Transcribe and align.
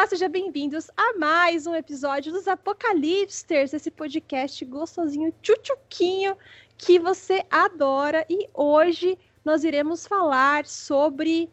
Olá, 0.00 0.06
sejam 0.06 0.30
bem-vindos 0.30 0.90
a 0.96 1.18
mais 1.18 1.66
um 1.66 1.74
episódio 1.74 2.32
dos 2.32 2.48
Apocalipsters, 2.48 3.74
esse 3.74 3.90
podcast 3.90 4.64
gostosinho, 4.64 5.30
tchutchuquinho, 5.42 6.38
que 6.78 6.98
você 6.98 7.44
adora. 7.50 8.24
E 8.26 8.48
hoje 8.54 9.18
nós 9.44 9.62
iremos 9.62 10.06
falar 10.06 10.64
sobre 10.64 11.50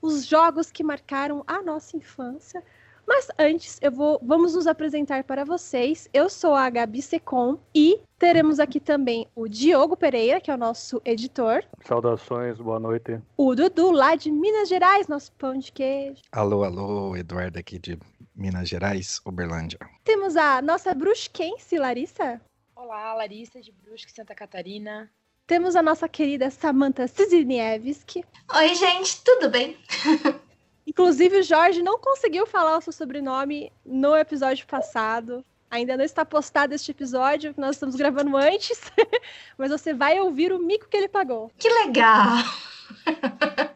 os 0.00 0.24
jogos 0.24 0.70
que 0.70 0.82
marcaram 0.82 1.44
a 1.46 1.60
nossa 1.60 1.94
infância. 1.94 2.64
Mas 3.12 3.26
antes, 3.36 3.76
eu 3.82 3.90
vou, 3.90 4.20
vamos 4.22 4.54
nos 4.54 4.68
apresentar 4.68 5.24
para 5.24 5.44
vocês. 5.44 6.08
Eu 6.12 6.30
sou 6.30 6.54
a 6.54 6.70
Gabi 6.70 7.02
Secom 7.02 7.58
e 7.74 8.00
teremos 8.16 8.60
aqui 8.60 8.78
também 8.78 9.26
o 9.34 9.48
Diogo 9.48 9.96
Pereira, 9.96 10.40
que 10.40 10.48
é 10.48 10.54
o 10.54 10.56
nosso 10.56 11.02
editor. 11.04 11.64
Saudações, 11.84 12.56
boa 12.58 12.78
noite. 12.78 13.20
O 13.36 13.52
Dudu, 13.52 13.90
lá 13.90 14.14
de 14.14 14.30
Minas 14.30 14.68
Gerais, 14.68 15.08
nosso 15.08 15.32
pão 15.32 15.58
de 15.58 15.72
queijo. 15.72 16.22
Alô, 16.30 16.62
alô, 16.62 17.16
Eduardo 17.16 17.58
aqui 17.58 17.80
de 17.80 17.98
Minas 18.32 18.68
Gerais, 18.68 19.20
Uberlândia. 19.26 19.80
Temos 20.04 20.36
a 20.36 20.62
nossa 20.62 20.94
brusquense, 20.94 21.76
Larissa. 21.80 22.40
Olá, 22.76 23.12
Larissa 23.14 23.60
de 23.60 23.72
Brusque, 23.72 24.12
Santa 24.12 24.36
Catarina. 24.36 25.10
Temos 25.48 25.74
a 25.74 25.82
nossa 25.82 26.08
querida 26.08 26.48
Samantha 26.48 27.08
Siziniewski. 27.08 28.24
Oi, 28.54 28.74
gente, 28.76 29.20
tudo 29.24 29.50
bem? 29.50 29.76
Inclusive, 30.90 31.38
o 31.38 31.42
Jorge 31.44 31.84
não 31.84 32.00
conseguiu 32.00 32.44
falar 32.44 32.76
o 32.76 32.80
seu 32.80 32.92
sobrenome 32.92 33.72
no 33.86 34.16
episódio 34.16 34.66
passado. 34.66 35.44
Ainda 35.70 35.96
não 35.96 36.04
está 36.04 36.24
postado 36.24 36.74
este 36.74 36.90
episódio, 36.90 37.54
que 37.54 37.60
nós 37.60 37.76
estamos 37.76 37.94
gravando 37.94 38.36
antes, 38.36 38.90
mas 39.56 39.70
você 39.70 39.94
vai 39.94 40.18
ouvir 40.18 40.52
o 40.52 40.58
mico 40.58 40.88
que 40.88 40.96
ele 40.96 41.08
pagou. 41.08 41.48
Que 41.56 41.68
legal! 41.68 42.42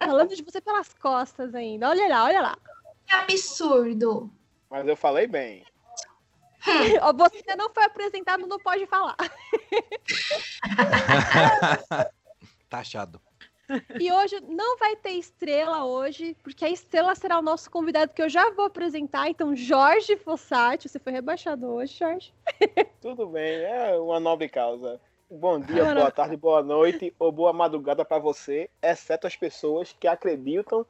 Falando 0.00 0.34
de 0.34 0.42
você 0.42 0.60
pelas 0.60 0.92
costas 0.94 1.54
ainda. 1.54 1.88
Olha 1.88 2.08
lá, 2.08 2.24
olha 2.24 2.40
lá. 2.40 2.58
Que 3.06 3.14
absurdo! 3.14 4.28
Mas 4.68 4.88
eu 4.88 4.96
falei 4.96 5.28
bem. 5.28 5.64
Você 6.64 7.36
ainda 7.36 7.56
não 7.56 7.70
foi 7.72 7.84
apresentado, 7.84 8.46
não 8.46 8.58
pode 8.58 8.86
falar. 8.86 9.14
tá 12.70 12.78
achado. 12.78 13.20
E 13.98 14.12
hoje 14.12 14.40
não 14.46 14.76
vai 14.76 14.94
ter 14.96 15.12
estrela 15.12 15.84
hoje, 15.84 16.36
porque 16.42 16.64
a 16.64 16.70
estrela 16.70 17.14
será 17.14 17.38
o 17.38 17.42
nosso 17.42 17.70
convidado 17.70 18.12
que 18.12 18.22
eu 18.22 18.28
já 18.28 18.50
vou 18.50 18.66
apresentar. 18.66 19.28
Então, 19.28 19.56
Jorge 19.56 20.16
Fossati, 20.16 20.88
você 20.88 20.98
foi 20.98 21.12
rebaixado 21.12 21.66
hoje, 21.66 21.98
Jorge? 21.98 22.34
Tudo 23.00 23.26
bem, 23.26 23.62
é 23.62 23.98
uma 23.98 24.20
nobre 24.20 24.48
causa. 24.48 25.00
Bom 25.30 25.58
dia, 25.58 25.94
boa 25.94 26.10
tarde, 26.10 26.36
boa 26.36 26.62
noite 26.62 27.14
ou 27.18 27.32
boa 27.32 27.52
madrugada 27.52 28.04
para 28.04 28.18
você, 28.18 28.68
exceto 28.82 29.26
as 29.26 29.34
pessoas 29.34 29.96
que 29.98 30.06
acreditam 30.06 30.86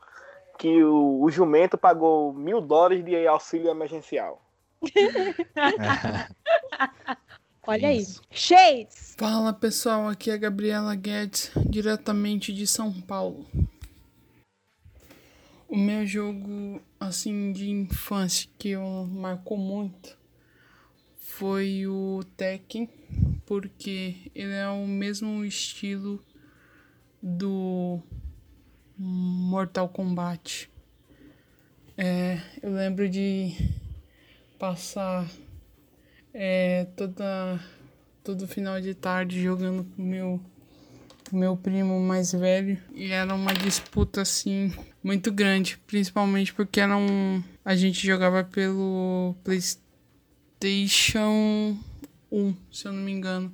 que 0.58 0.82
o, 0.82 1.22
o 1.22 1.30
jumento 1.30 1.78
pagou 1.78 2.32
mil 2.32 2.60
dólares 2.60 3.04
de 3.04 3.26
auxílio 3.26 3.70
emergencial. 3.70 4.42
Olha 7.66 7.94
Isso. 7.94 8.20
aí. 8.30 8.36
Shades! 8.38 9.14
Fala 9.16 9.52
pessoal, 9.52 10.06
aqui 10.08 10.30
é 10.30 10.34
a 10.34 10.36
Gabriela 10.36 10.94
Guedes, 10.94 11.50
diretamente 11.68 12.52
de 12.52 12.66
São 12.66 12.92
Paulo. 13.00 13.46
O 15.66 15.76
meu 15.76 16.06
jogo, 16.06 16.80
assim, 17.00 17.52
de 17.52 17.70
infância 17.70 18.50
que 18.58 18.70
eu 18.70 19.08
marcou 19.10 19.56
muito 19.56 20.16
foi 21.18 21.86
o 21.86 22.22
Tekken, 22.36 22.88
porque 23.46 24.30
ele 24.34 24.52
é 24.52 24.68
o 24.68 24.86
mesmo 24.86 25.42
estilo 25.42 26.22
do 27.22 27.98
Mortal 28.98 29.88
Kombat. 29.88 30.70
É, 31.96 32.40
eu 32.62 32.74
lembro 32.74 33.08
de 33.08 33.52
passar 34.58 35.26
é, 36.34 36.88
toda 36.96 37.60
todo 38.24 38.48
final 38.48 38.80
de 38.80 38.92
tarde 38.94 39.40
jogando 39.40 39.84
com 39.84 40.02
meu 40.02 40.40
meu 41.32 41.56
primo 41.56 41.98
mais 42.00 42.32
velho 42.32 42.76
e 42.92 43.10
era 43.12 43.34
uma 43.34 43.54
disputa 43.54 44.20
assim 44.22 44.74
muito 45.02 45.32
grande, 45.32 45.78
principalmente 45.86 46.52
porque 46.52 46.80
era 46.80 46.96
um 46.96 47.42
a 47.64 47.74
gente 47.76 48.06
jogava 48.06 48.44
pelo 48.44 49.34
PlayStation 49.44 49.78
1, 52.30 52.54
se 52.70 52.86
eu 52.86 52.92
não 52.92 53.02
me 53.02 53.12
engano. 53.12 53.50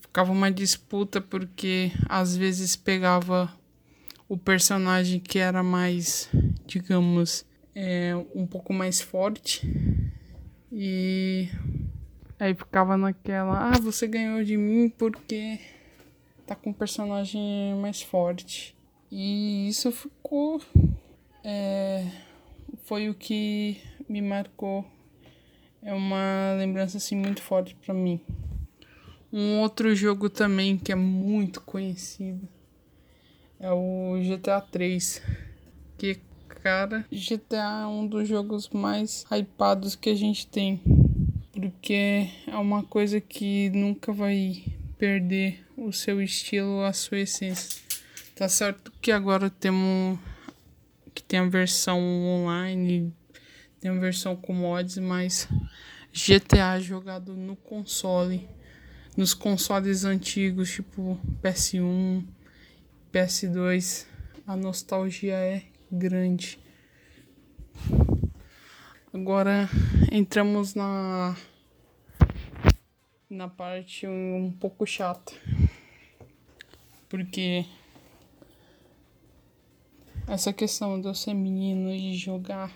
Ficava 0.00 0.32
uma 0.32 0.50
disputa 0.50 1.20
porque 1.20 1.92
às 2.08 2.36
vezes 2.36 2.74
pegava 2.74 3.54
o 4.28 4.36
personagem 4.36 5.20
que 5.20 5.38
era 5.38 5.62
mais, 5.62 6.28
digamos, 6.66 7.46
é, 7.74 8.12
um 8.34 8.46
pouco 8.46 8.72
mais 8.72 9.00
forte 9.00 9.66
e 10.72 11.48
Aí 12.42 12.56
ficava 12.56 12.96
naquela, 12.96 13.70
ah, 13.70 13.78
você 13.78 14.04
ganhou 14.08 14.42
de 14.42 14.56
mim 14.56 14.88
porque 14.88 15.60
tá 16.44 16.56
com 16.56 16.70
um 16.70 16.72
personagem 16.72 17.72
mais 17.80 18.02
forte. 18.02 18.76
E 19.08 19.68
isso 19.68 19.92
ficou. 19.92 20.60
É, 21.44 22.04
foi 22.82 23.08
o 23.08 23.14
que 23.14 23.80
me 24.08 24.20
marcou. 24.20 24.84
É 25.80 25.94
uma 25.94 26.56
lembrança 26.58 26.96
assim 26.96 27.14
muito 27.14 27.40
forte 27.40 27.76
para 27.76 27.94
mim. 27.94 28.20
Um 29.32 29.60
outro 29.60 29.94
jogo 29.94 30.28
também 30.28 30.76
que 30.76 30.90
é 30.90 30.96
muito 30.96 31.60
conhecido 31.60 32.48
é 33.60 33.70
o 33.70 34.14
GTA 34.20 34.60
3. 34.60 35.22
Que, 35.96 36.18
cara, 36.62 37.04
GTA 37.10 37.82
é 37.82 37.86
um 37.86 38.06
dos 38.06 38.28
jogos 38.28 38.68
mais 38.68 39.24
hypados 39.30 39.96
que 39.96 40.10
a 40.10 40.14
gente 40.14 40.46
tem 40.46 40.80
porque 41.52 42.28
é 42.46 42.56
uma 42.56 42.82
coisa 42.82 43.20
que 43.20 43.70
nunca 43.70 44.12
vai 44.12 44.64
perder 44.98 45.64
o 45.76 45.92
seu 45.92 46.20
estilo, 46.20 46.82
a 46.82 46.92
sua 46.92 47.20
essência. 47.20 47.80
Tá 48.34 48.48
certo 48.48 48.92
que 49.00 49.12
agora 49.12 49.50
temos 49.50 50.18
que 51.14 51.22
tem 51.22 51.38
a 51.38 51.46
versão 51.46 52.00
online, 52.00 53.14
tem 53.78 53.90
a 53.90 53.94
versão 53.94 54.34
com 54.34 54.54
mods, 54.54 54.96
mas 54.98 55.46
GTA 56.12 56.80
jogado 56.80 57.34
no 57.36 57.54
console, 57.54 58.48
nos 59.16 59.34
consoles 59.34 60.04
antigos, 60.04 60.70
tipo 60.70 61.20
PS1, 61.42 62.24
PS2, 63.12 64.06
a 64.46 64.56
nostalgia 64.56 65.34
é 65.34 65.64
grande. 65.92 66.58
Agora 69.12 69.68
entramos 70.10 70.74
na 70.74 71.36
na 73.28 73.46
parte 73.46 74.06
um 74.06 74.50
pouco 74.58 74.86
chata. 74.86 75.32
Porque 77.08 77.66
essa 80.26 80.52
questão 80.52 80.98
de 80.98 81.08
eu 81.08 81.14
ser 81.14 81.34
menino 81.34 81.90
e 81.90 82.14
jogar. 82.14 82.72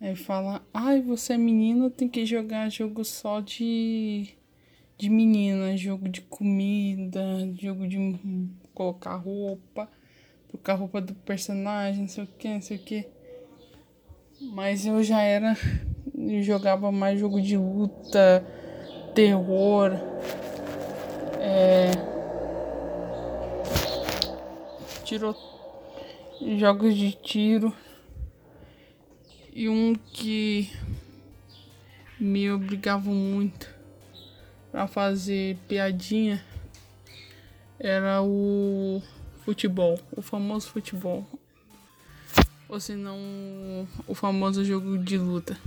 Aí 0.00 0.16
fala, 0.16 0.66
ai, 0.72 1.02
você 1.02 1.34
é 1.34 1.38
menino, 1.38 1.90
tem 1.90 2.08
que 2.08 2.24
jogar 2.24 2.70
jogo 2.70 3.04
só 3.04 3.40
de. 3.40 4.34
de 4.96 5.10
menina, 5.10 5.76
jogo 5.76 6.08
de 6.08 6.22
comida, 6.22 7.22
jogo 7.60 7.86
de 7.86 7.98
colocar 8.72 9.16
roupa, 9.16 9.86
trocar 10.50 10.74
roupa 10.74 11.00
do 11.00 11.14
personagem, 11.14 12.02
não 12.02 12.08
sei 12.08 12.24
o 12.24 12.26
que, 12.26 12.48
não 12.48 12.60
sei 12.60 12.76
o 12.76 12.80
que. 12.80 13.06
Mas 14.40 14.84
eu 14.84 15.02
já 15.02 15.22
era. 15.22 15.56
Eu 16.16 16.42
jogava 16.42 16.92
mais 16.92 17.18
jogo 17.18 17.40
de 17.40 17.56
luta 17.56 18.44
terror, 19.14 19.92
é, 21.38 21.90
tiro, 25.04 25.34
jogos 26.58 26.94
de 26.94 27.12
tiro 27.12 27.74
e 29.52 29.68
um 29.68 29.94
que 29.94 30.70
me 32.18 32.50
obrigavam 32.52 33.14
muito 33.14 33.68
para 34.70 34.86
fazer 34.86 35.56
piadinha 35.66 36.44
era 37.78 38.22
o 38.22 39.02
futebol, 39.50 39.98
o 40.12 40.22
famoso 40.22 40.68
futebol, 40.68 41.26
ou 42.68 42.78
se 42.78 42.94
não 42.94 43.18
o 44.06 44.14
famoso 44.14 44.64
jogo 44.64 44.96
de 44.96 45.18
luta 45.18 45.58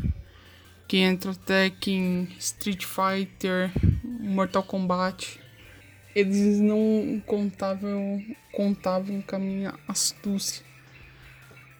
que 0.87 0.97
entra 0.99 1.35
Tekken, 1.35 2.29
Street 2.39 2.85
Fighter, 2.85 3.71
Mortal 4.03 4.63
Kombat. 4.63 5.37
Eles 6.15 6.61
não 6.61 7.21
contavam, 7.25 8.23
contavam 8.53 9.21
com 9.21 9.35
a 9.35 9.39
minha 9.39 9.73
astúcia. 9.85 10.63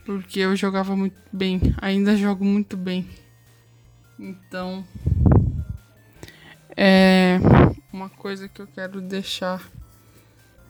Porque 0.06 0.42
eu 0.42 0.56
jogava 0.58 0.94
muito 0.94 1.22
bem, 1.32 1.62
ainda 1.82 2.18
jogo 2.18 2.44
muito 2.44 2.76
bem. 2.76 3.08
Então, 4.20 4.86
é 6.76 7.40
uma 7.94 8.10
coisa 8.10 8.50
que 8.50 8.62
eu 8.62 8.68
quero 8.68 9.00
deixar 9.00 9.62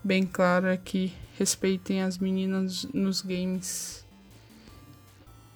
bem 0.03 0.25
claro 0.25 0.67
é 0.67 0.75
que 0.75 1.13
respeitem 1.37 2.01
as 2.01 2.17
meninas 2.17 2.85
nos 2.93 3.21
games. 3.21 4.05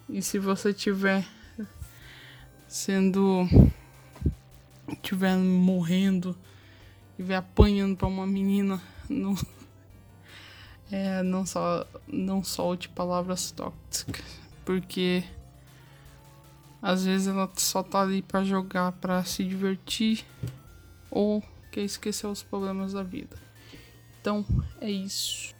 E 0.10 0.22
se 0.22 0.40
você 0.40 0.74
tiver 0.74 1.28
sendo. 2.68 3.48
tiver 5.02 5.36
morrendo 5.38 6.36
e 7.18 7.24
ver 7.24 7.36
apanhando 7.36 7.96
pra 7.96 8.08
uma 8.08 8.28
menina, 8.28 8.82
não. 9.10 9.36
É, 10.90 11.22
não 11.22 11.46
só 11.46 11.86
não 12.08 12.42
solte 12.42 12.88
palavras 12.88 13.52
tóxicas, 13.52 14.24
porque 14.64 15.22
às 16.82 17.04
vezes 17.04 17.28
ela 17.28 17.52
só 17.58 17.84
tá 17.84 18.04
ali 18.04 18.22
para 18.22 18.46
jogar, 18.46 18.94
para 18.94 19.22
se 19.26 19.44
divertir 19.44 20.26
ou 21.12 21.44
quer 21.74 21.82
esquecer 21.82 22.28
os 22.28 22.42
problemas 22.42 22.94
da 22.94 23.04
vida. 23.04 23.36
Então, 24.22 24.46
é 24.80 24.90
isso. 24.90 25.57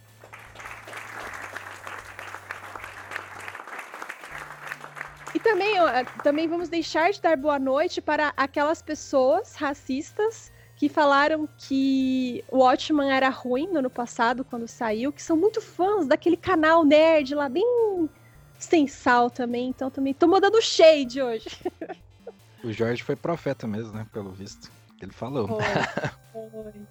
E 5.38 5.40
também, 5.40 5.76
também 6.20 6.48
vamos 6.48 6.68
deixar 6.68 7.12
de 7.12 7.22
dar 7.22 7.36
boa 7.36 7.60
noite 7.60 8.00
para 8.00 8.32
aquelas 8.36 8.82
pessoas 8.82 9.54
racistas 9.54 10.50
que 10.74 10.88
falaram 10.88 11.48
que 11.56 12.44
o 12.48 12.58
Watchman 12.58 13.12
era 13.12 13.28
ruim 13.28 13.68
no 13.68 13.78
ano 13.78 13.88
passado, 13.88 14.44
quando 14.44 14.66
saiu, 14.66 15.12
que 15.12 15.22
são 15.22 15.36
muito 15.36 15.60
fãs 15.60 16.08
daquele 16.08 16.36
canal 16.36 16.84
nerd 16.84 17.36
lá, 17.36 17.48
bem 17.48 17.64
sem 18.58 18.88
sal 18.88 19.30
também, 19.30 19.68
então 19.68 19.88
também 19.92 20.12
tô 20.12 20.26
mandando 20.26 20.60
shade 20.60 21.22
hoje. 21.22 21.48
O 22.64 22.72
Jorge 22.72 23.04
foi 23.04 23.14
profeta 23.14 23.64
mesmo, 23.64 23.92
né? 23.92 24.04
Pelo 24.12 24.32
visto. 24.32 24.72
Ele 25.00 25.12
falou. 25.12 25.46
Foi, 25.46 25.62
foi. 26.50 26.82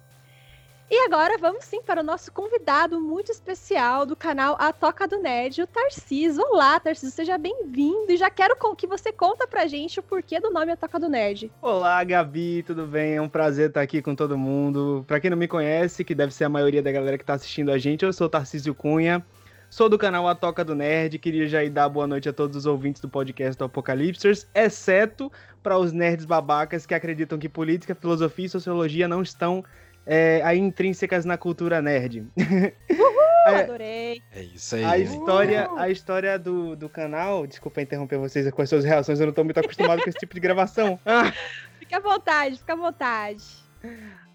E 0.90 1.04
agora 1.04 1.36
vamos 1.36 1.66
sim 1.66 1.82
para 1.82 2.00
o 2.00 2.02
nosso 2.04 2.32
convidado 2.32 2.98
muito 2.98 3.30
especial 3.30 4.06
do 4.06 4.16
canal 4.16 4.56
A 4.58 4.72
Toca 4.72 5.06
do 5.06 5.18
Nerd, 5.18 5.60
o 5.60 5.66
Tarcísio. 5.66 6.42
Olá, 6.48 6.80
Tarcísio, 6.80 7.14
seja 7.14 7.36
bem-vindo. 7.36 8.10
E 8.10 8.16
já 8.16 8.30
quero 8.30 8.56
que 8.74 8.86
você 8.86 9.12
conta 9.12 9.46
pra 9.46 9.66
gente 9.66 10.00
o 10.00 10.02
porquê 10.02 10.40
do 10.40 10.50
nome 10.50 10.72
A 10.72 10.76
Toca 10.78 10.98
do 10.98 11.06
Nerd. 11.06 11.52
Olá, 11.60 12.02
Gabi, 12.04 12.62
tudo 12.62 12.86
bem? 12.86 13.16
É 13.16 13.20
um 13.20 13.28
prazer 13.28 13.68
estar 13.68 13.82
aqui 13.82 14.00
com 14.00 14.14
todo 14.14 14.38
mundo. 14.38 15.04
Pra 15.06 15.20
quem 15.20 15.28
não 15.28 15.36
me 15.36 15.46
conhece, 15.46 16.02
que 16.02 16.14
deve 16.14 16.32
ser 16.32 16.44
a 16.44 16.48
maioria 16.48 16.82
da 16.82 16.90
galera 16.90 17.18
que 17.18 17.24
tá 17.24 17.34
assistindo 17.34 17.70
a 17.70 17.76
gente, 17.76 18.06
eu 18.06 18.12
sou 18.12 18.26
o 18.26 18.30
Tarcísio 18.30 18.74
Cunha. 18.74 19.22
Sou 19.68 19.90
do 19.90 19.98
canal 19.98 20.26
A 20.26 20.34
Toca 20.34 20.64
do 20.64 20.74
Nerd, 20.74 21.18
queria 21.18 21.46
já 21.46 21.62
ir 21.62 21.68
dar 21.68 21.90
boa 21.90 22.06
noite 22.06 22.30
a 22.30 22.32
todos 22.32 22.56
os 22.56 22.64
ouvintes 22.64 23.02
do 23.02 23.10
podcast 23.10 23.58
do 23.58 23.66
Apocalipsters, 23.66 24.48
exceto 24.54 25.30
para 25.62 25.76
os 25.76 25.92
nerds 25.92 26.24
babacas 26.24 26.86
que 26.86 26.94
acreditam 26.94 27.38
que 27.38 27.50
política, 27.50 27.94
filosofia 27.94 28.46
e 28.46 28.48
sociologia 28.48 29.06
não 29.06 29.20
estão 29.20 29.62
é, 30.10 30.40
aí 30.42 30.58
intrínsecas 30.58 31.26
na 31.26 31.36
cultura 31.36 31.82
nerd. 31.82 32.26
Uhul, 32.38 33.60
adorei. 33.60 34.22
É 34.34 34.42
isso 34.42 34.74
aí. 34.74 34.84
A 34.84 34.96
história, 34.96 35.68
a 35.76 35.90
história 35.90 36.38
do, 36.38 36.74
do 36.74 36.88
canal, 36.88 37.46
desculpa 37.46 37.82
interromper 37.82 38.16
vocês 38.16 38.50
com 38.50 38.62
as 38.62 38.70
suas 38.70 38.84
reações, 38.84 39.20
eu 39.20 39.26
não 39.26 39.34
tô 39.34 39.44
muito 39.44 39.60
acostumado 39.60 40.02
com 40.02 40.08
esse 40.08 40.18
tipo 40.18 40.34
de 40.34 40.40
gravação. 40.40 40.98
Ah. 41.10 41.32
Fica 41.78 41.96
à 41.96 42.00
vontade, 42.00 42.58
fica 42.58 42.74
à 42.74 42.76
vontade. 42.76 43.44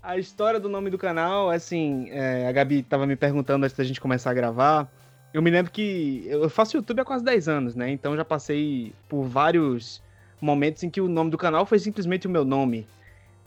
A 0.02 0.18
história 0.18 0.60
do 0.60 0.68
nome 0.68 0.90
do 0.90 0.98
canal, 0.98 1.50
assim, 1.50 2.10
é, 2.10 2.48
a 2.48 2.52
Gabi 2.52 2.82
tava 2.82 3.06
me 3.06 3.16
perguntando 3.16 3.64
antes 3.64 3.78
da 3.78 3.84
gente 3.84 4.02
começar 4.02 4.32
a 4.32 4.34
gravar. 4.34 4.92
Eu 5.34 5.42
me 5.42 5.52
lembro 5.52 5.72
que 5.72 6.26
eu 6.28 6.50
faço 6.50 6.78
YouTube 6.78 7.00
há 7.00 7.06
quase 7.06 7.24
10 7.24 7.48
anos, 7.48 7.76
né? 7.76 7.90
Então 7.92 8.16
já 8.16 8.26
passei 8.26 8.94
por 9.08 9.24
vários 9.24 10.02
momentos 10.42 10.84
em 10.84 10.90
que 10.90 11.00
o 11.00 11.08
nome 11.08 11.30
do 11.30 11.38
canal 11.38 11.66
foi 11.66 11.78
simplesmente 11.78 12.28
o 12.28 12.30
meu 12.30 12.44
nome. 12.44 12.88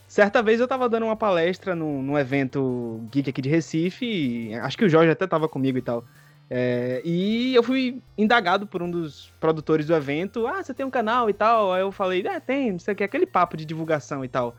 Certa 0.07 0.41
vez 0.41 0.59
eu 0.61 0.67
tava 0.67 0.87
dando 0.87 1.05
uma 1.05 1.17
palestra 1.17 1.75
num, 1.75 2.01
num 2.01 2.17
evento 2.17 3.05
geek 3.11 3.29
aqui 3.29 3.41
de 3.41 3.49
Recife, 3.49 4.53
acho 4.55 4.77
que 4.77 4.85
o 4.85 4.89
Jorge 4.89 5.11
até 5.11 5.27
tava 5.27 5.49
comigo 5.49 5.77
e 5.77 5.81
tal. 5.81 6.05
É, 6.49 7.01
e 7.03 7.53
eu 7.53 7.61
fui 7.61 8.01
indagado 8.17 8.65
por 8.65 8.81
um 8.81 8.89
dos 8.89 9.33
produtores 9.39 9.85
do 9.85 9.93
evento. 9.93 10.47
Ah, 10.47 10.63
você 10.63 10.73
tem 10.73 10.85
um 10.85 10.89
canal 10.89 11.29
e 11.29 11.33
tal? 11.33 11.73
Aí 11.73 11.81
eu 11.81 11.91
falei, 11.91 12.25
é, 12.25 12.39
tem, 12.39 12.75
isso 12.75 12.89
aqui, 12.89 13.03
aquele 13.03 13.25
papo 13.25 13.57
de 13.57 13.65
divulgação 13.65 14.23
e 14.23 14.29
tal. 14.29 14.55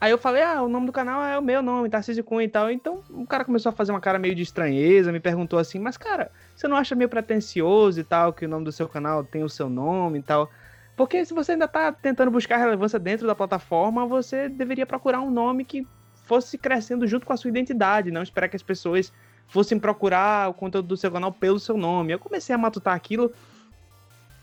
Aí 0.00 0.12
eu 0.12 0.18
falei, 0.18 0.42
ah, 0.42 0.62
o 0.62 0.68
nome 0.68 0.86
do 0.86 0.92
canal 0.92 1.22
é 1.24 1.36
o 1.38 1.42
meu 1.42 1.62
nome, 1.62 1.88
Tarcísio 1.88 2.22
Cunha 2.22 2.44
e 2.44 2.48
tal. 2.48 2.70
Então 2.70 3.02
o 3.10 3.26
cara 3.26 3.44
começou 3.44 3.70
a 3.70 3.72
fazer 3.72 3.90
uma 3.90 4.00
cara 4.00 4.18
meio 4.18 4.34
de 4.34 4.42
estranheza, 4.42 5.10
me 5.10 5.18
perguntou 5.18 5.58
assim, 5.58 5.80
mas 5.80 5.96
cara, 5.96 6.30
você 6.54 6.68
não 6.68 6.76
acha 6.76 6.94
meio 6.94 7.08
pretencioso 7.08 7.98
e 7.98 8.04
tal, 8.04 8.32
que 8.32 8.44
o 8.44 8.48
nome 8.48 8.64
do 8.64 8.70
seu 8.70 8.88
canal 8.88 9.24
tem 9.24 9.42
o 9.42 9.48
seu 9.48 9.68
nome 9.68 10.20
e 10.20 10.22
tal? 10.22 10.48
Porque 10.96 11.24
se 11.24 11.34
você 11.34 11.52
ainda 11.52 11.66
tá 11.66 11.92
tentando 11.92 12.30
buscar 12.30 12.56
relevância 12.56 12.98
dentro 12.98 13.26
da 13.26 13.34
plataforma, 13.34 14.06
você 14.06 14.48
deveria 14.48 14.86
procurar 14.86 15.20
um 15.20 15.30
nome 15.30 15.64
que 15.64 15.86
fosse 16.24 16.56
crescendo 16.56 17.06
junto 17.06 17.26
com 17.26 17.32
a 17.32 17.36
sua 17.36 17.50
identidade, 17.50 18.10
não 18.10 18.22
esperar 18.22 18.48
que 18.48 18.56
as 18.56 18.62
pessoas 18.62 19.12
fossem 19.46 19.78
procurar 19.78 20.48
o 20.48 20.54
conteúdo 20.54 20.88
do 20.88 20.96
seu 20.96 21.10
canal 21.10 21.32
pelo 21.32 21.58
seu 21.58 21.76
nome. 21.76 22.12
Eu 22.12 22.18
comecei 22.18 22.54
a 22.54 22.58
matutar 22.58 22.94
aquilo 22.94 23.32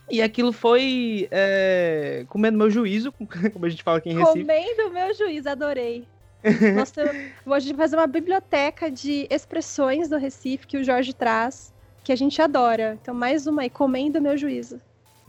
e 0.10 0.22
aquilo 0.22 0.52
foi 0.52 1.28
é, 1.32 2.26
comendo 2.28 2.58
meu 2.58 2.70
juízo, 2.70 3.14
como 3.54 3.66
a 3.66 3.70
gente 3.70 3.82
fala 3.82 3.98
aqui 3.98 4.10
em 4.10 4.18
Recife. 4.18 4.42
Comendo 4.42 4.92
meu 4.92 5.14
juízo, 5.14 5.50
adorei. 5.50 6.06
Nossa, 6.76 7.04
hoje 7.46 7.74
fazer 7.74 7.96
uma 7.96 8.08
biblioteca 8.08 8.92
de 8.92 9.28
expressões 9.30 10.10
do 10.10 10.18
Recife 10.18 10.68
que 10.68 10.78
o 10.78 10.84
Jorge 10.84 11.14
traz, 11.14 11.74
que 12.04 12.12
a 12.12 12.16
gente 12.16 12.42
adora. 12.42 12.98
Então, 13.02 13.14
mais 13.14 13.48
uma 13.48 13.62
aí, 13.62 13.70
comendo 13.70 14.22
meu 14.22 14.36
juízo. 14.36 14.82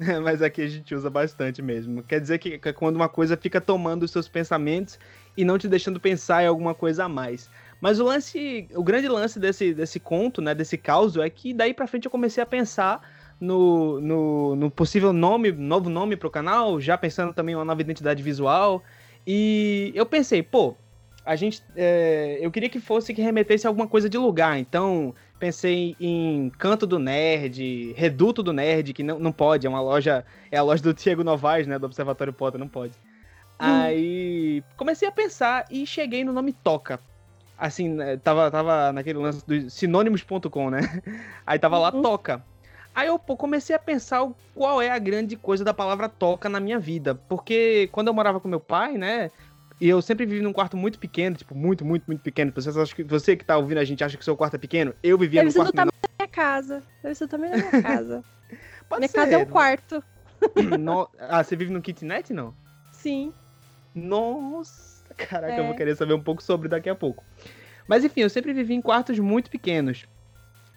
Mas 0.22 0.42
aqui 0.42 0.62
a 0.62 0.68
gente 0.68 0.94
usa 0.94 1.08
bastante 1.08 1.62
mesmo. 1.62 2.02
Quer 2.02 2.20
dizer 2.20 2.38
que, 2.38 2.58
que 2.58 2.72
quando 2.72 2.96
uma 2.96 3.08
coisa 3.08 3.36
fica 3.36 3.60
tomando 3.60 4.02
os 4.02 4.10
seus 4.10 4.28
pensamentos 4.28 4.98
e 5.36 5.44
não 5.44 5.58
te 5.58 5.68
deixando 5.68 6.00
pensar 6.00 6.42
em 6.42 6.46
alguma 6.46 6.74
coisa 6.74 7.04
a 7.04 7.08
mais. 7.08 7.50
Mas 7.80 7.98
o 7.98 8.04
lance, 8.04 8.68
o 8.74 8.82
grande 8.82 9.08
lance 9.08 9.38
desse, 9.38 9.74
desse 9.74 9.98
conto, 9.98 10.40
né, 10.40 10.54
desse 10.54 10.76
caos, 10.76 11.16
é 11.16 11.28
que 11.28 11.52
daí 11.52 11.74
pra 11.74 11.86
frente 11.86 12.04
eu 12.04 12.10
comecei 12.10 12.42
a 12.42 12.46
pensar 12.46 13.00
no, 13.40 14.00
no, 14.00 14.56
no 14.56 14.70
possível 14.70 15.12
nome, 15.12 15.50
novo 15.50 15.90
nome 15.90 16.16
pro 16.16 16.30
canal, 16.30 16.80
já 16.80 16.96
pensando 16.96 17.32
também 17.32 17.54
em 17.54 17.56
uma 17.56 17.64
nova 17.64 17.80
identidade 17.80 18.22
visual. 18.22 18.82
E 19.26 19.92
eu 19.94 20.06
pensei, 20.06 20.42
pô, 20.42 20.76
a 21.24 21.36
gente. 21.36 21.62
É, 21.76 22.38
eu 22.40 22.50
queria 22.50 22.68
que 22.68 22.80
fosse 22.80 23.14
que 23.14 23.22
remetesse 23.22 23.66
a 23.66 23.70
alguma 23.70 23.86
coisa 23.86 24.08
de 24.08 24.18
lugar. 24.18 24.58
Então, 24.58 25.14
pensei 25.42 25.96
em 25.98 26.50
Canto 26.50 26.86
do 26.86 27.00
Nerd, 27.00 27.92
Reduto 27.96 28.44
do 28.44 28.52
Nerd, 28.52 28.92
que 28.92 29.02
não, 29.02 29.18
não 29.18 29.32
pode, 29.32 29.66
é 29.66 29.70
uma 29.70 29.80
loja. 29.80 30.24
É 30.52 30.56
a 30.56 30.62
loja 30.62 30.80
do 30.80 30.94
Diego 30.94 31.24
Novaes, 31.24 31.66
né? 31.66 31.80
Do 31.80 31.86
Observatório 31.86 32.32
Potter, 32.32 32.60
não 32.60 32.68
pode. 32.68 32.92
Hum. 33.60 33.66
Aí 33.82 34.64
comecei 34.76 35.08
a 35.08 35.10
pensar 35.10 35.64
e 35.68 35.84
cheguei 35.84 36.22
no 36.22 36.32
nome 36.32 36.52
Toca. 36.52 37.00
Assim, 37.58 37.88
né, 37.88 38.16
tava, 38.18 38.52
tava 38.52 38.92
naquele 38.92 39.18
lance 39.18 39.44
do 39.44 39.68
sinônimos.com, 39.68 40.70
né? 40.70 41.02
Aí 41.44 41.58
tava 41.58 41.76
lá 41.76 41.92
uhum. 41.92 42.02
Toca. 42.02 42.44
Aí 42.94 43.08
eu 43.08 43.18
pô, 43.18 43.36
comecei 43.36 43.74
a 43.74 43.80
pensar 43.80 44.24
qual 44.54 44.80
é 44.80 44.90
a 44.90 44.98
grande 44.98 45.34
coisa 45.34 45.64
da 45.64 45.74
palavra 45.74 46.08
toca 46.08 46.48
na 46.48 46.60
minha 46.60 46.78
vida. 46.78 47.16
Porque 47.16 47.88
quando 47.90 48.06
eu 48.06 48.14
morava 48.14 48.38
com 48.38 48.46
meu 48.46 48.60
pai, 48.60 48.92
né? 48.92 49.28
E 49.82 49.88
eu 49.88 50.00
sempre 50.00 50.24
vivi 50.24 50.40
num 50.40 50.52
quarto 50.52 50.76
muito 50.76 50.96
pequeno, 50.96 51.34
tipo, 51.34 51.56
muito, 51.56 51.84
muito, 51.84 52.04
muito 52.06 52.20
pequeno. 52.20 52.52
Você, 52.54 52.70
acha 52.70 52.94
que, 52.94 53.02
você 53.02 53.34
que 53.34 53.44
tá 53.44 53.56
ouvindo 53.56 53.78
a 53.78 53.84
gente 53.84 54.04
acha 54.04 54.16
que 54.16 54.24
seu 54.24 54.36
quarto 54.36 54.54
é 54.54 54.58
pequeno? 54.58 54.94
Eu 55.02 55.18
vivia 55.18 55.42
Deve 55.42 55.58
num 55.58 55.64
quarto 55.64 55.76
menor. 55.76 55.90
da 55.90 56.08
minha 56.20 56.28
casa. 56.28 56.84
Deve 57.02 57.16
ser 57.16 57.26
também 57.26 57.50
da 57.50 57.56
minha 57.56 57.70
casa. 57.82 58.24
Pode 58.88 59.00
minha 59.00 59.08
ser, 59.08 59.16
casa 59.16 59.32
é 59.32 59.38
um 59.38 59.44
quarto. 59.44 60.04
No... 60.78 61.08
Ah, 61.18 61.42
você 61.42 61.56
vive 61.56 61.72
no 61.72 61.82
kitnet, 61.82 62.32
não? 62.32 62.54
Sim. 62.92 63.32
Nossa, 63.92 65.04
caraca, 65.16 65.54
é. 65.54 65.58
eu 65.58 65.66
vou 65.66 65.74
querer 65.74 65.96
saber 65.96 66.14
um 66.14 66.22
pouco 66.22 66.42
sobre 66.42 66.68
daqui 66.68 66.88
a 66.88 66.94
pouco. 66.94 67.24
Mas 67.88 68.04
enfim, 68.04 68.20
eu 68.20 68.30
sempre 68.30 68.52
vivi 68.52 68.74
em 68.74 68.80
quartos 68.80 69.18
muito 69.18 69.50
pequenos. 69.50 70.06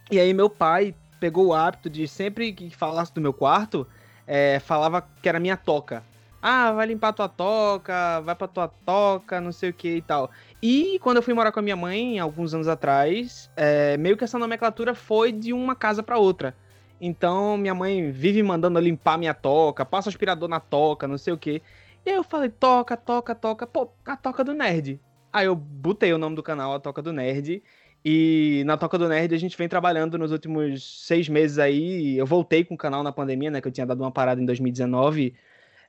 E 0.10 0.20
aí 0.20 0.34
meu 0.34 0.50
pai 0.50 0.96
pegou 1.20 1.48
o 1.48 1.54
hábito 1.54 1.92
de 1.92 2.08
sempre 2.08 2.52
que 2.54 2.72
falasse 2.72 3.14
do 3.14 3.22
meu 3.22 3.34
quarto, 3.34 3.88
é, 4.26 4.60
falava 4.60 5.08
que 5.22 5.30
era 5.30 5.40
minha 5.40 5.58
toca. 5.58 6.04
Ah, 6.48 6.72
vai 6.74 6.86
limpar 6.86 7.12
tua 7.12 7.28
toca, 7.28 8.22
vai 8.22 8.36
pra 8.36 8.48
tua 8.48 8.68
toca, 8.68 9.42
não 9.42 9.52
sei 9.52 9.72
o 9.72 9.74
que 9.74 9.96
e 9.96 10.02
tal. 10.04 10.30
E 10.62 11.00
quando 11.00 11.18
eu 11.18 11.24
fui 11.24 11.34
morar 11.34 11.52
com 11.52 11.60
a 11.60 11.64
minha 11.64 11.76
mãe, 11.76 12.20
alguns 12.20 12.54
anos 12.54 12.68
atrás, 12.68 13.50
é, 13.56 13.98
meio 13.98 14.16
que 14.16 14.24
essa 14.24 14.38
nomenclatura 14.38 14.94
foi 14.94 15.32
de 15.32 15.52
uma 15.54 15.76
casa 15.76 16.04
para 16.04 16.20
outra. 16.20 16.56
Então 17.02 17.58
minha 17.58 17.74
mãe 17.74 18.12
vive 18.12 18.44
mandando 18.44 18.80
limpar 18.80 19.18
minha 19.18 19.34
toca, 19.34 19.84
passa 19.84 20.10
aspirador 20.10 20.48
na 20.48 20.60
toca, 20.60 21.08
não 21.08 21.18
sei 21.18 21.34
o 21.34 21.38
que. 21.38 21.64
E 22.06 22.12
aí 22.12 22.16
eu 22.16 22.24
falei, 22.24 22.50
toca, 22.50 22.96
toca, 22.96 23.34
toca, 23.34 23.66
pô, 23.66 23.90
a 24.06 24.16
toca 24.16 24.44
do 24.44 24.54
nerd. 24.54 25.00
Aí 25.34 25.48
eu 25.48 25.56
botei 25.56 26.14
o 26.14 26.18
nome 26.20 26.36
do 26.36 26.44
canal, 26.44 26.74
a 26.76 26.80
Toca 26.80 27.02
do 27.02 27.12
Nerd. 27.12 27.64
E 28.06 28.64
na 28.66 28.78
Toca 28.78 28.98
do 28.98 29.10
Nerd 29.10 29.34
a 29.34 29.38
gente 29.38 29.58
vem 29.58 29.68
trabalhando 29.68 30.18
nos 30.18 30.32
últimos 30.32 31.06
seis 31.08 31.28
meses 31.28 31.58
aí. 31.58 32.18
Eu 32.18 32.26
voltei 32.26 32.64
com 32.64 32.76
o 32.76 32.78
canal 32.78 33.04
na 33.04 33.12
pandemia, 33.12 33.52
né? 33.52 33.60
Que 33.60 33.68
eu 33.68 33.72
tinha 33.72 33.86
dado 33.86 34.02
uma 34.02 34.12
parada 34.12 34.40
em 34.40 34.46
2019. 34.46 35.34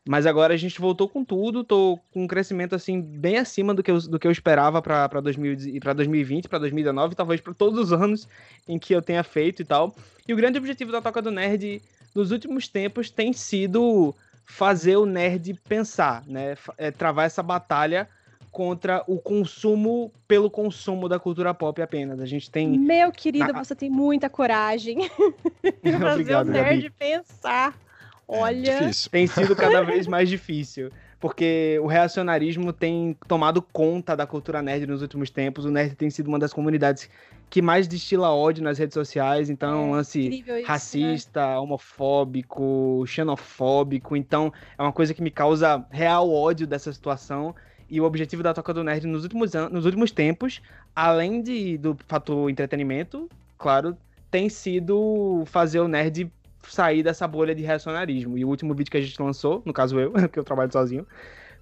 Mas 0.07 0.25
agora 0.25 0.55
a 0.55 0.57
gente 0.57 0.81
voltou 0.81 1.09
com 1.09 1.25
tudo, 1.25 1.65
tô 1.65 1.99
com 2.13 2.23
um 2.23 2.27
crescimento 2.29 2.77
assim 2.77 3.01
bem 3.01 3.39
acima 3.39 3.75
do 3.75 3.83
que 3.83 3.91
eu, 3.91 4.01
do 4.01 4.21
que 4.21 4.27
eu 4.27 4.31
esperava 4.31 4.81
para 4.81 5.21
2020, 5.21 5.79
para 6.49 6.59
2019, 6.59 7.17
talvez 7.17 7.41
para 7.41 7.53
todos 7.53 7.79
os 7.81 7.93
anos 7.93 8.29
em 8.69 8.79
que 8.79 8.95
eu 8.95 9.03
tenha 9.03 9.25
feito 9.25 9.63
e 9.63 9.65
tal. 9.65 9.97
E 10.27 10.33
o 10.33 10.37
grande 10.37 10.59
objetivo 10.59 10.93
da 10.93 11.03
Toca 11.03 11.21
do 11.21 11.33
Nerd 11.33 11.83
nos 12.15 12.31
últimos 12.31 12.69
tempos 12.69 13.11
tem 13.11 13.33
sido 13.33 14.15
fazer 14.45 14.97
o 14.97 15.05
nerd 15.05 15.55
pensar, 15.69 16.23
né? 16.27 16.57
É, 16.79 16.93
travar 16.93 17.27
essa 17.27 17.43
batalha 17.43 18.09
contra 18.53 19.03
o 19.07 19.19
consumo 19.19 20.11
pelo 20.27 20.49
consumo 20.49 21.09
da 21.09 21.19
cultura 21.19 21.53
pop 21.53 21.83
apenas. 21.83 22.21
A 22.21 22.27
gente 22.27 22.51
tem. 22.51 22.79
Meu 22.79 23.11
querido, 23.11 23.53
Na... 23.53 23.65
você 23.65 23.75
tem 23.75 23.91
muita 23.91 24.31
coragem. 24.31 25.11
fazer 25.83 26.37
Obrigado, 26.37 26.49
o 26.49 26.51
nerd 26.53 26.83
Gabi. 26.85 26.95
pensar. 26.97 27.77
Olha, 28.29 28.71
É 28.71 28.81
difícil. 28.81 29.11
tem 29.11 29.27
sido 29.27 29.55
cada 29.55 29.83
vez 29.85 30.07
mais 30.07 30.29
difícil. 30.29 30.91
Porque 31.19 31.79
o 31.83 31.87
reacionarismo 31.87 32.73
tem 32.73 33.17
tomado 33.27 33.63
conta 33.63 34.15
da 34.15 34.27
cultura 34.27 34.61
nerd 34.61 34.87
nos 34.87 35.01
últimos 35.01 35.31
tempos. 35.31 35.65
O 35.65 35.71
nerd 35.71 35.95
tem 35.95 36.11
sido 36.11 36.29
uma 36.29 36.39
das 36.39 36.53
comunidades 36.53 37.09
que 37.49 37.63
mais 37.63 37.89
destila 37.89 38.31
ódio 38.35 38.63
nas 38.63 38.79
redes 38.79 38.95
sociais. 38.95 39.49
Então, 39.49 39.71
é 39.71 39.77
um 39.77 39.91
lance 39.93 40.21
incrível 40.27 40.57
isso, 40.57 40.67
né? 40.67 40.69
racista, 40.69 41.61
homofóbico, 41.61 43.05
xenofóbico. 43.07 44.17
Então, 44.17 44.53
é 44.79 44.83
uma 44.83 44.93
coisa 44.93 45.15
que 45.15 45.23
me 45.23 45.31
causa 45.31 45.85
real 45.91 46.31
ódio 46.31 46.67
dessa 46.67 46.93
situação. 46.93 47.55
E 47.89 48.01
o 48.01 48.05
objetivo 48.05 48.43
da 48.43 48.53
Toca 48.53 48.75
do 48.75 48.83
Nerd 48.83 49.07
nos 49.07 49.23
últimos, 49.23 49.55
anos, 49.55 49.73
nos 49.73 49.85
últimos 49.85 50.11
tempos, 50.11 50.61
além 50.95 51.41
de, 51.41 51.79
do 51.79 51.97
fator 52.07 52.51
entretenimento, 52.51 53.29
claro, 53.57 53.97
tem 54.31 54.49
sido 54.49 55.45
fazer 55.47 55.79
o 55.81 55.87
nerd 55.89 56.31
sair 56.69 57.03
dessa 57.03 57.27
bolha 57.27 57.55
de 57.55 57.63
reacionarismo. 57.63 58.37
E 58.39 58.45
o 58.45 58.49
último 58.49 58.75
vídeo 58.75 58.91
que 58.91 58.97
a 58.97 59.01
gente 59.01 59.21
lançou, 59.21 59.63
no 59.65 59.73
caso 59.73 59.99
eu, 59.99 60.11
porque 60.31 60.39
eu 60.39 60.45
trabalho 60.45 60.73
sozinho, 60.73 61.07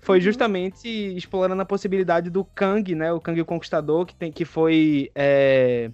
foi 0.01 0.19
Uhum. 0.19 0.23
justamente 0.23 0.89
explorando 0.89 1.63
a 1.63 1.65
possibilidade 1.65 2.31
do 2.31 2.45
Kang, 2.45 2.95
né? 2.95 3.13
O 3.13 3.21
Kang 3.21 3.41
o 3.41 3.45
Conquistador, 3.45 4.05
que, 4.07 4.15
tem, 4.15 4.31
que 4.33 4.45
foi. 4.45 5.11
é, 5.15 5.91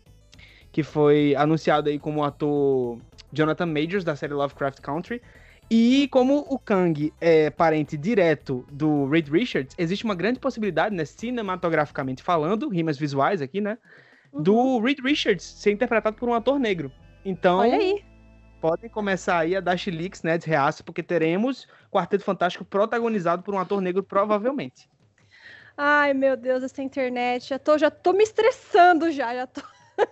que 0.72 0.82
foi 0.82 1.34
anunciado 1.36 1.88
aí 1.88 1.98
como 1.98 2.22
ator 2.22 2.98
Jonathan 3.32 3.66
Majors, 3.66 4.04
da 4.04 4.14
série 4.14 4.32
Lovecraft 4.34 4.80
Country. 4.80 5.20
E 5.68 6.08
como 6.10 6.44
o 6.48 6.58
Kang 6.58 7.12
é 7.20 7.48
parente 7.50 7.96
direto 7.96 8.64
do 8.72 9.06
Reed 9.08 9.28
Richards, 9.28 9.74
existe 9.78 10.04
uma 10.04 10.16
grande 10.16 10.40
possibilidade, 10.40 10.94
né, 10.94 11.04
cinematograficamente 11.04 12.22
falando, 12.22 12.68
rimas 12.68 12.98
visuais 12.98 13.40
aqui, 13.40 13.60
né, 13.60 13.78
Uhum. 14.32 14.42
do 14.42 14.80
Reed 14.80 14.98
Richards 15.00 15.44
ser 15.44 15.72
interpretado 15.72 16.16
por 16.16 16.28
um 16.28 16.34
ator 16.34 16.58
negro. 16.58 16.90
Então, 17.24 17.58
Olha 17.58 17.76
aí. 17.76 18.02
Podem 18.60 18.90
começar 18.90 19.38
aí 19.38 19.56
a 19.56 19.60
dar 19.60 19.76
chiliques, 19.76 20.22
né, 20.22 20.36
de 20.36 20.46
reaça, 20.46 20.84
porque 20.84 21.02
teremos 21.02 21.66
Quarteto 21.90 22.24
Fantástico 22.24 22.64
protagonizado 22.64 23.42
por 23.42 23.54
um 23.54 23.58
ator 23.58 23.80
negro, 23.80 24.02
provavelmente. 24.02 24.88
Ai, 25.76 26.12
meu 26.12 26.36
Deus, 26.36 26.62
essa 26.62 26.82
internet. 26.82 27.48
Já 27.48 27.58
tô, 27.58 27.78
já 27.78 27.90
tô 27.90 28.12
me 28.12 28.22
estressando 28.22 29.10
já. 29.10 29.34
Já 29.34 29.46
tô, 29.46 29.62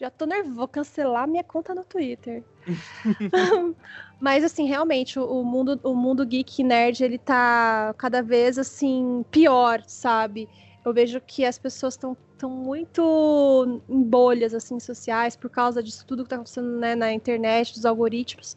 já 0.00 0.08
tô 0.10 0.24
nervoso. 0.24 0.54
Vou 0.54 0.68
cancelar 0.68 1.26
minha 1.26 1.42
conta 1.42 1.74
no 1.74 1.84
Twitter. 1.84 2.44
Mas, 4.20 4.44
assim, 4.44 4.66
realmente, 4.66 5.18
o, 5.18 5.24
o 5.24 5.44
mundo, 5.44 5.80
o 5.82 5.94
mundo 5.94 6.24
geek 6.24 6.62
nerd, 6.62 7.02
ele 7.02 7.18
tá 7.18 7.92
cada 7.98 8.22
vez, 8.22 8.56
assim, 8.56 9.24
pior, 9.32 9.82
sabe? 9.86 10.48
Eu 10.84 10.92
vejo 10.92 11.20
que 11.20 11.44
as 11.44 11.58
pessoas 11.58 11.94
estão 11.94 12.16
tão 12.38 12.50
muito 12.50 13.82
em 13.88 14.02
bolhas, 14.02 14.54
assim, 14.54 14.78
sociais, 14.78 15.36
por 15.36 15.50
causa 15.50 15.82
disso 15.82 16.06
tudo 16.06 16.22
que 16.22 16.30
tá 16.30 16.36
acontecendo 16.36 16.78
né, 16.78 16.94
na 16.94 17.12
internet, 17.12 17.74
dos 17.74 17.84
algoritmos. 17.84 18.56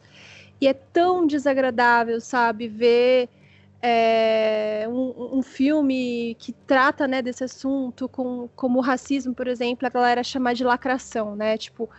E 0.60 0.68
é 0.68 0.74
tão 0.74 1.26
desagradável, 1.26 2.22
sabe? 2.22 2.68
Ver 2.68 3.28
é, 3.82 4.86
um, 4.88 5.40
um 5.40 5.42
filme 5.42 6.36
que 6.40 6.54
trata 6.54 7.08
né, 7.08 7.22
desse 7.22 7.44
assunto, 7.44 8.08
com, 8.08 8.48
como 8.56 8.80
o 8.80 8.82
racismo, 8.82 9.34
por 9.34 9.48
exemplo, 9.48 9.88
a 9.88 9.90
galera 9.90 10.24
chamar 10.24 10.54
de 10.54 10.64
lacração, 10.64 11.36
né? 11.36 11.58
Tipo, 11.58 11.90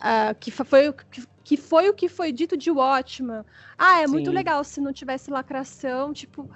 ah, 0.00 0.34
que, 0.38 0.50
foi, 0.50 0.88
o 0.88 0.92
que, 0.92 1.24
que 1.44 1.56
foi 1.56 1.88
o 1.88 1.94
que 1.94 2.08
foi 2.08 2.32
dito 2.32 2.56
de 2.56 2.70
Watchman. 2.70 3.44
Ah, 3.76 4.02
é 4.02 4.06
muito 4.06 4.30
Sim. 4.30 4.36
legal 4.36 4.64
se 4.64 4.80
não 4.80 4.92
tivesse 4.92 5.30
lacração, 5.30 6.12
tipo. 6.12 6.50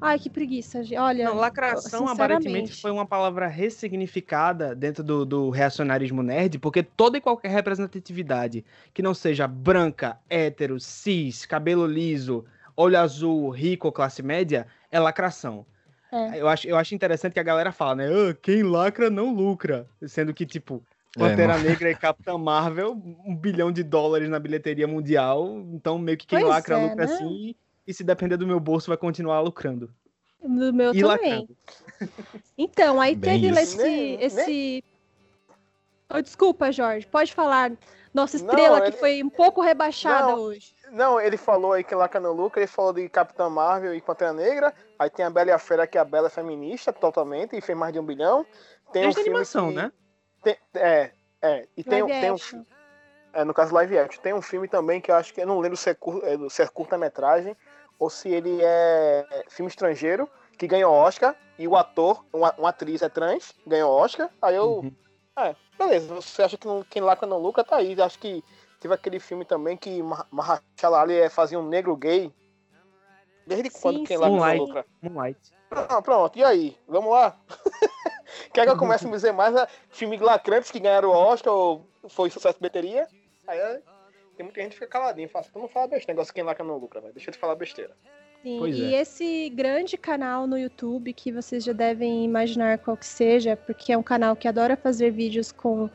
Ai, 0.00 0.18
que 0.18 0.28
preguiça, 0.28 0.82
gente. 0.82 0.98
Olha. 0.98 1.24
Não, 1.24 1.36
lacração 1.36 2.06
aparentemente 2.06 2.80
foi 2.80 2.90
uma 2.90 3.06
palavra 3.06 3.46
ressignificada 3.46 4.74
dentro 4.74 5.02
do, 5.02 5.24
do 5.24 5.50
reacionarismo 5.50 6.22
nerd, 6.22 6.58
porque 6.58 6.82
toda 6.82 7.16
e 7.16 7.20
qualquer 7.20 7.50
representatividade 7.50 8.64
que 8.92 9.02
não 9.02 9.14
seja 9.14 9.46
branca, 9.48 10.18
hétero, 10.28 10.78
cis, 10.78 11.46
cabelo 11.46 11.86
liso, 11.86 12.44
olho 12.76 12.98
azul, 12.98 13.48
rico 13.50 13.86
ou 13.88 13.92
classe 13.92 14.22
média, 14.22 14.66
é 14.90 15.00
lacração. 15.00 15.64
É. 16.12 16.40
Eu, 16.40 16.48
acho, 16.48 16.68
eu 16.68 16.76
acho 16.76 16.94
interessante 16.94 17.32
que 17.32 17.40
a 17.40 17.44
galera 17.44 17.72
fala, 17.72 17.96
né? 17.96 18.06
"Ah, 18.08 18.34
quem 18.40 18.62
lacra 18.62 19.10
não 19.10 19.34
lucra. 19.34 19.88
Sendo 20.06 20.32
que, 20.32 20.44
tipo, 20.46 20.82
É, 21.16 21.18
Pantera 21.18 21.56
não- 21.56 21.64
Negra 21.64 21.90
e 21.90 21.94
Capitã 21.96 22.36
Marvel, 22.36 22.92
um 23.24 23.34
bilhão 23.34 23.72
de 23.72 23.82
dólares 23.82 24.28
na 24.28 24.38
bilheteria 24.38 24.86
mundial. 24.86 25.64
Então, 25.72 25.98
meio 25.98 26.18
que 26.18 26.26
quem 26.26 26.40
Pois 26.40 26.50
lacra 26.50 26.78
é, 26.78 26.82
lucra 26.82 27.06
né? 27.06 27.12
assim. 27.14 27.54
E 27.86 27.94
se 27.94 28.02
depender 28.04 28.36
do 28.36 28.46
meu 28.46 28.58
bolso, 28.60 28.88
vai 28.88 28.96
continuar 28.96 29.40
lucrando. 29.40 29.92
No 30.42 30.72
meu 30.72 30.92
e 30.94 31.00
também. 31.00 31.04
lacrando. 31.06 31.56
Então, 32.58 33.00
aí 33.00 33.14
Bem 33.14 33.40
teve 33.40 33.48
isso. 33.48 33.60
esse. 33.60 33.76
Nem- 33.82 34.22
esse... 34.22 34.84
Oh, 36.08 36.20
desculpa, 36.22 36.70
Jorge, 36.72 37.06
pode 37.06 37.32
falar. 37.34 37.72
Nossa 38.14 38.36
estrela 38.36 38.80
que 38.80 38.88
ele- 38.88 38.96
foi 38.96 39.22
um 39.22 39.28
pouco 39.28 39.60
rebaixada 39.60 40.28
Não, 40.32 40.38
hoje. 40.40 40.74
Não, 40.90 41.20
ele 41.20 41.36
falou 41.36 41.72
aí 41.72 41.84
que 41.84 41.94
Lacra 41.94 42.18
não 42.20 42.32
lucra, 42.32 42.60
ele 42.60 42.66
falou 42.66 42.92
de 42.92 43.06
Capitã 43.08 43.50
Marvel 43.50 43.94
e 43.94 44.00
Pantera 44.00 44.32
Negra. 44.32 44.72
Aí 44.98 45.10
tem 45.10 45.24
a 45.26 45.30
Bela 45.30 45.50
e 45.50 45.52
a 45.52 45.58
Fera, 45.58 45.86
que 45.86 45.98
a 45.98 46.04
Bela 46.04 46.28
é 46.28 46.30
feminista 46.30 46.92
totalmente 46.92 47.54
e 47.56 47.60
fez 47.60 47.76
mais 47.76 47.92
de 47.92 47.98
um 47.98 48.04
bilhão. 48.06 48.46
Tem 48.92 49.02
um 49.02 49.06
Desde 49.06 49.22
filme 49.22 49.30
animação, 49.30 49.68
que- 49.68 49.74
né? 49.74 49.92
tem- 50.42 50.56
é, 50.76 51.10
é. 51.42 51.68
E 51.76 51.84
tem, 51.84 52.06
tem 52.06 52.30
um, 52.32 52.36
é, 53.34 53.44
no 53.44 53.52
caso 53.52 53.74
live 53.74 53.98
action. 53.98 54.22
Tem 54.22 54.32
um 54.32 54.40
filme 54.40 54.68
também 54.68 55.00
que 55.00 55.10
eu 55.10 55.16
acho 55.16 55.34
que 55.34 55.40
eu 55.42 55.46
não 55.46 55.58
lembro 55.60 55.76
se 55.76 55.90
é, 55.90 55.94
cur- 55.94 56.22
é 56.24 56.36
do- 56.38 56.48
se 56.48 56.62
é 56.62 56.66
curta-metragem 56.68 57.54
ou 57.98 58.10
se 58.10 58.28
ele 58.28 58.58
é 58.62 59.44
filme 59.48 59.68
estrangeiro, 59.68 60.28
que 60.58 60.66
ganhou 60.66 60.92
Oscar, 60.92 61.36
e 61.58 61.66
o 61.66 61.76
ator, 61.76 62.24
uma, 62.32 62.54
uma 62.58 62.68
atriz 62.70 63.02
é 63.02 63.08
trans, 63.08 63.52
ganhou 63.66 63.92
Oscar. 63.92 64.30
Aí 64.40 64.54
eu. 64.54 64.80
Uhum. 64.80 64.92
É, 65.38 65.54
beleza. 65.78 66.14
Você 66.14 66.42
acha 66.42 66.56
que 66.56 66.66
não, 66.66 66.82
quem 66.82 67.02
lacra 67.02 67.26
não 67.26 67.38
lucra, 67.38 67.64
tá 67.64 67.76
aí. 67.76 68.00
Acho 68.00 68.18
que 68.18 68.42
teve 68.80 68.94
aquele 68.94 69.20
filme 69.20 69.44
também 69.44 69.76
que 69.76 70.02
Mah- 70.02 70.26
Mahershala 70.30 71.00
Ali 71.00 71.14
é, 71.14 71.28
fazia 71.28 71.58
um 71.58 71.68
negro 71.68 71.96
gay. 71.96 72.32
Desde 73.46 73.70
Sim, 73.70 73.80
quando 73.80 74.04
quem 74.04 74.16
sim. 74.16 74.22
lacra 74.22 74.36
não 74.36 74.56
lucra? 74.64 74.86
Moonlight. 75.02 75.38
Ah, 75.70 76.00
pronto, 76.00 76.38
e 76.38 76.44
aí? 76.44 76.76
Vamos 76.88 77.10
lá? 77.10 77.36
Quer 78.52 78.64
que 78.64 78.70
eu 78.70 78.76
comece 78.78 79.04
a 79.04 79.08
me 79.08 79.14
dizer 79.14 79.32
mais 79.32 79.54
a 79.54 79.68
filme 79.90 80.16
lacrantes 80.16 80.70
que 80.70 80.80
ganharam 80.80 81.10
o 81.10 81.12
Oscar 81.12 81.52
ou 81.52 81.86
foi 82.08 82.30
sucesso 82.30 82.54
de 82.54 82.60
bilheteria? 82.60 83.06
Aí 83.46 83.58
é, 83.58 83.82
tem 84.36 84.44
muita 84.44 84.60
gente 84.60 84.72
que 84.72 84.78
fica 84.78 84.86
caladinha, 84.88 85.28
fala, 85.28 85.44
tu 85.52 85.58
não 85.58 85.68
fala 85.68 85.88
besteira, 85.88 86.12
negócio 86.14 86.34
quem 86.34 86.44
lacra 86.44 86.64
não 86.64 86.76
lucra, 86.76 87.00
velho. 87.00 87.12
Deixa 87.14 87.30
eu 87.30 87.32
te 87.32 87.38
falar 87.38 87.54
besteira. 87.54 87.96
Sim, 88.42 88.58
Pois 88.58 88.76
e 88.76 88.94
é. 88.94 89.00
esse 89.00 89.50
grande 89.50 89.96
canal 89.96 90.46
no 90.46 90.58
YouTube, 90.58 91.12
que 91.12 91.32
vocês 91.32 91.64
já 91.64 91.72
devem 91.72 92.24
imaginar 92.24 92.78
qual 92.78 92.96
que 92.96 93.06
seja, 93.06 93.56
porque 93.56 93.92
é 93.92 93.98
um 93.98 94.02
canal 94.02 94.36
que 94.36 94.46
adora 94.46 94.76
fazer 94.76 95.10
vídeos 95.10 95.50
com 95.50 95.90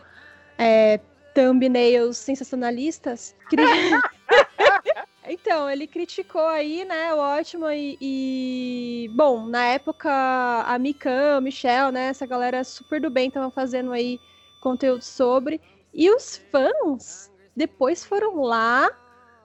é, 0.58 1.00
thumbnails 1.34 2.18
sensacionalistas. 2.18 3.36
cri- 3.48 3.64
então, 5.28 5.70
ele 5.70 5.88
criticou 5.88 6.46
aí, 6.48 6.84
né, 6.84 7.14
o 7.14 7.20
ótimo 7.20 7.70
e, 7.70 7.98
e, 8.02 9.10
Bom, 9.14 9.46
na 9.46 9.66
época, 9.68 10.10
a 10.12 10.78
Mikan, 10.80 11.38
o 11.38 11.42
Michel, 11.42 11.92
né, 11.92 12.08
essa 12.08 12.26
galera 12.26 12.64
super 12.64 13.00
do 13.00 13.10
bem 13.10 13.28
estavam 13.28 13.52
fazendo 13.52 13.92
aí 13.94 14.20
conteúdo 14.62 15.04
sobre. 15.04 15.62
E 15.94 16.10
os 16.10 16.38
fãs 16.52 17.31
depois 17.62 18.04
foram 18.04 18.42
lá 18.42 18.90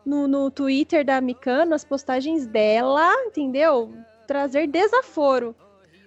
no, 0.04 0.26
no 0.26 0.50
Twitter 0.50 1.04
da 1.04 1.20
Mikan, 1.20 1.66
nas 1.66 1.84
postagens 1.84 2.46
dela, 2.46 3.12
entendeu? 3.26 3.92
Trazer 4.26 4.66
desaforo. 4.66 5.54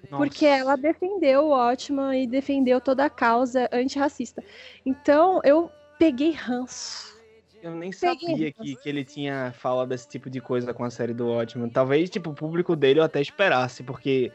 Porque 0.10 0.44
ela 0.44 0.76
defendeu 0.76 1.46
o 1.46 1.50
Ótima 1.52 2.18
e 2.18 2.26
defendeu 2.26 2.82
toda 2.82 3.06
a 3.06 3.10
causa 3.12 3.70
antirracista. 3.72 4.44
Então, 4.84 5.40
eu 5.44 5.70
peguei 6.00 6.32
ranço. 6.32 7.16
Eu 7.62 7.76
nem 7.76 7.92
Peguei. 7.92 8.20
sabia 8.20 8.54
que, 8.54 8.76
que 8.76 8.90
ele 8.90 9.04
tinha 9.04 9.54
falado 9.56 9.90
desse 9.90 10.08
tipo 10.10 10.32
de 10.32 10.42
coisa 10.42 10.74
com 10.74 10.84
a 10.84 10.90
série 10.90 11.14
do 11.14 11.30
Ótimo. 11.30 11.70
Talvez, 11.70 12.10
tipo, 12.10 12.32
o 12.32 12.34
público 12.34 12.76
dele 12.76 13.02
eu 13.02 13.04
até 13.04 13.22
esperasse, 13.22 13.84
porque 13.84 14.32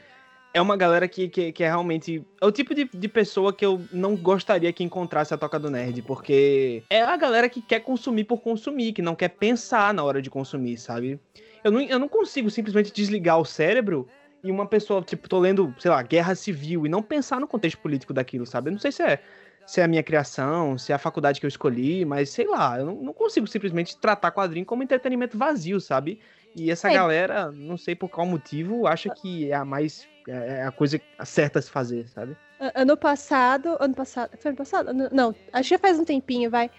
é 0.54 0.62
uma 0.62 0.76
galera 0.76 1.08
que, 1.08 1.28
que, 1.28 1.50
que 1.50 1.64
é 1.64 1.66
realmente. 1.66 2.24
É 2.40 2.46
o 2.46 2.52
tipo 2.52 2.72
de, 2.74 2.88
de 2.94 3.08
pessoa 3.08 3.52
que 3.52 3.66
eu 3.66 3.82
não 3.92 4.14
gostaria 4.14 4.72
que 4.72 4.84
encontrasse 4.84 5.34
a 5.34 5.36
Toca 5.36 5.58
do 5.58 5.68
Nerd, 5.68 6.00
porque 6.02 6.84
é 6.88 7.02
a 7.02 7.16
galera 7.16 7.48
que 7.48 7.60
quer 7.60 7.80
consumir 7.80 8.22
por 8.22 8.40
consumir, 8.40 8.92
que 8.92 9.02
não 9.02 9.16
quer 9.16 9.30
pensar 9.30 9.92
na 9.92 10.04
hora 10.04 10.22
de 10.22 10.30
consumir, 10.30 10.78
sabe? 10.78 11.18
Eu 11.64 11.72
não, 11.72 11.80
eu 11.80 11.98
não 11.98 12.08
consigo 12.08 12.48
simplesmente 12.48 12.92
desligar 12.92 13.40
o 13.40 13.44
cérebro 13.44 14.06
e 14.44 14.50
uma 14.50 14.66
pessoa, 14.66 15.02
tipo, 15.02 15.28
tô 15.28 15.40
lendo, 15.40 15.74
sei 15.78 15.90
lá, 15.90 16.00
guerra 16.02 16.36
civil 16.36 16.86
e 16.86 16.88
não 16.88 17.02
pensar 17.02 17.40
no 17.40 17.48
contexto 17.48 17.78
político 17.78 18.14
daquilo, 18.14 18.46
sabe? 18.46 18.68
Eu 18.68 18.72
não 18.72 18.78
sei 18.78 18.92
se 18.92 19.02
é 19.02 19.20
se 19.66 19.80
é 19.80 19.84
a 19.84 19.88
minha 19.88 20.02
criação, 20.02 20.76
se 20.78 20.92
é 20.92 20.94
a 20.94 20.98
faculdade 20.98 21.40
que 21.40 21.46
eu 21.46 21.48
escolhi, 21.48 22.04
mas 22.04 22.30
sei 22.30 22.46
lá, 22.46 22.78
eu 22.78 22.86
não, 22.86 22.94
não 22.96 23.12
consigo 23.12 23.46
simplesmente 23.46 23.96
tratar 23.96 24.30
quadrinho 24.30 24.66
como 24.66 24.82
entretenimento 24.82 25.38
vazio, 25.38 25.80
sabe? 25.80 26.20
E 26.56 26.70
essa 26.70 26.90
É. 26.90 26.94
galera, 26.94 27.50
não 27.50 27.76
sei 27.76 27.94
por 27.96 28.08
qual 28.08 28.26
motivo, 28.26 28.86
acha 28.86 29.08
que 29.10 29.50
é 29.50 29.54
a 29.54 29.64
mais. 29.64 30.06
é 30.28 30.62
a 30.64 30.70
coisa 30.72 31.00
certa 31.24 31.58
a 31.58 31.62
se 31.62 31.70
fazer, 31.70 32.08
sabe? 32.08 32.36
Ano 32.74 32.96
passado. 32.96 33.76
Ano 33.80 33.94
passado. 33.94 34.30
Foi 34.38 34.50
ano 34.50 34.56
passado? 34.58 34.88
Ano- 34.90 35.08
Não, 35.12 35.34
acho 35.52 35.68
que 35.68 35.74
já 35.74 35.78
faz 35.78 35.98
um 35.98 36.04
tempinho, 36.04 36.50
vai. 36.50 36.70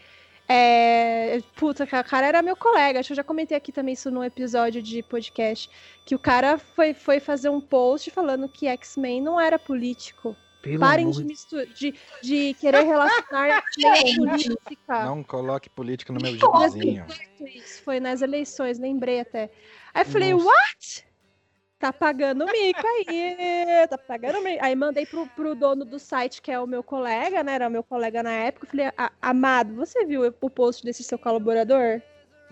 É, 0.48 1.40
puta, 1.56 1.84
o 1.84 1.88
cara 1.88 2.28
era 2.28 2.42
meu 2.42 2.56
colega. 2.56 3.00
Acho 3.00 3.08
que 3.08 3.14
eu 3.14 3.18
já 3.18 3.24
comentei 3.24 3.58
aqui 3.58 3.72
também 3.72 3.94
isso 3.94 4.10
num 4.12 4.24
episódio 4.24 4.82
de 4.82 5.04
podcast. 5.04 5.70
Que 6.06 6.16
o 6.16 6.20
cara 6.20 6.58
foi, 6.58 6.94
foi 6.94 7.20
fazer 7.20 7.50
um 7.50 7.60
post 7.60 8.10
falando 8.12 8.48
que 8.48 8.68
X-Men 8.68 9.22
não 9.22 9.40
era 9.40 9.58
político. 9.60 10.36
Pelo 10.66 10.80
Parem 10.80 11.12
de, 11.12 11.18
de- 11.20 11.24
mistu- 11.26 11.68
de, 11.68 11.94
de 12.24 12.56
querer 12.56 12.82
relacionar 12.82 13.64
política. 14.18 15.06
Não 15.06 15.24
coloque 15.24 15.70
política 15.70 16.12
no 16.12 16.20
meu 16.20 16.36
gibizinho. 16.36 17.06
Isso 17.40 17.84
foi 17.84 18.00
nas 18.00 18.24
eleições, 18.24 18.80
lembrei 18.80 19.20
até. 19.20 19.52
Aí 19.94 20.02
eu 20.02 20.06
falei, 20.08 20.34
Nossa. 20.34 20.46
what? 20.48 21.06
Tá 21.78 21.94
pagando 21.94 22.48
mico 22.48 22.82
aí, 22.88 23.38
tá 23.88 23.96
pagando 23.96 24.42
mico. 24.42 24.66
Aí 24.66 24.76
mandei 24.76 25.06
pro, 25.06 25.28
pro 25.28 25.54
dono 25.54 25.86
do 25.86 26.00
site, 26.00 26.42
que 26.42 26.52
é 26.52 26.60
o 26.60 26.66
meu 26.66 26.82
colega, 26.82 27.44
né? 27.44 27.54
Era 27.54 27.68
o 27.68 27.72
meu 27.72 27.84
colega 27.84 28.24
na 28.24 28.32
época. 28.32 28.66
Eu 28.66 28.70
falei, 28.72 28.92
"A- 28.98 29.12
Amado, 29.22 29.76
você 29.76 30.04
viu 30.04 30.24
o 30.42 30.50
post 30.50 30.84
desse 30.84 31.04
seu 31.04 31.20
colaborador? 31.20 32.02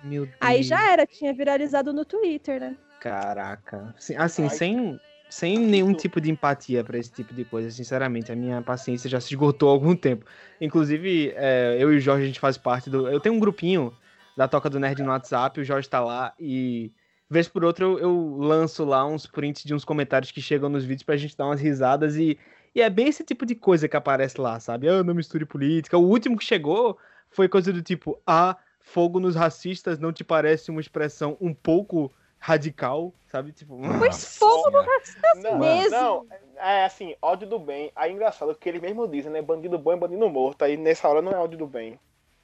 Meu 0.04 0.28
Deus. 0.28 0.38
Aí 0.40 0.62
já 0.62 0.92
era, 0.92 1.08
tinha 1.08 1.34
viralizado 1.34 1.92
no 1.92 2.06
Twitter, 2.06 2.60
né? 2.62 2.78
Caraca. 3.00 3.96
Assim, 3.98 4.16
assim, 4.16 4.44
Ai, 4.44 4.50
sem, 4.50 5.00
sem 5.30 5.58
nenhum 5.58 5.94
tipo 5.94 6.22
de 6.22 6.30
empatia 6.30 6.84
pra 6.84 6.98
esse 6.98 7.12
tipo 7.12 7.34
de 7.34 7.44
coisa, 7.44 7.72
sinceramente. 7.72 8.32
A 8.32 8.36
minha 8.36 8.62
paciência 8.62 9.10
já 9.10 9.20
se 9.20 9.30
esgotou 9.30 9.70
há 9.70 9.72
algum 9.72 9.96
tempo. 9.96 10.26
Inclusive, 10.62 11.34
é, 11.36 11.78
eu 11.80 11.92
e 11.94 11.98
o 11.98 12.00
Jorge, 12.00 12.24
a 12.24 12.28
gente 12.28 12.40
faz 12.40 12.58
parte 12.58 12.90
do. 12.90 13.08
Eu 13.08 13.20
tenho 13.20 13.36
um 13.36 13.40
grupinho 13.40 13.94
da 14.38 14.48
Toca 14.48 14.70
do 14.70 14.80
Nerd 14.80 15.02
no 15.02 15.10
WhatsApp, 15.10 15.60
o 15.60 15.64
Jorge 15.64 15.90
tá 15.90 16.00
lá 16.00 16.34
e. 16.40 16.92
Vez 17.30 17.48
por 17.48 17.64
outra, 17.64 17.84
eu, 17.84 17.98
eu 17.98 18.38
lanço 18.38 18.86
lá 18.86 19.04
uns 19.08 19.26
prints 19.26 19.64
de 19.64 19.74
uns 19.74 19.84
comentários 19.84 20.30
que 20.30 20.42
chegam 20.42 20.70
nos 20.70 20.84
vídeos 20.84 21.04
pra 21.04 21.18
gente 21.18 21.36
dar 21.36 21.46
umas 21.46 21.62
risadas 21.62 22.16
e. 22.16 22.38
E 22.76 22.82
é 22.82 22.90
bem 22.90 23.08
esse 23.08 23.24
tipo 23.24 23.46
de 23.46 23.54
coisa 23.54 23.88
que 23.88 23.96
aparece 23.96 24.42
lá, 24.42 24.60
sabe? 24.60 24.90
Ah, 24.90 25.04
não 25.04 25.14
misture 25.14 25.46
política. 25.46 25.98
O 25.98 26.08
último 26.08 26.38
que 26.38 26.44
chegou 26.44 26.98
foi 27.30 27.48
coisa 27.48 27.72
do 27.72 27.82
tipo: 27.82 28.20
Ah, 28.26 28.58
fogo 28.80 29.20
nos 29.20 29.36
racistas 29.36 29.98
não 29.98 30.12
te 30.12 30.24
parece 30.24 30.70
uma 30.70 30.82
expressão 30.82 31.38
um 31.40 31.54
pouco 31.54 32.12
radical, 32.44 33.14
sabe? 33.32 33.54
Tipo, 33.54 33.80
Pois 33.98 34.38
fogo 34.38 34.70
no 34.70 35.42
Não, 35.42 35.60
mesmo. 35.60 35.90
não, 35.98 36.26
é 36.58 36.84
assim, 36.84 37.16
ódio 37.22 37.48
do 37.48 37.58
bem. 37.58 37.90
Aí 37.96 38.12
é 38.12 38.14
engraçado 38.14 38.54
que 38.54 38.68
eles 38.68 38.82
mesmos 38.82 39.10
dizem, 39.10 39.32
né? 39.32 39.42
Bandido 39.42 39.80
bom 39.80 39.94
é 39.94 39.96
bandido 39.96 40.30
morto. 40.30 40.64
Aí 40.64 40.76
nessa 40.76 41.08
hora 41.08 41.22
não 41.22 41.32
é 41.32 41.38
ódio 41.38 41.58
do 41.58 41.66
bem. 41.66 41.98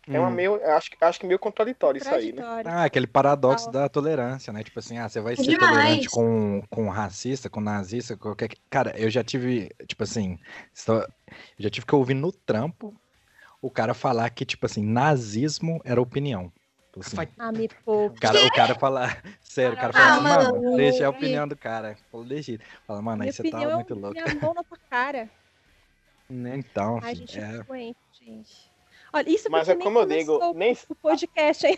É 0.08 0.18
uma 0.18 0.30
hum. 0.30 0.32
meio. 0.32 0.56
Acho, 0.72 0.90
acho 1.02 1.20
que 1.20 1.28
meio 1.28 1.38
contraditório 1.38 2.00
isso 2.00 2.10
aí, 2.10 2.32
né? 2.32 2.42
Ah, 2.66 2.86
aquele 2.86 3.06
paradoxo 3.08 3.68
Ah. 3.68 3.72
da 3.74 3.90
tolerância, 3.90 4.54
né? 4.54 4.64
Tipo 4.64 4.80
assim, 4.80 4.98
ah, 4.98 5.10
você 5.10 5.20
vai 5.20 5.36
ser 5.36 5.44
Demais. 5.44 5.70
tolerante 5.70 6.10
com, 6.10 6.64
com 6.70 6.88
racista, 6.90 7.50
com 7.50 7.60
nazista, 7.60 8.16
com 8.16 8.30
qualquer. 8.30 8.50
Cara, 8.70 8.98
eu 8.98 9.10
já 9.10 9.22
tive, 9.22 9.70
tipo 9.86 10.04
assim, 10.04 10.40
só- 10.74 11.02
eu 11.02 11.08
já 11.60 11.70
tive 11.70 11.86
que 11.86 11.94
ouvir 11.94 12.14
no 12.14 12.32
trampo 12.32 12.96
o 13.62 13.70
cara 13.70 13.94
falar 13.94 14.30
que, 14.30 14.46
tipo 14.46 14.66
assim, 14.66 14.82
nazismo 14.84 15.82
era 15.84 16.02
opinião. 16.02 16.52
Tipo 17.00 17.22
assim, 17.22 17.32
Ah, 17.38 17.52
me 17.52 17.68
poupa. 17.86 18.16
o, 18.16 18.20
cara, 18.20 18.46
o 18.46 18.52
cara 18.54 18.76
falar. 18.76 19.22
Sério, 19.42 19.74
o 19.74 19.78
cara 19.80 19.92
Ah, 19.96 20.18
fala, 20.18 20.22
mano, 20.22 20.62
mano. 20.64 20.78
deixa 20.78 21.06
a 21.06 21.10
opinião 21.10 21.48
do 21.48 21.56
cara. 21.58 21.98
Falou 22.12 22.26
legítimo. 22.26 22.70
Fala, 22.88 23.02
mano, 23.02 23.24
aí 23.24 23.32
você 23.34 23.50
tá 23.50 23.62
é 23.64 23.76
muito 23.76 23.96
louco. 23.96 24.14
minha 24.22 24.36
mão 24.42 24.54
na 24.54 24.64
tua 24.64 24.78
cara. 24.90 25.30
né? 26.30 26.58
Então, 26.58 27.00
Ai, 27.02 27.16
filho, 27.16 27.28
gente, 27.28 27.40
é. 27.40 27.64
doente, 27.64 27.98
gente. 28.22 28.70
Olha, 29.12 29.30
isso 29.30 29.50
Mas 29.50 29.68
é 29.68 29.76
como 29.76 30.00
eu 30.00 30.06
digo, 30.06 30.54
nem- 30.54 30.78
o 30.88 30.94
podcast 30.96 31.66
aí. 31.66 31.78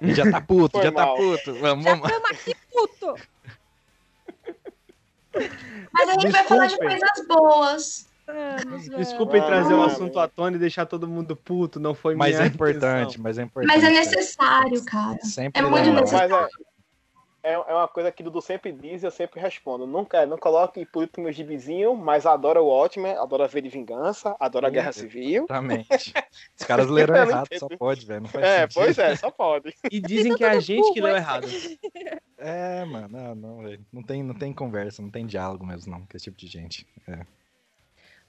Já 0.14 0.30
tá 0.30 0.40
puto, 0.42 0.72
Foi 0.76 0.84
já 0.84 0.92
tá 0.92 1.06
mal. 1.06 1.16
puto. 1.16 1.54
Vamos, 1.54 1.84
Já 1.84 1.94
vamos. 1.94 2.10
estamos 2.10 2.30
aqui, 2.30 2.54
puto. 2.70 3.14
Mas 5.92 6.08
a 6.08 6.12
gente 6.20 6.32
vai 6.32 6.44
falar 6.44 6.66
de 6.66 6.76
coisas 6.76 7.26
boas. 7.26 8.08
Vamos, 8.26 8.88
Desculpem 8.88 9.40
Vamos, 9.40 9.54
trazer 9.56 9.74
o 9.74 9.82
assunto 9.82 10.18
à 10.18 10.26
tona 10.28 10.56
e 10.56 10.58
deixar 10.58 10.84
todo 10.86 11.06
mundo 11.06 11.36
puto, 11.36 11.78
não 11.78 11.94
foi 11.94 12.14
Mas 12.14 12.34
minha 12.34 12.44
é 12.44 12.48
importante, 12.48 13.02
intenção. 13.18 13.22
mas 13.22 13.38
é 13.38 13.42
importante. 13.42 13.74
Mas 13.74 13.84
é 13.84 13.90
necessário, 13.90 14.84
cara. 14.84 15.18
Sempre 15.22 15.60
É 15.60 15.64
muito 15.64 15.84
lembrar. 15.84 16.00
necessário. 16.00 16.30
Mas 16.34 16.50
é, 17.44 17.50
é, 17.52 17.52
é 17.52 17.74
uma 17.74 17.86
coisa 17.86 18.10
que 18.10 18.24
Dudu 18.24 18.40
sempre 18.42 18.72
diz 18.72 19.04
e 19.04 19.06
eu 19.06 19.10
sempre 19.12 19.38
respondo. 19.40 19.86
Nunca, 19.86 20.26
não 20.26 20.36
coloque 20.36 20.84
político 20.86 21.20
no 21.20 21.24
meu 21.26 21.32
gibizinho, 21.32 21.94
mas 21.94 22.26
adora 22.26 22.60
o 22.60 22.66
Watchmen, 22.66 23.12
adora 23.12 23.46
ver 23.46 23.62
de 23.62 23.68
vingança, 23.68 24.34
adora 24.40 24.66
a 24.66 24.70
Guerra 24.70 24.90
Civil. 24.90 25.44
Exatamente. 25.44 25.86
Os 26.58 26.66
caras 26.66 26.88
leram 26.88 27.14
errado, 27.14 27.46
só 27.56 27.68
pode, 27.78 28.04
velho. 28.04 28.22
Não 28.22 28.28
faz 28.28 28.44
É, 28.44 28.60
sentido. 28.62 28.74
pois 28.74 28.98
é, 28.98 29.14
só 29.14 29.30
pode. 29.30 29.72
E 29.92 30.00
dizem 30.00 30.34
que 30.34 30.42
é 30.42 30.48
a 30.50 30.58
gente 30.58 30.92
que 30.92 31.00
leu 31.00 31.14
errado. 31.14 31.46
É, 32.38 32.84
mano, 32.84 33.08
não, 33.08 33.34
não. 33.36 33.78
Não 33.92 34.02
tem, 34.02 34.22
não 34.24 34.34
tem 34.34 34.52
conversa, 34.52 35.00
não 35.00 35.10
tem 35.10 35.24
diálogo 35.24 35.64
mesmo, 35.64 35.92
não, 35.92 36.00
com 36.00 36.16
esse 36.16 36.24
tipo 36.24 36.36
de 36.36 36.48
gente. 36.48 36.84
É. 37.06 37.20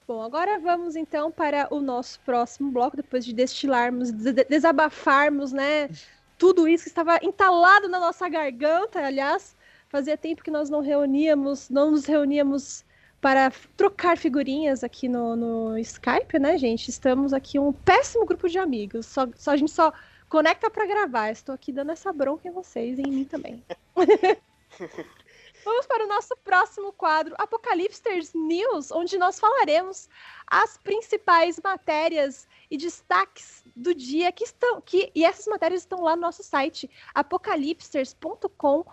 Bom, 0.07 0.21
agora 0.21 0.57
vamos 0.59 0.95
então 0.95 1.29
para 1.31 1.67
o 1.73 1.81
nosso 1.81 2.19
próximo 2.21 2.71
bloco, 2.71 2.95
depois 2.95 3.25
de 3.25 3.33
destilarmos, 3.33 4.09
de- 4.11 4.31
de- 4.31 4.45
desabafarmos, 4.45 5.51
né? 5.51 5.89
Tudo 6.37 6.67
isso 6.67 6.83
que 6.85 6.89
estava 6.89 7.19
entalado 7.21 7.89
na 7.89 7.99
nossa 7.99 8.29
garganta, 8.29 8.99
aliás, 9.05 9.55
fazia 9.89 10.17
tempo 10.17 10.43
que 10.43 10.51
nós 10.51 10.69
não 10.69 10.79
reuníamos, 10.81 11.69
não 11.69 11.91
nos 11.91 12.05
reuníamos 12.05 12.85
para 13.19 13.51
trocar 13.75 14.17
figurinhas 14.17 14.83
aqui 14.83 15.09
no, 15.09 15.35
no 15.35 15.77
Skype, 15.79 16.39
né, 16.39 16.57
gente? 16.57 16.89
Estamos 16.89 17.33
aqui 17.33 17.59
um 17.59 17.73
péssimo 17.73 18.25
grupo 18.25 18.47
de 18.47 18.57
amigos. 18.59 19.05
Só, 19.07 19.27
só 19.35 19.51
a 19.51 19.57
gente 19.57 19.71
só 19.71 19.91
conecta 20.29 20.69
para 20.69 20.85
gravar. 20.85 21.31
Estou 21.31 21.53
aqui 21.55 21.73
dando 21.73 21.91
essa 21.91 22.13
bronca 22.13 22.47
em 22.47 22.51
vocês 22.51 22.97
e 22.99 23.01
em 23.01 23.11
mim 23.11 23.25
também. 23.25 23.61
Vamos 25.67 25.85
para 25.85 26.05
o 26.05 26.07
nosso 26.07 26.33
próximo 26.45 26.93
quadro, 26.93 27.35
Apocalipsters 27.37 28.33
News, 28.33 28.89
onde 28.89 29.17
nós 29.17 29.37
falaremos 29.37 30.07
as 30.49 30.77
principais 30.77 31.59
matérias 31.61 32.47
e 32.71 32.77
destaques 32.77 33.65
do 33.75 33.93
dia 33.93 34.31
que 34.31 34.45
estão 34.45 34.79
que 34.79 35.11
e 35.13 35.25
essas 35.25 35.45
matérias 35.45 35.81
estão 35.81 36.01
lá 36.01 36.15
no 36.15 36.21
nosso 36.21 36.41
site 36.41 36.89
apocalipsters.com.br 37.13 38.85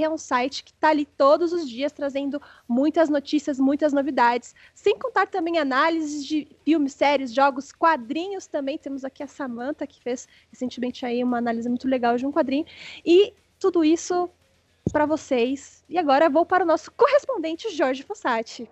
é 0.00 0.08
um 0.08 0.16
site 0.16 0.62
que 0.62 0.70
está 0.70 0.90
ali 0.90 1.04
todos 1.04 1.52
os 1.52 1.68
dias 1.68 1.90
trazendo 1.90 2.40
muitas 2.68 3.08
notícias, 3.08 3.58
muitas 3.58 3.92
novidades, 3.92 4.54
sem 4.72 4.96
contar 4.96 5.26
também 5.26 5.58
análises 5.58 6.24
de 6.24 6.46
filmes, 6.64 6.92
séries, 6.92 7.34
jogos, 7.34 7.72
quadrinhos 7.72 8.46
também. 8.46 8.78
Temos 8.78 9.04
aqui 9.04 9.24
a 9.24 9.26
Samantha 9.26 9.84
que 9.84 10.00
fez 10.00 10.28
recentemente 10.48 11.04
aí 11.04 11.24
uma 11.24 11.38
análise 11.38 11.68
muito 11.68 11.88
legal 11.88 12.16
de 12.16 12.24
um 12.24 12.30
quadrinho 12.30 12.66
e 13.04 13.34
tudo 13.58 13.84
isso 13.84 14.30
para 14.90 15.06
vocês. 15.06 15.84
E 15.88 15.98
agora 15.98 16.30
vou 16.30 16.46
para 16.46 16.64
o 16.64 16.66
nosso 16.66 16.90
correspondente 16.92 17.70
Jorge 17.70 18.02
Fossati. 18.02 18.68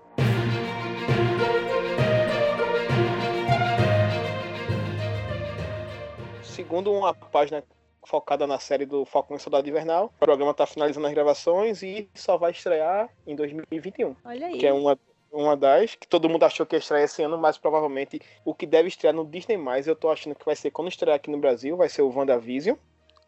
Segundo 6.42 6.92
uma 6.92 7.14
página 7.14 7.62
focada 8.06 8.46
na 8.46 8.58
série 8.58 8.86
do 8.86 9.04
Falcão 9.04 9.36
e 9.36 9.40
Soldado 9.40 9.68
Invernal, 9.68 10.06
o 10.16 10.18
programa 10.18 10.50
está 10.50 10.66
finalizando 10.66 11.06
as 11.06 11.12
gravações 11.12 11.82
e 11.82 12.08
só 12.14 12.36
vai 12.36 12.50
estrear 12.50 13.08
em 13.26 13.36
2021. 13.36 14.16
Olha 14.24 14.46
aí. 14.46 14.58
que 14.58 14.66
é 14.66 14.72
uma, 14.72 14.98
uma 15.32 15.56
das 15.56 15.94
que 15.94 16.06
todo 16.06 16.28
mundo 16.28 16.44
achou 16.44 16.66
que 16.66 16.74
ia 16.74 16.78
estrear 16.78 17.02
esse 17.02 17.22
ano, 17.22 17.38
mas 17.38 17.56
provavelmente 17.56 18.20
o 18.44 18.54
que 18.54 18.66
deve 18.66 18.88
estrear 18.88 19.14
no 19.14 19.24
Disney+, 19.24 19.58
eu 19.86 19.96
tô 19.96 20.10
achando 20.10 20.34
que 20.34 20.44
vai 20.44 20.56
ser 20.56 20.70
quando 20.70 20.88
estrear 20.88 21.16
aqui 21.16 21.30
no 21.30 21.38
Brasil, 21.38 21.76
vai 21.76 21.88
ser 21.88 22.02
o 22.02 22.10
WandaVision. 22.14 22.76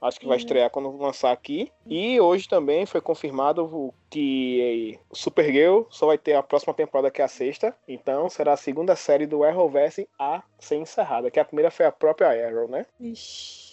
Acho 0.02 0.18
que 0.18 0.26
vai 0.26 0.36
Uhum. 0.36 0.40
estrear 0.40 0.68
quando 0.70 0.96
lançar 0.96 1.30
aqui. 1.30 1.70
E 1.86 2.20
hoje 2.20 2.48
também 2.48 2.84
foi 2.84 3.00
confirmado 3.00 3.64
o- 3.64 3.94
que 4.10 4.98
Supergirl 5.12 5.82
só 5.88 6.06
vai 6.06 6.18
ter 6.18 6.34
a 6.34 6.42
próxima 6.42 6.74
temporada, 6.74 7.10
que 7.10 7.22
é 7.22 7.24
a 7.24 7.28
sexta. 7.28 7.74
Então 7.86 8.28
será 8.28 8.52
a 8.52 8.56
segunda 8.56 8.96
série 8.96 9.26
do 9.26 9.44
Arrowverse 9.44 10.08
a 10.18 10.42
ser 10.58 10.76
encerrada. 10.76 11.30
Que 11.30 11.38
a 11.40 11.44
primeira 11.44 11.70
foi 11.70 11.86
a 11.86 11.92
própria 11.92 12.28
Arrow, 12.48 12.68
né? 12.68 12.84
Ixi. 13.00 13.72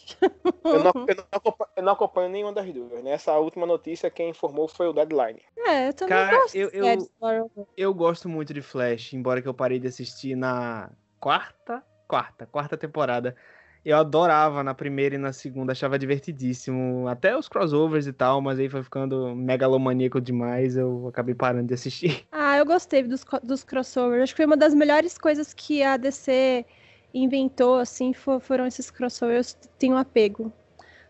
Eu 0.65 0.84
não, 0.84 0.92
eu 1.08 1.15
não 1.15 1.26
acompanho, 1.32 1.70
eu 1.76 1.84
não 1.84 1.94
acompanho 1.94 2.30
nenhuma 2.30 2.54
das 2.54 2.72
duas, 2.74 3.04
né? 3.04 3.12
Essa 3.12 3.38
última 3.38 3.65
notícia 3.65 4.10
quem 4.10 4.30
informou 4.30 4.68
foi 4.68 4.88
o 4.88 4.94
Deadline. 4.94 5.42
É, 5.58 5.89
eu 5.89 5.94
também 5.94 6.15
Cara, 6.15 6.38
gosto 6.38 6.56
eu- 6.56 6.70
eu-. 6.70 7.52
Eu 7.78 7.94
gosto 7.94 8.30
muito 8.30 8.54
de 8.54 8.62
Flash, 8.62 9.13
embora 9.13 9.42
que 9.42 9.48
eu 9.48 9.54
parei 9.54 9.80
de 9.80 9.88
assistir 9.88 10.36
na 10.36 10.89
quarta, 11.20 11.84
quarta, 12.08 12.46
quarta 12.48 12.78
temporada. 12.78 13.36
Eu 13.84 13.98
adorava 13.98 14.63
na 14.63 14.74
primeira 14.74 15.15
e 15.15 15.18
na 15.18 15.32
segunda, 15.34 15.72
achava 15.72 15.98
divertidíssimo. 15.98 17.08
Até 17.08 17.38
os 17.38 17.48
crossovers 17.48 18.08
e 18.08 18.13
tal, 18.13 18.42
mas 18.42 18.60
aí 18.60 18.70
foi 18.70 18.84
ficando 18.84 19.36
megalomaníaco 19.36 20.20
demais, 20.22 20.76
eu 20.78 21.08
acabei 21.08 21.34
parando 21.36 21.68
de 21.68 21.74
assistir. 21.74 22.26
Ah, 22.32 22.58
eu 22.58 22.65
gostei 22.65 23.04
dos, 23.04 23.26
dos 23.44 23.63
crossovers. 23.63 24.24
Acho 24.24 24.34
que 24.34 24.38
foi 24.38 24.46
uma 24.46 24.58
das 24.58 24.74
melhores 24.74 25.18
coisas 25.18 25.54
que 25.54 25.82
a 25.84 25.98
DC 25.98 26.65
inventou, 27.13 27.78
assim, 27.80 28.13
fo- 28.13 28.39
foram 28.39 28.65
esses 28.68 28.92
crossovers. 28.92 29.58
Eu 29.63 29.70
tenho 29.80 29.98
apego. 29.98 30.54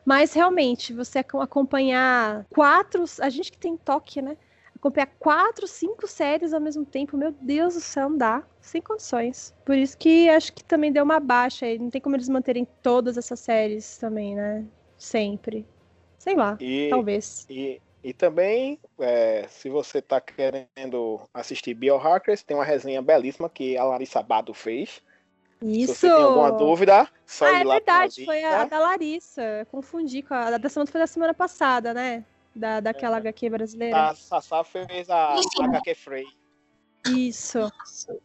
Mas 0.05 0.33
realmente, 0.33 0.93
você 0.93 1.19
ac- 1.19 1.35
acompanhar 1.37 2.45
quatro. 2.49 3.03
A 3.21 3.29
gente 3.29 3.51
que 3.51 3.57
tem 3.57 3.77
toque, 3.77 4.21
né? 4.21 4.37
Acompanhar 4.79 5.09
quatro, 5.19 5.67
cinco 5.67 6.07
séries 6.07 6.53
ao 6.53 6.61
mesmo 6.61 6.85
tempo, 6.85 7.17
meu 7.17 7.31
Deus 7.31 7.73
do 7.73 7.81
céu, 7.81 8.09
não 8.09 8.17
dá. 8.17 8.43
Sem 8.61 8.81
condições. 8.81 9.53
Por 9.65 9.75
isso 9.75 9.97
que 9.97 10.29
acho 10.29 10.53
que 10.53 10.63
também 10.63 10.91
deu 10.91 11.03
uma 11.03 11.19
baixa 11.19 11.65
aí. 11.65 11.77
Não 11.77 11.89
tem 11.89 11.99
como 11.99 12.15
eles 12.15 12.29
manterem 12.29 12.65
todas 12.81 13.17
essas 13.17 13.39
séries 13.41 13.97
também, 13.97 14.35
né? 14.35 14.65
Sempre. 14.97 15.65
Sei 16.17 16.35
lá, 16.35 16.57
E, 16.61 16.87
talvez. 16.89 17.45
E, 17.49 17.81
e 18.01 18.13
também, 18.13 18.79
é, 18.99 19.45
se 19.49 19.69
você 19.69 20.01
tá 20.01 20.21
querendo 20.21 21.19
assistir 21.33 21.73
Biohackers, 21.73 22.43
tem 22.43 22.55
uma 22.55 22.63
resenha 22.63 23.01
belíssima 23.01 23.49
que 23.49 23.77
a 23.77 23.83
Larissa 23.83 24.23
Bado 24.23 24.53
fez. 24.53 25.01
Isso! 25.61 25.93
Se 25.93 25.99
você 25.99 26.09
tem 26.09 26.23
alguma 26.23 26.51
dúvida, 26.53 27.05
só 27.25 27.45
Ah, 27.45 27.51
ir 27.51 27.61
é 27.61 27.65
lá 27.65 27.75
verdade, 27.75 28.15
pra 28.15 28.25
foi 28.33 28.43
a, 28.45 28.61
a 28.61 28.65
da 28.65 28.79
Larissa. 28.79 29.67
Confundi 29.69 30.21
com 30.21 30.33
a, 30.33 30.47
a 30.47 30.57
da 30.57 30.69
semana 30.69 30.89
foi 30.89 31.01
da 31.01 31.07
semana 31.07 31.33
passada, 31.33 31.93
né? 31.93 32.23
Da, 32.55 32.79
daquela 32.79 33.17
HQ 33.17 33.49
brasileira. 33.49 34.09
A 34.09 34.15
Sassá 34.15 34.63
fez 34.63 35.09
a 35.09 35.35
Isso. 35.35 35.61
HQ 35.63 35.95
Frey. 35.95 36.25
Isso. 37.05 37.71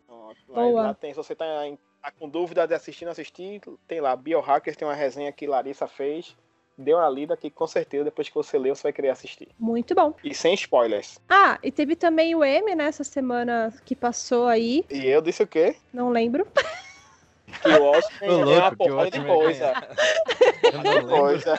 Pronto, 0.07 0.37
Boa. 0.49 0.83
lá 0.83 0.95
tem, 0.95 1.13
se 1.13 1.17
você 1.17 1.35
tá, 1.35 1.67
em- 1.67 1.79
tá 2.03 2.11
com 2.11 2.29
dúvida 2.29 2.67
de 2.67 2.75
assistir, 2.75 3.05
não 3.05 3.13
assistir, 3.13 3.61
tem 3.87 4.01
lá, 4.01 4.17
Biohackers 4.17 4.77
tem 4.77 4.87
uma 4.87 4.95
resenha 4.95 5.31
que 5.33 5.47
Larissa 5.47 5.87
fez. 5.87 6.37
Dê 6.77 6.93
uma 6.93 7.09
lida 7.09 7.37
que 7.37 7.51
com 7.51 7.69
certeza 7.69 8.03
depois 8.05 8.29
que 8.29 8.35
você 8.35 8.59
ler, 8.59 8.75
você 8.75 8.83
vai 8.83 8.93
querer 8.93 9.11
assistir. 9.11 9.49
Muito 9.57 9.95
bom. 9.95 10.13
E 10.25 10.35
sem 10.35 10.55
spoilers. 10.55 11.21
Ah, 11.29 11.57
e 11.63 11.71
teve 11.71 11.95
também 11.95 12.35
o 12.35 12.43
M, 12.43 12.75
né, 12.75 12.87
essa 12.87 13.05
semana 13.05 13.73
que 13.85 13.95
passou 13.95 14.49
aí. 14.49 14.85
E 14.91 15.07
eu 15.07 15.23
disse 15.23 15.41
o 15.43 15.47
quê? 15.47 15.77
Não 15.93 16.11
lembro. 16.11 16.45
Que 17.63 17.69
o 17.69 17.83
Watchmen 17.85 18.31
Ô, 18.31 18.33
é 18.33 18.37
uma 18.37 18.45
louco, 18.45 18.71
que 18.71 18.77
porrada 18.77 19.11
de 19.11 19.25
coisa. 19.27 19.73
De 20.71 20.77
lembro. 20.89 21.09
coisa. 21.09 21.55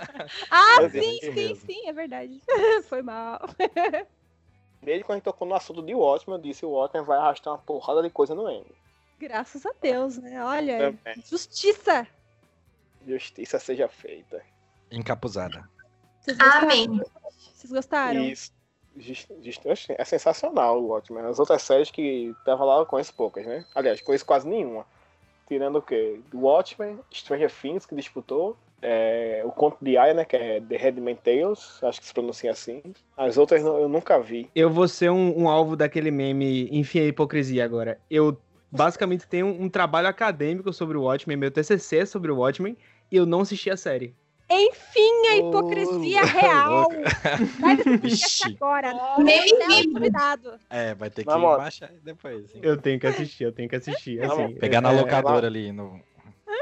Ah, 0.51 0.75
Mas 0.81 0.95
é 0.95 1.01
sim, 1.01 1.12
isso 1.12 1.25
sim, 1.25 1.31
mesmo. 1.31 1.55
sim, 1.65 1.88
é 1.88 1.93
verdade. 1.93 2.41
Foi 2.88 3.01
mal. 3.01 3.39
Desde 4.81 5.03
quando 5.03 5.12
a 5.13 5.17
gente 5.17 5.23
tocou 5.23 5.47
no 5.47 5.55
assunto 5.55 5.81
de 5.81 5.95
Watchmen, 5.95 6.38
eu 6.38 6.43
disse 6.43 6.65
o 6.65 6.69
Watchmen 6.69 7.05
vai 7.05 7.17
arrastar 7.17 7.53
uma 7.53 7.60
porrada 7.60 8.03
de 8.03 8.10
coisa 8.10 8.36
no 8.36 8.49
M. 8.49 8.65
Graças 9.19 9.65
a 9.65 9.71
Deus, 9.81 10.17
né? 10.17 10.43
Olha, 10.43 10.91
Também. 10.91 11.23
justiça. 11.25 12.05
Justiça 13.08 13.60
seja 13.60 13.88
feita. 13.88 14.41
Encapuzada. 14.91 15.67
Vocês? 16.21 16.38
Amém. 16.39 16.88
Vocês 17.53 17.71
gostaram? 17.71 18.23
Isso. 18.23 18.51
Oxe, 19.65 19.93
É 19.97 20.05
sensacional 20.05 20.81
o 20.81 20.88
Watchmen. 20.88 21.25
As 21.25 21.39
outras 21.39 21.62
séries 21.62 21.91
que 21.91 22.34
tava 22.45 22.63
lá 22.63 22.77
eu 22.77 22.86
conheço 22.86 23.13
poucas, 23.13 23.45
né? 23.45 23.65
Aliás, 23.75 24.01
conheço 24.01 24.25
quase 24.25 24.47
nenhuma. 24.47 24.86
Tirando 25.47 25.77
o 25.77 25.81
quê? 25.81 26.19
Watchmen, 26.34 26.99
Stranger 27.13 27.51
Things, 27.51 27.86
que 27.86 27.95
disputou. 27.95 28.58
é, 28.81 29.41
o 29.45 29.51
Conto 29.51 29.77
de 29.81 29.97
Aya, 29.97 30.13
né? 30.13 30.25
Que 30.25 30.36
é 30.36 30.62
The 30.62 30.77
Redman 30.77 31.15
Tales. 31.15 31.79
Acho 31.84 31.99
que 31.99 32.08
se 32.08 32.13
pronuncia 32.13 32.51
assim. 32.51 32.81
As 33.17 33.38
outras 33.38 33.63
eu 33.63 33.89
nunca 33.89 34.19
vi. 34.19 34.49
Eu 34.55 34.69
vou 34.69 34.88
ser 34.88 35.10
um, 35.10 35.43
um 35.43 35.49
alvo 35.49 35.75
daquele 35.75 36.12
meme, 36.12 36.69
enfim, 36.71 36.99
a 36.99 37.05
hipocrisia 37.05 37.65
agora. 37.65 37.99
Eu 38.10 38.38
basicamente 38.71 39.27
tenho 39.27 39.47
um, 39.47 39.69
trabalho 39.69 40.08
acadêmico 40.08 40.71
sobre 40.73 40.97
o 40.97 41.03
Watchmen, 41.03 41.38
meu 41.38 41.51
TCC 41.51 41.99
é 41.99 42.05
sobre 42.05 42.31
o 42.31 42.38
Watchmen, 42.38 42.77
e 43.12 43.15
eu 43.15 43.25
não 43.25 43.41
assisti 43.41 43.69
a 43.69 43.77
série. 43.77 44.13
Enfim, 44.49 45.27
a 45.31 45.38
hipocrisia 45.38 46.21
louco. 46.21 46.38
real. 46.38 46.89
Vai 47.60 47.75
Vixe. 47.97 48.55
agora. 48.55 48.93
Vivo. 49.17 49.93
convidado. 49.93 50.53
É, 50.69 50.93
vai 50.93 51.10
ter 51.10 51.23
que 51.23 51.29
Na 51.29 51.38
moto. 51.38 51.58
baixar 51.58 51.89
depois. 52.03 52.53
hein? 52.53 52.62
Eu 52.63 52.77
tenho 52.77 52.99
que 52.99 53.08
assistir, 53.08 53.43
eu 53.45 53.51
tenho 53.51 53.67
que 53.67 53.75
assistir. 53.75 54.19
Não, 54.19 54.31
Assim, 54.45 54.55
Pegar 54.55 54.81
na 54.81 54.91
é- 54.93 54.99
locadora 55.01 55.47
ali. 55.47 55.71
No... 55.71 55.99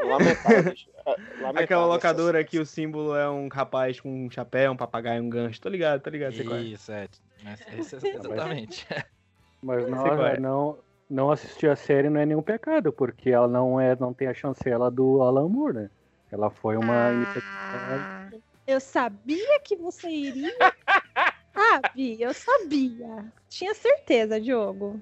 Lamentável. 0.05 0.73
É, 1.05 1.11
lamentável 1.41 1.59
Aquela 1.63 1.81
essa- 1.83 1.93
locadora 1.93 2.43
que 2.43 2.57
o 2.57 2.65
símbolo 2.65 3.15
é 3.15 3.29
um 3.29 3.49
rapaz 3.49 3.99
com 3.99 4.25
um 4.25 4.31
chapéu, 4.31 4.71
um 4.71 4.77
papagaio, 4.77 5.21
um 5.21 5.29
gancho. 5.29 5.59
Tô 5.59 5.67
ligado, 5.69 6.01
tô 6.01 6.09
ligado. 6.09 6.33
Sei 6.35 6.45
qual 6.45 6.57
é. 6.57 6.61
Isso, 6.61 6.91
é. 6.91 7.07
Esse- 7.77 7.95
Exatamente. 8.07 8.87
Mas 9.61 9.87
não, 9.89 10.25
é. 10.25 10.39
não, 10.39 10.77
não 11.09 11.31
assistir 11.31 11.67
a 11.69 11.75
série 11.75 12.09
não 12.09 12.19
é 12.21 12.25
nenhum 12.25 12.41
pecado, 12.41 12.91
porque 12.93 13.29
ela 13.29 13.47
não, 13.47 13.79
é, 13.79 13.95
não 13.97 14.13
tem 14.13 14.27
a 14.27 14.33
chancela 14.33 14.89
do 14.89 15.21
Alan 15.21 15.47
Moore, 15.49 15.73
né? 15.75 15.89
Ela 16.33 16.49
foi 16.49 16.75
uma 16.77 17.13
iniciativa. 17.13 17.45
Ah, 17.71 18.37
eu 18.65 18.79
sabia 18.79 19.59
que 19.63 19.75
você 19.75 20.09
iria. 20.09 20.49
Sabe, 21.53 22.19
eu 22.19 22.33
sabia. 22.33 23.23
Tinha 23.47 23.75
certeza, 23.75 24.41
Diogo. 24.41 24.99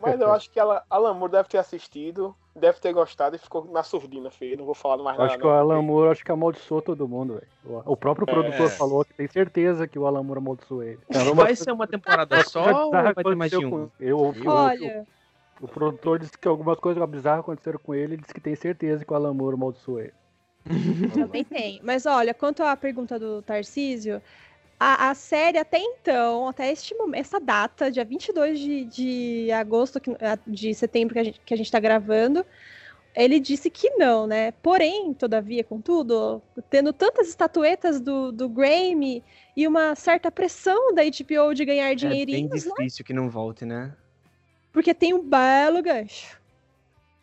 Mas 0.00 0.18
eu 0.18 0.32
acho 0.32 0.50
que 0.50 0.58
ela, 0.58 0.82
Alan 0.88 1.12
Moore 1.12 1.32
deve 1.32 1.48
ter 1.50 1.58
assistido, 1.58 2.34
deve 2.56 2.80
ter 2.80 2.94
gostado 2.94 3.36
e 3.36 3.38
ficou 3.38 3.66
na 3.66 3.82
surdina, 3.82 4.30
feio. 4.30 4.56
Não 4.56 4.64
vou 4.64 4.74
falar 4.74 4.96
mais 5.02 5.18
nada. 5.18 5.30
acho 5.30 5.38
que 5.38 5.46
o 5.46 5.50
Alan 5.50 5.82
Moore 5.82 6.10
acho 6.10 6.24
que 6.24 6.32
amaldiçoou 6.32 6.80
todo 6.80 7.06
mundo, 7.06 7.34
velho. 7.34 7.46
O 7.86 7.92
o 7.92 7.96
próprio 7.98 8.26
É. 8.26 8.30
produtor 8.30 8.70
falou 8.70 9.04
que 9.04 9.12
tem 9.12 9.28
certeza 9.28 9.86
que 9.86 9.98
o 9.98 10.06
Alan 10.06 10.22
Moore 10.22 10.38
amaldiçoou 10.38 10.82
ele. 10.82 11.00
Então, 11.06 11.34
Vai 11.34 11.54
ser 11.54 11.72
uma 11.72 11.86
temporada 11.86 12.42
só 12.44 12.86
ou 12.86 12.90
vai 12.92 13.14
ter 13.14 13.36
mais 13.36 13.50
de 13.50 13.58
um? 13.58 13.90
Eu, 14.00 14.18
o, 14.18 14.30
o- 14.30 14.48
Olha, 14.50 15.06
o 15.60 15.68
produtor 15.68 16.18
disse 16.18 16.38
que 16.38 16.48
algumas 16.48 16.78
coisas 16.80 17.06
bizarras 17.06 17.40
aconteceram 17.40 17.78
com 17.78 17.94
ele, 17.94 18.14
ele 18.14 18.22
disse 18.22 18.32
que 18.32 18.40
tem 18.40 18.56
certeza 18.56 19.04
que 19.04 19.12
o 19.12 19.16
Alan 19.16 19.34
Moore 19.34 19.54
amaldiçoou 19.56 20.00
ele. 20.00 20.14
também 21.14 21.44
tem. 21.44 21.80
Mas 21.82 22.06
olha, 22.06 22.34
quanto 22.34 22.62
à 22.62 22.76
pergunta 22.76 23.18
do 23.18 23.42
Tarcísio, 23.42 24.20
a, 24.78 25.10
a 25.10 25.14
série 25.14 25.58
até 25.58 25.78
então, 25.78 26.48
até 26.48 26.72
este 26.72 26.94
momento, 26.94 27.20
essa 27.20 27.38
data, 27.38 27.90
dia 27.90 28.04
22 28.04 28.58
de, 28.58 28.84
de 28.86 29.52
agosto, 29.52 30.00
de 30.46 30.74
setembro 30.74 31.14
que 31.14 31.20
a, 31.20 31.24
gente, 31.24 31.40
que 31.44 31.54
a 31.54 31.56
gente 31.56 31.70
tá 31.70 31.78
gravando, 31.78 32.44
ele 33.14 33.38
disse 33.38 33.68
que 33.68 33.90
não, 33.90 34.26
né? 34.26 34.52
Porém, 34.62 35.12
todavia, 35.12 35.64
contudo, 35.64 36.40
tendo 36.70 36.92
tantas 36.92 37.28
estatuetas 37.28 38.00
do, 38.00 38.32
do 38.32 38.48
Grammy 38.48 39.22
e 39.56 39.66
uma 39.66 39.94
certa 39.94 40.30
pressão 40.30 40.94
da 40.94 41.02
HBO 41.02 41.54
de 41.54 41.64
ganhar 41.64 41.86
É 41.86 41.88
bem 41.88 41.96
dinheirinhos, 41.96 42.64
né? 42.64 42.72
difícil 42.78 43.04
que 43.04 43.12
não 43.12 43.28
volte, 43.28 43.66
né? 43.66 43.94
Porque 44.72 44.94
tem 44.94 45.12
um 45.12 45.22
belo 45.22 45.82
gancho. 45.82 46.39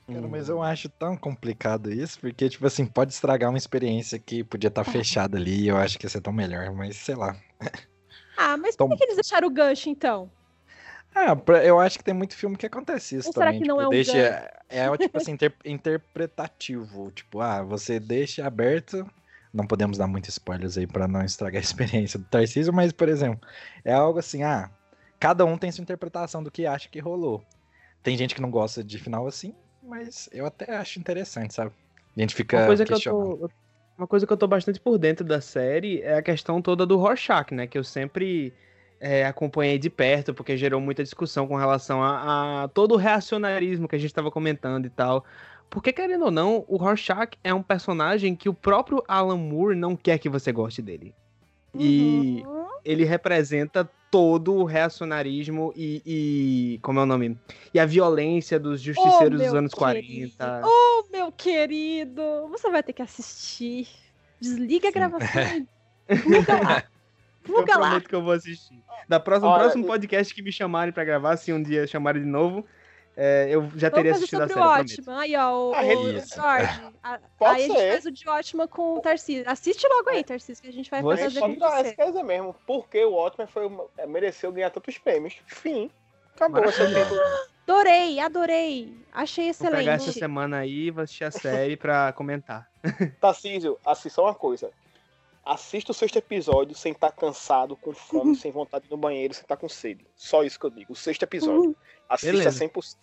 Cara, 0.07 0.27
mas 0.27 0.47
eu 0.47 0.61
acho 0.63 0.87
tão 0.89 1.17
complicado 1.17 1.91
isso, 1.91 2.19
porque, 2.19 2.49
tipo 2.49 2.65
assim, 2.65 2.85
pode 2.85 3.11
estragar 3.13 3.49
uma 3.49 3.57
experiência 3.57 4.17
que 4.17 4.43
podia 4.43 4.69
estar 4.69 4.83
fechada 4.85 5.37
ali 5.37 5.63
e 5.63 5.67
eu 5.67 5.77
acho 5.77 5.99
que 5.99 6.05
ia 6.05 6.09
ser 6.09 6.21
tão 6.21 6.31
melhor, 6.31 6.73
mas 6.73 6.95
sei 6.97 7.15
lá. 7.15 7.35
Ah, 8.37 8.55
mas 8.57 8.75
por 8.75 8.87
Tom- 8.87 8.89
que, 8.89 8.95
que 8.97 9.03
eles 9.05 9.15
deixaram 9.15 9.47
o 9.47 9.51
gancho, 9.51 9.89
então? 9.89 10.31
Ah, 11.13 11.35
pra- 11.35 11.63
eu 11.65 11.79
acho 11.79 11.97
que 11.97 12.03
tem 12.03 12.13
muito 12.13 12.35
filme 12.35 12.55
que 12.57 12.65
acontece 12.65 13.15
isso 13.17 13.27
Ou 13.27 13.33
será 13.33 13.45
também. 13.45 13.59
que 13.61 13.65
não 13.67 13.75
tipo, 13.75 13.81
é 13.81 13.87
um 13.87 13.91
deixa, 13.91 14.13
gancho? 14.13 14.47
é, 14.69 14.97
tipo 14.97 15.17
assim, 15.17 15.31
inter- 15.31 15.55
interpretativo. 15.65 17.11
Tipo, 17.11 17.39
ah, 17.41 17.63
você 17.63 17.99
deixa 17.99 18.45
aberto. 18.45 19.05
Não 19.53 19.65
podemos 19.65 19.97
dar 19.97 20.07
muitos 20.07 20.29
spoilers 20.31 20.77
aí 20.77 20.85
pra 20.85 21.07
não 21.07 21.23
estragar 21.23 21.59
a 21.61 21.63
experiência 21.65 22.19
do 22.19 22.25
Tarcísio, 22.25 22.73
mas, 22.73 22.91
por 22.91 23.09
exemplo, 23.09 23.39
é 23.83 23.93
algo 23.93 24.19
assim, 24.19 24.43
ah, 24.43 24.69
cada 25.19 25.45
um 25.45 25.57
tem 25.57 25.71
sua 25.71 25.81
interpretação 25.81 26.43
do 26.43 26.51
que 26.51 26.65
acha 26.65 26.89
que 26.89 26.99
rolou. 26.99 27.43
Tem 28.03 28.17
gente 28.17 28.35
que 28.35 28.41
não 28.41 28.51
gosta 28.51 28.83
de 28.83 28.99
final 28.99 29.27
assim, 29.27 29.55
mas 29.87 30.29
eu 30.31 30.45
até 30.45 30.75
acho 30.75 30.99
interessante, 30.99 31.53
sabe? 31.53 31.71
A 32.15 32.19
gente 32.19 32.35
fica 32.35 32.57
Uma 32.57 32.65
coisa 32.65 32.85
que 32.85 32.93
eu 32.93 33.01
tô. 33.01 33.49
Uma 33.97 34.05
coisa 34.05 34.27
que 34.27 34.33
eu 34.33 34.37
tô 34.37 34.45
bastante 34.45 34.79
por 34.79 34.99
dentro 34.99 35.25
da 35.25 35.41
série 35.41 36.01
é 36.01 36.17
a 36.17 36.21
questão 36.21 36.61
toda 36.61 36.85
do 36.85 36.97
Rorschach, 36.97 37.51
né? 37.51 37.65
Que 37.65 37.79
eu 37.79 37.83
sempre 37.83 38.53
é, 38.99 39.25
acompanhei 39.25 39.79
de 39.79 39.89
perto, 39.89 40.35
porque 40.35 40.55
gerou 40.55 40.79
muita 40.79 41.01
discussão 41.03 41.47
com 41.47 41.55
relação 41.55 42.03
a, 42.03 42.63
a 42.63 42.67
todo 42.67 42.93
o 42.93 42.97
reacionarismo 42.97 43.87
que 43.87 43.95
a 43.95 43.99
gente 43.99 44.13
tava 44.13 44.29
comentando 44.29 44.85
e 44.85 44.89
tal. 44.89 45.25
Porque, 45.67 45.91
querendo 45.91 46.25
ou 46.25 46.31
não, 46.31 46.63
o 46.67 46.77
Rorschach 46.77 47.37
é 47.43 47.51
um 47.53 47.63
personagem 47.63 48.35
que 48.35 48.47
o 48.47 48.53
próprio 48.53 49.03
Alan 49.07 49.37
Moore 49.37 49.75
não 49.75 49.95
quer 49.95 50.19
que 50.19 50.29
você 50.29 50.51
goste 50.51 50.81
dele. 50.81 51.13
E 51.73 52.43
Uhum. 52.45 52.56
Ele 52.85 53.03
representa 53.03 53.89
todo 54.09 54.53
o 54.55 54.63
reacionarismo 54.63 55.73
e, 55.75 56.01
e- 56.05 56.79
Como 56.81 56.99
é 56.99 57.03
o 57.03 57.05
nome? 57.05 57.37
E 57.73 57.79
a 57.79 57.85
violência 57.85 58.59
dos 58.59 58.81
justiceiros 58.81 59.39
dos 59.41 59.49
meu 59.51 59.57
anos 59.57 59.73
querido. 59.73 60.33
40. 60.37 60.61
Oh, 60.65 61.03
meu 61.11 61.31
querido, 61.31 62.21
você 62.49 62.69
vai 62.69 62.81
ter 62.81 62.93
que 62.93 63.01
assistir. 63.01 63.87
Desliga 64.39 64.87
a 64.87 64.91
gravação 64.91 65.67
pluga 66.23 66.53
lá. 66.63 66.83
Eu 67.47 67.53
Pluga 67.53 67.77
lá. 67.77 67.87
prometo 67.87 68.09
que 68.09 68.15
eu 68.15 68.21
vou 68.23 68.33
assistir. 68.33 68.81
Da 69.07 69.19
próxima, 69.19 69.49
Olha, 69.51 69.61
próximo 69.63 69.85
podcast 69.85 70.33
que 70.33 70.41
me 70.41 70.51
chamarem 70.51 70.93
pra 70.93 71.03
gravar, 71.05 71.37
se 71.37 71.51
um 71.53 71.61
dia 71.63 71.87
chamarem 71.87 72.21
de 72.23 72.27
novo, 72.27 72.65
é, 73.19 73.47
eu 73.49 73.63
já 73.75 73.89
teria 73.89 74.13
Vamos 74.13 74.29
fazer 74.29 74.43
assistido 74.43 74.43
a 74.43 74.47
sobre 74.47 74.63
série. 74.63 75.01
Watchman. 75.01 75.19
Aí, 75.19 75.35
ó, 75.35 75.69
o, 75.69 75.73
Ah, 75.73 75.81
o. 75.81 76.11
Jorge. 76.35 76.81
a- 77.03 77.19
Pode 77.37 77.55
aí 77.55 77.63
a 77.63 77.67
gente 77.67 77.77
ser. 77.79 77.91
faz 77.91 78.05
o 78.05 78.11
de 78.11 78.29
Watchman 78.29 78.67
com 78.67 78.93
o 78.95 78.99
Tarcísio. 79.01 79.43
Assiste 79.49 79.87
logo 79.87 80.09
aí, 80.11 80.23
Tarcísio, 80.23 80.61
que 80.63 80.69
a 80.69 80.73
gente 80.73 80.89
vai 80.91 81.01
Vou 81.01 81.17
fazer 81.17 81.39
com 81.39 81.55
você. 81.55 81.95
essa 81.97 82.23
mesmo. 82.23 82.55
Porque 82.67 83.03
o 83.03 83.13
Watchmen 83.13 83.47
foi 83.47 83.69
é, 83.97 84.05
mereceu 84.05 84.51
ganhar 84.51 84.69
tantos 84.69 84.97
prêmios. 84.99 85.35
Fim. 85.47 85.89
Acabou 86.35 86.61
tempo. 86.61 87.15
Adorei, 87.67 88.19
adorei. 88.19 88.93
Achei 89.11 89.51
Vou 89.51 89.71
pegar 89.71 89.93
essa 89.93 90.03
excelente. 90.05 90.19
semana 90.19 90.57
aí 90.59 90.85
e 90.87 90.91
vou 90.91 91.03
assistir 91.03 91.23
a 91.25 91.31
série 91.31 91.75
pra 91.75 92.13
comentar. 92.13 92.69
Tarcísio, 93.19 93.77
assista 93.85 94.21
só 94.21 94.25
uma 94.25 94.35
coisa. 94.35 94.69
Assista 95.43 95.91
o 95.91 95.95
sexto 95.95 96.17
episódio 96.17 96.75
sem 96.75 96.91
estar 96.91 97.11
cansado, 97.11 97.75
com 97.75 97.93
fome, 97.93 98.35
sem 98.37 98.51
vontade 98.51 98.83
de 98.83 98.89
ir 98.89 98.91
no 98.91 98.97
banheiro, 98.97 99.33
sem 99.33 99.41
estar 99.41 99.57
com 99.57 99.67
sede. 99.67 100.05
Só 100.15 100.43
isso 100.43 100.59
que 100.59 100.65
eu 100.65 100.69
digo. 100.69 100.93
O 100.93 100.95
sexto 100.95 101.23
episódio. 101.23 101.75
Assista 102.07 102.37
Beleza. 102.37 102.65
100%. 102.65 102.95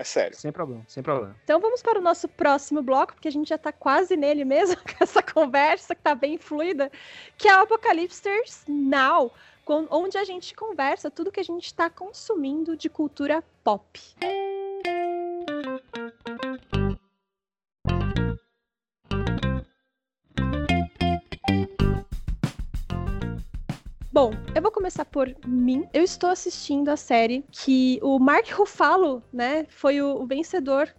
É 0.00 0.04
sério. 0.04 0.34
Sem 0.34 0.50
problema, 0.50 0.82
sem 0.88 1.02
problema. 1.02 1.36
Então 1.44 1.60
vamos 1.60 1.82
para 1.82 1.98
o 1.98 2.02
nosso 2.02 2.26
próximo 2.26 2.80
bloco, 2.82 3.12
porque 3.12 3.28
a 3.28 3.30
gente 3.30 3.48
já 3.50 3.58
tá 3.58 3.70
quase 3.70 4.16
nele 4.16 4.46
mesmo, 4.46 4.76
com 4.96 5.04
essa 5.04 5.22
conversa 5.22 5.94
que 5.94 6.00
tá 6.00 6.14
bem 6.14 6.38
fluida, 6.38 6.90
que 7.36 7.46
é 7.46 7.54
o 7.54 7.64
Apocalipsters 7.64 8.62
Now, 8.66 9.30
com- 9.62 9.86
onde 9.90 10.16
a 10.16 10.24
gente 10.24 10.54
conversa 10.54 11.10
tudo 11.10 11.30
que 11.30 11.40
a 11.40 11.44
gente 11.44 11.66
está 11.66 11.90
consumindo 11.90 12.78
de 12.78 12.88
cultura 12.88 13.44
pop. 13.62 14.00
Bom, 24.20 24.32
eu 24.54 24.60
vou 24.60 24.70
começar 24.70 25.06
por 25.06 25.34
mim. 25.46 25.88
Eu 25.94 26.02
estou 26.04 26.28
assistindo 26.28 26.90
a 26.90 26.96
série 26.98 27.42
que 27.50 27.98
o 28.02 28.18
Mark 28.18 28.50
Ruffalo, 28.50 29.22
né, 29.32 29.64
foi 29.70 30.02
o, 30.02 30.20
o 30.20 30.26
vencedor 30.26 30.94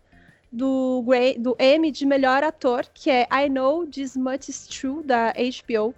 do, 0.51 1.03
Gra- 1.05 1.37
do 1.37 1.55
Emmy 1.59 1.91
de 1.91 2.03
melhor 2.03 2.43
ator, 2.43 2.83
que 2.91 3.11
é 3.11 3.27
I 3.31 3.47
Know 3.47 3.85
This 3.85 4.17
Much 4.17 4.49
Is 4.49 4.65
True, 4.65 5.03
da 5.03 5.31
HBO. 5.33 5.93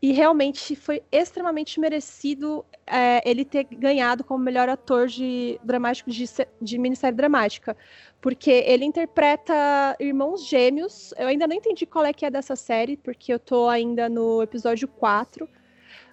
E 0.00 0.12
realmente 0.12 0.76
foi 0.76 1.02
extremamente 1.10 1.80
merecido 1.80 2.64
é, 2.86 3.20
ele 3.28 3.44
ter 3.44 3.64
ganhado 3.64 4.22
como 4.22 4.38
melhor 4.38 4.68
ator 4.68 5.08
de 5.08 5.58
dramático 5.64 6.08
de, 6.08 6.24
de 6.62 6.78
minissérie 6.78 7.16
dramática. 7.16 7.76
Porque 8.20 8.52
ele 8.52 8.84
interpreta 8.84 9.96
irmãos 9.98 10.46
gêmeos. 10.46 11.12
Eu 11.18 11.26
ainda 11.26 11.48
não 11.48 11.56
entendi 11.56 11.84
qual 11.84 12.04
é 12.04 12.12
que 12.12 12.24
é 12.24 12.30
dessa 12.30 12.54
série, 12.54 12.96
porque 12.96 13.32
eu 13.32 13.40
tô 13.40 13.68
ainda 13.68 14.08
no 14.08 14.40
episódio 14.40 14.86
4. 14.86 15.48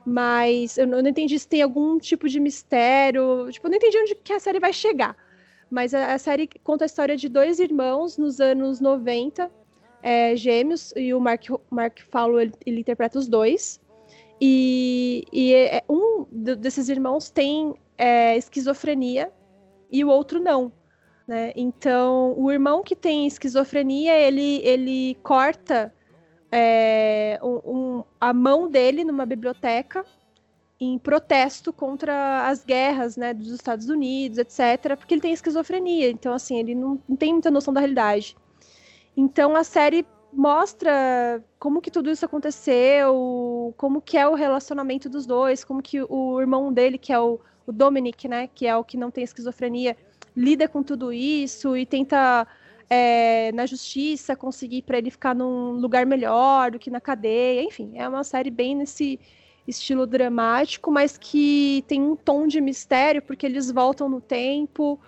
Mas 0.06 0.78
eu 0.78 0.86
não, 0.86 1.00
entendi 1.00 1.38
se 1.40 1.48
tem 1.48 1.62
algum 1.62 1.98
tipo 1.98 2.30
de 2.30 2.40
mistério. 2.40 3.48
Tipo, 3.52 3.68
eu 3.68 3.72
não 3.72 3.78
entendi 3.78 3.98
onde 3.98 4.16
que 4.16 4.34
a 4.34 4.40
série 4.40 4.60
vai 4.60 4.72
chegar. 4.72 5.18
Mas 5.70 5.94
a, 5.94 6.14
a 6.14 6.18
série 6.20 6.48
conta 6.64 6.86
a 6.86 6.88
história 6.88 7.18
de 7.18 7.28
dois 7.28 7.60
irmãos 7.60 8.18
nos 8.18 8.40
anos 8.40 8.80
90 8.80 9.52
é, 10.04 10.36
gêmeos, 10.36 10.94
e 10.96 11.16
o 11.16 11.20
Mark, 11.20 11.46
Mark 11.72 12.00
Fowler, 12.12 12.44
ele, 12.44 12.54
ele 12.66 12.80
interpreta 12.82 13.18
os 13.18 13.28
dois. 13.28 13.82
E, 14.40 15.26
e 15.34 15.54
é, 15.54 15.84
um 15.90 16.26
desses 16.32 16.90
irmãos 16.90 17.32
tem 17.32 17.74
é, 17.98 18.38
esquizofrenia 18.38 19.32
e 19.92 20.04
o 20.04 20.10
outro 20.10 20.40
não. 20.40 20.72
Né? 21.28 21.52
Então, 21.56 22.36
o 22.38 22.52
irmão 22.52 22.84
que 22.84 22.96
tem 22.96 23.26
esquizofrenia, 23.26 24.14
ele, 24.16 24.62
ele 24.64 25.16
corta 25.24 25.92
é, 26.52 27.40
um, 27.44 28.04
a 28.20 28.34
mão 28.34 28.70
dele 28.70 29.04
numa 29.04 29.26
biblioteca 29.26 30.06
em 30.80 30.98
protesto 31.00 31.72
contra 31.72 32.48
as 32.48 32.64
guerras 32.64 33.16
né, 33.16 33.34
dos 33.34 33.50
Estados 33.50 33.90
Unidos, 33.90 34.38
etc., 34.38 34.96
porque 34.98 35.14
ele 35.14 35.22
tem 35.22 35.34
esquizofrenia. 35.34 36.10
Então, 36.10 36.34
assim, 36.34 36.60
ele 36.60 36.76
não, 36.76 37.02
não 37.08 37.16
tem 37.16 37.32
muita 37.34 37.50
noção 37.50 37.74
da 37.74 37.80
realidade. 37.80 38.36
Então 39.16 39.56
a 39.56 39.64
série 39.64 40.06
mostra 40.32 41.42
como 41.58 41.82
que 41.82 41.90
tudo 41.90 42.12
isso 42.12 42.26
aconteceu, 42.26 43.74
como 43.78 44.02
que 44.02 44.18
é 44.18 44.28
o 44.28 44.34
relacionamento 44.34 45.10
dos 45.10 45.26
dois, 45.26 45.64
como 45.64 45.82
que 45.82 46.02
o 46.02 46.42
irmão 46.42 46.74
dele, 46.74 46.98
que 46.98 47.14
é 47.14 47.20
o, 47.20 47.40
o 47.66 47.72
Dominic, 47.72 48.28
né, 48.28 48.48
que 48.54 48.68
é 48.68 48.76
o 48.76 48.84
que 48.84 48.98
não 48.98 49.10
tem 49.10 49.24
esquizofrenia, 49.24 49.96
lida 50.36 50.68
com 50.68 50.84
tudo 50.84 51.14
isso 51.14 51.78
e 51.78 51.86
tenta 51.86 52.46
é, 52.90 53.52
na 53.54 53.66
justiça 53.66 54.36
conseguir 54.36 54.84
para 54.84 54.98
ele 54.98 55.10
ficar 55.10 55.34
num 55.34 55.72
lugar 55.72 56.06
melhor 56.06 56.72
do 56.72 56.80
que 56.80 56.90
na 56.90 57.02
cadeia. 57.02 57.64
Enfim, 57.64 57.94
é 57.96 58.08
uma 58.08 58.24
série 58.24 58.52
bem 58.52 58.76
nesse 58.76 59.20
estilo 59.68 60.06
dramático, 60.06 60.92
mas 60.92 61.18
que 61.18 61.84
tem 61.88 62.02
um 62.02 62.16
tom 62.16 62.48
de 62.48 62.62
mistério 62.62 63.22
porque 63.22 63.46
eles 63.46 63.72
voltam 63.72 64.08
no 64.08 64.22
tempo, 64.22 65.00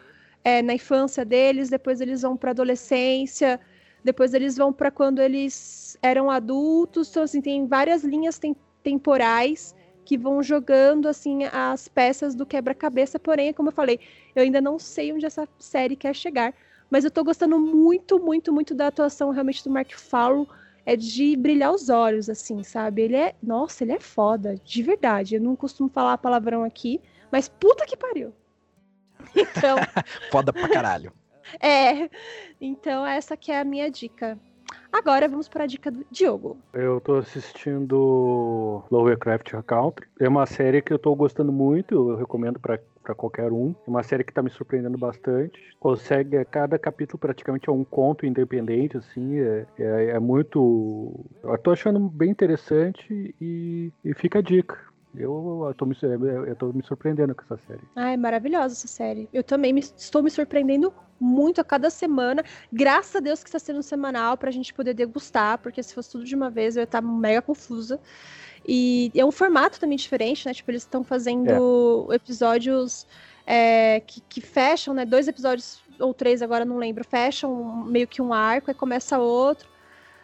é, 0.43 0.61
na 0.61 0.73
infância 0.73 1.23
deles, 1.23 1.69
depois 1.69 2.01
eles 2.01 2.23
vão 2.23 2.35
para 2.35 2.51
adolescência 2.51 3.59
depois 4.07 4.33
eles 4.33 4.55
vão 4.55 4.71
para 4.71 4.89
quando 4.89 5.21
eles 5.21 5.97
eram 6.01 6.31
adultos, 6.31 7.09
então 7.09 7.23
assim, 7.23 7.41
tem 7.41 7.67
várias 7.67 8.05
linhas 8.05 8.39
tem 8.39 8.55
temporais 8.81 9.75
que 10.05 10.17
vão 10.17 10.41
jogando 10.41 11.09
assim 11.09 11.43
as 11.51 11.89
peças 11.89 12.33
do 12.33 12.45
quebra-cabeça, 12.45 13.19
porém, 13.19 13.51
como 13.51 13.67
eu 13.67 13.73
falei, 13.73 13.99
eu 14.33 14.43
ainda 14.43 14.61
não 14.61 14.79
sei 14.79 15.11
onde 15.11 15.25
essa 15.25 15.45
série 15.59 15.97
quer 15.97 16.15
chegar, 16.15 16.53
mas 16.89 17.03
eu 17.03 17.11
tô 17.11 17.23
gostando 17.23 17.59
muito, 17.59 18.19
muito, 18.19 18.51
muito 18.53 18.73
da 18.73 18.87
atuação 18.87 19.31
realmente 19.31 19.63
do 19.63 19.69
Mark 19.69 19.91
Fowler, 19.93 20.47
é 20.85 20.95
de 20.95 21.35
brilhar 21.35 21.73
os 21.73 21.89
olhos, 21.89 22.29
assim, 22.29 22.63
sabe? 22.63 23.01
Ele 23.01 23.15
é, 23.17 23.35
nossa, 23.43 23.83
ele 23.83 23.91
é 23.91 23.99
foda, 23.99 24.55
de 24.63 24.81
verdade. 24.81 25.35
Eu 25.35 25.41
não 25.41 25.55
costumo 25.55 25.89
falar 25.89 26.17
palavrão 26.17 26.63
aqui, 26.63 27.01
mas 27.29 27.49
puta 27.49 27.85
que 27.85 27.97
pariu. 27.97 28.33
Então, 29.35 29.77
foda 30.31 30.53
pra 30.53 30.69
caralho. 30.69 31.11
É, 31.61 32.09
então 32.61 33.05
essa 33.05 33.35
que 33.35 33.51
é 33.51 33.59
a 33.59 33.65
minha 33.65 33.89
dica. 33.91 34.39
Agora 34.91 35.27
vamos 35.27 35.47
para 35.47 35.65
a 35.65 35.67
dica 35.67 35.91
do 35.91 36.05
Diogo. 36.09 36.57
Eu 36.73 37.01
tô 37.01 37.15
assistindo 37.15 38.83
Lovecraft 38.89 39.51
Country. 39.65 40.07
É 40.19 40.27
uma 40.27 40.45
série 40.45 40.81
que 40.81 40.93
eu 40.93 40.99
tô 40.99 41.13
gostando 41.15 41.51
muito, 41.51 42.11
eu 42.11 42.15
recomendo 42.15 42.59
para 42.59 42.79
para 43.07 43.15
qualquer 43.15 43.53
um. 43.53 43.73
É 43.87 43.89
uma 43.89 44.03
série 44.03 44.23
que 44.25 44.33
tá 44.33 44.43
me 44.43 44.49
surpreendendo 44.49 44.97
bastante. 44.97 45.57
Consegue, 45.79 46.43
cada 46.45 46.77
capítulo 46.77 47.17
praticamente 47.17 47.69
é 47.69 47.71
um 47.71 47.85
conto 47.85 48.25
independente, 48.25 48.97
assim, 48.97 49.39
é, 49.39 49.65
é, 49.79 50.05
é 50.09 50.19
muito. 50.19 51.25
Eu 51.41 51.57
tô 51.57 51.71
achando 51.71 51.99
bem 51.99 52.29
interessante 52.29 53.33
e, 53.39 53.91
e 54.03 54.13
fica 54.13 54.39
a 54.39 54.41
dica. 54.41 54.77
Eu, 55.15 55.63
eu, 55.67 55.73
tô 55.73 55.85
me, 55.85 55.95
eu 56.47 56.55
tô 56.55 56.73
me 56.73 56.83
surpreendendo 56.83 57.33
com 57.33 57.41
essa 57.43 57.57
série. 57.65 57.81
Ah, 57.95 58.11
é 58.11 58.17
maravilhosa 58.17 58.73
essa 58.73 58.87
série. 58.87 59.29
Eu 59.33 59.43
também 59.43 59.71
me, 59.71 59.79
estou 59.79 60.21
me 60.21 60.29
surpreendendo 60.29 60.93
muito 61.19 61.61
a 61.61 61.63
cada 61.63 61.89
semana. 61.89 62.43
Graças 62.71 63.15
a 63.15 63.19
Deus 63.19 63.41
que 63.41 63.49
está 63.49 63.57
sendo 63.57 63.81
semanal 63.81 64.37
para 64.37 64.49
a 64.49 64.51
gente 64.51 64.73
poder 64.73 64.93
degustar, 64.93 65.57
porque 65.59 65.81
se 65.81 65.95
fosse 65.95 66.11
tudo 66.11 66.25
de 66.25 66.35
uma 66.35 66.49
vez 66.49 66.75
eu 66.75 66.81
ia 66.81 66.83
estar 66.83 67.01
tá 67.01 67.07
mega 67.07 67.41
confusa. 67.41 67.99
E 68.67 69.11
é 69.15 69.23
um 69.23 69.31
formato 69.31 69.79
também 69.79 69.97
diferente, 69.97 70.45
né? 70.45 70.53
Tipo, 70.53 70.71
eles 70.71 70.83
estão 70.83 71.03
fazendo 71.03 72.11
é. 72.11 72.15
episódios 72.15 73.07
é, 73.45 74.01
que, 74.01 74.19
que, 74.21 74.41
fecham, 74.41 74.93
né? 74.93 75.05
Dois 75.05 75.27
episódios 75.27 75.81
ou 75.99 76.13
três, 76.13 76.41
agora 76.41 76.65
não 76.65 76.77
lembro, 76.77 77.03
fecham 77.03 77.85
meio 77.85 78.07
que 78.07 78.21
um 78.21 78.33
arco 78.33 78.69
e 78.69 78.73
começa 78.73 79.17
outro. 79.17 79.69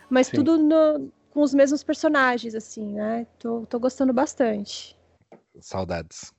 Mas 0.10 0.28
Sim. 0.28 0.38
tudo 0.38 0.58
no, 0.58 1.10
com 1.32 1.42
os 1.42 1.54
mesmos 1.54 1.84
personagens, 1.84 2.54
assim, 2.54 2.94
né? 2.94 3.26
Tô, 3.40 3.66
tô 3.66 3.80
gostando 3.80 4.12
bastante. 4.12 4.96
Saudades. 5.62 6.34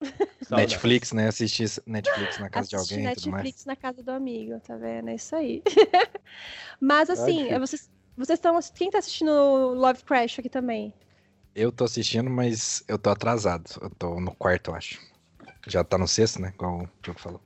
Netflix, 0.50 1.12
né? 1.12 1.28
Assistir 1.28 1.70
Netflix 1.86 2.38
na 2.38 2.50
casa 2.50 2.76
Assistir 2.76 2.96
de 2.96 3.06
alguém. 3.06 3.32
Netflix 3.36 3.64
na 3.64 3.76
casa 3.76 4.02
do 4.02 4.10
amigo, 4.10 4.60
tá 4.60 4.76
vendo? 4.76 5.08
É 5.08 5.14
isso 5.14 5.34
aí. 5.36 5.62
Mas 6.80 7.08
assim, 7.08 7.50
Ai, 7.50 7.58
vocês, 7.60 7.90
vocês 8.16 8.38
estão. 8.38 8.58
Quem 8.74 8.90
tá 8.90 8.98
assistindo 8.98 9.30
Love 9.74 10.02
Crash 10.04 10.40
aqui 10.40 10.48
também? 10.48 10.92
Eu 11.54 11.70
tô 11.70 11.84
assistindo, 11.84 12.28
mas 12.28 12.82
eu 12.88 12.98
tô 12.98 13.10
atrasado. 13.10 13.64
Eu 13.80 13.90
tô 13.90 14.20
no 14.20 14.34
quarto, 14.34 14.70
eu 14.70 14.74
acho. 14.74 15.00
Já 15.66 15.84
tá 15.84 15.96
no 15.96 16.08
sexto, 16.08 16.40
né? 16.40 16.52
Como 16.56 16.84
o 16.84 16.88
Diogo 17.02 17.20
falou. 17.20 17.40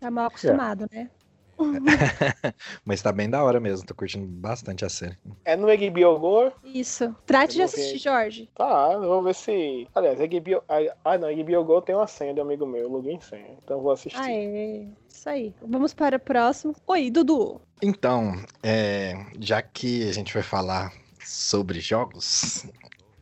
Tá 0.00 0.10
mal 0.10 0.26
acostumado, 0.26 0.86
é. 0.90 0.96
né? 0.96 1.10
Mas 2.84 3.00
tá 3.00 3.12
bem 3.12 3.30
da 3.30 3.42
hora 3.42 3.58
mesmo, 3.58 3.86
tô 3.86 3.94
curtindo 3.94 4.26
bastante 4.26 4.84
a 4.84 4.88
série. 4.88 5.16
É 5.44 5.56
no 5.56 5.66
HBO 5.66 6.18
Go? 6.18 6.52
Isso. 6.62 7.14
Trate 7.24 7.54
de 7.54 7.62
assistir, 7.62 7.98
Jorge. 7.98 8.50
Tá, 8.54 8.98
vou 8.98 9.22
ver 9.22 9.34
se. 9.34 9.88
Aliás, 9.94 10.18
HBO. 10.18 10.62
Ah, 11.04 11.18
não, 11.18 11.34
HBO 11.34 11.64
Go 11.64 11.82
tem 11.82 11.94
uma 11.94 12.06
senha 12.06 12.34
de 12.34 12.40
um 12.40 12.44
amigo 12.44 12.66
meu, 12.66 12.88
login 12.88 13.20
senha. 13.20 13.56
Então 13.64 13.80
vou 13.80 13.92
assistir. 13.92 14.20
Ah, 14.20 14.30
é. 14.30 14.86
Isso 15.08 15.28
aí. 15.28 15.54
Vamos 15.62 15.94
para 15.94 16.16
o 16.16 16.20
próximo. 16.20 16.74
Oi, 16.86 17.10
Dudu. 17.10 17.60
Então, 17.82 18.34
é... 18.62 19.14
já 19.40 19.62
que 19.62 20.08
a 20.08 20.12
gente 20.12 20.34
vai 20.34 20.42
falar 20.42 20.92
sobre 21.24 21.80
jogos, 21.80 22.66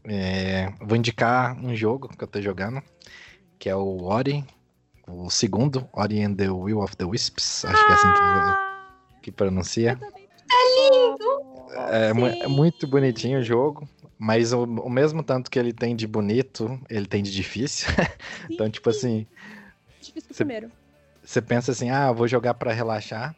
é... 0.04 0.72
vou 0.80 0.96
indicar 0.96 1.56
um 1.58 1.74
jogo 1.74 2.08
que 2.08 2.22
eu 2.22 2.28
tô 2.28 2.40
jogando, 2.40 2.82
que 3.58 3.68
é 3.68 3.76
o 3.76 4.02
Ori 4.04 4.44
o 5.06 5.30
segundo, 5.30 5.88
Ori 5.92 6.22
and 6.22 6.34
the 6.34 6.48
Will 6.48 6.80
of 6.80 6.96
the 6.96 7.04
Wisps, 7.04 7.64
acho 7.64 7.86
que 7.86 7.92
é 7.92 7.94
assim 7.94 8.12
que, 8.12 8.20
ah! 8.20 8.88
que 9.22 9.32
pronuncia. 9.32 9.98
É 10.00 10.90
lindo! 10.90 11.44
É, 11.90 12.44
é, 12.44 12.48
muito 12.48 12.86
bonitinho 12.86 13.40
o 13.40 13.42
jogo, 13.42 13.88
mas 14.18 14.52
o, 14.52 14.62
o, 14.62 14.88
mesmo 14.88 15.22
tanto 15.22 15.50
que 15.50 15.58
ele 15.58 15.72
tem 15.72 15.94
de 15.94 16.06
bonito, 16.06 16.80
ele 16.88 17.06
tem 17.06 17.22
de 17.22 17.32
difícil. 17.32 17.88
então, 18.48 18.70
tipo 18.70 18.88
assim. 18.88 19.26
Difícil 20.00 20.30
cê, 20.32 20.44
primeiro. 20.44 20.70
Você 21.22 21.42
pensa 21.42 21.72
assim, 21.72 21.90
ah, 21.90 22.12
vou 22.12 22.28
jogar 22.28 22.54
para 22.54 22.72
relaxar. 22.72 23.34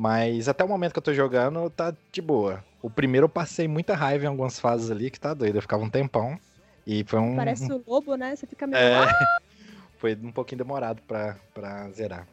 Mas 0.00 0.48
até 0.48 0.64
o 0.64 0.68
momento 0.68 0.94
que 0.94 0.98
eu 0.98 1.02
tô 1.02 1.12
jogando, 1.12 1.68
tá 1.68 1.94
de 2.10 2.22
boa. 2.22 2.64
O 2.80 2.88
primeiro 2.88 3.26
eu 3.26 3.28
passei 3.28 3.68
muita 3.68 3.94
raiva 3.94 4.24
em 4.24 4.28
algumas 4.28 4.58
fases 4.58 4.90
ali, 4.90 5.10
que 5.10 5.20
tá 5.20 5.34
doido. 5.34 5.56
Eu 5.56 5.60
ficava 5.60 5.84
um 5.84 5.90
tempão. 5.90 6.40
E 6.86 7.04
foi 7.04 7.18
um. 7.18 7.36
Parece 7.36 7.70
o 7.70 7.84
lobo, 7.86 8.14
né? 8.14 8.34
Você 8.34 8.46
fica 8.46 8.66
meio. 8.66 8.82
É... 8.82 9.06
foi 10.00 10.14
um 10.14 10.32
pouquinho 10.32 10.56
demorado 10.56 11.02
pra, 11.02 11.36
pra 11.52 11.90
zerar. 11.90 12.26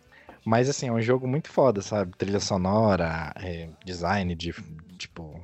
Mas 0.45 0.69
assim, 0.69 0.87
é 0.87 0.93
um 0.93 1.01
jogo 1.01 1.27
muito 1.27 1.49
foda, 1.49 1.81
sabe? 1.81 2.15
Trilha 2.17 2.39
sonora, 2.39 3.33
é, 3.35 3.67
design 3.83 4.33
de 4.33 4.53
tipo. 4.97 5.37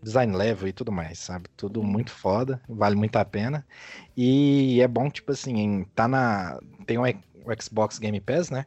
Design 0.00 0.36
level 0.36 0.68
e 0.68 0.72
tudo 0.72 0.92
mais, 0.92 1.18
sabe? 1.18 1.48
Tudo 1.56 1.80
uhum. 1.80 1.86
muito 1.86 2.12
foda, 2.12 2.62
vale 2.68 2.94
muito 2.94 3.16
a 3.16 3.24
pena. 3.24 3.66
E 4.16 4.80
é 4.80 4.86
bom, 4.86 5.10
tipo 5.10 5.32
assim, 5.32 5.84
tá 5.96 6.06
na. 6.06 6.60
Tem 6.86 6.96
o 6.96 7.02
Xbox 7.60 7.98
Game 7.98 8.20
Pass, 8.20 8.50
né? 8.50 8.66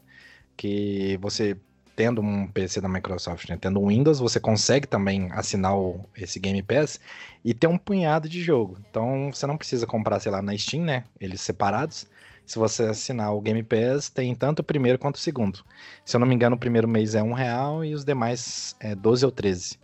Que 0.57 1.17
você 1.21 1.55
tendo 1.99 2.21
um 2.21 2.47
PC 2.47 2.79
da 2.79 2.88
Microsoft, 2.88 3.49
né, 3.49 3.57
tendo 3.59 3.77
um 3.77 3.89
Windows, 3.89 4.19
você 4.19 4.39
consegue 4.39 4.88
também 4.88 5.27
assinar 5.33 5.77
o, 5.77 5.99
esse 6.15 6.39
Game 6.39 6.63
Pass 6.63 6.97
e 7.43 7.53
ter 7.53 7.67
um 7.67 7.77
punhado 7.77 8.29
de 8.29 8.41
jogo. 8.41 8.77
Então 8.89 9.29
você 9.33 9.45
não 9.45 9.57
precisa 9.57 9.85
comprar, 9.85 10.17
sei 10.21 10.31
lá, 10.31 10.41
na 10.41 10.57
Steam, 10.57 10.85
né? 10.85 11.03
Eles 11.19 11.41
separados. 11.41 12.07
Se 12.45 12.57
você 12.57 12.83
assinar 12.83 13.35
o 13.35 13.41
Game 13.41 13.62
Pass, 13.63 14.09
tem 14.09 14.33
tanto 14.33 14.59
o 14.59 14.63
primeiro 14.63 14.97
quanto 14.97 15.15
o 15.15 15.19
segundo. 15.19 15.59
Se 16.05 16.15
eu 16.15 16.21
não 16.21 16.27
me 16.27 16.33
engano, 16.33 16.55
o 16.55 16.59
primeiro 16.59 16.88
mês 16.88 17.15
é 17.15 17.21
um 17.21 17.33
real 17.33 17.83
e 17.83 17.93
os 17.93 18.05
demais 18.05 18.77
é 18.79 18.95
12 18.95 19.25
ou 19.25 19.31
13. 19.31 19.77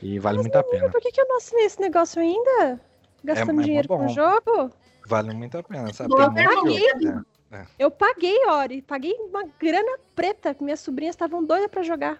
E 0.00 0.18
vale 0.18 0.38
Mas, 0.38 0.46
muito 0.46 0.56
a 0.56 0.64
pena. 0.64 0.88
Por 0.88 1.02
que, 1.02 1.12
que 1.12 1.20
eu 1.20 1.28
não 1.28 1.36
assinei 1.36 1.66
esse 1.66 1.78
negócio 1.78 2.22
ainda? 2.22 2.80
Gastando 3.22 3.60
é, 3.60 3.64
é 3.64 3.66
dinheiro 3.66 3.86
com 3.86 4.06
o 4.06 4.08
jogo? 4.08 4.72
Vale 5.06 5.34
muito 5.34 5.58
a 5.58 5.62
pena, 5.62 5.92
sabe? 5.92 6.08
Boa, 6.08 6.32
tem 6.32 6.46
muito 6.46 7.26
é. 7.52 7.64
Eu 7.78 7.90
paguei, 7.90 8.46
Ori. 8.46 8.82
Paguei 8.82 9.12
uma 9.14 9.44
grana 9.58 9.98
preta, 10.14 10.56
minhas 10.60 10.80
sobrinhas 10.80 11.14
estavam 11.14 11.44
doidas 11.44 11.70
para 11.70 11.82
jogar. 11.82 12.18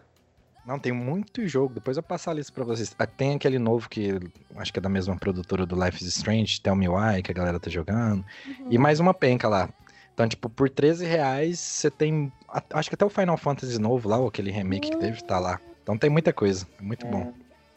Não, 0.66 0.78
tem 0.78 0.92
muito 0.92 1.46
jogo. 1.48 1.74
Depois 1.74 1.96
eu 1.96 2.02
passo 2.02 2.30
a 2.30 2.34
lista 2.34 2.52
pra 2.52 2.64
vocês. 2.64 2.94
Ah, 2.98 3.06
Tem 3.06 3.34
aquele 3.34 3.58
novo 3.58 3.88
que 3.88 4.18
acho 4.56 4.72
que 4.72 4.78
é 4.78 4.82
da 4.82 4.88
mesma 4.88 5.16
produtora 5.16 5.64
do 5.64 5.74
Life 5.74 6.02
is 6.02 6.16
Strange, 6.16 6.60
Tell 6.60 6.76
Me 6.76 6.88
Why, 6.88 7.22
que 7.22 7.30
a 7.30 7.34
galera 7.34 7.58
tá 7.58 7.70
jogando. 7.70 8.24
E 8.68 8.76
mais 8.78 9.00
uma 9.00 9.14
penca 9.14 9.48
lá. 9.48 9.68
Então, 10.12 10.28
tipo, 10.28 10.50
por 10.50 10.68
13 10.68 11.06
reais 11.06 11.58
você 11.58 11.90
tem. 11.90 12.30
Acho 12.74 12.90
que 12.90 12.94
até 12.94 13.04
o 13.04 13.08
Final 13.08 13.38
Fantasy 13.38 13.78
novo 13.80 14.08
lá, 14.08 14.18
ou 14.18 14.28
aquele 14.28 14.50
remake 14.50 14.90
que 14.90 14.96
teve, 14.98 15.22
tá 15.24 15.38
lá. 15.38 15.58
Então 15.82 15.96
tem 15.96 16.10
muita 16.10 16.32
coisa. 16.32 16.66
É 16.78 16.82
muito 16.82 17.06
bom. 17.06 17.32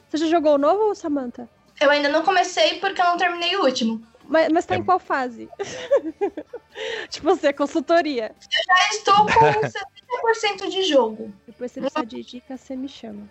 Você 0.10 0.18
já 0.18 0.28
jogou 0.28 0.56
o 0.56 0.58
novo, 0.58 0.94
Samantha? 0.94 1.50
Eu 1.80 1.90
ainda 1.90 2.10
não 2.10 2.22
comecei 2.24 2.80
porque 2.80 3.02
eu 3.02 3.06
não 3.06 3.18
terminei 3.18 3.56
o 3.56 3.64
último. 3.64 4.02
Mas, 4.28 4.52
mas 4.52 4.66
tá 4.66 4.76
É- 4.76 4.78
em 4.78 4.84
qual 4.84 5.00
fase? 5.00 5.50
tipo 7.10 7.30
assim, 7.30 7.48
a 7.48 7.54
consultoria. 7.54 8.36
Já 8.50 8.90
estou 8.96 9.16
com 9.16 9.30
70% 9.30 10.70
de 10.70 10.84
jogo. 10.84 11.34
Depois 11.46 11.72
você 11.72 11.82
precisa 11.82 12.06
de 12.06 12.24
dicas, 12.24 12.62
você 12.62 12.76
me 12.76 12.88
chama. 12.90 13.30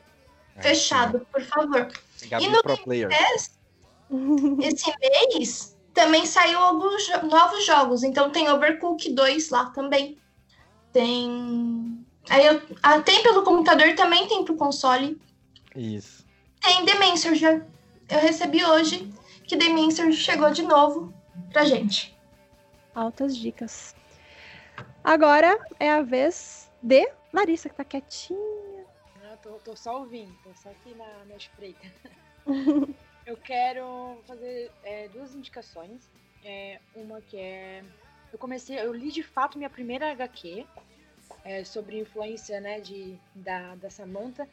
É, 0.56 0.62
Fechado, 0.62 1.26
por 1.32 1.42
favor. 1.42 1.88
Gabi 2.28 2.44
E 2.44 2.48
no 2.48 2.62
Pro 2.62 2.76
Player. 2.78 3.08
Esse 4.62 4.92
mês 5.00 5.76
também 5.94 6.26
saiu 6.26 6.58
alguns 6.58 7.06
jo- 7.06 7.26
novos 7.26 7.64
jogos. 7.64 8.02
Então 8.02 8.30
tem 8.30 8.48
Overcooked 8.50 9.14
2 9.14 9.50
lá 9.50 9.66
também. 9.70 10.18
Tem. 10.92 12.04
Aí 12.28 12.46
eu... 12.46 12.62
ah, 12.82 13.00
tem 13.00 13.22
pelo 13.22 13.42
computador, 13.42 13.94
também 13.94 14.28
tem 14.28 14.44
pro 14.44 14.54
console. 14.56 15.20
Isso. 15.74 16.24
Tem 16.60 16.84
Dementor 16.84 17.34
já. 17.34 17.52
Eu 18.08 18.18
recebi 18.20 18.62
hoje 18.64 19.10
que 19.52 19.56
Dementor 19.58 20.10
chegou 20.12 20.50
de 20.50 20.62
novo 20.62 21.12
pra 21.52 21.62
gente. 21.66 22.18
Altas 22.94 23.36
dicas. 23.36 23.94
Agora 25.04 25.58
é 25.78 25.90
a 25.90 26.00
vez 26.00 26.70
de 26.82 27.06
Larissa, 27.34 27.68
que 27.68 27.74
tá 27.74 27.84
quietinha. 27.84 28.38
Eu 29.30 29.36
tô, 29.42 29.50
tô 29.58 29.76
só 29.76 29.98
ouvindo, 29.98 30.32
tô 30.42 30.54
só 30.54 30.70
aqui 30.70 30.94
na, 30.94 31.26
na 31.26 31.36
espreita. 31.36 31.86
eu 33.26 33.36
quero 33.36 34.16
fazer 34.26 34.70
é, 34.82 35.08
duas 35.08 35.34
indicações. 35.34 36.00
É, 36.42 36.80
uma 36.94 37.20
que 37.20 37.36
é. 37.36 37.84
Eu 38.32 38.38
comecei, 38.38 38.78
eu 38.80 38.94
li 38.94 39.12
de 39.12 39.22
fato 39.22 39.58
minha 39.58 39.68
primeira 39.68 40.10
HQ 40.12 40.66
é, 41.44 41.62
sobre 41.62 42.00
influência 42.00 42.58
né, 42.58 42.80
de, 42.80 43.18
da, 43.34 43.74
da 43.74 43.90
Samantha. 43.90 44.48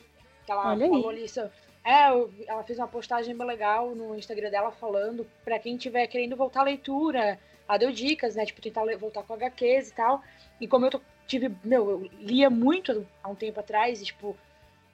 Que 0.45 0.51
ela 0.51 0.67
Olha 0.67 0.83
aí. 0.87 0.91
falou 0.91 1.09
ali. 1.09 1.29
so- 1.29 1.49
é, 1.83 2.07
ela 2.47 2.63
fez 2.63 2.77
uma 2.77 2.87
postagem 2.87 3.35
bem 3.35 3.47
legal 3.47 3.95
no 3.95 4.15
Instagram 4.15 4.49
dela 4.49 4.71
falando 4.71 5.25
pra 5.43 5.59
quem 5.59 5.77
tiver 5.77 6.05
querendo 6.07 6.35
voltar 6.35 6.61
à 6.61 6.63
leitura. 6.63 7.39
Ela 7.67 7.77
deu 7.77 7.91
dicas, 7.91 8.35
né? 8.35 8.45
Tipo, 8.45 8.61
tentar 8.61 8.83
voltar 8.97 9.23
com 9.23 9.33
HQs 9.33 9.89
e 9.89 9.93
tal. 9.93 10.23
E 10.59 10.67
como 10.67 10.85
eu 10.85 11.01
tive. 11.27 11.51
Meu, 11.63 11.89
eu 11.89 12.09
lia 12.19 12.49
muito 12.49 13.05
há 13.23 13.29
um 13.29 13.35
tempo 13.35 13.59
atrás, 13.59 14.01
e, 14.01 14.05
tipo, 14.05 14.35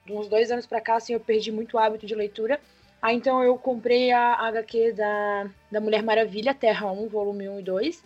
de 0.04 0.12
uns 0.12 0.28
dois 0.28 0.50
anos 0.50 0.66
pra 0.66 0.80
cá, 0.80 0.96
assim, 0.96 1.14
eu 1.14 1.20
perdi 1.20 1.50
muito 1.50 1.74
o 1.74 1.78
hábito 1.78 2.06
de 2.06 2.14
leitura. 2.14 2.60
Aí 3.00 3.14
então 3.16 3.42
eu 3.42 3.56
comprei 3.58 4.10
a 4.10 4.34
HQ 4.48 4.92
da, 4.92 5.50
da 5.70 5.80
Mulher 5.80 6.02
Maravilha, 6.02 6.54
Terra 6.54 6.90
1, 6.90 7.08
volume 7.08 7.48
1 7.48 7.60
e 7.60 7.62
2. 7.62 8.04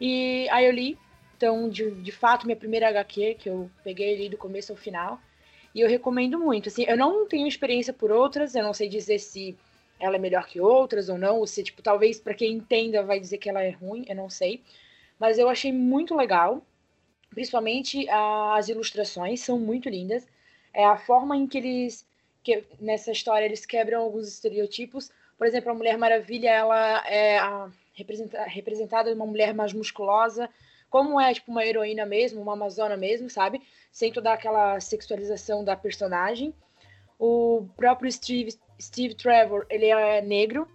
E 0.00 0.48
aí 0.50 0.66
eu 0.66 0.72
li. 0.72 0.98
Então, 1.36 1.68
de, 1.68 1.90
de 1.90 2.12
fato, 2.12 2.46
minha 2.46 2.56
primeira 2.56 2.88
HQ, 2.88 3.34
que 3.34 3.48
eu 3.48 3.70
peguei 3.82 4.14
ali 4.14 4.28
do 4.28 4.36
começo 4.36 4.72
ao 4.72 4.78
final. 4.78 5.20
E 5.74 5.80
eu 5.80 5.88
recomendo 5.88 6.38
muito. 6.38 6.68
Assim, 6.68 6.84
eu 6.86 6.96
não 6.96 7.26
tenho 7.26 7.46
experiência 7.46 7.92
por 7.92 8.10
outras, 8.10 8.54
eu 8.54 8.62
não 8.62 8.74
sei 8.74 8.88
dizer 8.88 9.18
se 9.18 9.56
ela 9.98 10.16
é 10.16 10.18
melhor 10.18 10.46
que 10.46 10.60
outras 10.60 11.08
ou 11.08 11.16
não, 11.16 11.38
ou 11.38 11.46
se, 11.46 11.62
tipo, 11.62 11.82
talvez 11.82 12.20
para 12.20 12.34
quem 12.34 12.52
entenda 12.52 13.02
vai 13.02 13.20
dizer 13.20 13.38
que 13.38 13.48
ela 13.48 13.62
é 13.62 13.70
ruim, 13.70 14.04
eu 14.08 14.16
não 14.16 14.28
sei. 14.28 14.62
Mas 15.18 15.38
eu 15.38 15.48
achei 15.48 15.72
muito 15.72 16.14
legal. 16.14 16.62
Principalmente 17.30 18.06
as 18.10 18.68
ilustrações 18.68 19.40
são 19.40 19.58
muito 19.58 19.88
lindas. 19.88 20.26
É 20.74 20.84
a 20.84 20.96
forma 20.96 21.36
em 21.36 21.46
que 21.46 21.58
eles 21.58 22.06
que 22.42 22.64
nessa 22.80 23.12
história 23.12 23.44
eles 23.46 23.64
quebram 23.64 24.02
alguns 24.02 24.26
estereotipos. 24.26 25.10
Por 25.38 25.46
exemplo, 25.46 25.70
a 25.70 25.74
Mulher 25.74 25.96
Maravilha, 25.96 26.50
ela 26.50 27.06
é 27.06 27.38
a 27.38 27.70
representa, 27.94 28.42
representada 28.44 29.12
uma 29.14 29.26
mulher 29.26 29.54
mais 29.54 29.72
musculosa, 29.72 30.48
como 30.92 31.18
é 31.18 31.32
tipo 31.32 31.50
uma 31.50 31.64
heroína 31.64 32.04
mesmo, 32.04 32.42
uma 32.42 32.52
amazona 32.52 32.98
mesmo, 32.98 33.30
sabe? 33.30 33.62
Sem 33.90 34.12
toda 34.12 34.30
aquela 34.30 34.78
sexualização 34.78 35.64
da 35.64 35.74
personagem. 35.74 36.54
O 37.18 37.66
próprio 37.74 38.12
Steve, 38.12 38.54
Steve 38.78 39.14
Trevor, 39.14 39.64
ele 39.70 39.86
é 39.86 40.20
negro. 40.20 40.68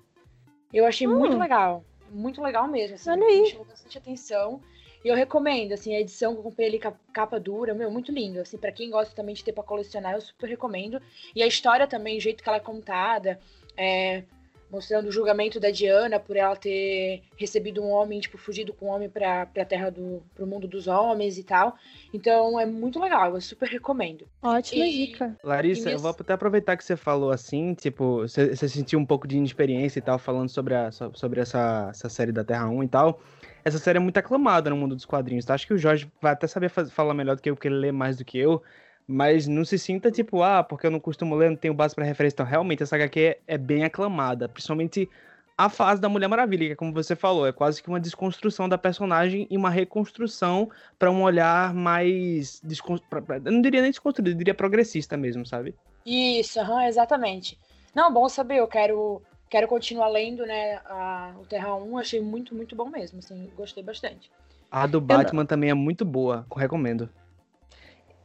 Eu 0.74 0.88
achei 0.88 1.06
muito 1.06 1.38
legal. 1.38 1.86
Muito 2.10 2.42
legal 2.42 2.68
mesmo. 2.68 2.96
Assim, 2.96 3.12
Olha 3.12 3.28
aí. 3.28 3.42
Me 3.42 3.50
chamou 3.52 3.66
bastante 3.66 3.96
atenção. 3.96 4.60
E 5.06 5.08
eu 5.08 5.16
recomendo, 5.16 5.74
assim, 5.74 5.96
a 5.96 6.00
edição 6.00 6.34
que 6.34 6.40
eu 6.40 6.44
comprei 6.44 6.68
ali, 6.68 6.80
ca- 6.80 7.00
capa 7.14 7.40
dura, 7.40 7.76
meu, 7.76 7.92
muito 7.92 8.12
lindo. 8.12 8.40
Assim, 8.40 8.58
para 8.58 8.72
quem 8.72 8.90
gosta 8.90 9.14
também 9.16 9.36
de 9.36 9.44
ter 9.44 9.54
pra 9.54 9.64
colecionar, 9.64 10.16
eu 10.16 10.22
super 10.22 10.50
recomendo. 10.50 11.00
E 11.36 11.44
a 11.44 11.48
história 11.48 11.86
também, 11.86 12.18
o 12.18 12.22
jeito 12.22 12.42
que 12.42 12.50
ela 12.50 12.58
é 12.58 12.62
contada, 12.62 13.40
é, 13.78 14.24
mostrando 14.70 15.08
o 15.08 15.12
julgamento 15.12 15.60
da 15.60 15.72
Diana 15.72 16.20
por 16.20 16.36
ela 16.36 16.56
ter 16.56 17.22
recebido 17.38 17.82
um 17.84 17.90
homem, 17.90 18.20
tipo, 18.20 18.38
fugido 18.38 18.74
com 18.74 18.88
um 18.88 18.90
homem 18.90 19.10
pra, 19.10 19.46
pra 19.46 19.64
terra 19.66 19.90
do. 19.90 20.22
pro 20.36 20.46
mundo 20.48 20.68
dos 20.68 20.88
homens 20.88 21.38
e 21.38 21.44
tal. 21.44 21.76
Então 22.14 22.60
é 22.60 22.66
muito 22.66 23.00
legal, 23.00 23.34
eu 23.36 23.42
super 23.42 23.70
recomendo. 23.70 24.28
Ótima 24.42 24.86
E- 24.86 24.92
dica. 25.08 25.36
Larissa, 25.44 25.90
E 25.90 25.94
eu 25.94 26.00
vou 26.00 26.12
até 26.12 26.34
aproveitar 26.34 26.76
que 26.78 26.84
você 26.84 26.96
falou 26.96 27.32
assim, 27.32 27.74
tipo, 27.74 28.18
você, 28.20 28.56
você 28.56 28.68
sentiu 28.68 29.00
um 29.00 29.06
pouco 29.06 29.28
de 29.28 29.38
inexperiência 29.38 30.00
e 30.00 30.02
tal, 30.02 30.18
falando 30.20 30.50
sobre, 30.50 30.76
a, 30.76 30.92
so- 30.92 31.12
sobre 31.14 31.40
essa, 31.42 31.88
essa 31.90 32.10
série 32.10 32.32
da 32.32 32.44
Terra 32.44 32.68
1 32.70 32.84
e 32.84 32.88
tal. 32.88 33.22
Essa 33.66 33.78
série 33.80 33.98
é 33.98 34.00
muito 34.00 34.18
aclamada 34.18 34.70
no 34.70 34.78
mundo 34.78 34.96
dos 34.96 35.04
quadrinhos, 35.06 35.44
tá? 35.44 35.54
Acho 35.54 35.68
que 35.68 35.74
o 35.74 35.78
Jorge 35.78 36.10
vai 36.22 36.32
até 36.32 36.48
saber 36.48 36.70
faz- 36.70 36.90
falar 36.92 37.14
melhor 37.14 37.36
do 37.36 37.42
que 37.42 37.50
eu, 37.50 37.56
porque 37.56 37.68
ele 37.68 37.76
lê 37.76 37.92
mais 37.92 38.16
do 38.18 38.24
que 38.24 38.38
eu. 38.38 38.62
Mas 39.08 39.48
não 39.48 39.64
se 39.64 39.80
sinta 39.80 40.12
tipo, 40.12 40.44
ah, 40.44 40.62
porque 40.64 40.86
eu 40.86 40.92
não 40.92 41.00
costumo 41.00 41.34
ler, 41.36 41.50
não 41.50 41.56
tenho 41.56 41.74
base 41.74 41.96
pra 41.96 42.04
referência. 42.04 42.36
Então, 42.36 42.46
realmente, 42.46 42.84
essa 42.84 42.96
HQ 42.98 43.20
é, 43.22 43.40
é 43.48 43.58
bem 43.58 43.86
aclamada. 43.86 44.50
Principalmente 44.50 45.10
a 45.58 45.70
fase 45.70 46.02
da 46.02 46.10
Mulher 46.10 46.28
Maravilha, 46.28 46.68
que 46.68 46.74
é 46.74 46.76
como 46.76 46.92
você 46.94 47.16
falou, 47.16 47.48
é 47.48 47.54
quase 47.54 47.82
que 47.82 47.88
uma 47.88 48.02
desconstrução 48.02 48.68
da 48.68 48.78
personagem 48.78 49.48
e 49.50 49.56
uma 49.56 49.70
reconstrução 49.70 50.70
pra 51.00 51.10
um 51.10 51.24
olhar 51.24 51.74
mais. 51.74 52.60
descon- 52.62 53.00
Eu 53.46 53.52
não 53.52 53.62
diria 53.62 53.82
nem 53.82 53.92
desconstruído, 53.92 54.32
eu 54.32 54.38
diria 54.38 54.54
progressista 54.54 55.16
mesmo, 55.16 55.46
sabe? 55.46 55.74
Isso, 56.06 56.60
aham, 56.60 56.86
exatamente. 56.86 57.58
Não, 57.96 58.14
bom 58.14 58.28
saber, 58.30 58.58
eu 58.58 58.68
quero, 58.68 59.22
quero 59.50 59.68
continuar 59.68 60.10
lendo, 60.10 60.46
né, 60.46 60.76
a, 60.86 61.34
o 61.42 61.46
Terra 61.46 61.76
1, 61.76 61.98
achei 61.98 62.22
muito, 62.22 62.54
muito 62.54 62.76
bom 62.76 62.90
mesmo, 62.90 63.20
assim, 63.20 63.50
gostei 63.56 63.82
bastante. 63.82 64.30
A 64.70 64.86
do 64.86 65.00
Batman 65.02 65.46
também 65.46 65.70
é 65.70 65.74
muito 65.74 66.06
boa, 66.06 66.46
recomendo. 66.56 67.10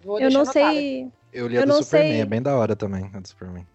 Vou 0.05 0.21
Eu 0.21 0.31
não 0.31 0.45
sei. 0.45 1.11
Eu 1.33 1.47
li 1.47 1.57
Eu 1.57 1.63
a 1.63 1.65
do 1.65 1.69
não 1.69 1.83
Superman, 1.83 2.13
sei. 2.13 2.21
é 2.21 2.25
bem 2.27 2.43
da 2.43 2.57
hora 2.57 2.77
também, 2.77 3.11
a 3.15 3.21
do 3.21 3.27
Superman. 3.29 3.67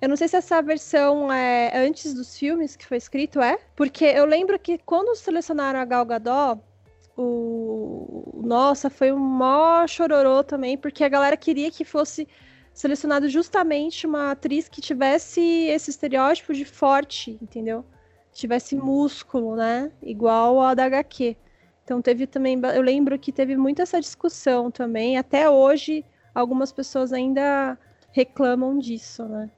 Eu 0.00 0.08
não 0.08 0.16
sei 0.16 0.28
se 0.28 0.36
essa 0.36 0.60
versão 0.60 1.32
é 1.32 1.72
antes 1.86 2.12
dos 2.12 2.36
filmes 2.36 2.76
que 2.76 2.86
foi 2.86 2.98
escrito, 2.98 3.40
é? 3.40 3.58
Porque 3.74 4.04
eu 4.04 4.26
lembro 4.26 4.58
que 4.58 4.78
quando 4.78 5.14
selecionaram 5.16 5.80
a 5.80 5.84
Gal 5.84 6.04
Gadot, 6.04 6.60
o... 7.16 8.42
Nossa, 8.44 8.90
foi 8.90 9.12
um 9.12 9.18
mó 9.18 9.86
chororô 9.86 10.42
também, 10.44 10.76
porque 10.76 11.04
a 11.04 11.08
galera 11.08 11.36
queria 11.36 11.70
que 11.70 11.84
fosse 11.84 12.28
selecionado 12.74 13.28
justamente 13.28 14.06
uma 14.06 14.32
atriz 14.32 14.68
que 14.68 14.80
tivesse 14.80 15.40
esse 15.40 15.90
estereótipo 15.90 16.52
de 16.52 16.64
forte, 16.64 17.38
entendeu? 17.40 17.84
Tivesse 18.32 18.74
músculo, 18.74 19.54
né? 19.54 19.92
Igual 20.02 20.60
a 20.60 20.74
da 20.74 20.84
HQ. 20.84 21.36
Então 21.84 22.00
teve 22.00 22.26
também, 22.26 22.58
eu 22.74 22.82
lembro 22.82 23.18
que 23.18 23.30
teve 23.30 23.56
muito 23.56 23.82
essa 23.82 24.00
discussão 24.00 24.70
também. 24.70 25.18
Até 25.18 25.48
hoje, 25.48 26.04
algumas 26.34 26.72
pessoas 26.72 27.12
ainda 27.12 27.78
reclamam 28.10 28.78
disso, 28.78 29.24
né? 29.26 29.50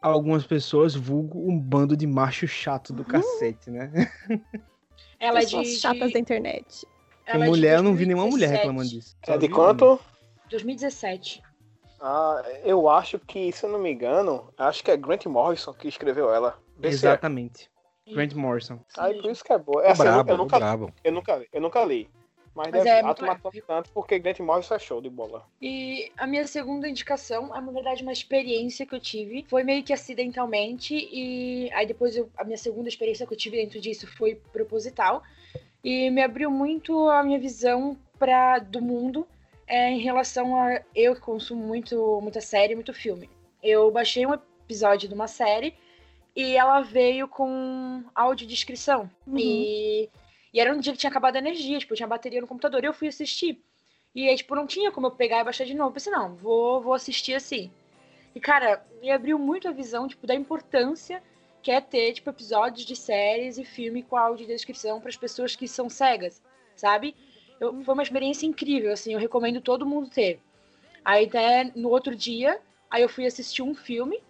Algumas 0.00 0.46
pessoas 0.46 0.94
vulgo 0.94 1.50
um 1.50 1.58
bando 1.58 1.96
de 1.96 2.06
macho 2.06 2.46
chato 2.46 2.92
do 2.92 3.04
cacete, 3.04 3.70
né? 3.70 3.90
Ela 5.18 5.38
é 5.38 5.42
Pessoas 5.42 5.68
de, 5.68 5.76
chatas 5.76 6.12
da 6.12 6.18
internet. 6.18 6.86
ela 7.26 7.46
é 7.46 7.48
mulher, 7.48 7.76
eu 7.76 7.82
não 7.82 7.94
vi 7.94 8.04
nenhuma 8.04 8.26
mulher 8.26 8.50
2017. 8.50 8.58
reclamando 8.58 8.90
disso. 8.90 9.16
É 9.26 9.38
de 9.38 9.48
quanto? 9.48 10.00
2017. 10.50 11.42
Ah, 12.00 12.42
eu 12.62 12.88
acho 12.88 13.18
que, 13.18 13.50
se 13.50 13.64
eu 13.64 13.70
não 13.70 13.78
me 13.78 13.90
engano, 13.90 14.52
acho 14.58 14.84
que 14.84 14.90
é 14.90 14.96
Grant 14.96 15.24
Morrison 15.24 15.72
que 15.72 15.88
escreveu 15.88 16.32
ela. 16.32 16.58
É. 16.82 16.88
Exatamente. 16.88 17.70
Grant 18.06 18.34
Morrison. 18.34 18.78
Aí 18.98 19.20
por 19.20 19.30
isso 19.30 19.44
que 19.44 19.52
é 19.52 19.58
boa. 19.58 19.84
Essa 19.84 20.02
eu, 20.04 20.12
brabo, 20.12 20.30
eu 20.30 20.36
nunca, 20.38 20.58
brabo. 20.58 20.92
eu 21.02 21.12
nunca 21.12 21.36
li, 21.36 21.48
eu 21.52 21.60
nunca 21.60 21.84
li. 21.84 22.08
Mas, 22.54 22.70
Mas 22.70 22.84
deve 22.84 22.88
é 22.88 23.00
a 23.00 23.04
muito 23.04 23.18
toma 23.18 23.40
tanto 23.66 23.90
porque 23.90 24.16
Grant 24.16 24.38
Morrison 24.38 24.76
é 24.76 24.78
show 24.78 25.00
de 25.00 25.10
bola. 25.10 25.44
E 25.60 26.12
a 26.16 26.24
minha 26.24 26.46
segunda 26.46 26.88
indicação 26.88 27.54
é, 27.54 27.60
na 27.60 27.72
verdade, 27.72 28.02
uma 28.04 28.12
experiência 28.12 28.86
que 28.86 28.94
eu 28.94 29.00
tive. 29.00 29.44
Foi 29.48 29.64
meio 29.64 29.82
que 29.82 29.92
acidentalmente, 29.92 30.94
e 30.94 31.68
aí 31.72 31.84
depois 31.84 32.16
eu- 32.16 32.30
a 32.36 32.44
minha 32.44 32.56
segunda 32.56 32.88
experiência 32.88 33.26
que 33.26 33.32
eu 33.32 33.36
tive 33.36 33.56
dentro 33.56 33.80
disso 33.80 34.06
foi 34.06 34.36
proposital. 34.52 35.22
E 35.82 36.08
me 36.10 36.22
abriu 36.22 36.48
muito 36.48 37.08
a 37.08 37.24
minha 37.24 37.40
visão 37.40 37.98
pra, 38.18 38.60
do 38.60 38.80
mundo 38.80 39.26
é, 39.66 39.90
em 39.90 39.98
relação 39.98 40.56
a 40.56 40.80
eu 40.94 41.14
que 41.14 41.20
consumo 41.20 41.66
muito, 41.66 42.20
muita 42.22 42.40
série, 42.40 42.76
muito 42.76 42.92
filme. 42.94 43.28
Eu 43.60 43.90
baixei 43.90 44.24
um 44.26 44.34
episódio 44.34 45.08
de 45.08 45.14
uma 45.14 45.26
série 45.26 45.74
e 46.34 46.56
ela 46.56 46.80
veio 46.80 47.28
com 47.28 48.02
audiodescrição. 48.14 49.10
Uhum. 49.26 49.38
E, 49.38 50.10
e 50.52 50.60
era 50.60 50.74
um 50.74 50.80
dia 50.80 50.92
que 50.92 50.98
tinha 50.98 51.10
acabado 51.10 51.36
a 51.36 51.38
energia, 51.38 51.78
tipo, 51.78 51.94
tinha 51.94 52.06
bateria 52.06 52.40
no 52.40 52.46
computador 52.46 52.82
e 52.82 52.86
eu 52.86 52.94
fui 52.94 53.08
assistir. 53.08 53.62
E 54.14 54.28
aí, 54.28 54.36
tipo, 54.36 54.54
não 54.54 54.66
tinha 54.66 54.92
como 54.92 55.06
eu 55.06 55.10
pegar 55.10 55.40
e 55.40 55.44
baixar 55.44 55.64
de 55.64 55.74
novo. 55.74 55.90
Eu 55.90 55.94
pensei, 55.94 56.12
não, 56.12 56.34
vou, 56.36 56.80
vou 56.80 56.94
assistir 56.94 57.34
assim. 57.34 57.70
E, 58.34 58.40
cara, 58.40 58.84
me 59.00 59.10
abriu 59.10 59.38
muito 59.38 59.68
a 59.68 59.72
visão, 59.72 60.08
tipo, 60.08 60.26
da 60.26 60.34
importância 60.34 61.22
que 61.62 61.70
é 61.70 61.80
ter, 61.80 62.12
tipo, 62.12 62.28
episódios 62.28 62.84
de 62.84 62.94
séries 62.94 63.56
e 63.56 63.64
filme 63.64 64.02
com 64.02 64.16
áudio 64.16 64.44
e 64.44 64.46
descrição 64.46 65.00
para 65.00 65.08
as 65.08 65.16
pessoas 65.16 65.56
que 65.56 65.66
são 65.66 65.88
cegas, 65.88 66.42
sabe? 66.76 67.16
Eu, 67.58 67.82
foi 67.82 67.94
uma 67.94 68.02
experiência 68.02 68.46
incrível, 68.46 68.92
assim, 68.92 69.14
eu 69.14 69.18
recomendo 69.18 69.62
todo 69.62 69.86
mundo 69.86 70.10
ter. 70.10 70.40
Aí 71.02 71.24
até 71.24 71.72
no 71.74 71.88
outro 71.88 72.14
dia, 72.14 72.60
aí 72.90 73.02
eu 73.02 73.08
fui 73.08 73.24
assistir 73.24 73.62
um 73.62 73.74
filme 73.74 74.22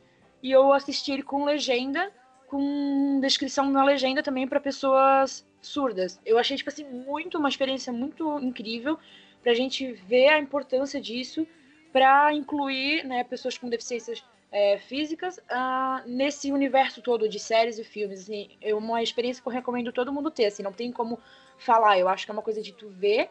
e 0.45 0.53
eu 0.53 0.75
assisti 0.75 1.11
ele 1.11 1.23
com 1.23 1.43
legenda, 1.43 2.13
com 2.47 3.19
descrição 3.19 3.71
na 3.71 3.83
legenda 3.83 4.23
também 4.23 4.47
para 4.47 4.61
pessoas 4.61 5.43
surdas. 5.63 6.21
Eu 6.23 6.39
achei, 6.39 6.55
tipo 6.55 6.69
assim, 6.69 6.85
muito, 6.85 7.39
uma 7.39 7.49
experiência 7.49 7.91
muito 7.91 8.39
incrível 8.41 8.99
pra 9.43 9.55
gente 9.55 9.91
ver 9.93 10.29
a 10.29 10.39
importância 10.39 11.01
disso 11.01 11.47
para 11.91 12.31
incluir 12.35 13.07
né, 13.07 13.25
pessoas 13.25 13.57
com 13.57 13.71
deficiências 13.71 14.23
é, 14.53 14.77
físicas 14.77 15.39
uh, 15.39 16.07
nesse 16.07 16.53
universo 16.53 17.01
todo 17.01 17.27
de 17.27 17.39
séries 17.39 17.79
e 17.79 17.85
filmes. 17.85 18.21
Assim, 18.21 18.51
é 18.61 18.75
uma 18.75 19.03
experiência 19.03 19.43
que 19.43 19.49
eu 19.49 19.53
recomendo 19.53 19.93
todo 19.93 20.13
mundo 20.13 20.31
ter. 20.31 20.45
Assim, 20.45 20.63
não 20.63 20.75
tem 20.75 20.93
como 20.93 21.19
falar. 21.57 21.99
Eu 21.99 22.07
acho 22.07 22.27
que 22.27 22.31
é 22.31 22.35
uma 22.35 22.43
coisa 22.43 22.61
de 22.61 22.75
tu 22.75 22.91
ver 22.91 23.31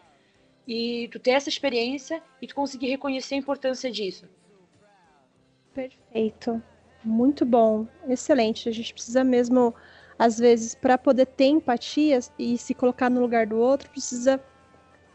e 0.67 1.07
tu 1.11 1.19
ter 1.19 1.31
essa 1.31 1.47
experiência 1.47 2.23
e 2.41 2.47
tu 2.47 2.55
conseguir 2.55 2.87
reconhecer 2.87 3.35
a 3.35 3.37
importância 3.37 3.91
disso. 3.91 4.27
Perfeito. 5.75 6.72
Muito 7.03 7.45
bom. 7.45 7.85
Excelente. 8.07 8.69
A 8.69 8.71
gente 8.71 8.93
precisa 8.93 9.23
mesmo, 9.23 9.73
às 10.17 10.37
vezes, 10.37 10.73
para 10.73 10.97
poder 10.97 11.25
ter 11.25 11.45
empatia 11.45 12.19
e 12.37 12.57
se 12.57 12.73
colocar 12.73 13.09
no 13.09 13.21
lugar 13.21 13.45
do 13.45 13.57
outro, 13.57 13.89
precisa 13.89 14.41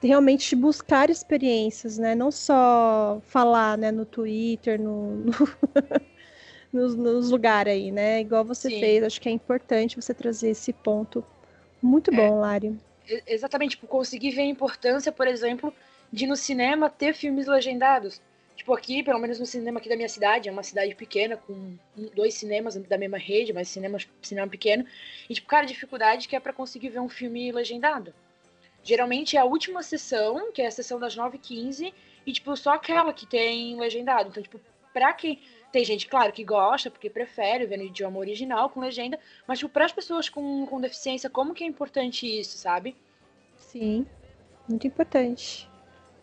realmente 0.03 0.55
buscar 0.55 1.11
experiências, 1.11 1.99
né? 1.99 2.15
Não 2.15 2.31
só 2.31 3.21
falar, 3.27 3.77
né, 3.77 3.91
no 3.91 4.05
Twitter, 4.05 4.81
no, 4.81 5.17
no 5.17 5.33
nos, 6.73 6.95
nos 6.95 7.31
lugares 7.31 7.73
aí, 7.73 7.91
né? 7.91 8.21
Igual 8.21 8.45
você 8.45 8.71
Sim. 8.71 8.81
fez. 8.81 9.03
Acho 9.03 9.21
que 9.21 9.29
é 9.29 9.33
importante 9.33 9.97
você 10.01 10.15
trazer 10.15 10.51
esse 10.51 10.73
ponto. 10.73 11.25
Muito 11.83 12.13
bom, 12.13 12.37
é, 12.37 12.41
Lari. 12.41 12.77
Exatamente, 13.27 13.71
tipo, 13.71 13.87
conseguir 13.87 14.33
ver 14.33 14.43
a 14.43 14.47
importância, 14.47 15.11
por 15.11 15.27
exemplo, 15.27 15.73
de 16.13 16.27
no 16.27 16.37
cinema 16.37 16.91
ter 16.91 17.15
filmes 17.15 17.47
legendados. 17.47 18.21
Tipo, 18.69 18.77
aqui, 18.77 19.03
pelo 19.03 19.19
menos 19.19 19.41
no 19.41 19.47
cinema 19.47 19.79
aqui 19.79 19.89
da 19.89 19.97
minha 19.97 20.11
cidade, 20.11 20.47
é 20.47 20.53
uma 20.53 20.63
cidade 20.63 20.95
pequena, 20.95 21.39
com 21.39 21.79
dois 22.15 22.35
cinemas 22.35 22.77
da 22.77 22.99
mesma 22.99 23.17
rede, 23.17 23.51
mas 23.51 23.67
cinema, 23.67 23.97
cinema 24.21 24.47
pequeno. 24.47 24.85
E, 25.27 25.33
tipo, 25.33 25.49
cara, 25.49 25.63
a 25.63 25.67
dificuldade 25.67 26.29
que 26.29 26.37
é 26.37 26.41
para 26.41 26.53
conseguir 26.53 26.91
ver 26.91 27.01
um 27.01 27.09
filme 27.09 27.51
legendado. 27.51 28.13
Geralmente 28.83 29.39
é 29.39 29.41
a 29.41 29.45
última 29.47 29.83
sessão, 29.83 30.53
que 30.53 30.61
é 30.61 30.67
a 30.67 30.71
sessão 30.71 31.01
das 31.01 31.17
9h15, 31.17 31.95
e, 32.27 32.31
tipo, 32.31 32.55
só 32.59 32.75
aquela 32.75 33.11
que 33.11 33.25
tem 33.25 33.75
legendado. 33.81 34.29
Então, 34.29 34.43
tipo, 34.43 34.61
pra 34.93 35.15
quem. 35.15 35.41
Tem 35.73 35.83
gente, 35.83 36.07
claro, 36.07 36.31
que 36.31 36.45
gosta, 36.45 36.91
porque 36.91 37.09
prefere 37.09 37.65
ver 37.65 37.79
no 37.79 37.85
idioma 37.85 38.19
original, 38.19 38.69
com 38.69 38.81
legenda, 38.81 39.19
mas, 39.47 39.59
tipo, 39.59 39.79
as 39.81 39.93
pessoas 39.93 40.29
com, 40.29 40.67
com 40.67 40.79
deficiência, 40.79 41.31
como 41.31 41.55
que 41.55 41.65
é 41.65 41.67
importante 41.67 42.27
isso, 42.27 42.59
sabe? 42.59 42.95
Sim, 43.57 44.07
muito 44.69 44.87
importante. 44.87 45.67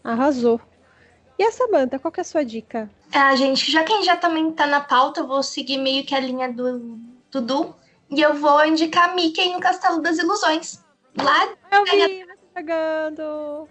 Arrasou. 0.03 0.61
E 1.37 1.43
a 1.43 1.51
Samanta, 1.51 1.99
qual 1.99 2.11
que 2.11 2.19
é 2.19 2.21
a 2.21 2.25
sua 2.25 2.45
dica? 2.45 2.89
É, 3.11 3.35
gente, 3.35 3.69
já 3.69 3.83
que 3.83 3.91
a 3.91 3.95
gente 3.97 4.05
já 4.05 4.15
também 4.15 4.49
tá 4.51 4.65
na 4.65 4.79
pauta, 4.79 5.19
eu 5.19 5.27
vou 5.27 5.43
seguir 5.43 5.77
meio 5.77 6.05
que 6.05 6.15
a 6.15 6.19
linha 6.19 6.51
do 6.51 6.97
Dudu. 7.29 7.75
E 8.09 8.21
eu 8.21 8.35
vou 8.35 8.65
indicar 8.65 9.13
Mickey 9.15 9.51
no 9.51 9.59
Castelo 9.59 10.01
das 10.01 10.17
Ilusões. 10.17 10.79
Lá 11.17 11.49
eu 11.71 11.83
vi, 11.83 12.25
chegando. 12.55 13.67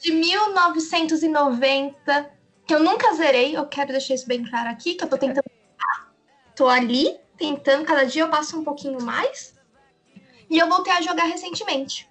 De 0.00 0.12
1990, 0.12 2.30
que 2.66 2.74
eu 2.74 2.80
nunca 2.80 3.14
zerei, 3.14 3.56
eu 3.56 3.66
quero 3.66 3.92
deixar 3.92 4.14
isso 4.14 4.26
bem 4.26 4.44
claro 4.44 4.68
aqui, 4.68 4.94
que 4.94 5.04
eu 5.04 5.08
tô 5.08 5.16
tentando. 5.16 5.44
tô 6.54 6.68
ali, 6.68 7.16
tentando, 7.36 7.84
cada 7.84 8.04
dia 8.04 8.22
eu 8.22 8.30
passo 8.30 8.58
um 8.58 8.64
pouquinho 8.64 9.00
mais. 9.02 9.54
E 10.50 10.58
eu 10.58 10.68
voltei 10.68 10.92
a 10.92 11.00
jogar 11.00 11.24
recentemente. 11.24 12.08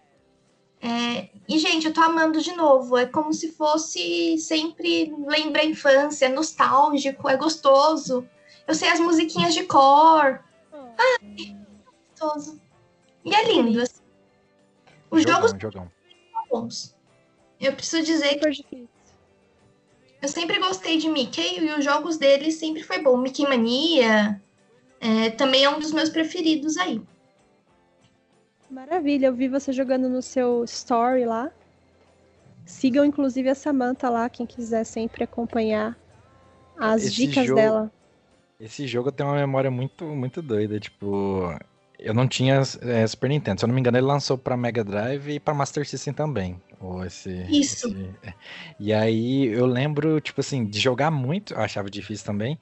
É, 0.81 1.29
e, 1.47 1.57
gente, 1.57 1.87
eu 1.87 1.93
tô 1.93 2.01
amando 2.01 2.41
de 2.41 2.53
novo. 2.53 2.97
É 2.97 3.05
como 3.05 3.33
se 3.33 3.51
fosse 3.51 4.37
sempre 4.37 5.13
lembra 5.27 5.61
a 5.61 5.65
infância, 5.65 6.25
é 6.25 6.29
nostálgico, 6.29 7.29
é 7.29 7.35
gostoso. 7.35 8.27
Eu 8.67 8.73
sei 8.73 8.89
as 8.89 8.99
musiquinhas 8.99 9.53
de 9.53 9.63
cor. 9.63 10.43
Ai, 10.73 11.55
gostoso. 12.13 12.61
E 13.23 13.33
é 13.33 13.51
lindo. 13.51 13.81
Assim. 13.81 14.01
Os 15.09 15.23
jogos. 15.23 15.51
Jogão 15.59 15.89
bons. 16.49 16.95
Eu 17.59 17.73
preciso 17.73 18.03
dizer 18.03 18.35
que 18.35 18.87
eu 20.21 20.27
sempre 20.27 20.59
gostei 20.59 20.97
de 20.97 21.09
Mickey 21.09 21.59
e 21.59 21.73
os 21.73 21.83
jogos 21.83 22.17
dele 22.17 22.51
sempre 22.51 22.83
foi 22.83 23.01
bom. 23.01 23.17
Mickey 23.17 23.43
Mania 23.43 24.41
é, 24.99 25.29
também 25.31 25.63
é 25.63 25.69
um 25.69 25.79
dos 25.79 25.91
meus 25.91 26.09
preferidos 26.09 26.77
aí. 26.77 27.01
Maravilha, 28.69 29.27
eu 29.27 29.33
vi 29.33 29.47
você 29.47 29.71
jogando 29.71 30.09
no 30.09 30.21
seu 30.21 30.63
story 30.63 31.25
lá. 31.25 31.51
Sigam 32.65 33.05
inclusive 33.05 33.49
a 33.49 33.55
Samantha 33.55 34.09
lá, 34.09 34.29
quem 34.29 34.45
quiser 34.45 34.83
sempre 34.83 35.23
acompanhar 35.23 35.97
as 36.77 37.03
esse 37.03 37.15
dicas 37.15 37.45
jogo, 37.45 37.59
dela. 37.59 37.91
Esse 38.59 38.87
jogo 38.87 39.11
tem 39.11 39.25
uma 39.25 39.35
memória 39.35 39.69
muito, 39.69 40.03
muito 40.05 40.41
doida. 40.41 40.79
Tipo, 40.79 41.55
eu 41.99 42.13
não 42.13 42.27
tinha 42.27 42.61
é, 42.81 43.05
Super 43.07 43.29
Nintendo. 43.29 43.59
Se 43.59 43.65
eu 43.65 43.67
não 43.67 43.75
me 43.75 43.79
engano, 43.79 43.97
ele 43.97 44.05
lançou 44.05 44.37
para 44.37 44.57
Mega 44.57 44.83
Drive 44.83 45.29
e 45.29 45.39
para 45.39 45.53
Master 45.53 45.87
System 45.87 46.13
também. 46.13 46.59
Ou 46.79 47.05
esse, 47.05 47.29
Isso. 47.49 47.87
Esse... 47.87 48.09
É. 48.23 48.33
E 48.79 48.93
aí 48.93 49.45
eu 49.47 49.65
lembro, 49.65 50.19
tipo 50.19 50.41
assim, 50.41 50.65
de 50.65 50.79
jogar 50.79 51.11
muito, 51.11 51.53
eu 51.53 51.61
achava 51.61 51.89
difícil 51.89 52.25
também. 52.25 52.59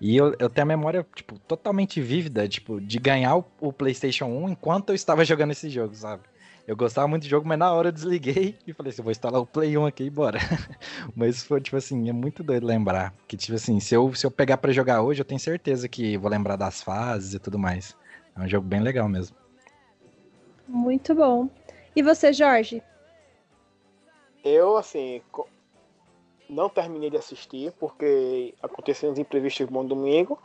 E 0.00 0.16
eu, 0.16 0.34
eu 0.38 0.48
tenho 0.48 0.62
a 0.62 0.68
memória, 0.68 1.06
tipo, 1.14 1.38
totalmente 1.40 2.00
vívida, 2.00 2.48
tipo, 2.48 2.80
de 2.80 2.98
ganhar 2.98 3.36
o, 3.36 3.44
o, 3.60 3.72
PlayStation 3.72 4.26
1 4.26 4.50
enquanto 4.50 4.90
eu 4.90 4.94
estava 4.94 5.24
jogando 5.24 5.50
esse 5.50 5.68
jogo, 5.68 5.94
sabe? 5.94 6.22
Eu 6.66 6.74
gostava 6.74 7.06
muito 7.06 7.24
do 7.24 7.28
jogo, 7.28 7.46
mas 7.46 7.58
na 7.58 7.70
hora 7.72 7.88
eu 7.88 7.92
desliguei 7.92 8.56
e 8.66 8.72
falei 8.72 8.90
assim, 8.90 9.02
vou 9.02 9.10
instalar 9.10 9.40
o 9.42 9.46
Play 9.46 9.76
1 9.76 9.84
aqui 9.84 10.04
e 10.04 10.10
bora. 10.10 10.38
mas 11.14 11.42
foi, 11.42 11.60
tipo 11.60 11.76
assim, 11.76 12.08
é 12.08 12.12
muito 12.12 12.42
doido 12.42 12.66
lembrar. 12.66 13.12
Que, 13.28 13.36
tipo 13.36 13.54
assim, 13.56 13.78
se 13.78 13.94
eu, 13.94 14.14
se 14.14 14.24
eu 14.24 14.30
pegar 14.30 14.56
para 14.56 14.72
jogar 14.72 15.02
hoje, 15.02 15.20
eu 15.20 15.24
tenho 15.24 15.40
certeza 15.40 15.86
que 15.86 16.16
vou 16.16 16.30
lembrar 16.30 16.56
das 16.56 16.82
fases 16.82 17.34
e 17.34 17.38
tudo 17.38 17.58
mais. 17.58 17.94
É 18.34 18.40
um 18.40 18.48
jogo 18.48 18.66
bem 18.66 18.80
legal 18.80 19.06
mesmo. 19.06 19.36
Muito 20.66 21.14
bom. 21.14 21.50
E 21.94 22.02
você, 22.02 22.32
Jorge? 22.32 22.82
Eu, 24.42 24.78
assim, 24.78 25.20
não 26.50 26.68
terminei 26.68 27.10
de 27.10 27.16
assistir 27.16 27.72
porque 27.78 28.54
aconteceu 28.62 29.10
uns 29.10 29.18
imprevistos 29.18 29.66
bom 29.66 29.84
domingo, 29.84 30.38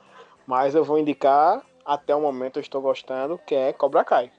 mas 0.46 0.76
eu 0.76 0.84
vou 0.84 0.98
indicar 0.98 1.66
até 1.86 2.16
o 2.16 2.22
momento 2.22 2.58
eu 2.58 2.62
estou 2.62 2.82
gostando, 2.82 3.40
que 3.46 3.56
é 3.56 3.74
Cobra 3.74 4.04
Kai. 4.04 4.32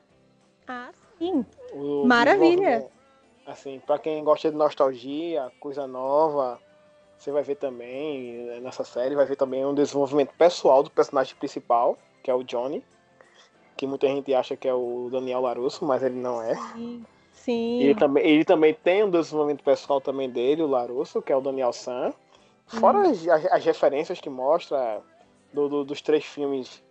Ah, 0.67 0.91
sim. 1.19 1.45
O 1.73 2.05
Maravilha. 2.07 2.89
Assim, 3.47 3.81
para 3.87 3.99
quem 3.99 4.25
gosta 4.25 4.51
de 4.51 4.57
nostalgia, 4.57 5.53
coisa 5.61 5.87
nova, 5.87 6.59
você 7.17 7.31
vai 7.31 7.43
ver 7.43 7.55
também 7.57 8.45
né, 8.45 8.61
nessa 8.61 8.83
série, 8.83 9.15
vai 9.15 9.25
ver 9.25 9.37
também 9.37 9.65
um 9.65 9.75
desenvolvimento 9.75 10.33
pessoal 10.37 10.83
do 10.83 10.91
personagem 10.91 11.37
principal, 11.37 11.97
que 12.23 12.31
é 12.31 12.35
o 12.35 12.43
Johnny 12.43 12.83
que 13.77 13.87
muita 13.87 14.09
gente 14.09 14.33
acha 14.35 14.57
que 14.57 14.67
é 14.67 14.73
o 14.73 15.09
Daniel 15.13 15.41
Larusso, 15.41 15.85
mas 15.85 16.03
ele 16.03 16.17
não 16.17 16.43
é. 16.43 16.55
Sim. 16.73 17.05
Sim. 17.47 17.81
Ele 17.81 17.95
também, 17.95 18.27
ele 18.27 18.45
também 18.45 18.75
tem 18.75 19.05
um 19.05 19.11
desenvolvimento 19.11 19.63
pessoal 19.63 20.01
também 20.01 20.29
dele, 20.29 20.63
o 20.63 20.67
Larusso, 20.67 21.23
que 21.23 21.33
é 21.33 21.37
o 21.37 21.41
Daniel 21.41 21.73
San. 21.73 22.13
Fora 22.67 22.99
hum. 22.99 23.03
as, 23.03 23.25
as, 23.29 23.65
referências 23.65 24.21
que 24.21 24.29
mostra 24.29 25.01
do, 25.53 25.69
do, 25.69 25.85
dos 25.85 26.03
três 26.03 26.25
filmes 26.25 26.83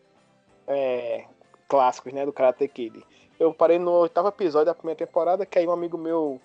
é, 0.65 1.25
clássicos, 1.67 2.13
né, 2.13 2.25
do 2.25 2.31
Karate 2.31 2.69
Kid. 2.69 3.03
Eu 3.37 3.53
parei 3.53 3.77
no 3.77 3.91
oitavo 3.91 4.29
episódio 4.29 4.67
da 4.67 4.73
primeira 4.73 4.97
temporada, 4.97 5.45
que 5.45 5.59
aí 5.59 5.67
um 5.67 5.73
amigo 5.73 5.97
meu 5.97 6.39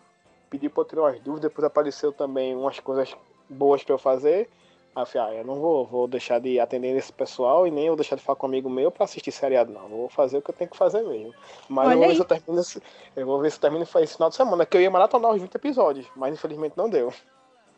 pediu 0.50 0.70
pra 0.70 0.80
eu 0.82 0.86
tirar 0.86 1.02
umas 1.02 1.20
dúvidas, 1.20 1.48
depois 1.48 1.64
apareceu 1.64 2.12
também 2.12 2.56
umas 2.56 2.80
coisas 2.80 3.14
boas 3.48 3.84
para 3.84 3.94
eu 3.94 3.98
fazer. 3.98 4.50
Aí 4.94 5.02
eu 5.02 5.06
falei, 5.06 5.28
ah, 5.28 5.38
eu 5.38 5.44
não 5.44 5.60
vou, 5.60 5.86
vou 5.86 6.08
deixar 6.08 6.40
de 6.40 6.58
atender 6.58 6.96
esse 6.96 7.12
pessoal 7.12 7.66
e 7.66 7.70
nem 7.70 7.86
vou 7.86 7.96
deixar 7.96 8.16
de 8.16 8.22
falar 8.22 8.36
com 8.36 8.46
um 8.46 8.50
amigo 8.50 8.68
meu 8.68 8.90
pra 8.90 9.04
assistir 9.04 9.30
seriado, 9.30 9.72
não. 9.72 9.88
Vou 9.88 10.08
fazer 10.08 10.38
o 10.38 10.42
que 10.42 10.50
eu 10.50 10.54
tenho 10.54 10.70
que 10.70 10.76
fazer 10.76 11.02
mesmo. 11.02 11.32
Mas 11.68 11.92
eu 11.92 11.98
vou, 11.98 12.08
ver 12.08 12.14
se 12.14 12.20
eu, 12.20 12.24
termino 12.24 12.60
esse, 12.60 12.82
eu 13.14 13.26
vou 13.26 13.40
ver 13.40 13.50
se 13.50 13.56
eu 13.56 13.60
termino 13.60 13.84
esse 13.84 14.14
final 14.14 14.30
de 14.30 14.36
semana, 14.36 14.66
que 14.66 14.76
eu 14.76 14.80
ia 14.80 14.90
maratonar 14.90 15.30
os 15.30 15.40
20 15.40 15.54
episódios, 15.54 16.06
mas 16.16 16.34
infelizmente 16.34 16.76
não 16.76 16.90
deu. 16.90 17.12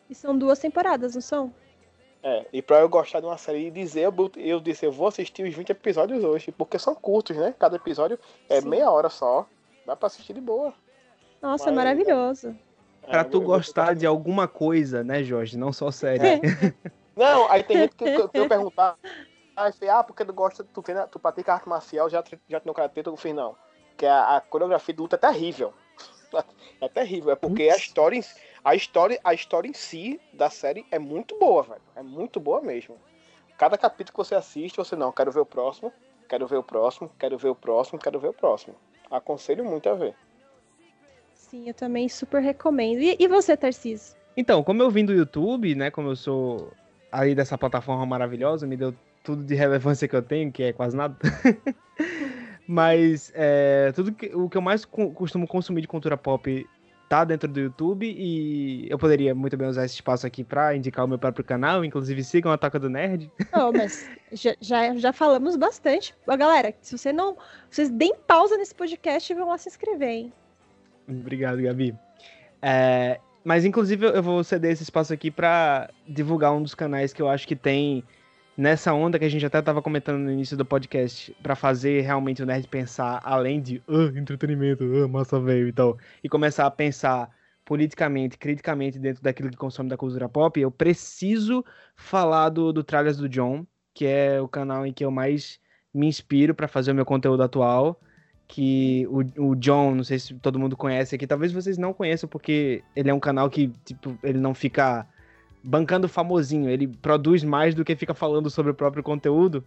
E 0.09 0.15
são 0.15 0.37
duas 0.37 0.59
temporadas, 0.59 1.15
não 1.15 1.21
são? 1.21 1.53
É, 2.23 2.47
e 2.53 2.63
pra 2.63 2.81
eu 2.81 2.89
gostar 2.89 3.21
de 3.21 3.27
uma 3.27 3.37
série 3.37 3.67
e 3.67 3.71
dizer, 3.71 4.03
eu, 4.03 4.31
eu 4.37 4.61
disse, 4.61 4.87
eu 4.87 4.93
vou 4.93 5.09
assistir 5.09 5.43
os 5.43 5.55
20 5.55 5.71
episódios 5.71 6.25
hoje, 6.25 6.51
porque 6.53 6.79
são 6.79 6.95
curtos, 6.95 7.37
né? 7.37 7.55
Cada 7.59 7.77
episódio 7.77 8.19
é 8.49 8.61
Sim. 8.61 8.69
meia 8.69 8.91
hora 8.91 9.11
só. 9.11 9.47
Dá 9.85 9.97
pra 9.97 10.07
assistir 10.07 10.33
de 10.33 10.41
boa. 10.41 10.73
Nossa, 11.43 11.67
mas, 11.67 11.75
maravilhoso. 11.75 12.57
É, 13.03 13.11
pra 13.11 13.25
tu 13.25 13.41
gostar 13.41 13.95
de 13.97 14.07
alguma 14.07 14.47
coisa, 14.47 15.03
né, 15.03 15.25
Jorge? 15.25 15.59
Não 15.59 15.73
só 15.73 15.91
série. 15.91 16.25
É. 16.25 16.41
Não, 17.17 17.51
aí 17.51 17.63
tem 17.63 17.77
gente 17.79 17.95
que, 17.97 18.29
que 18.29 18.39
eu 18.39 18.49
perguntar, 18.49 18.97
aí 19.57 19.73
falei, 19.73 19.91
ah, 19.91 20.03
porque 20.03 20.25
tu 20.25 20.33
gosta, 20.33 20.65
tu, 20.65 20.83
treina, 20.83 21.07
tu 21.07 21.19
pratica 21.19 21.55
arte 21.55 21.69
marcial, 21.69 22.09
já, 22.09 22.23
já 22.49 22.61
treinou 22.61 22.75
karatê, 22.75 23.03
eu 23.05 23.17
fiz, 23.17 23.35
não. 23.35 23.55
Que 23.97 24.07
a, 24.07 24.37
a 24.37 24.41
coreografia 24.41 24.95
de 24.95 25.01
luta 25.01 25.17
é 25.17 25.19
terrível. 25.19 25.73
É 26.81 26.89
terrível, 26.89 27.31
é 27.31 27.37
porque 27.37 27.69
a 27.69 27.77
história, 27.77 28.17
em- 28.17 28.25
a 28.65 28.75
história, 28.75 29.21
a 29.23 29.35
história 29.35 29.69
em 29.69 29.75
si 29.75 30.19
da 30.33 30.49
série 30.49 30.85
é 30.91 30.99
muito 30.99 31.39
boa, 31.39 31.63
velho. 31.63 31.83
É 31.95 32.03
muito 32.03 32.41
boa 32.41 32.61
mesmo. 32.63 32.99
Cada 33.59 33.77
capítulo 33.77 34.13
que 34.15 34.25
você 34.25 34.35
assiste, 34.35 34.79
você 34.79 34.97
não, 34.97 35.13
quero 35.13 35.31
ver 35.31 35.41
o 35.41 35.47
próximo, 35.47 35.93
quero 36.29 36.47
ver 36.47 36.57
o 36.57 36.63
próximo, 36.63 37.11
quero 37.19 37.37
ver 37.37 37.51
o 37.51 37.55
próximo, 37.55 38.01
quero 38.01 38.19
ver 38.19 38.29
o 38.29 38.33
próximo. 38.33 38.75
Aconselho 39.11 39.63
muito 39.65 39.89
a 39.91 39.95
ver. 39.95 40.15
Sim, 41.35 41.69
eu 41.69 41.75
também 41.75 42.09
super 42.09 42.41
recomendo. 42.43 43.01
E, 43.03 43.15
e 43.21 43.29
você, 43.29 43.55
Tarcísio? 43.57 44.17
Então, 44.37 44.65
como 44.65 44.83
eu 44.83 44.91
vim 44.91 45.05
do 45.05 45.13
YouTube, 45.13 45.75
né? 45.75 45.91
Como 45.91 46.09
eu 46.09 46.17
sou 46.17 46.73
aí 47.13 47.35
dessa 47.35 47.57
plataforma 47.59 48.05
maravilhosa, 48.07 48.67
me 48.67 48.77
deu 48.77 48.95
tudo 49.23 49.45
de 49.45 49.55
relevância 49.55 50.09
que 50.09 50.17
eu 50.17 50.23
tenho, 50.23 50.51
que 50.51 50.63
é 50.63 50.73
quase 50.73 50.97
nada. 50.97 51.15
Mas 52.67 53.33
é, 53.35 53.93
tudo 53.93 54.13
que, 54.13 54.35
o 54.35 54.49
que 54.49 54.57
eu 54.57 54.63
mais 54.63 54.85
co- 54.85 55.11
costumo 55.11 55.47
consumir 55.47 55.81
de 55.83 55.89
cultura 55.89 56.17
pop 56.17 56.67
tá 57.09 57.25
dentro 57.25 57.47
do 57.47 57.61
YouTube 57.61 58.07
e 58.07 58.87
eu 58.89 58.99
poderia 58.99 59.35
muito 59.35 59.55
bem 59.57 59.69
usar 59.69 59.85
esse 59.85 59.97
espaço 59.97 60.27
aqui 60.27 60.43
pra 60.43 60.75
indicar 60.75 61.05
o 61.05 61.09
meu 61.09 61.19
próprio 61.19 61.45
canal, 61.45 61.85
inclusive 61.85 62.25
sigam 62.25 62.51
a 62.51 62.57
Toca 62.57 62.79
do 62.79 62.89
Nerd. 62.89 63.31
Não, 63.53 63.71
mas 63.71 64.09
já, 64.33 64.55
já, 64.61 64.95
já 64.97 65.13
falamos 65.13 65.57
bastante. 65.57 66.15
Galera, 66.27 66.73
se 66.81 66.97
você 66.97 67.13
não. 67.13 67.37
Vocês 67.69 67.91
deem 67.91 68.15
pausa 68.27 68.57
nesse 68.57 68.75
podcast 68.75 69.31
e 69.31 69.37
vão 69.37 69.49
lá 69.49 69.59
se 69.59 69.69
inscrever, 69.69 70.09
hein? 70.09 70.33
Obrigado, 71.07 71.61
Gabi. 71.61 71.95
É, 72.63 73.21
mas, 73.45 73.65
inclusive, 73.65 74.07
eu 74.07 74.23
vou 74.23 74.43
ceder 74.45 74.73
esse 74.73 74.83
espaço 74.83 75.13
aqui 75.13 75.31
pra 75.31 75.91
divulgar 76.07 76.53
um 76.53 76.63
dos 76.63 76.75
canais 76.75 77.13
que 77.13 77.21
eu 77.21 77.29
acho 77.29 77.47
que 77.47 77.57
tem 77.57 78.05
nessa 78.57 78.93
onda 78.93 79.19
que 79.19 79.25
a 79.25 79.29
gente 79.29 79.45
até 79.47 79.61
tava 79.63 79.81
comentando 79.81 80.19
no 80.19 80.31
início 80.31 80.57
do 80.57 80.65
podcast, 80.65 81.35
pra 81.43 81.55
fazer 81.57 82.03
realmente 82.03 82.43
o 82.43 82.47
nerd 82.47 82.69
pensar 82.69 83.21
além 83.25 83.61
de 83.61 83.83
"Ah, 83.89 84.17
entretenimento, 84.19 84.85
ah, 85.03 85.09
massa 85.09 85.41
velho 85.41 85.69
e 85.69 85.73
tal, 85.73 85.97
e 86.23 86.29
começar 86.29 86.67
a 86.67 86.71
pensar 86.71 87.31
politicamente, 87.65 88.37
criticamente 88.37 88.99
dentro 88.99 89.23
daquilo 89.23 89.51
que 89.51 89.57
consome 89.57 89.89
da 89.89 89.97
cultura 89.97 90.29
pop, 90.29 90.61
eu 90.61 90.71
preciso 90.71 91.65
falar 91.97 92.51
do, 92.51 92.73
do 92.73 92.85
Tralhas 92.85 93.17
do 93.17 93.29
John, 93.29 93.65
que 93.95 94.05
é 94.05 94.41
o 94.41 94.49
canal 94.49 94.87
em 94.87 94.93
que 94.93 95.05
eu 95.05 95.11
mais 95.11 95.59
me 95.95 96.07
inspiro 96.07 96.55
pra 96.55 96.69
fazer 96.69 96.93
o 96.93 96.95
meu 96.95 97.05
conteúdo 97.05 97.43
atual 97.43 98.01
que 98.49 99.07
o, 99.09 99.51
o 99.51 99.57
John, 99.57 99.95
não 99.95 100.05
sei 100.05 100.19
se 100.19 100.35
todo 100.35 100.59
mundo 100.59 100.77
conhece 100.77 101.15
aqui, 101.15 101.27
talvez 101.27 101.53
vocês 101.53 101.79
não 101.79 101.93
conheçam, 101.93 102.29
porque 102.29 102.83
ele 102.95 103.11
é 103.11 103.15
um 103.15 103.21
canal 103.21 103.49
que, 103.49 103.73
tipo, 103.85 104.19
ele 104.23 104.39
não 104.39 104.55
fica 104.55 105.07
bancando 105.63 106.09
famosinho, 106.09 106.69
ele 106.69 106.87
produz 106.87 107.45
mais 107.45 107.75
do 107.75 107.85
que 107.85 107.95
fica 107.97 108.15
falando 108.15 108.51
sobre 108.51 108.73
o 108.73 108.75
próprio 108.75 109.03
conteúdo. 109.03 109.65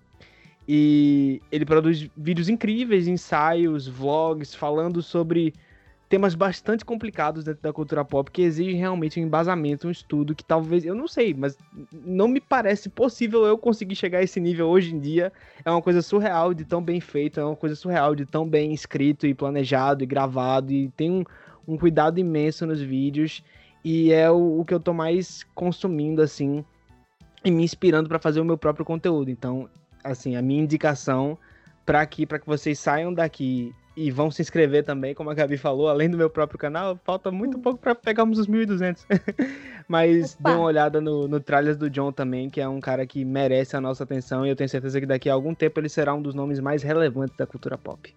E 0.67 1.41
ele 1.51 1.65
produz 1.65 2.09
vídeos 2.17 2.49
incríveis, 2.49 3.07
ensaios, 3.07 3.88
vlogs, 3.88 4.55
falando 4.55 5.01
sobre 5.01 5.53
temas 6.16 6.34
bastante 6.34 6.86
complicados 6.86 7.43
dentro 7.43 7.61
da 7.61 7.74
cultura 7.74 8.05
pop 8.05 8.32
que 8.32 8.41
exigem 8.41 8.76
realmente 8.76 9.20
um 9.20 9.24
embasamento, 9.24 9.89
um 9.89 9.91
estudo 9.91 10.34
que 10.34 10.45
talvez, 10.45 10.86
eu 10.86 10.95
não 10.95 11.09
sei, 11.09 11.34
mas 11.34 11.57
não 11.91 12.26
me 12.26 12.39
parece 12.39 12.88
possível 12.88 13.43
eu 13.43 13.57
conseguir 13.57 13.97
chegar 13.97 14.20
a 14.20 14.24
esse 14.24 14.39
nível 14.39 14.70
hoje 14.70 14.95
em 14.95 14.99
dia 14.99 15.34
é 15.66 15.70
uma 15.70 15.82
coisa 15.82 16.01
surreal 16.01 16.53
de 16.53 16.63
tão 16.63 16.82
bem 16.82 17.01
feito, 17.01 17.38
é 17.38 17.43
uma 17.43 17.55
coisa 17.57 17.76
surreal 17.76 18.16
de 18.16 18.26
tão 18.26 18.47
bem 18.47 18.74
escrito 18.74 19.28
e 19.28 19.34
planejado 19.34 20.03
e 20.03 20.07
gravado, 20.07 20.72
e 20.72 20.88
tem 20.95 21.11
um, 21.11 21.26
um 21.68 21.78
cuidado 21.78 22.18
imenso 22.18 22.66
nos 22.66 22.80
vídeos, 22.80 23.43
e 23.84 24.13
é 24.13 24.32
o, 24.32 24.61
o 24.61 24.63
que 24.63 24.74
eu 24.74 24.80
tô 24.80 24.93
mais 24.93 25.45
consumindo, 25.53 26.22
assim, 26.22 26.63
e 27.43 27.51
me 27.51 27.61
inspirando 27.61 28.07
para 28.07 28.20
fazer 28.20 28.39
o 28.39 28.45
meu 28.45 28.57
próprio 28.57 28.86
conteúdo. 28.86 29.30
Então, 29.30 29.70
assim, 30.01 30.38
a 30.38 30.41
minha 30.41 30.63
indicação 30.63 31.38
para 31.86 31.99
aqui, 31.99 32.26
para 32.26 32.39
que 32.39 32.47
vocês 32.47 32.80
saiam 32.80 33.13
daqui 33.13 33.76
e 33.96 34.12
vão 34.12 34.30
se 34.30 34.41
inscrever 34.41 34.84
também, 34.84 35.14
como 35.14 35.30
a 35.30 35.34
Gabi 35.34 35.58
falou, 35.58 35.88
além 35.88 36.10
do 36.10 36.18
meu 36.18 36.30
próprio 36.30 36.60
canal, 36.60 37.00
falta 37.04 37.32
muito 37.32 37.58
pouco 37.60 37.80
para 37.80 37.96
pegarmos 37.96 38.38
os 38.38 38.48
1.200. 38.48 39.06
Mas 39.88 40.34
Opa. 40.34 40.50
dê 40.50 40.56
uma 40.56 40.66
olhada 40.66 41.00
no, 41.00 41.28
no 41.28 41.39
Tralhas 41.39 41.78
do 41.78 41.89
John 41.89 42.12
também, 42.12 42.50
que 42.50 42.60
é 42.60 42.68
um 42.68 42.80
cara 42.80 43.06
que 43.06 43.24
merece 43.24 43.76
a 43.76 43.82
nossa 43.82 44.04
atenção 44.04 44.46
e 44.46 44.50
eu 44.50 44.56
tenho 44.56 44.70
certeza 44.70 45.00
que 45.00 45.06
daqui 45.06 45.30
a 45.30 45.34
algum 45.34 45.54
tempo 45.54 45.80
ele 45.80 45.89
será 45.89 46.14
um 46.14 46.22
dos 46.22 46.34
nomes 46.34 46.60
mais 46.60 46.84
relevantes 46.84 47.38
da 47.38 47.48
cultura 47.48 47.78
pop. 47.78 48.14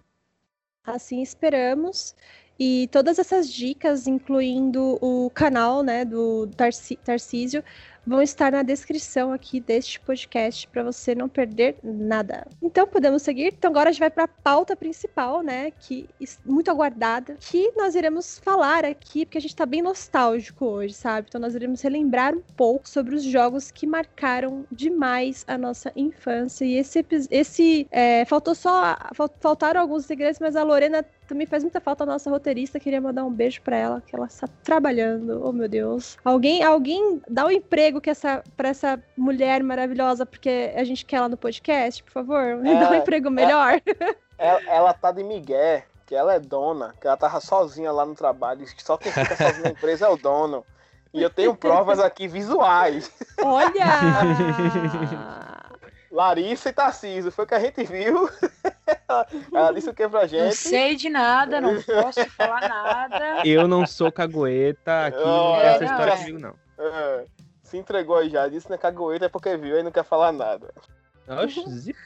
Assim 0.83 1.21
esperamos. 1.21 2.15
E 2.59 2.89
todas 2.91 3.17
essas 3.17 3.49
dicas, 3.51 4.05
incluindo 4.05 4.97
o 5.01 5.29
canal 5.29 5.81
né, 5.81 6.03
do 6.03 6.47
Tarci- 6.47 6.97
Tarcísio, 6.97 7.63
vão 8.05 8.21
estar 8.23 8.51
na 8.51 8.63
descrição 8.63 9.31
aqui 9.31 9.59
deste 9.59 9.99
podcast 9.99 10.67
para 10.67 10.81
você 10.83 11.13
não 11.13 11.29
perder 11.29 11.77
nada. 11.83 12.47
Então 12.61 12.87
podemos 12.87 13.21
seguir. 13.21 13.53
Então 13.55 13.69
agora 13.69 13.89
a 13.89 13.91
gente 13.91 13.99
vai 13.99 14.09
para 14.09 14.23
a 14.23 14.27
pauta 14.27 14.75
principal, 14.75 15.41
né, 15.43 15.71
que 15.79 16.09
muito 16.43 16.71
aguardada, 16.71 17.37
que 17.39 17.71
nós 17.77 17.93
iremos 17.95 18.39
falar 18.39 18.83
aqui, 18.83 19.25
porque 19.25 19.37
a 19.37 19.41
gente 19.41 19.51
está 19.51 19.65
bem 19.65 19.81
nostálgico 19.81 20.65
hoje, 20.65 20.95
sabe? 20.95 21.27
Então 21.29 21.39
nós 21.39 21.53
iremos 21.55 21.81
relembrar 21.81 22.33
um 22.35 22.41
pouco 22.57 22.89
sobre 22.89 23.15
os 23.15 23.23
jogos 23.23 23.69
que 23.69 23.85
marcaram 23.85 24.65
demais 24.71 25.45
a 25.47 25.57
nossa 25.57 25.91
infância. 25.95 26.65
E 26.65 26.75
esse 26.75 27.05
esse 27.29 27.87
é, 27.91 28.25
faltou 28.25 28.55
só 28.55 28.97
fal- 29.13 29.29
faltaram 29.39 29.79
alguns 29.79 30.05
segredos, 30.05 30.39
mas 30.39 30.55
a 30.55 30.63
Lorena 30.63 31.05
também 31.29 31.45
faz 31.45 31.63
muita 31.63 31.79
falta 31.79 32.03
a 32.03 32.07
nossa 32.07 32.29
roteirista. 32.29 32.79
Queria 32.79 32.99
mandar 32.99 33.23
um 33.23 33.31
beijo 33.31 33.61
pra 33.61 33.77
ela, 33.77 34.01
que 34.01 34.15
ela 34.15 34.25
está 34.25 34.47
trabalhando. 34.63 35.39
Oh, 35.45 35.53
meu 35.53 35.69
Deus. 35.69 36.17
Alguém, 36.25 36.63
alguém 36.63 37.21
dá 37.29 37.45
um 37.45 37.51
emprego 37.51 38.01
que 38.01 38.09
essa, 38.09 38.43
pra 38.57 38.69
essa 38.69 39.01
mulher 39.15 39.61
maravilhosa, 39.61 40.25
porque 40.25 40.73
a 40.75 40.83
gente 40.83 41.05
quer 41.05 41.17
ela 41.17 41.29
no 41.29 41.37
podcast, 41.37 42.03
por 42.03 42.11
favor. 42.11 42.55
Me 42.57 42.73
dá 42.79 42.89
um 42.89 42.93
É, 42.95 42.97
emprego 42.97 43.29
melhor. 43.29 43.79
Ela, 44.37 44.61
ela 44.63 44.93
tá 44.93 45.11
de 45.11 45.23
migué, 45.23 45.85
que 46.07 46.15
ela 46.15 46.33
é 46.33 46.39
dona, 46.39 46.95
que 46.99 47.05
ela 47.05 47.15
tava 47.15 47.39
sozinha 47.39 47.91
lá 47.91 48.05
no 48.05 48.15
trabalho, 48.15 48.65
que 48.65 48.83
só 48.83 48.97
quem 48.97 49.11
fica 49.11 49.35
sozinho 49.35 49.63
na 49.63 49.69
empresa 49.69 50.07
é 50.07 50.09
o 50.09 50.17
dono. 50.17 50.65
E 51.13 51.21
eu 51.21 51.29
tenho 51.29 51.55
provas 51.55 51.99
aqui 51.99 52.27
visuais. 52.27 53.11
Olha! 53.43 53.85
Larissa 56.11 56.69
e 56.69 56.73
Tarcísio, 56.73 57.31
foi 57.31 57.45
o 57.45 57.47
que 57.47 57.53
a 57.53 57.59
gente 57.59 57.83
viu. 57.83 58.29
ela 59.53 59.71
disse 59.71 59.89
o 59.89 59.93
que 59.93 60.07
pra 60.09 60.21
Não 60.21 60.27
gente? 60.27 60.55
sei 60.55 60.95
de 60.95 61.09
nada, 61.09 61.61
não 61.61 61.81
posso 61.81 62.25
falar 62.31 62.67
nada. 62.67 63.41
Eu 63.45 63.67
não 63.67 63.85
sou 63.85 64.11
cagueta, 64.11 65.05
aqui 65.07 65.17
não 65.19 65.51
Oh, 65.53 65.57
tem 65.57 65.65
essa 65.67 65.85
não, 65.85 65.91
história 65.91 66.11
é. 66.13 66.17
comigo, 66.17 66.39
não. 66.39 66.55
É, 66.79 67.25
se 67.63 67.77
entregou 67.77 68.17
aí 68.17 68.29
já, 68.29 68.47
disse 68.47 68.69
na 68.69 68.77
cagoeta 68.77 69.25
é 69.25 69.29
porque 69.29 69.55
viu 69.57 69.77
e 69.79 69.83
não 69.83 69.91
quer 69.91 70.03
falar 70.03 70.31
nada. 70.31 70.73
Oxe, 71.27 71.63
zip. 71.69 71.97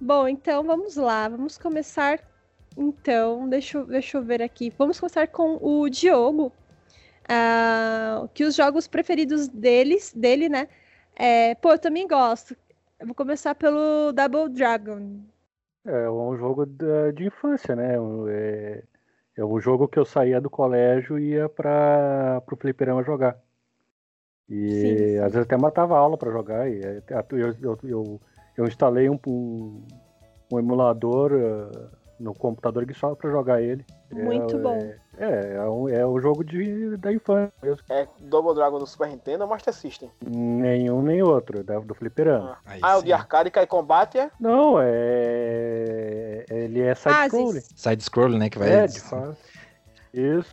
Bom, 0.00 0.28
então 0.28 0.62
vamos 0.64 0.96
lá. 0.96 1.28
Vamos 1.28 1.56
começar. 1.58 2.18
Então, 2.76 3.48
deixa, 3.48 3.78
eu- 3.78 3.86
deixa 3.86 4.16
eu 4.18 4.22
ver 4.22 4.42
aqui. 4.42 4.72
Vamos 4.76 4.98
começar 4.98 5.26
com 5.28 5.58
o 5.60 5.88
Diogo. 5.88 6.52
ah, 7.28 8.28
que 8.34 8.44
os 8.44 8.54
jogos 8.54 8.86
preferidos 8.86 9.48
deles, 9.48 10.12
dele, 10.14 10.46
né? 10.48 10.68
É, 11.16 11.54
pô, 11.56 11.72
eu 11.72 11.78
também 11.78 12.06
gosto. 12.06 12.56
Eu 12.98 13.06
vou 13.06 13.14
começar 13.14 13.54
pelo 13.54 14.12
Double 14.12 14.48
Dragon. 14.52 15.20
É 15.84 16.08
um 16.10 16.36
jogo 16.36 16.64
da- 16.64 17.10
de 17.10 17.26
infância, 17.26 17.76
né? 17.76 17.94
É, 18.30 18.82
é 19.36 19.44
um 19.44 19.60
jogo 19.60 19.86
que 19.86 19.98
eu 19.98 20.04
saía 20.04 20.40
do 20.40 20.48
colégio 20.48 21.18
e 21.18 21.30
ia 21.32 21.48
para 21.48 22.42
o 22.50 22.56
fliperama 22.56 23.02
jogar. 23.04 23.38
E 24.48 24.70
Sim, 24.70 24.96
sim. 24.98 25.18
às 25.18 25.32
vezes 25.32 25.46
até 25.46 25.56
matava 25.56 25.98
aula 25.98 26.16
para 26.16 26.30
jogar. 26.32 26.70
E 26.70 26.80
é, 26.80 27.02
eu, 27.32 27.54
eu, 27.60 27.78
eu, 27.84 28.20
eu 28.56 28.66
instalei 28.66 29.08
um, 29.10 29.18
um, 29.26 29.82
um 30.52 30.58
emulador 30.58 31.32
eh, 31.32 31.88
no 32.18 32.32
computador 32.34 32.86
que 32.86 32.94
só 32.94 33.14
para 33.14 33.30
jogar 33.30 33.60
ele. 33.60 33.84
Muito 34.12 34.56
é, 34.56 34.60
bom. 34.60 34.92
É, 35.18 35.54
é, 35.56 35.62
um, 35.68 35.88
é 35.88 36.06
o 36.06 36.20
jogo 36.20 36.44
de, 36.44 36.96
da 36.96 37.12
infância 37.12 37.52
mesmo. 37.62 37.82
É 37.88 38.06
Double 38.20 38.54
Dragon 38.54 38.78
do 38.78 38.86
Super 38.86 39.08
Nintendo 39.08 39.44
ou 39.44 39.50
Master 39.50 39.72
System? 39.74 40.10
Nenhum 40.24 41.02
nem 41.02 41.22
outro, 41.22 41.62
da- 41.64 41.78
do 41.78 41.94
fliperama. 41.94 42.56
Aí 42.64 42.80
Ah, 42.82 42.96
o 42.96 43.00
sim. 43.00 43.06
de 43.06 43.12
arcade 43.12 43.50
cai 43.50 43.66
combate 43.66 44.18
é? 44.18 44.30
Não, 44.38 44.76
é. 44.80 46.44
Ele 46.48 46.80
é 46.80 46.92
Ah, 46.92 46.94
side-scrolling. 46.94 47.60
sim. 47.60 47.74
Side-scrolling, 47.76 48.38
né? 48.38 48.48
Que 48.50 48.58
vai. 48.58 48.70
É, 48.70 48.86
de 48.86 49.00
fase. 49.00 49.38
Isso. 50.12 50.52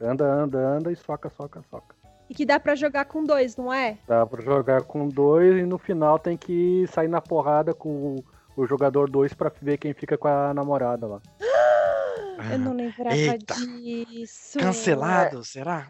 Anda, 0.00 0.24
anda, 0.24 0.58
anda 0.58 0.92
e 0.92 0.96
soca, 0.96 1.30
soca, 1.30 1.62
soca. 1.70 1.94
E 2.28 2.34
que 2.34 2.46
dá 2.46 2.58
pra 2.58 2.74
jogar 2.74 3.04
com 3.04 3.22
dois, 3.22 3.56
não 3.56 3.72
é? 3.72 3.98
Dá 4.08 4.26
pra 4.26 4.42
jogar 4.42 4.82
com 4.82 5.08
dois 5.08 5.56
e 5.58 5.62
no 5.62 5.78
final 5.78 6.18
tem 6.18 6.36
que 6.36 6.86
sair 6.88 7.08
na 7.08 7.20
porrada 7.20 7.74
com 7.74 8.16
o, 8.56 8.66
jogador 8.66 9.10
dois 9.10 9.32
pra 9.34 9.50
ver 9.60 9.78
quem 9.78 9.92
fica 9.92 10.16
com 10.18 10.28
a 10.28 10.52
namorada 10.54 11.06
lá. 11.06 11.20
Eu 12.52 12.58
não 12.58 12.74
lembrava 12.74 13.16
Eita. 13.16 13.54
disso. 13.54 14.58
Cancelado, 14.58 15.44
será? 15.44 15.88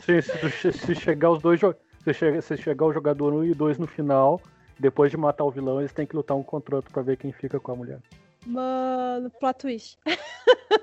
Se, 0.00 0.22
se, 0.22 0.72
se 0.72 0.94
chegar 0.94 1.30
os 1.30 1.40
dois 1.40 1.60
se, 1.60 2.14
che- 2.14 2.40
se 2.40 2.56
chegar 2.56 2.86
o 2.86 2.92
jogador 2.92 3.32
um 3.32 3.44
e 3.44 3.54
dois 3.54 3.78
no 3.78 3.86
final, 3.86 4.40
depois 4.78 5.10
de 5.10 5.16
matar 5.16 5.44
o 5.44 5.50
vilão, 5.50 5.80
eles 5.80 5.92
têm 5.92 6.06
que 6.06 6.16
lutar 6.16 6.36
um 6.36 6.42
contra 6.42 6.74
o 6.74 6.76
outro 6.78 6.92
pra 6.92 7.02
ver 7.02 7.16
quem 7.16 7.32
fica 7.32 7.60
com 7.60 7.72
a 7.72 7.76
mulher. 7.76 7.98
Mano, 8.46 9.30
plot 9.38 9.58
twist. 9.58 9.98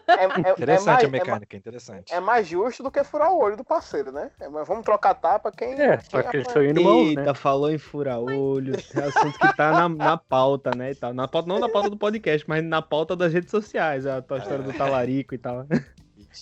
É, 0.07 0.25
é- 0.25 0.49
é 0.49 0.51
Interessante 0.51 0.85
mais, 0.85 1.03
a 1.03 1.07
mecânica, 1.07 1.57
interessante. 1.57 2.13
É, 2.13 2.19
mais 2.19 2.47
justo 2.47 2.83
do 2.83 2.91
que 2.91 3.03
furar 3.03 3.31
o 3.31 3.39
olho 3.39 3.57
do 3.57 3.63
parceiro, 3.63 4.11
né? 4.11 4.31
É, 4.39 4.47
mas 4.47 4.67
vamos 4.67 4.83
trocar 4.85 5.13
tapa 5.15 5.51
quem. 5.51 5.73
É, 5.73 5.99
só 5.99 6.21
quem 6.21 6.31
que 6.31 6.37
eles 6.37 6.51
são 6.51 6.61
irmãos, 6.61 7.07
Eita, 7.09 7.21
né? 7.23 7.33
falou 7.33 7.71
em 7.71 7.77
fura-olho. 7.77 8.75
É 8.95 8.99
assunto 8.99 9.37
que 9.37 9.57
tá 9.57 9.71
na, 9.71 9.89
na 9.89 10.17
pauta, 10.17 10.71
né? 10.75 10.91
E 10.91 10.95
tal. 10.95 11.13
Na 11.13 11.27
pauta, 11.27 11.47
não 11.49 11.59
na 11.59 11.69
pauta 11.69 11.89
do 11.89 11.97
podcast, 11.97 12.47
mas 12.47 12.63
na 12.63 12.81
pauta 12.81 13.15
das 13.15 13.33
redes 13.33 13.49
sociais. 13.51 14.05
A 14.05 14.21
tua 14.21 14.37
história 14.37 14.63
do 14.63 14.73
talarico 14.73 15.33
e 15.33 15.37
tal. 15.37 15.65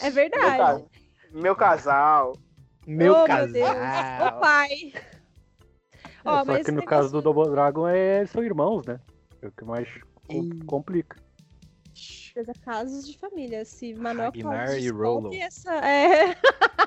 É 0.01 0.03
Meu, 0.03 0.11
verdade. 0.11 0.85
meu 1.31 1.55
casal. 1.55 2.33
Meu 2.85 3.13
oh, 3.13 3.25
casal. 3.25 3.47
meu 3.47 3.53
Deus. 3.53 3.69
Ô, 3.69 4.39
pai. 4.39 4.93
É, 6.25 6.29
Ó, 6.29 6.39
só 6.39 6.45
mas 6.45 6.65
que 6.65 6.71
no 6.71 6.85
caso 6.85 7.11
do 7.11 7.21
Double 7.21 7.49
Dragon 7.49 7.87
é, 7.87 8.19
eles 8.19 8.29
são 8.29 8.43
irmãos, 8.43 8.85
né? 8.85 8.99
É 9.41 9.47
o 9.47 9.51
que 9.51 9.63
mais. 9.63 9.87
Complica. 10.65 11.17
Casos 12.65 13.07
de 13.07 13.17
família. 13.17 13.63
Se 13.63 13.93
Manuel 13.93 14.31
Ragnar 14.31 14.65
Cláudio 14.65 14.87
e 14.87 14.89
Rollo. 14.89 15.33
Essa... 15.35 15.73
É... 15.85 16.35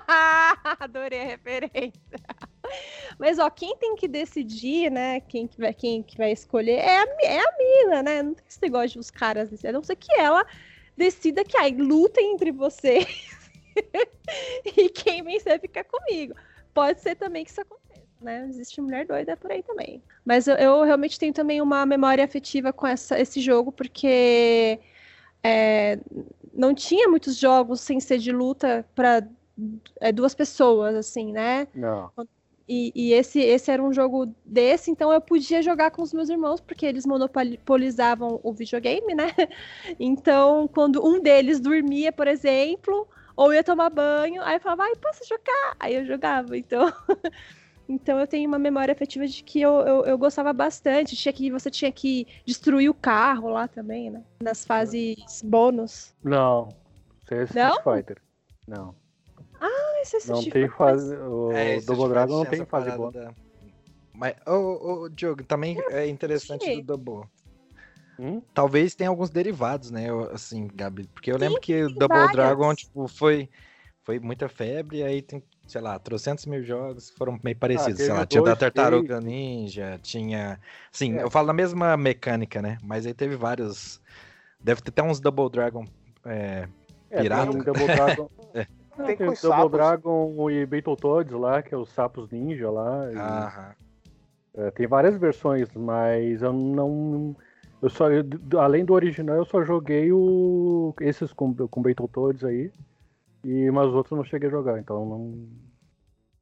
Adorei 0.81 1.21
a 1.21 1.25
referência. 1.25 2.19
Mas, 3.19 3.39
ó, 3.39 3.49
quem 3.49 3.77
tem 3.77 3.95
que 3.95 4.09
decidir, 4.09 4.91
né? 4.91 5.21
Quem 5.21 5.47
que 5.47 5.61
vai, 5.61 5.73
quem 5.73 6.03
que 6.03 6.17
vai 6.19 6.33
escolher 6.33 6.79
é 6.79 6.99
a, 6.99 7.07
é 7.23 7.39
a 7.39 7.57
mina, 7.59 8.03
né? 8.03 8.23
Não 8.23 8.35
tem 8.35 8.45
esse 8.49 8.61
negócio 8.61 8.91
de 8.91 8.99
os 8.99 9.11
caras. 9.11 9.65
A 9.65 9.73
não 9.73 9.85
ser 9.85 9.97
que 9.97 10.13
ela 10.19 10.45
decida 10.97 11.45
que 11.45 11.57
aí 11.57 11.77
lutem 11.77 12.33
entre 12.33 12.51
vocês 12.51 13.07
e 14.77 14.89
quem 14.89 15.23
vencer 15.23 15.61
fica 15.61 15.85
comigo. 15.85 16.35
Pode 16.75 17.01
ser 17.01 17.15
também 17.15 17.45
que 17.45 17.51
isso 17.51 17.61
aconteça. 17.61 17.86
Né? 18.27 18.45
Existe 18.49 18.81
mulher 18.81 19.07
doida 19.07 19.37
por 19.37 19.53
aí 19.53 19.63
também. 19.63 20.03
Mas 20.25 20.49
eu, 20.49 20.57
eu 20.57 20.83
realmente 20.83 21.17
tenho 21.17 21.33
também 21.33 21.63
uma 21.63 21.87
memória 21.87 22.25
afetiva 22.25 22.73
com 22.73 22.85
essa, 22.85 23.17
esse 23.21 23.41
jogo, 23.41 23.71
porque 23.71 24.81
é, 25.45 25.97
não 26.53 26.75
tinha 26.75 27.09
muitos 27.09 27.37
jogos 27.37 27.81
sem 27.81 28.01
ser 28.01 28.19
de 28.19 28.33
luta 28.33 28.85
para 28.97 29.23
duas 30.13 30.35
pessoas, 30.35 30.97
assim, 30.97 31.31
né? 31.31 31.69
Não. 31.73 32.11
E, 32.69 32.91
e 32.97 33.13
esse, 33.13 33.39
esse 33.39 33.71
era 33.71 33.81
um 33.81 33.93
jogo 33.93 34.35
desse, 34.45 34.91
então 34.91 35.13
eu 35.13 35.21
podia 35.21 35.63
jogar 35.63 35.93
com 35.93 36.03
os 36.03 36.13
meus 36.13 36.29
irmãos, 36.29 36.61
porque 36.61 36.85
eles 36.85 37.07
monopolizavam 37.07 38.41
o 38.43 38.53
videogame, 38.53 39.15
né? 39.15 39.33
Então, 40.01 40.67
quando 40.67 41.07
um 41.07 41.23
deles 41.23 41.61
dormia, 41.61 42.11
por 42.11 42.27
exemplo, 42.27 43.07
ou 43.37 43.55
ia 43.55 43.63
tomar 43.63 43.91
banho, 43.91 44.43
aí 44.43 44.57
eu 44.57 44.61
falava, 44.61 44.83
ai, 44.83 44.97
posso 44.97 45.25
jogar? 45.29 45.77
Aí 45.79 45.95
eu 45.95 46.05
jogava, 46.05 46.59
então. 46.59 46.93
Então 47.89 48.19
eu 48.19 48.27
tenho 48.27 48.49
uma 48.49 48.59
memória 48.59 48.93
afetiva 48.93 49.27
de 49.27 49.43
que 49.43 49.61
eu, 49.61 49.73
eu, 49.81 50.05
eu 50.07 50.19
gostava 50.19 50.53
bastante. 50.53 51.15
Tinha 51.17 51.33
que, 51.33 51.51
você 51.51 51.71
tinha 51.71 51.93
que 51.93 52.27
destruir 52.45 52.89
o 52.91 52.95
carro 52.95 53.49
lá 53.49 53.69
também, 53.69 54.11
né? 54.11 54.23
Nas 54.43 54.65
fases 54.65 55.17
bônus. 55.45 56.13
Não. 56.23 56.69
Isso 57.25 57.35
é 57.35 57.45
Street 57.45 57.65
Não? 57.65 57.83
Fighter. 57.97 58.23
Não. 58.67 58.95
Ah, 59.61 60.01
esse 60.03 60.27
Não 60.27 60.35
assisti, 60.35 60.51
tem 60.51 60.69
foi 60.69 60.77
fase. 60.77 61.15
O 61.17 61.53
É, 61.53 61.77
Double 61.81 61.95
Street 61.95 62.11
Dragon 62.11 62.33
não 62.33 62.45
Fighter 62.45 62.59
tem 62.59 62.67
fase 62.67 62.97
boa. 62.97 63.13
da- 63.13 63.35
Mas, 64.13 64.35
ô, 64.47 65.03
ô, 65.05 65.09
Diogo, 65.09 65.45
também 65.45 65.79
é 65.91 66.07
interessante 66.07 66.65
quê? 66.67 66.75
do 66.83 66.97
Double. 66.97 67.29
Hum? 68.19 68.41
Talvez 68.55 68.95
tenha 68.95 69.11
alguns 69.11 69.31
derivados, 69.31 69.91
né? 69.91 70.09
eu- 70.09 70.31
Assim, 70.31 70.69
Gabi. 70.75 71.07
Porque 71.09 71.31
eu 71.31 71.37
lembro 71.37 71.61
que 71.61 71.85
o 71.85 71.89
tem 71.89 71.99
Double 71.99 72.19
várias. 72.19 72.33
Dragon, 72.33 72.75
tipo, 72.75 73.07
foi, 73.09 73.51
foi 74.03 74.19
muita 74.19 74.49
febre, 74.49 75.03
aí 75.03 75.21
tem, 75.21 75.43
sei 75.67 75.81
lá, 75.81 75.99
trocentos 75.99 76.47
mil 76.47 76.63
jogos 76.63 77.11
que 77.11 77.17
foram 77.17 77.39
meio 77.43 77.57
parecidos. 77.57 77.97
sei 77.99 78.07
teve 78.07 78.19
lá, 78.19 78.27
tinha 78.27 78.43
da 78.43 78.57
Tartaruga 78.57 79.21
Ninja, 79.21 79.99
tinha. 80.03 80.59
Sim, 80.91 81.19
É. 81.19 81.23
eu 81.23 81.31
falo 81.31 81.49
da 81.49 81.53
mesma 81.53 81.97
mecânica, 81.97 82.61
né? 82.63 82.79
Mas 82.83 83.07
aí 83.07 83.13
teve 83.15 83.37
vários. 83.37 84.01
Deve 84.61 84.81
ter 84.81 84.91
até 84.91 85.03
uns 85.03 85.21
Double 85.21 85.51
Dragon. 85.51 85.85
É, 86.25 86.67
É, 87.11 87.21
Pirata. 87.23 87.51
Tem 87.53 87.63
Double 87.63 87.87
Dragon. 87.87 88.31
É. 88.55 88.67
Não, 88.99 89.05
Tem 89.07 89.17
tem 89.19 89.29
os 89.29 89.43
Double 89.43 89.59
sapos. 89.59 89.73
Dragon 89.73 90.51
e 90.51 90.65
Battletoads 90.65 91.33
lá, 91.35 91.63
que 91.63 91.75
é 91.75 91.77
os 91.77 91.91
sapos 91.91 92.31
ninja 92.31 92.71
lá. 92.71 93.13
e- 93.13 93.17
aham. 93.17 93.75
É, 94.55 94.71
tem 94.71 94.87
várias 94.87 95.19
versões, 95.19 95.69
mas 95.75 96.41
eu 96.41 96.51
não. 96.53 97.37
Eu 97.83 97.91
só, 97.91 98.07
além 98.59 98.87
do 98.87 98.95
original, 98.95 99.37
eu 99.37 99.45
só 99.45 99.63
joguei 99.63 100.11
o, 100.11 100.95
esses 101.03 101.31
com, 101.35 101.55
com 101.55 101.83
Battletoads 101.83 102.43
aí. 102.43 102.73
E 103.47 103.71
mas 103.71 103.87
os 103.89 103.95
outros 103.95 104.11
eu 104.13 104.17
não 104.19 104.25
cheguei 104.25 104.49
a 104.49 104.51
jogar, 104.51 104.79
então 104.79 105.07
não. 105.07 105.49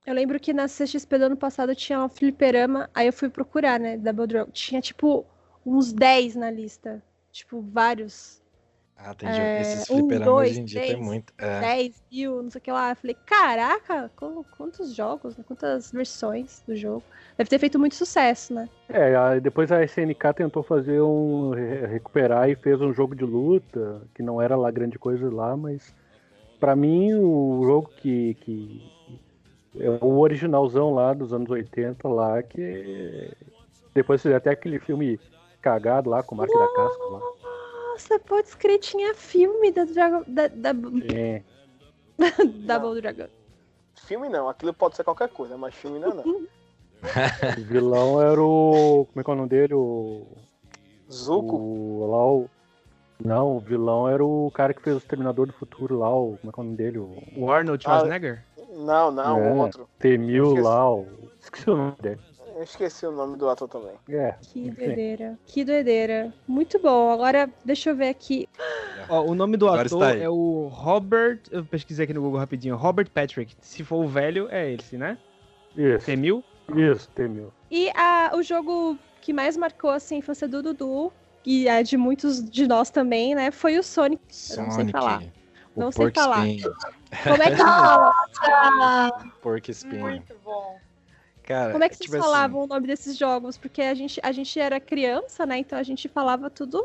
Eu 0.06 0.14
lembro 0.14 0.38
que 0.40 0.52
na 0.52 0.68
CXP 0.68 1.18
do 1.18 1.24
ano 1.26 1.36
passado 1.36 1.74
tinha 1.74 2.02
um 2.02 2.08
fliperama, 2.08 2.88
aí 2.94 3.06
eu 3.06 3.12
fui 3.12 3.28
procurar, 3.28 3.78
né, 3.80 3.96
Double 3.96 4.26
Dragon. 4.26 4.50
Tinha, 4.50 4.80
tipo, 4.80 5.24
uns 5.64 5.92
10 5.92 6.34
na 6.34 6.50
lista. 6.50 7.02
Tipo, 7.32 7.60
vários. 7.60 8.40
Ah, 8.96 9.14
tem 9.14 9.28
É, 9.28 9.60
Esses 9.60 9.90
um, 9.90 9.96
fliperamas 9.98 10.26
dois, 10.26 10.50
hoje 10.52 10.60
em 10.60 10.64
dia 10.64 10.80
tem 10.82 10.96
muito. 10.96 11.32
É. 11.38 11.60
10 11.60 12.02
mil, 12.12 12.42
não 12.42 12.50
sei 12.50 12.58
o 12.58 12.62
que 12.62 12.70
lá. 12.70 12.90
Eu 12.90 12.96
falei, 12.96 13.16
caraca, 13.26 14.10
qu- 14.16 14.44
quantos 14.56 14.94
jogos, 14.94 15.36
né? 15.36 15.44
Quantas 15.46 15.90
versões 15.90 16.62
do 16.66 16.76
jogo. 16.76 17.02
Deve 17.36 17.50
ter 17.50 17.58
feito 17.58 17.78
muito 17.78 17.96
sucesso, 17.96 18.54
né? 18.54 18.68
É, 18.88 19.40
depois 19.40 19.72
a 19.72 19.82
SNK 19.82 20.32
tentou 20.34 20.62
fazer 20.62 21.00
um. 21.02 21.50
re- 21.50 21.86
recuperar 21.86 22.48
e 22.48 22.54
fez 22.54 22.80
um 22.80 22.92
jogo 22.92 23.14
de 23.16 23.24
luta, 23.24 24.02
que 24.14 24.22
não 24.22 24.40
era 24.40 24.56
lá 24.56 24.70
grande 24.70 24.98
coisa 24.98 25.28
lá, 25.32 25.56
mas 25.56 25.92
pra 26.64 26.74
mim 26.74 27.12
o 27.12 27.60
jogo 27.62 27.90
que. 28.00 28.34
que 28.40 28.90
é 29.78 29.90
o 30.00 30.18
originalzão 30.18 30.94
lá 30.94 31.12
dos 31.12 31.30
anos 31.30 31.50
80 31.50 32.08
lá, 32.08 32.42
que 32.42 33.30
depois 33.92 34.22
fizeram 34.22 34.38
até 34.38 34.50
aquele 34.50 34.78
filme 34.78 35.20
cagado 35.60 36.08
lá 36.08 36.22
com 36.22 36.34
o 36.34 36.38
Mark 36.38 36.50
da 36.50 36.66
Casca 36.68 37.04
lá. 37.04 37.20
Nossa, 37.90 38.18
pode 38.20 38.48
escrever, 38.48 38.78
tinha 38.78 39.14
filme 39.14 39.72
da 39.72 39.84
Dragon. 39.84 40.22
Da, 40.26 40.48
da, 40.48 40.70
É, 41.14 41.42
Double 42.66 42.98
Dragon. 43.02 43.28
Filme 44.06 44.30
não, 44.30 44.48
aquilo 44.48 44.72
pode 44.72 44.96
ser 44.96 45.04
qualquer 45.04 45.28
coisa, 45.28 45.58
mas 45.58 45.74
filme 45.74 45.98
não 45.98 46.12
é 46.12 46.14
não. 46.14 46.24
o 47.58 47.64
vilão 47.66 48.22
era 48.22 48.42
o. 48.42 49.06
Como 49.12 49.20
é 49.20 49.24
que 49.24 49.30
é 49.30 49.32
o 49.34 49.36
nome 49.36 49.48
dele? 49.50 49.74
O. 49.74 50.26
Zuko, 51.12 51.56
O, 51.56 52.10
lá 52.10 52.26
o. 52.26 52.50
Não, 53.22 53.56
o 53.56 53.60
vilão 53.60 54.08
era 54.08 54.24
o 54.24 54.50
cara 54.52 54.74
que 54.74 54.82
fez 54.82 54.96
o 54.96 54.98
Exterminador 54.98 55.46
do 55.46 55.52
Futuro 55.52 55.98
lá, 55.98 56.10
o. 56.14 56.36
Como 56.40 56.50
é 56.50 56.52
que 56.52 56.60
é 56.60 56.62
o 56.62 56.64
nome 56.64 56.76
dele? 56.76 56.98
O 56.98 57.22
O 57.36 57.50
Arnold 57.50 57.82
Schwarzenegger? 57.82 58.44
não, 58.76 59.10
não, 59.10 59.38
É. 59.38 59.52
o 59.52 59.56
outro. 59.58 59.88
T-1000 59.98 60.42
Esqueci. 60.46 60.60
lá, 60.62 60.90
o. 60.94 61.06
Esqueci 61.40 61.70
o 61.70 61.76
nome 61.76 61.94
dele. 62.00 62.20
Eu 62.56 62.62
esqueci 62.62 63.04
o 63.06 63.10
nome 63.10 63.36
do 63.36 63.48
ator 63.48 63.68
também. 63.68 63.94
É. 64.08 64.36
Que 64.40 64.70
doideira. 64.70 65.36
Que 65.44 65.64
doideira. 65.64 66.32
Muito 66.46 66.78
bom. 66.78 67.10
Agora, 67.10 67.50
deixa 67.64 67.90
eu 67.90 67.96
ver 67.96 68.08
aqui. 68.08 68.48
Ó, 69.08 69.22
o 69.24 69.34
nome 69.34 69.56
do 69.56 69.66
Agora 69.66 69.86
ator 69.86 70.16
é 70.16 70.28
o 70.28 70.68
Robert. 70.72 71.40
Eu 71.50 71.64
pesquisei 71.64 72.04
aqui 72.04 72.14
no 72.14 72.20
Google 72.22 72.38
rapidinho. 72.38 72.76
Robert 72.76 73.10
Patrick. 73.10 73.56
Se 73.60 73.82
for 73.82 74.04
o 74.04 74.06
velho, 74.08 74.46
é 74.52 74.72
esse, 74.72 74.96
né? 74.96 75.18
Isso, 75.76 76.06
T-1000? 76.06 76.44
isso, 76.76 77.08
T-1000. 77.10 77.48
E 77.72 77.90
a, 77.90 78.30
o 78.36 78.42
jogo 78.42 78.96
que 79.20 79.32
mais 79.32 79.56
marcou 79.56 79.90
assim, 79.90 80.14
a 80.14 80.18
infância 80.18 80.46
do 80.46 80.62
Dudu, 80.62 81.12
e 81.44 81.68
a 81.68 81.82
de 81.82 81.96
muitos 81.96 82.42
de 82.48 82.66
nós 82.66 82.90
também, 82.90 83.34
né? 83.34 83.50
Foi 83.50 83.78
o 83.78 83.82
Sonic. 83.82 84.22
Eu 84.50 84.56
não 84.62 84.70
sei 84.70 84.70
Sonic. 84.72 84.92
falar. 84.92 85.22
O 85.76 85.80
Não 85.80 85.90
sei 85.92 86.04
Porco 86.04 86.20
falar. 86.20 86.46
Espinho. 86.46 86.74
Como 87.24 87.42
é 87.42 87.50
que 87.50 87.56
fala? 88.38 89.24
Porco 89.42 89.70
Espinho. 89.70 90.00
Muito 90.00 90.34
bom. 90.44 90.78
Cara, 91.42 91.72
Como 91.72 91.84
é 91.84 91.88
que 91.88 91.96
vocês 91.96 92.06
tipo 92.10 92.16
assim, 92.16 92.24
falavam 92.32 92.62
o 92.62 92.66
nome 92.66 92.86
desses 92.86 93.18
jogos? 93.18 93.58
Porque 93.58 93.82
a 93.82 93.92
gente, 93.94 94.18
a 94.22 94.32
gente 94.32 94.58
era 94.58 94.80
criança, 94.80 95.44
né? 95.44 95.58
Então 95.58 95.78
a 95.78 95.82
gente 95.82 96.08
falava 96.08 96.48
tudo 96.48 96.82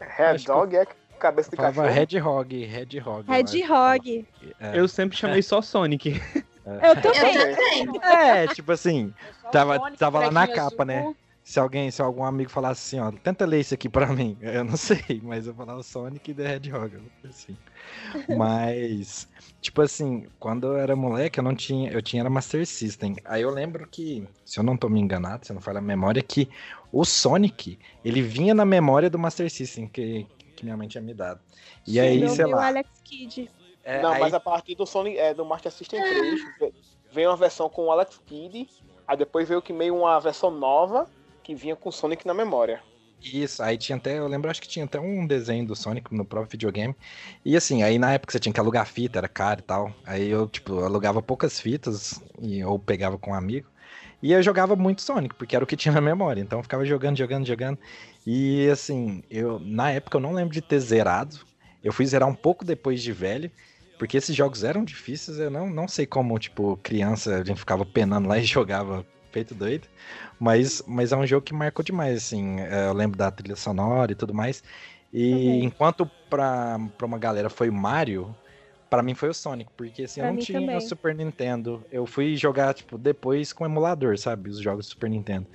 Red 0.00 0.38
que 0.38 0.46
Dog 0.46 0.74
é 0.76 0.86
cabeça 1.18 1.50
de 1.50 1.56
cachorro. 1.56 1.86
Hedgehog, 1.86 2.64
Hedgehog. 2.64 3.24
eu 3.28 3.34
acho. 3.34 3.40
Hedgehog. 3.40 4.26
É, 4.58 4.78
Eu 4.78 4.88
sempre 4.88 5.16
chamei 5.16 5.42
só 5.42 5.60
Sonic. 5.60 6.20
Eu 6.64 6.72
Eu 6.74 7.02
também. 7.02 8.00
é, 8.02 8.46
tipo 8.48 8.72
assim, 8.72 9.12
Tava- 9.52 9.78
Sonic, 9.78 9.98
tava 9.98 10.18
lá 10.20 10.30
na 10.30 10.48
capa, 10.48 10.84
né? 10.84 11.14
Se 11.44 11.58
alguém, 11.58 11.90
se 11.90 12.00
algum 12.00 12.24
amigo 12.24 12.50
falasse 12.50 12.96
assim, 12.96 13.04
ó, 13.04 13.10
tenta 13.22 13.44
ler 13.44 13.60
isso 13.60 13.74
aqui 13.74 13.88
pra 13.88 14.06
mim. 14.06 14.38
Eu 14.42 14.64
não 14.64 14.76
sei, 14.76 15.20
mas 15.22 15.46
eu 15.46 15.54
falava 15.54 15.82
Sonic 15.82 16.30
e 16.30 16.34
The 16.34 16.54
Hedgehog, 16.56 16.98
assim. 17.24 17.56
Mas, 18.28 19.28
tipo 19.60 19.82
assim, 19.82 20.26
quando 20.38 20.66
eu 20.68 20.76
era 20.76 20.94
moleque, 20.96 21.38
eu 21.40 21.44
não 21.44 21.54
tinha, 21.54 21.90
eu 21.90 22.00
tinha 22.02 22.22
era 22.22 22.30
Master 22.30 22.66
System. 22.66 23.16
Aí 23.24 23.42
eu 23.42 23.50
lembro 23.50 23.86
que, 23.88 24.26
se 24.44 24.58
eu 24.58 24.64
não 24.64 24.76
tô 24.76 24.88
me 24.88 25.00
enganado, 25.00 25.44
se 25.44 25.52
eu 25.52 25.54
não 25.54 25.60
falha 25.60 25.78
a 25.78 25.82
memória, 25.82 26.22
que 26.22 26.48
o 26.92 27.04
Sonic, 27.04 27.78
ele 28.04 28.22
vinha 28.22 28.54
na 28.54 28.64
memória 28.64 29.10
do 29.10 29.18
Master 29.18 29.50
System 29.50 29.88
que, 29.88 30.26
que 30.56 30.64
minha 30.64 30.76
mãe 30.76 30.88
tinha 30.88 31.02
me 31.02 31.14
dado. 31.14 31.40
E 31.86 31.98
aí, 31.98 32.18
Meu 32.20 32.28
sei 32.30 32.46
meu 32.46 32.56
lá. 32.56 32.66
Alex 32.68 32.88
Kidd. 33.04 33.50
é, 33.84 34.02
não, 34.02 34.12
aí- 34.12 34.20
mas 34.20 34.34
a 34.34 34.40
partir 34.40 34.74
do 34.74 34.86
Sonic, 34.86 35.18
é, 35.18 35.34
do 35.34 35.44
Master 35.44 35.72
System 35.72 36.00
3, 36.02 36.40
ve- 36.60 36.72
veio 37.10 37.30
uma 37.30 37.36
versão 37.36 37.68
com 37.68 37.86
o 37.86 37.90
Alex 37.90 38.20
Kidd, 38.26 38.68
aí 39.06 39.16
depois 39.16 39.48
veio 39.48 39.60
que 39.62 39.72
meio 39.72 39.96
uma 39.96 40.18
versão 40.20 40.50
nova, 40.50 41.08
que 41.42 41.54
vinha 41.54 41.76
com 41.76 41.90
Sonic 41.90 42.26
na 42.26 42.34
memória. 42.34 42.82
Isso, 43.22 43.62
aí 43.62 43.78
tinha 43.78 43.96
até, 43.96 44.18
eu 44.18 44.26
lembro, 44.26 44.50
acho 44.50 44.60
que 44.60 44.66
tinha 44.68 44.84
até 44.84 44.98
um 44.98 45.26
desenho 45.26 45.64
do 45.64 45.76
Sonic 45.76 46.12
no 46.12 46.24
próprio 46.24 46.50
videogame. 46.50 46.94
E 47.44 47.56
assim, 47.56 47.82
aí 47.82 47.98
na 47.98 48.12
época 48.12 48.32
você 48.32 48.40
tinha 48.40 48.52
que 48.52 48.58
alugar 48.58 48.84
fita, 48.86 49.18
era 49.18 49.28
caro 49.28 49.60
e 49.60 49.62
tal. 49.62 49.94
Aí 50.04 50.28
eu, 50.28 50.48
tipo, 50.48 50.80
alugava 50.80 51.22
poucas 51.22 51.60
fitas, 51.60 52.20
e, 52.40 52.64
ou 52.64 52.78
pegava 52.78 53.16
com 53.16 53.30
um 53.30 53.34
amigo. 53.34 53.68
E 54.20 54.32
eu 54.32 54.42
jogava 54.42 54.74
muito 54.76 55.02
Sonic, 55.02 55.34
porque 55.34 55.54
era 55.54 55.64
o 55.64 55.66
que 55.68 55.76
tinha 55.76 55.92
na 55.92 56.00
memória. 56.00 56.40
Então 56.40 56.58
eu 56.58 56.62
ficava 56.62 56.84
jogando, 56.84 57.16
jogando, 57.16 57.46
jogando. 57.46 57.78
E 58.26 58.68
assim, 58.68 59.22
eu 59.30 59.58
na 59.60 59.90
época 59.90 60.16
eu 60.16 60.20
não 60.20 60.32
lembro 60.32 60.54
de 60.54 60.60
ter 60.60 60.80
zerado. 60.80 61.40
Eu 61.82 61.92
fui 61.92 62.06
zerar 62.06 62.28
um 62.28 62.34
pouco 62.34 62.64
depois 62.64 63.02
de 63.02 63.12
velho, 63.12 63.50
porque 63.98 64.16
esses 64.16 64.34
jogos 64.34 64.64
eram 64.64 64.84
difíceis. 64.84 65.38
Eu 65.38 65.50
não, 65.50 65.68
não 65.68 65.88
sei 65.88 66.06
como, 66.06 66.38
tipo, 66.38 66.78
criança, 66.82 67.36
a 67.36 67.44
gente 67.44 67.58
ficava 67.58 67.84
penando 67.84 68.28
lá 68.28 68.38
e 68.38 68.44
jogava 68.44 69.06
feito 69.32 69.54
doido. 69.54 69.88
Mas, 70.38 70.82
mas 70.86 71.12
é 71.12 71.16
um 71.16 71.26
jogo 71.26 71.44
que 71.44 71.54
marcou 71.54 71.84
demais, 71.84 72.16
assim. 72.16 72.60
é, 72.60 72.86
Eu 72.88 72.92
lembro 72.92 73.16
da 73.18 73.30
trilha 73.30 73.56
sonora 73.56 74.12
e 74.12 74.14
tudo 74.14 74.34
mais. 74.34 74.62
E 75.12 75.62
enquanto 75.64 76.10
pra, 76.30 76.78
pra 76.96 77.06
uma 77.06 77.18
galera 77.18 77.50
foi 77.50 77.68
o 77.68 77.72
Mario, 77.72 78.34
pra 78.88 79.02
mim 79.02 79.14
foi 79.14 79.28
o 79.28 79.34
Sonic, 79.34 79.70
porque 79.76 80.04
assim, 80.04 80.20
Pra 80.20 80.30
eu 80.30 80.34
não 80.34 80.40
tinha 80.40 80.60
também. 80.60 80.80
Super 80.80 81.14
Nintendo. 81.14 81.84
Eu 81.90 82.06
fui 82.06 82.36
jogar, 82.36 82.74
tipo, 82.74 82.96
depois 82.96 83.52
com 83.52 83.64
emulador, 83.64 84.16
sabe? 84.18 84.50
Os 84.50 84.58
jogos 84.58 84.86
do 84.86 84.90
Super 84.90 85.10
Nintendo. 85.10 85.46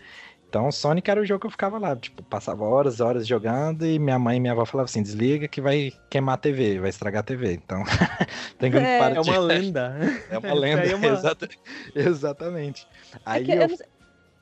Então, 0.49 0.71
Sonic 0.71 1.09
era 1.11 1.19
o 1.21 1.25
jogo 1.25 1.41
que 1.41 1.47
eu 1.47 1.51
ficava 1.51 1.77
lá, 1.77 1.93
tipo, 1.95 2.23
passava 2.23 2.63
horas, 2.63 3.01
horas 3.01 3.27
jogando 3.27 3.85
e 3.85 3.99
minha 3.99 4.17
mãe 4.17 4.37
e 4.37 4.39
minha 4.39 4.53
avó 4.53 4.65
falavam 4.65 4.85
assim, 4.85 5.03
desliga 5.03 5.45
que 5.47 5.59
vai 5.59 5.91
queimar 6.09 6.35
a 6.35 6.37
TV, 6.37 6.79
vai 6.79 6.89
estragar 6.89 7.19
a 7.19 7.23
TV. 7.23 7.53
Então, 7.53 7.83
tem 8.57 8.71
que 8.71 8.77
É. 8.77 8.97
parar 8.97 9.17
É 9.17 9.21
de- 9.21 9.29
uma 9.29 9.39
lenda. 9.39 9.95
É 10.29 10.37
uma 10.37 10.53
lenda, 10.53 10.81
é 10.83 10.95
uma- 10.95 11.07
exata- 11.09 11.49
exatamente. 11.93 12.87
É 13.13 13.19
Aí 13.25 13.43
que 13.43 13.51
eu, 13.51 13.55
eu, 13.61 13.67
não, 13.67 13.75
sei- 13.77 13.85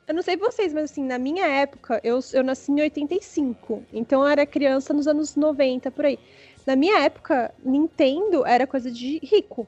eu 0.08 0.14
não 0.16 0.22
sei 0.22 0.38
vocês, 0.38 0.74
mas 0.74 0.92
assim, 0.92 1.04
na 1.04 1.18
minha 1.18 1.48
época, 1.48 2.00
eu, 2.04 2.20
eu 2.34 2.44
nasci 2.44 2.72
em 2.72 2.82
85. 2.82 3.84
Então 3.92 4.22
eu 4.22 4.28
era 4.28 4.46
criança 4.46 4.94
nos 4.94 5.08
anos 5.08 5.36
90, 5.36 5.90
por 5.90 6.06
aí. 6.06 6.20
Na 6.68 6.76
minha 6.76 7.00
época, 7.00 7.52
Nintendo 7.64 8.46
era 8.46 8.68
coisa 8.68 8.92
de 8.92 9.20
rico. 9.24 9.68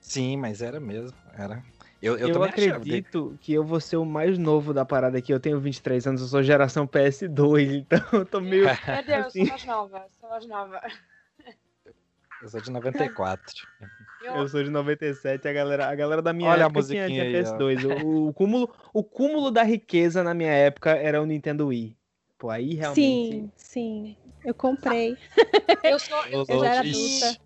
Sim, 0.00 0.36
mas 0.36 0.60
era 0.60 0.78
mesmo, 0.80 1.16
era. 1.32 1.62
Eu, 2.02 2.18
eu, 2.18 2.28
Eu, 2.28 2.34
também 2.34 2.48
achava, 2.48 2.76
acredito 2.76 3.38
que 3.40 3.52
eu 3.52 3.64
vou 3.64 3.78
ser 3.80 3.96
o 3.96 4.04
mais 4.04 4.36
novo 4.36 4.74
da 4.74 4.84
parada 4.84 5.18
aqui. 5.18 5.32
Eu 5.32 5.38
tenho 5.38 5.60
23 5.60 6.04
anos, 6.08 6.20
eu 6.20 6.26
sou 6.26 6.42
geração 6.42 6.84
PS2, 6.84 7.86
então 7.86 8.00
eu 8.12 8.26
tô 8.26 8.40
meio. 8.40 8.64
Meu 8.86 9.04
Deus, 9.06 9.26
Assim. 9.26 9.46
sou 9.46 9.48
mais 9.48 9.64
nova, 9.64 10.06
sou 10.20 10.28
mais 10.28 10.46
nova. 10.46 10.80
Eu 12.42 12.48
sou 12.48 12.60
de 12.60 12.72
94. 12.72 13.54
Eu, 14.20 14.34
Eu 14.34 14.48
sou 14.48 14.64
de 14.64 14.70
97, 14.70 15.46
a 15.46 15.52
galera, 15.52 15.88
a 15.88 15.94
galera 15.94 16.20
da 16.20 16.32
minha 16.32 16.50
Olha 16.50 16.64
a 16.64 16.66
época 16.66 16.82
tinha, 16.82 17.04
musiquinha 17.04 17.30
tinha 17.30 17.52
ó. 17.52 17.56
PS2. 17.56 18.04
O, 18.04 18.28
o 18.28 18.34
cúmulo, 18.34 18.74
o 18.92 19.04
cúmulo 19.04 19.50
da 19.52 19.62
riqueza 19.62 20.24
na 20.24 20.34
minha 20.34 20.50
época 20.50 20.90
era 20.90 21.22
o 21.22 21.26
Nintendo 21.26 21.68
Wii. 21.68 21.96
Pô, 22.36 22.50
aí 22.50 22.74
realmente. 22.74 23.00
Sim, 23.00 23.52
sim. 23.54 24.16
Eu 24.44 24.54
comprei. 24.54 25.16
eu 25.84 26.00
sou, 26.00 26.26
eu, 26.26 26.44
Eu 26.48 26.58
já 26.58 26.68
era 26.68 26.80
adulta. 26.80 27.38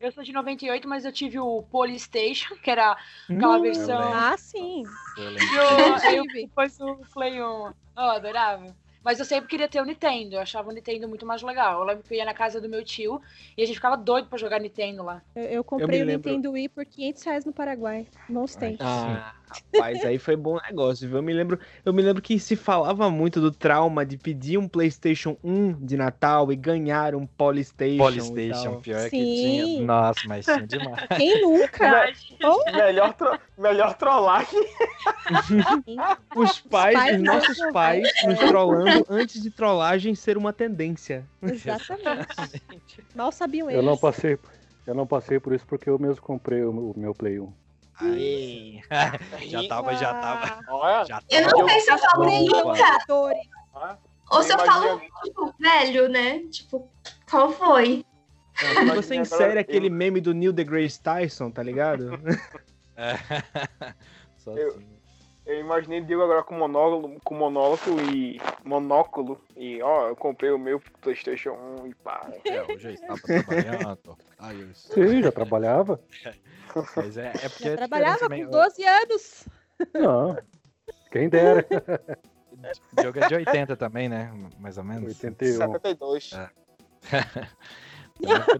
Eu 0.00 0.12
sou 0.12 0.22
de 0.22 0.32
98, 0.32 0.88
mas 0.88 1.04
eu 1.04 1.12
tive 1.12 1.38
o 1.38 1.62
Polystation, 1.62 2.54
que 2.56 2.70
era 2.70 2.96
aquela 3.28 3.56
Hum, 3.58 3.62
versão. 3.62 4.12
Ah, 4.12 4.36
sim. 4.36 4.84
Eu. 5.16 5.30
Eu, 5.58 6.12
eu 6.16 6.22
depois 6.32 6.78
o 6.80 6.96
Play 7.12 7.42
1. 7.42 7.72
Oh, 7.96 8.00
adorava. 8.00 8.76
Mas 9.02 9.20
eu 9.20 9.24
sempre 9.24 9.48
queria 9.48 9.68
ter 9.68 9.80
o 9.80 9.84
Nintendo. 9.84 10.34
Eu 10.34 10.40
achava 10.40 10.68
o 10.68 10.72
Nintendo 10.72 11.08
muito 11.08 11.24
mais 11.24 11.40
legal. 11.40 11.78
Eu 11.80 11.84
lembro 11.86 12.02
que 12.02 12.12
eu 12.12 12.18
ia 12.18 12.24
na 12.24 12.34
casa 12.34 12.60
do 12.60 12.68
meu 12.68 12.84
tio 12.84 13.20
e 13.56 13.62
a 13.62 13.66
gente 13.66 13.76
ficava 13.76 13.96
doido 13.96 14.28
pra 14.28 14.36
jogar 14.36 14.58
Nintendo 14.58 15.04
lá. 15.04 15.22
Eu, 15.34 15.44
eu 15.44 15.64
comprei 15.64 16.02
o 16.02 16.04
lembro- 16.04 16.28
Nintendo 16.30 16.52
Wii 16.52 16.68
por 16.68 16.84
500 16.84 17.22
reais 17.22 17.44
no 17.44 17.52
Paraguai. 17.52 18.08
Bons 18.28 18.56
tempos. 18.56 18.84
Ah, 18.84 19.32
rapaz, 19.48 20.04
aí 20.04 20.18
foi 20.18 20.36
bom 20.36 20.58
negócio, 20.68 21.08
viu? 21.08 21.18
Eu 21.18 21.22
me 21.22 21.32
lembro, 21.32 21.58
eu 21.84 21.92
me 21.92 22.02
lembro 22.02 22.20
que 22.22 22.38
se 22.38 22.56
falava 22.56 23.08
muito 23.10 23.40
do 23.40 23.50
trauma 23.50 24.04
de 24.04 24.16
pedir 24.18 24.58
um 24.58 24.68
PlayStation 24.68 25.36
1 25.42 25.84
de 25.84 25.96
Natal 25.96 26.52
e 26.52 26.56
ganhar 26.56 27.14
um 27.14 27.26
Polystation. 27.26 27.98
Polystation, 28.02 28.80
pior 28.80 29.08
que 29.10 29.10
Sim. 29.10 29.34
tinha. 29.36 29.82
Nossa, 29.86 30.20
mas 30.26 30.44
tinha 30.44 30.66
demais. 30.66 31.06
Quem 31.16 31.40
nunca? 31.42 32.12
Oh, 32.44 32.70
Melhor, 32.72 33.14
tro... 33.14 33.38
Melhor 33.58 33.94
trollagem. 33.94 34.66
Os 36.36 36.60
pais, 36.60 36.94
pais 36.94 37.16
os 37.16 37.22
nossos 37.22 37.58
não- 37.58 37.72
pais, 37.72 38.08
nos 38.26 38.38
trollando 38.38 39.06
antes 39.08 39.42
de 39.42 39.50
trollagem 39.50 40.14
ser 40.14 40.36
uma 40.36 40.52
tendência. 40.52 41.24
exatamente. 41.42 43.04
Mal 43.14 43.32
sabiam 43.32 43.68
eles. 43.70 43.76
Eu 43.76 43.82
não 43.82 43.96
passei, 43.96 44.38
eu 44.86 44.94
não 44.94 45.06
passei 45.06 45.40
por 45.40 45.54
isso 45.54 45.66
porque 45.66 45.88
eu 45.88 45.98
mesmo 45.98 46.22
comprei 46.22 46.62
o, 46.62 46.70
o 46.92 46.98
meu 46.98 47.14
Play 47.14 47.40
1. 47.40 47.52
Aí. 48.00 48.80
já 49.48 49.66
tava, 49.68 49.94
já 49.94 50.14
tava. 50.14 50.60
Olha, 50.68 51.04
Já 51.04 51.22
Eu 51.30 51.44
tava. 51.44 51.58
não 51.58 51.68
sei 51.68 51.80
se 51.80 51.90
eu 51.92 51.98
falo 51.98 52.24
Comprei 52.24 52.46
nunca. 52.46 52.98
Ou 54.30 54.42
se 54.42 54.52
eu 54.52 54.58
falo, 54.58 55.00
tipo, 55.22 55.54
velho, 55.58 56.08
né? 56.08 56.40
Tipo, 56.50 56.90
qual 57.30 57.50
foi? 57.52 58.04
imagina 58.60 59.02
Você 59.02 59.14
insere 59.16 59.54
eu- 59.54 59.60
aquele 59.60 59.88
meme 59.90 60.20
do 60.20 60.34
Neil 60.34 60.52
deGrasse 60.52 61.00
Tyson, 61.00 61.50
tá 61.50 61.62
ligado? 61.62 62.18
É. 62.96 63.14
Só 64.36 64.56
Eu- 64.56 64.68
assim. 64.68 64.96
Eu 65.46 65.60
imaginei 65.60 66.00
Diego 66.00 66.22
agora 66.24 66.42
com 66.42 66.56
monóculo, 66.56 67.20
com 67.22 67.36
monóculo 67.36 68.00
e 68.12 68.40
monóculo. 68.64 69.40
E 69.56 69.80
ó, 69.80 70.08
eu 70.08 70.16
comprei 70.16 70.50
o 70.50 70.58
meu 70.58 70.82
Playstation 71.00 71.52
1 71.82 71.86
e 71.86 71.94
pá. 71.94 72.28
É, 72.44 72.58
eu 72.68 72.78
já 72.80 72.90
estava 72.90 73.16
trabalhando. 73.20 74.18
Ai, 74.40 74.60
eu... 74.60 74.74
Sim, 74.74 75.22
já 75.22 75.30
trabalhava. 75.30 76.00
Mas 76.96 77.16
é, 77.16 77.32
é 77.42 77.48
porque 77.48 77.68
é 77.68 77.76
trabalhava 77.76 78.18
com 78.18 78.24
também. 78.24 78.48
12 78.48 78.84
anos. 78.84 79.48
Não. 79.94 80.36
Quem 81.10 81.28
dera. 81.28 81.66
O 82.96 83.02
jogo 83.02 83.18
é 83.20 83.28
de 83.28 83.34
80 83.34 83.76
também, 83.76 84.08
né? 84.08 84.32
Mais 84.58 84.78
ou 84.78 84.84
menos. 84.84 85.08
81. 85.22 85.72
72. 85.72 86.30
É. 86.32 86.50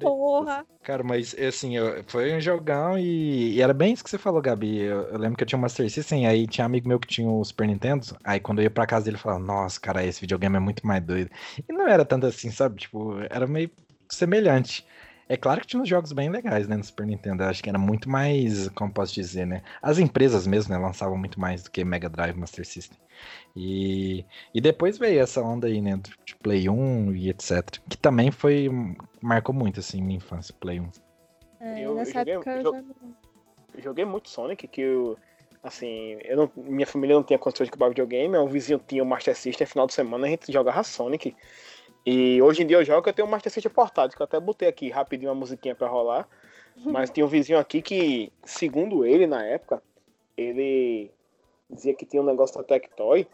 Porra. 0.01 0.67
Cara, 0.83 1.03
mas 1.03 1.35
assim, 1.35 1.77
eu- 1.77 2.05
foi 2.07 2.35
um 2.35 2.41
jogão 2.41 2.99
e, 2.99 3.55
e 3.55 3.63
era 3.63 3.73
bem 3.73 3.93
isso 3.95 4.05
que 4.05 4.11
você 4.11 4.19
falou, 4.19 4.41
Gabi. 4.43 4.81
Eu, 4.81 5.03
eu 5.09 5.19
lembro 5.19 5.37
que 5.37 5.43
eu 5.43 5.47
tinha 5.47 5.59
um 5.59 5.63
Master 5.63 5.91
System, 5.91 6.27
aí 6.27 6.47
tinha 6.47 6.65
um 6.65 6.67
amigo 6.67 6.87
meu 6.87 7.01
que 7.01 7.09
tinha 7.09 7.29
o 7.29 7.43
Super 7.43 7.67
Nintendo. 7.67 8.07
Aí 8.23 8.39
quando 8.39 8.59
eu 8.59 8.65
ia 8.65 8.71
pra 8.71 8.87
casa 8.87 9.07
dele, 9.07 9.17
eu 9.17 9.21
falava, 9.21 9.43
nossa, 9.43 9.81
cara, 9.81 10.05
esse 10.05 10.21
videogame 10.21 10.57
é 10.57 10.61
muito 10.61 10.87
mais 10.87 11.03
doido. 11.03 11.31
E 11.69 11.73
não 11.73 11.89
era 11.89 12.05
tanto 12.05 12.27
assim, 12.27 12.51
sabe? 12.51 12.77
Tipo, 12.81 13.15
era 13.31 13.47
meio 13.47 13.71
semelhante. 14.11 14.87
É 15.29 15.37
claro 15.37 15.61
que 15.61 15.67
tinha 15.67 15.83
uns 15.83 15.89
jogos 15.89 16.13
bem 16.13 16.29
legais, 16.31 16.69
né, 16.69 16.77
no 16.77 16.85
Super 16.85 17.05
Nintendo. 17.07 17.43
Eu 17.43 17.49
acho 17.49 17.63
que 17.63 17.69
era 17.69 17.79
muito 17.79 18.09
mais, 18.09 18.69
como 18.71 18.93
posso 18.93 19.13
dizer, 19.13 19.45
né? 19.45 19.63
As 19.83 19.99
empresas 19.99 20.47
mesmo, 20.47 20.73
né, 20.73 20.79
lançavam 20.81 21.17
muito 21.19 21.41
mais 21.41 21.65
do 21.65 21.71
que 21.71 21.85
Mega 21.85 22.09
Drive, 22.09 22.37
Master 22.37 22.65
System. 22.65 22.97
E, 23.57 24.25
e 24.55 24.61
depois 24.61 24.99
veio 24.99 25.21
essa 25.21 25.43
onda 25.43 25.67
aí, 25.67 25.81
né, 25.81 25.99
de 26.25 26.37
Play 26.37 26.69
1 26.69 27.13
e 27.13 27.29
etc. 27.29 27.81
Que 27.89 27.97
também 27.97 28.31
foi, 28.31 28.69
marcou 29.21 29.53
muito, 29.55 29.81
assim, 29.81 30.01
minha 30.01 30.19
infância, 30.19 30.55
Play 30.61 30.79
1. 30.79 30.89
É, 31.59 31.81
Eu- 31.81 31.91
eu 31.91 31.95
nessa 31.97 32.13
joguei- 32.21 32.35
época 32.35 32.51
eu 32.51 32.63
já 32.63 32.83
não. 32.83 32.95
Eu 33.75 33.83
joguei 33.83 34.05
muito 34.05 34.29
Sonic, 34.31 34.69
que 34.69 34.81
eu. 34.81 35.19
Assim, 35.63 36.17
eu 36.23 36.37
não, 36.37 36.51
minha 36.57 36.87
família 36.87 37.17
não 37.17 37.25
tinha 37.25 37.39
condições 37.39 37.67
de 37.67 37.73
comprar 37.73 37.89
videogame, 37.89 38.37
o 38.37 38.47
vizinho 38.47 38.81
tinha 38.87 39.03
o 39.03 39.07
Master 39.07 39.37
System, 39.37 39.67
final 39.67 39.87
de 39.89 39.95
semana 39.95 40.27
a 40.27 40.31
gente 40.31 40.53
jogava 40.53 40.85
Sonic. 40.85 41.35
E 42.07 42.41
hoje 42.41 42.63
em 42.63 42.67
dia 42.67 42.77
eu 42.77 42.85
jogo, 42.85 43.09
eu 43.09 43.13
tenho 43.13 43.27
um 43.27 43.31
Master 43.31 43.51
System 43.51 43.73
portátil, 43.73 44.17
que 44.17 44.23
eu 44.23 44.25
até 44.25 44.39
botei 44.39 44.69
aqui 44.69 44.89
rapidinho 44.89 45.29
uma 45.29 45.41
musiquinha 45.41 45.75
pra 45.75 45.89
rolar. 45.89 46.29
Mas 46.87 47.11
tinha 47.11 47.27
um 47.27 47.29
vizinho 47.29 47.59
aqui 47.59 47.83
que, 47.83 48.33
segundo 48.45 49.05
ele, 49.05 49.27
na 49.27 49.45
época, 49.45 49.83
ele 50.37 51.11
dizia 51.69 51.95
que 51.95 52.07
tinha 52.07 52.23
um 52.23 52.27
negócio 52.27 52.57
da 52.57 52.63
Tectoy, 52.63 53.27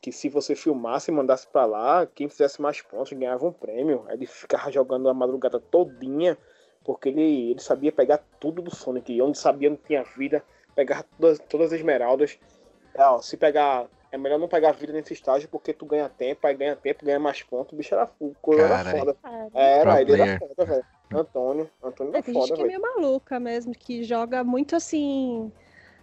que 0.00 0.10
se 0.10 0.30
você 0.30 0.54
filmasse 0.54 1.10
e 1.10 1.14
mandasse 1.14 1.46
pra 1.46 1.66
lá, 1.66 2.06
quem 2.06 2.28
fizesse 2.28 2.62
mais 2.62 2.80
pontos 2.80 3.12
ganhava 3.12 3.46
um 3.46 3.52
prêmio. 3.52 4.04
Aí 4.08 4.16
ele 4.16 4.26
ficava 4.26 4.70
jogando 4.70 5.08
a 5.08 5.14
madrugada 5.14 5.60
todinha, 5.60 6.38
porque 6.82 7.10
ele, 7.10 7.50
ele 7.50 7.60
sabia 7.60 7.92
pegar 7.92 8.24
tudo 8.40 8.62
do 8.62 8.74
Sonic. 8.74 9.12
E 9.12 9.20
onde 9.20 9.36
sabia 9.36 9.68
não 9.68 9.76
tinha 9.76 10.02
vida, 10.02 10.42
pegava 10.74 11.04
todas, 11.18 11.38
todas 11.40 11.66
as 11.72 11.78
esmeraldas. 11.78 12.38
Ó, 12.96 13.20
se 13.20 13.36
pegar 13.36 13.86
é 14.14 14.16
melhor 14.16 14.38
não 14.38 14.46
pegar 14.46 14.70
vida 14.70 14.92
nesse 14.92 15.12
estágio 15.12 15.48
porque 15.48 15.72
tu 15.72 15.84
ganha 15.84 16.08
tempo, 16.08 16.46
aí 16.46 16.54
ganha 16.54 16.76
tempo, 16.76 17.04
ganha 17.04 17.18
mais 17.18 17.42
pontos. 17.42 17.72
O 17.72 17.76
bicho 17.76 17.94
era 17.94 18.06
foda. 18.06 18.36
Era 18.62 18.98
foda. 18.98 19.16
Era, 19.52 20.00
ele 20.00 20.20
era 20.22 20.38
foda, 20.38 20.64
velho. 20.64 20.84
Antônio, 21.12 21.70
Antônio 21.82 22.16
é, 22.16 22.22
foda. 22.22 22.22
tem 22.22 22.34
foda, 22.34 22.46
gente 22.46 22.56
véio. 22.56 22.68
que 22.68 22.74
é 22.74 22.78
meio 22.78 22.80
maluca 22.80 23.40
mesmo, 23.40 23.74
que 23.74 24.04
joga 24.04 24.44
muito 24.44 24.76
assim. 24.76 25.50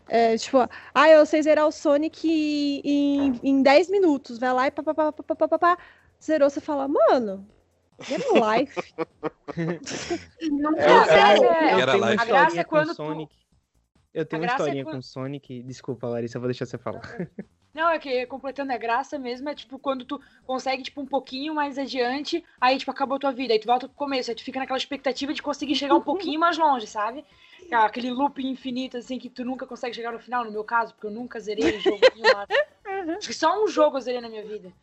É, 0.10 0.36
tipo, 0.38 0.58
ah, 0.94 1.10
eu 1.10 1.26
sei 1.26 1.42
zerar 1.42 1.66
o 1.66 1.72
Sonic 1.72 2.82
em, 2.84 3.40
em 3.42 3.64
10 3.64 3.90
minutos. 3.90 4.38
Vai 4.38 4.52
lá 4.52 4.68
e 4.68 4.72
papapá, 4.72 5.14
papapá, 5.14 5.48
papapá, 5.48 5.78
zerou. 6.22 6.50
Você 6.50 6.60
fala, 6.60 6.90
mano, 6.90 7.48
Get 8.02 8.26
life. 8.34 8.94
Não, 10.52 10.76
é, 10.76 11.06
sério, 11.06 11.46
é, 11.46 11.76
é, 11.76 11.80
é. 11.80 12.62
A 12.62 12.94
Sonic. 12.94 13.34
Eu 14.14 14.26
tenho 14.26 14.42
uma 14.42 14.52
historinha 14.52 14.82
é 14.82 14.84
quando... 14.84 14.96
com 14.96 15.02
Sonic. 15.02 15.64
Desculpa, 15.64 16.08
Larissa, 16.08 16.36
eu 16.36 16.42
vou 16.42 16.50
deixar 16.50 16.66
você 16.66 16.78
falar. 16.78 17.02
Não, 17.74 17.90
é 17.90 17.98
que 18.00 18.26
completando 18.26 18.74
a 18.74 18.78
graça 18.78 19.18
mesmo, 19.18 19.48
é 19.50 19.56
tipo 19.56 19.80
quando 19.80 20.04
tu 20.04 20.20
consegue, 20.46 20.84
tipo, 20.84 21.00
um 21.00 21.06
pouquinho 21.06 21.54
mais 21.56 21.78
adiante, 21.78 22.44
aí, 22.60 22.78
tipo, 22.78 22.92
acabou 22.92 23.16
a 23.16 23.20
tua 23.20 23.32
vida, 23.32 23.54
aí 23.54 23.60
tu 23.60 23.66
volta 23.68 23.88
pro 23.88 23.96
começo, 23.98 24.30
aí 24.30 24.36
tu 24.36 24.44
fica 24.44 24.60
naquela 24.60 24.78
expectativa 24.78 25.34
de 25.34 25.42
conseguir 25.42 25.76
chegar 25.76 25.96
um 25.96 26.02
pouquinho 26.02 26.40
mais 26.40 26.58
longe, 26.58 26.86
sabe? 26.86 27.24
Ah, 27.72 27.86
Aquele 27.86 28.12
loop 28.12 28.46
infinito, 28.46 28.98
assim, 28.98 29.18
que 29.18 29.30
tu 29.30 29.46
nunca 29.46 29.66
consegue 29.66 29.96
chegar 29.96 30.12
no 30.12 30.20
final, 30.20 30.44
no 30.44 30.52
meu 30.52 30.64
caso, 30.66 30.94
porque 30.94 31.08
eu 31.08 31.12
nunca 31.12 31.40
zerei 31.40 31.80
jogo 31.80 32.00
nenhum. 32.14 32.28
lá. 32.36 32.46
Acho 33.18 33.28
que 33.30 33.34
só 33.34 33.64
um 33.64 33.68
jogo 33.68 33.96
eu 33.98 34.02
zerei 34.02 34.20
na 34.20 34.28
minha 34.28 34.44
vida. 34.44 34.74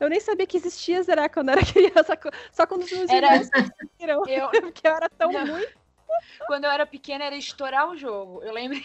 Eu 0.00 0.08
nem 0.08 0.18
sabia 0.18 0.44
que 0.48 0.56
existia 0.56 1.00
zerar 1.04 1.30
quando 1.30 1.50
era 1.50 1.60
criança, 1.64 2.18
só 2.50 2.66
quando 2.66 2.82
os 2.82 2.90
meus 2.90 3.08
Era- 3.08 3.36
irmãos 3.36 3.48
viram, 4.00 4.26
Eu, 4.26 4.50
porque 4.50 4.88
eu 4.88 4.96
era 4.96 5.08
tão 5.08 5.30
Não. 5.30 5.46
ruim. 5.46 5.64
quando 6.48 6.64
eu 6.64 6.70
era 6.72 6.84
pequena, 6.84 7.24
era 7.26 7.36
estourar 7.36 7.88
o 7.88 7.96
jogo. 7.96 8.42
Eu 8.42 8.52
lembro 8.52 8.76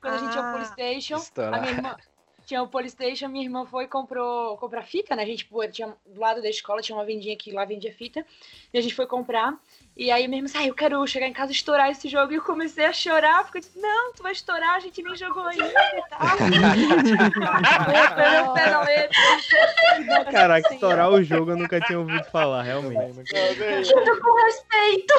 quando 0.00 0.14
a 0.14 0.18
gente 0.18 0.30
tinha 0.30 0.44
o 0.44 0.46
Ah. 0.46 0.52
Playstation, 0.52 1.14
a 1.16 1.18
Estourar. 1.18 1.60
minha 1.60 1.72
irmã. 1.72 1.96
Tinha 2.44 2.62
o 2.62 2.68
Polystation, 2.68 3.28
minha 3.28 3.44
irmã 3.44 3.66
foi 3.66 3.84
e 3.84 3.88
comprou 3.88 4.56
comprar 4.58 4.82
fita, 4.82 5.16
né? 5.16 5.22
A 5.22 5.26
gente, 5.26 5.38
tipo, 5.38 5.66
tinha, 5.68 5.94
do 6.06 6.20
lado 6.20 6.42
da 6.42 6.48
escola 6.48 6.82
tinha 6.82 6.96
uma 6.96 7.04
vendinha 7.04 7.36
que 7.36 7.52
lá 7.52 7.64
vendia 7.64 7.92
fita. 7.92 8.24
E 8.72 8.78
a 8.78 8.80
gente 8.80 8.94
foi 8.94 9.06
comprar. 9.06 9.54
E 9.96 10.10
aí 10.10 10.26
minha 10.26 10.38
irmã 10.38 10.46
disse, 10.46 10.58
ah, 10.58 10.66
eu 10.66 10.74
quero 10.74 11.06
chegar 11.06 11.26
em 11.26 11.32
casa 11.32 11.52
e 11.52 11.54
estourar 11.54 11.90
esse 11.90 12.08
jogo. 12.08 12.32
E 12.32 12.36
eu 12.36 12.42
comecei 12.42 12.84
a 12.84 12.92
chorar, 12.92 13.44
porque 13.44 13.58
eu 13.58 13.62
disse, 13.62 13.78
não, 13.78 14.12
tu 14.12 14.22
vai 14.22 14.32
estourar, 14.32 14.74
a 14.74 14.80
gente 14.80 15.02
nem 15.02 15.16
jogou 15.16 15.44
ainda 15.44 15.66
e 15.66 16.02
tal. 16.10 16.20
letra. 18.84 20.30
Caraca, 20.30 20.74
estourar 20.74 21.10
o 21.10 21.22
jogo 21.22 21.52
eu 21.52 21.56
nunca 21.56 21.80
tinha 21.80 21.98
ouvido 21.98 22.24
falar, 22.24 22.62
realmente. 22.62 23.24
Tudo 23.24 24.20
com 24.20 24.44
respeito. 24.44 25.14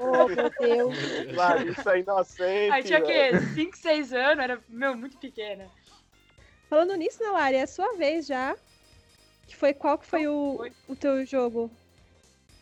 Oh, 0.00 0.28
meu 0.28 0.50
Deus. 0.60 0.98
Larissa 1.34 1.98
inocente. 1.98 2.72
Aí 2.72 2.82
tinha 2.82 2.98
o 2.98 3.04
quê? 3.04 3.30
5, 3.54 3.76
6 3.76 4.12
anos, 4.12 4.44
era, 4.44 4.60
meu, 4.68 4.96
muito 4.96 5.16
pequena. 5.16 5.66
Falando 6.74 6.96
nisso, 6.96 7.22
né, 7.22 7.30
Lari, 7.30 7.54
é 7.54 7.62
a 7.62 7.66
sua 7.68 7.94
vez 7.94 8.26
já. 8.26 8.56
Que 9.46 9.54
foi 9.54 9.72
qual 9.72 9.96
que 9.96 10.06
foi 10.06 10.26
o, 10.26 10.56
Foi. 10.56 10.72
o 10.88 10.96
teu 10.96 11.24
jogo? 11.24 11.70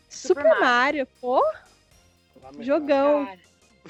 Super 0.07 0.43
Super, 0.43 0.59
Mario. 0.59 1.07
Pô, 1.19 1.43
jogão. 2.59 3.25
Cara, 3.25 3.39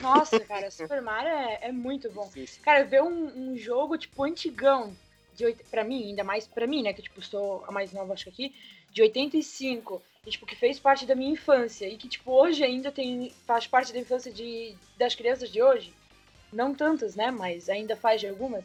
nossa, 0.01 0.39
cara, 0.39 0.71
Super 0.71 1.01
Mario 1.01 1.27
é, 1.29 1.59
é 1.63 1.71
muito 1.73 2.09
bom. 2.09 2.31
Cara, 2.61 2.85
ver 2.85 3.03
um, 3.03 3.51
um 3.51 3.57
jogo, 3.57 3.97
tipo, 3.97 4.23
antigão, 4.23 4.95
de 5.35 5.43
oit... 5.43 5.61
pra 5.69 5.83
mim, 5.83 6.05
ainda 6.05 6.23
mais 6.23 6.47
pra 6.47 6.65
mim, 6.65 6.83
né, 6.83 6.93
que, 6.93 7.01
tipo, 7.01 7.21
sou 7.21 7.65
a 7.67 7.71
mais 7.73 7.91
nova, 7.91 8.13
acho 8.13 8.23
que 8.23 8.29
aqui, 8.29 8.55
de 8.91 9.01
85, 9.01 10.01
e, 10.25 10.31
tipo, 10.31 10.45
que 10.45 10.55
fez 10.55 10.79
parte 10.79 11.05
da 11.05 11.15
minha 11.15 11.33
infância, 11.33 11.85
e 11.85 11.97
que, 11.97 12.07
tipo, 12.07 12.31
hoje 12.31 12.63
ainda 12.63 12.93
tem, 12.93 13.29
faz 13.45 13.67
parte 13.67 13.91
da 13.91 13.99
infância 13.99 14.31
de, 14.31 14.73
das 14.97 15.15
crianças 15.15 15.51
de 15.51 15.61
hoje, 15.61 15.93
não 16.49 16.73
tantas, 16.73 17.13
né, 17.13 17.29
mas 17.29 17.67
ainda 17.67 17.97
faz 17.97 18.21
de 18.21 18.29
algumas. 18.29 18.63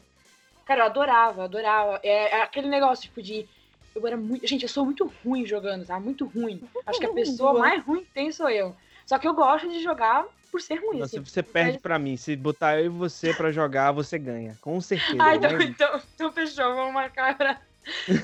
Cara, 0.68 0.82
eu 0.82 0.84
adorava, 0.84 1.44
adorava. 1.44 1.98
É, 2.02 2.36
é 2.36 2.42
aquele 2.42 2.68
negócio, 2.68 3.04
tipo, 3.04 3.22
de... 3.22 3.48
Eu 3.94 4.06
era 4.06 4.18
muito... 4.18 4.46
Gente, 4.46 4.64
eu 4.64 4.68
sou 4.68 4.84
muito 4.84 5.10
ruim 5.24 5.46
jogando, 5.46 5.86
tá? 5.86 5.98
Muito 5.98 6.26
ruim. 6.26 6.62
Acho 6.84 7.00
que 7.00 7.06
a 7.06 7.12
pessoa 7.14 7.58
mais 7.58 7.82
ruim 7.82 8.04
que 8.04 8.12
tem 8.12 8.30
sou 8.30 8.50
eu. 8.50 8.76
Só 9.06 9.18
que 9.18 9.26
eu 9.26 9.32
gosto 9.32 9.66
de 9.66 9.82
jogar 9.82 10.26
por 10.52 10.60
ser 10.60 10.74
ruim, 10.74 10.98
Nossa, 10.98 11.16
assim. 11.16 11.24
você 11.24 11.42
perde 11.42 11.78
pra 11.78 11.98
mim. 11.98 12.18
Se 12.18 12.36
botar 12.36 12.78
eu 12.78 12.84
e 12.84 12.88
você 12.90 13.32
pra 13.32 13.50
jogar, 13.50 13.92
você 13.92 14.18
ganha. 14.18 14.58
Com 14.60 14.78
certeza. 14.78 15.16
Ah, 15.18 15.34
então, 15.34 15.58
então, 15.58 16.00
então 16.14 16.32
fechou, 16.32 16.74
vamos 16.74 16.92
marcar 16.92 17.34
pra. 17.34 17.54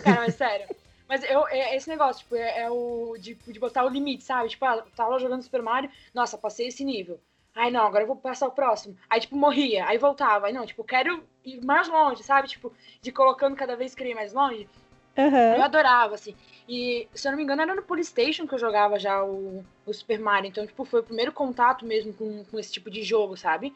Cara, 0.03 0.20
mas 0.20 0.34
sério. 0.34 0.66
Mas 1.09 1.24
eu, 1.24 1.49
é 1.49 1.74
esse 1.74 1.88
negócio, 1.88 2.22
tipo, 2.22 2.36
é, 2.36 2.62
é 2.62 2.70
o 2.70 3.16
de, 3.18 3.34
de 3.34 3.59
botar 3.59 3.84
o 3.84 3.88
limite, 3.88 4.22
sabe? 4.24 4.51
Tipo, 4.51 4.66
ah, 4.66 4.84
tava 4.95 5.11
lá 5.11 5.18
jogando 5.18 5.42
Super 5.42 5.62
Mario, 5.62 5.90
nossa, 6.12 6.36
passei 6.36 6.68
esse 6.68 6.84
nível. 6.84 7.18
Ai, 7.55 7.70
não, 7.70 7.86
agora 7.86 8.02
eu 8.02 8.09
vou 8.09 8.16
passar 8.16 8.48
o 8.48 8.52
próximo. 8.52 8.96
Aí, 9.09 9.20
tipo, 9.20 9.36
morria, 9.36 9.86
aí 9.86 9.96
voltava. 9.96 10.46
Aí, 10.46 10.52
não, 10.52 10.66
tipo, 10.66 10.82
quero 10.82 11.22
ir 11.44 11.64
mais 11.64 11.88
longe, 11.88 12.22
sabe? 12.24 12.48
Tipo, 12.48 12.72
de 13.00 13.12
colocando 13.12 13.55
cada 13.55 13.76
vez 13.76 13.94
que 13.94 14.02
eu 14.02 14.09
ia 14.09 14.14
mais 14.14 14.32
longe. 14.32 14.68
Aham. 15.16 15.57
Eu 15.57 15.62
adorava, 15.62 16.14
assim. 16.14 16.34
E, 16.68 17.07
se 17.14 17.28
eu 17.28 17.30
não 17.30 17.36
me 17.36 17.44
engano, 17.44 17.62
era 17.62 17.74
no 17.74 17.82
Polystation 17.82 18.46
que 18.46 18.55
eu 18.55 18.59
jogava 18.59 18.98
já 18.98 19.22
o, 19.22 19.64
o 19.86 19.92
Super 19.92 20.18
Mario. 20.18 20.48
Então, 20.48 20.66
tipo, 20.66 20.84
foi 20.84 21.00
o 21.00 21.05
primeiro 21.05 21.32
contato 21.32 21.86
mesmo 21.86 22.12
com, 22.12 22.44
com 22.44 22.59
esse 22.59 22.72
tipo 22.72 22.90
de 22.90 23.02
jogo, 23.02 23.36
sabe? 23.36 23.72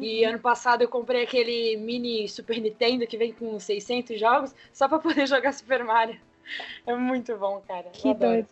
E 0.00 0.24
ano 0.24 0.40
passado 0.40 0.82
eu 0.82 0.88
comprei 0.88 1.22
aquele 1.22 1.76
mini 1.76 2.28
Super 2.28 2.60
Nintendo 2.60 3.06
que 3.06 3.16
vem 3.16 3.32
com 3.32 3.58
600 3.60 4.18
jogos 4.18 4.54
só 4.72 4.88
pra 4.88 4.98
poder 4.98 5.24
jogar 5.28 5.52
Super 5.52 5.84
Mario. 5.84 6.20
É 6.86 6.94
muito 6.94 7.36
bom, 7.36 7.62
cara. 7.66 7.90
Que 7.90 8.12
doido. 8.12 8.48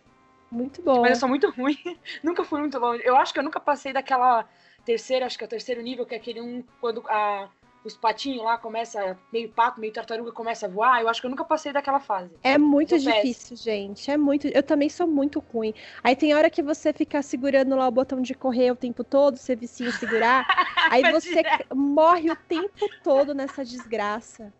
Muito 0.53 0.83
bom. 0.83 1.01
Mas 1.01 1.13
eu 1.13 1.17
sou 1.17 1.29
muito 1.31 1.51
ruim. 1.51 1.79
nunca 2.23 2.45
fui 2.45 2.61
muito 2.61 2.79
longe. 2.79 3.03
Eu 3.05 3.17
acho 3.17 3.33
que 3.33 3.39
eu 3.39 3.43
nunca 3.43 3.59
passei 3.59 3.91
daquela 3.91 4.47
terceira, 4.85 5.25
acho 5.25 5.39
que 5.39 5.45
é 5.45 5.47
o 5.47 5.51
terceiro 5.51 5.81
nível, 5.81 6.05
que 6.05 6.15
é 6.15 6.19
aquele 6.19 6.43
um 6.43 6.63
quando 6.79 7.03
a, 7.09 7.49
os 7.83 7.97
patinhos 7.97 8.45
lá 8.45 8.59
começa, 8.59 9.19
meio 9.33 9.49
pato, 9.49 9.81
meio 9.81 9.95
tartaruga, 9.95 10.31
começa 10.31 10.67
a 10.67 10.69
voar. 10.69 11.01
Eu 11.01 11.09
acho 11.09 11.23
que 11.23 11.27
eu 11.27 11.31
nunca 11.31 11.43
passei 11.43 11.73
daquela 11.73 11.99
fase. 11.99 12.31
É 12.43 12.59
muito 12.59 13.01
Sou 13.01 13.13
difícil, 13.13 13.57
gente. 13.57 14.11
É 14.11 14.17
muito. 14.19 14.47
Eu 14.49 14.63
também 14.63 14.91
sou 14.91 15.07
muito 15.07 15.43
ruim. 15.53 15.73
Aí 16.05 16.15
tem 16.15 16.35
hora 16.35 16.51
que 16.51 16.63
você 16.63 16.93
fica 16.93 17.23
segurando 17.23 17.75
lá 17.75 17.89
o 17.89 17.91
botão 17.91 18.21
de 18.21 18.35
correr 18.35 18.71
o 18.73 18.77
tempo 18.77 19.03
todo, 19.03 19.39
você 19.39 19.57
vicia 19.57 19.89
em 19.89 19.93
segurar. 19.93 20.47
aí 20.93 21.11
você 21.11 21.31
direto. 21.31 21.75
morre 21.75 22.31
o 22.31 22.37
tempo 22.37 22.91
todo 23.03 23.33
nessa 23.33 23.65
desgraça. 23.65 24.53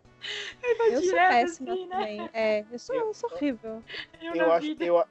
Eu 0.63 0.93
sou 0.93 1.01
direto 1.01 1.29
péssima 1.29 1.73
assim, 1.73 1.85
né? 1.85 1.95
também. 1.97 2.29
É, 2.33 2.65
eu 2.71 2.79
sou, 2.79 2.95
eu 2.95 3.13
sou 3.13 3.31
horrível. 3.31 3.83
Eu, 4.21 4.35
Eu 4.35 4.51
acho, 4.53 4.67
vida. 4.67 4.85
eu, 4.85 5.03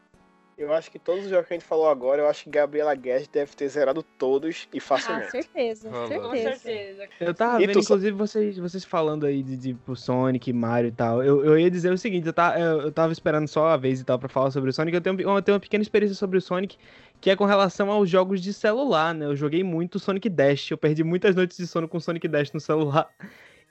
eu 0.62 0.72
acho 0.72 0.90
que 0.90 0.98
todos 0.98 1.24
os 1.24 1.30
jogos 1.30 1.46
que 1.48 1.54
a 1.54 1.56
gente 1.58 1.66
falou 1.66 1.88
agora, 1.88 2.22
eu 2.22 2.28
acho 2.28 2.44
que 2.44 2.50
Gabriela 2.50 2.94
Guedes 2.94 3.28
deve 3.28 3.54
ter 3.54 3.68
zerado 3.68 4.02
todos 4.02 4.68
e 4.72 4.78
Ah, 4.78 4.80
facilmente. 4.80 5.30
certeza, 5.30 5.90
Falou. 5.90 6.08
Com 6.08 6.30
certeza. 6.36 6.56
certeza. 6.58 7.08
Eu 7.20 7.34
tava 7.34 7.62
E 7.62 7.66
vendo, 7.66 7.72
tu 7.74 7.78
inclusive, 7.80 8.12
vocês, 8.16 8.58
vocês 8.58 8.84
falando 8.84 9.26
aí 9.26 9.42
de, 9.42 9.56
tipo, 9.56 9.94
Sonic, 9.96 10.52
Mario 10.52 10.88
e 10.88 10.92
tal. 10.92 11.22
Eu, 11.22 11.44
eu 11.44 11.58
ia 11.58 11.70
dizer 11.70 11.92
o 11.92 11.98
seguinte, 11.98 12.26
eu, 12.26 12.32
tá, 12.32 12.58
eu, 12.58 12.82
eu 12.82 12.92
tava 12.92 13.12
esperando 13.12 13.48
só 13.48 13.66
a 13.68 13.76
vez 13.76 14.00
e 14.00 14.04
tal 14.04 14.18
pra 14.18 14.28
falar 14.28 14.50
sobre 14.50 14.70
o 14.70 14.72
Sonic. 14.72 14.94
Eu 14.94 15.00
tenho, 15.00 15.20
eu 15.20 15.42
tenho 15.42 15.54
uma 15.54 15.60
pequena 15.60 15.82
experiência 15.82 16.16
sobre 16.16 16.38
o 16.38 16.40
Sonic, 16.40 16.76
que 17.20 17.30
é 17.30 17.36
com 17.36 17.44
relação 17.44 17.90
aos 17.90 18.08
jogos 18.08 18.40
de 18.40 18.52
celular, 18.52 19.14
né? 19.14 19.26
Eu 19.26 19.36
joguei 19.36 19.62
muito 19.62 19.98
Sonic 19.98 20.28
Dash, 20.28 20.70
eu 20.70 20.78
perdi 20.78 21.02
muitas 21.04 21.34
noites 21.34 21.56
de 21.56 21.66
sono 21.66 21.88
com 21.88 22.00
Sonic 22.00 22.26
Dash 22.28 22.52
no 22.52 22.60
celular. 22.60 23.08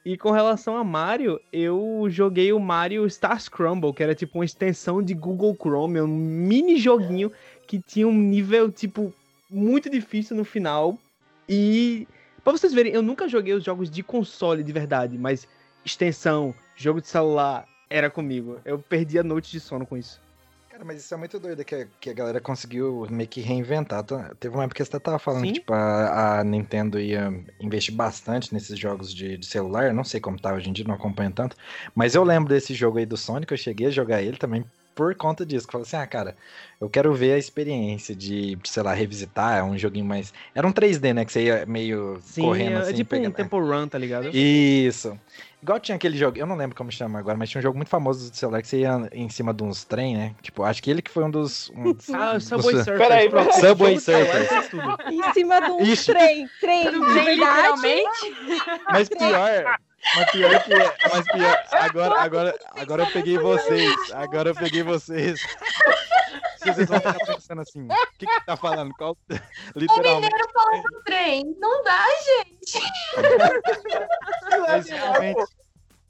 E 0.04 0.18
com 0.18 0.32
relação 0.32 0.76
a 0.78 0.84
Mario, 0.84 1.39
eu 1.54 2.08
joguei 2.10 2.52
o 2.52 2.60
Mario 2.60 3.08
Star 3.10 3.39
Scramble, 3.39 3.93
que 3.93 4.02
era 4.02 4.16
tipo 4.16 4.39
uma 4.39 4.45
extensão 4.45 5.02
de 5.02 5.14
Google 5.14 5.56
Chrome, 5.56 6.02
um 6.02 6.08
mini 6.08 6.78
joguinho 6.78 7.32
que 7.68 7.80
tinha 7.80 8.08
um 8.08 8.14
nível, 8.14 8.72
tipo, 8.72 9.14
muito 9.49 9.89
difícil 9.89 10.36
no 10.36 10.43
final. 10.43 10.97
E 11.47 12.08
Pra 12.43 12.54
vocês 12.54 12.74
verem, 12.74 12.91
eu 12.91 13.04
nunca 13.04 13.28
joguei 13.28 13.54
os 13.54 13.64
jogos 13.64 13.89
de 13.89 14.02
console 14.02 14.64
de 14.64 14.72
verdade, 14.72 15.16
mas 15.16 15.47
extensão, 15.86 16.56
jogo 16.76 16.99
de 16.99 17.08
celular, 17.08 17.68
era 17.88 18.10
comigo. 18.10 18.60
Eu 18.66 18.80
perdia 18.80 19.22
noites 19.22 19.52
de 19.52 19.60
sono 19.60 19.86
com 19.86 19.95
isso. 19.95 20.20
Cara, 20.82 20.93
mas 20.93 21.03
isso 21.03 21.13
é 21.13 21.17
muito 21.17 21.39
doido 21.39 21.63
que, 21.63 21.75
a- 21.75 21.88
que 21.99 22.09
a 22.09 22.13
galera 22.13 22.41
conseguiu 22.41 23.05
meio 23.11 23.29
que 23.29 23.39
reinventar. 23.39 24.03
Tá- 24.03 24.32
Teve 24.39 24.55
uma 24.55 24.63
época 24.63 24.84
que 24.84 24.89
você 24.91 24.99
tava 24.99 25.19
falando 25.19 25.41
Sim. 25.41 25.53
que 25.53 25.59
tipo, 25.59 25.71
a, 25.73 26.39
a 26.39 26.43
Nintendo 26.43 26.99
ia 26.99 27.32
investir 27.59 27.93
bastante 27.93 28.51
nesses 28.51 28.79
jogos 28.79 29.13
de, 29.13 29.38
de 29.38 29.45
celular. 29.45 29.86
Eu 29.86 29.93
não 29.93 30.03
sei 30.03 30.19
como 30.19 30.39
tá 30.39 30.51
hoje 30.51 30.69
em 30.69 30.73
dia, 30.73 30.84
não 30.88 30.95
acompanho 30.95 31.32
tanto. 31.32 31.55
Mas 31.93 32.15
eu 32.15 32.23
lembro 32.23 32.49
desse 32.49 32.73
jogo 32.73 32.97
aí 32.97 33.05
do 33.05 33.15
Sonic, 33.15 33.51
eu 33.51 33.57
cheguei 33.59 33.88
a 33.88 33.91
jogar 33.91 34.23
ele 34.23 34.38
também 34.38 34.65
por 34.95 35.13
conta 35.13 35.45
disso. 35.45 35.67
Que 35.67 35.75
eu 35.75 35.82
falei 35.86 35.88
assim, 35.88 35.97
ah, 35.97 36.07
cara, 36.07 36.36
eu 36.79 36.89
quero 36.89 37.13
ver 37.13 37.34
a 37.34 37.38
experiência 37.38 38.15
de, 38.15 38.57
sei 38.63 38.82
lá, 38.82 38.91
revisitar. 38.91 39.59
É 39.59 39.63
um 39.63 39.77
joguinho 39.77 40.05
mais. 40.05 40.34
Era 40.55 40.65
um 40.67 40.73
3D, 40.73 41.13
né? 41.13 41.23
Que 41.25 41.32
você 41.32 41.43
ia 41.43 41.63
meio 41.67 42.19
Sim, 42.23 42.41
correndo 42.41 42.77
é, 42.77 42.82
assim. 42.82 42.93
tipo 42.95 43.15
um 43.15 43.19
pegando- 43.19 43.36
Temple 43.36 43.59
Run, 43.59 43.88
tá 43.88 43.99
ligado? 43.99 44.29
Isso. 44.36 45.15
Igual 45.62 45.80
tinha 45.80 45.95
aquele 45.95 46.18
jogo, 46.18 46.38
eu 46.39 46.47
não 46.47 46.55
lembro 46.55 46.76
como 46.76 46.91
chama 46.91 47.20
agora, 47.20 47.38
mas 47.38 47.47
tinha 47.49 47.59
um 47.59 47.62
jogo 47.62 47.78
muito 47.78 47.89
famoso 47.89 48.32
do 48.32 48.36
celular 48.36 48.62
que 48.64 48.68
você 48.68 48.80
ia 48.80 49.07
em 49.12 49.30
cima 49.30 49.53
de 49.53 49.62
uns 49.64 49.84
trem, 49.84 50.18
né? 50.18 50.34
Tipo, 50.41 50.64
acho 50.64 50.82
que 50.82 50.89
ele 50.89 51.03
que 51.03 51.12
foi 51.12 51.24
um 51.24 51.30
dos. 51.30 51.70
Um 51.76 51.93
dos 51.93 52.09
Ah, 52.14 52.32
o 52.32 52.34
dos- 52.34 52.45
Subway 52.45 52.76
Surfers. 52.78 52.97
Peraí, 52.97 53.30
pronto. 53.30 53.53
Subway 53.53 53.99
Surfers. 53.99 54.49
Em 55.12 55.34
cima 55.34 55.62
de 55.62 55.72
um 55.72 55.82
Ixi. 55.84 56.12
trem, 56.12 56.49
trem, 56.59 56.84
de 56.91 56.99
verdade. 56.99 57.36
literalmente. 57.36 58.36
Mas 58.89 59.07
pior, 59.09 59.78
mas 60.16 60.32
pior 60.32 60.64
que. 60.64 60.74
Mas 61.14 61.26
pior. 61.32 61.64
Agora, 61.72 62.22
agora, 62.22 62.55
agora 62.76 63.03
eu 63.03 63.12
peguei 63.12 63.38
vocês. 63.38 63.95
Agora 64.14 64.49
eu 64.49 64.55
peguei 64.55 64.82
vocês. 64.82 65.39
Vocês 66.62 66.88
vão 66.88 66.97
ficar 66.99 67.26
pensando 67.26 67.62
assim, 67.62 67.88
o 67.88 68.18
que 68.18 68.26
que 68.28 68.45
tá 68.45 68.55
falando? 68.55 68.93
Qual, 68.97 69.18
O 69.76 69.80
literalmente, 69.80 70.16
mineiro 70.16 70.49
falando 70.53 70.84
do 70.84 71.03
trem. 71.03 71.55
Não 71.59 71.84
dá, 71.84 72.05
gente. 72.26 72.80
mas 74.68 74.88
realmente. 74.88 75.61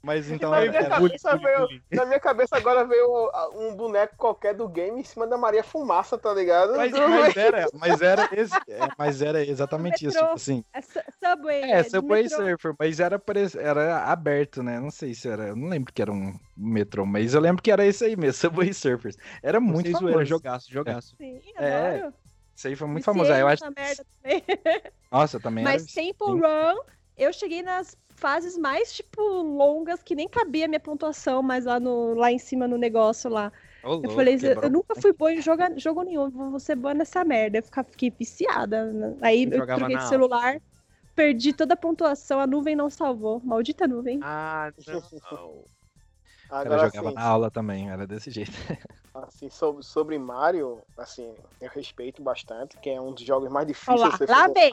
Mas 0.04 0.28
então 0.28 0.50
Na 0.50 0.60
minha 0.62 0.72
era- 0.78 0.88
cabeça 0.88 1.36
veio, 1.36 1.68
na 1.92 2.04
minha 2.06 2.18
cabeça 2.18 2.56
agora 2.56 2.84
veio 2.84 3.30
um 3.54 3.76
boneco 3.76 4.16
qualquer 4.16 4.52
do 4.52 4.68
game 4.68 5.00
em 5.00 5.04
cima 5.04 5.28
da 5.28 5.38
Maria 5.38 5.62
Fumaça, 5.62 6.18
tá 6.18 6.34
ligado? 6.34 6.74
mas, 6.76 6.90
mas 6.92 7.36
era, 7.36 7.66
mas 7.72 8.02
era 8.02 8.28
esse, 8.32 8.56
é, 8.68 8.88
mas 8.98 9.22
era 9.22 9.44
exatamente 9.46 10.04
isso, 10.04 10.18
tipo 10.18 10.32
assim. 10.32 10.64
É 10.74 10.80
su- 10.80 10.98
Subway. 11.24 11.62
É, 11.70 11.82
de 11.82 11.90
Subway. 11.90 12.28
Surfer, 12.28 12.74
mas 12.78 12.98
era, 12.98 13.22
era 13.60 14.04
aberto, 14.06 14.60
né? 14.62 14.80
Não 14.80 14.90
sei 14.90 15.14
se 15.14 15.28
era. 15.28 15.48
Eu 15.48 15.56
não 15.56 15.68
lembro 15.68 15.92
que 15.92 16.02
era 16.02 16.10
um 16.10 16.34
metrô, 16.56 17.06
mas 17.06 17.32
eu 17.34 17.40
lembro 17.40 17.62
que 17.62 17.70
era 17.70 17.86
esse 17.86 18.04
aí 18.04 18.16
mesmo, 18.16 18.32
Subway 18.68 18.74
Surfers. 18.74 19.16
Era 19.42 19.60
muito 19.60 19.86
famoso. 19.92 20.04
zoeira, 20.06 20.24
jogaço, 20.24 20.72
jogaço. 20.72 21.14
Sim, 21.16 21.40
É. 21.56 22.10
Isso 22.56 22.68
aí 22.68 22.74
foi 22.76 22.88
muito 22.88 23.04
famoso. 23.04 23.32
Aí 23.32 23.40
eu 23.40 23.46
acho. 23.48 23.62
merda 23.76 24.04
também. 24.20 24.44
Nossa, 25.10 25.38
também 25.40 25.64
Mas 25.64 25.82
era. 25.96 26.06
Temple. 26.06 26.40
Run, 26.40 26.80
eu 27.16 27.32
cheguei 27.32 27.62
nas 27.62 27.96
fases 28.22 28.56
mais, 28.56 28.92
tipo, 28.92 29.20
longas, 29.20 30.00
que 30.00 30.14
nem 30.14 30.28
cabia 30.28 30.66
a 30.66 30.68
minha 30.68 30.78
pontuação, 30.78 31.42
mas 31.42 31.64
lá, 31.64 31.80
no, 31.80 32.14
lá 32.14 32.30
em 32.30 32.38
cima 32.38 32.68
no 32.68 32.78
negócio 32.78 33.28
lá. 33.28 33.52
Eu 33.82 34.10
falei, 34.10 34.38
eu, 34.40 34.70
nunca 34.70 34.94
fui 34.94 35.12
boa 35.12 35.32
em 35.32 35.42
joga, 35.42 35.76
jogo 35.76 36.04
nenhum, 36.04 36.30
vou 36.30 36.60
ser 36.60 36.76
boa 36.76 36.94
nessa 36.94 37.24
merda. 37.24 37.58
Eu 37.58 37.64
ficava, 37.64 37.88
fiquei 37.90 38.10
viciada. 38.16 38.92
né? 38.92 39.16
Aí 39.20 39.42
Eu 39.42 39.58
eu 39.58 39.66
troquei 39.66 39.96
de 39.96 40.08
celular, 40.08 40.62
perdi 41.16 41.52
toda 41.52 41.74
a 41.74 41.76
pontuação, 41.76 42.38
a 42.38 42.46
nuvem 42.46 42.76
não 42.76 42.88
salvou. 42.88 43.40
Maldita 43.44 43.88
nuvem. 43.88 44.20
Ah, 44.22 44.70
não. 45.32 45.64
Ela 46.48 46.60
Agora, 46.60 46.86
jogava 46.86 47.08
assim, 47.08 47.16
na 47.16 47.22
aula 47.24 47.50
também, 47.50 47.90
era 47.90 48.06
desse 48.06 48.30
jeito. 48.30 48.52
assim, 49.14 49.50
sobre, 49.50 49.82
sobre 49.82 50.16
Mario, 50.16 50.80
assim, 50.96 51.34
eu 51.60 51.70
respeito 51.70 52.22
bastante, 52.22 52.78
que 52.78 52.88
é 52.88 53.00
um 53.00 53.12
dos 53.12 53.24
jogos 53.24 53.50
mais 53.50 53.66
difíceis 53.66 54.00
lá, 54.00 54.08
de 54.10 54.16
você 54.18 54.26
lá 54.26 54.48
vem. 54.48 54.70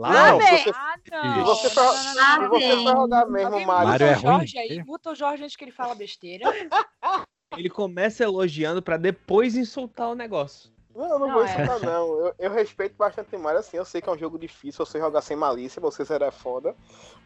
Ah, 0.00 0.08
Lá 0.12 0.32
Não, 0.32 0.38
vem. 0.38 0.58
você- 0.58 0.70
Ah, 0.74 0.94
Se 1.04 1.10
não. 1.10 1.44
você 1.44 1.74
não, 1.74 1.84
não, 1.84 2.40
não. 2.42 2.48
você 2.50 2.70
for 2.70 2.82
jogar 2.84 3.26
mesmo 3.26 3.46
Alguém 3.52 3.66
muta 3.66 3.84
Mario 3.84 4.06
é 4.06 4.10
o 4.10 4.12
ruim. 4.14 4.20
Jorge 4.22 4.58
aí. 4.58 4.84
Muta 4.84 5.10
o 5.10 5.14
Jorge 5.14 5.42
antes 5.44 5.56
que 5.56 5.64
ele 5.64 5.72
fala 5.72 5.94
besteira. 5.94 6.44
Ele 7.56 7.70
começa 7.70 8.22
elogiando 8.22 8.82
pra 8.82 8.96
depois 8.98 9.56
insultar 9.56 10.08
o 10.10 10.14
negócio. 10.14 10.70
Não, 10.94 11.04
eu 11.08 11.18
não, 11.18 11.26
Não, 11.28 11.34
vou 11.34 11.44
é. 11.44 11.46
insultar, 11.46 11.80
não. 11.80 12.18
Eu, 12.26 12.34
eu 12.38 12.50
respeito 12.52 12.94
bastante 12.96 13.36
Mario, 13.36 13.60
assim. 13.60 13.76
Eu 13.76 13.84
sei 13.84 14.00
que 14.02 14.08
é 14.08 14.12
um 14.12 14.18
jogo 14.18 14.38
difícil, 14.38 14.84
você 14.84 14.98
jogar 14.98 15.22
sem 15.22 15.36
malícia, 15.36 15.80
você 15.80 16.04
será 16.04 16.30
foda. 16.30 16.74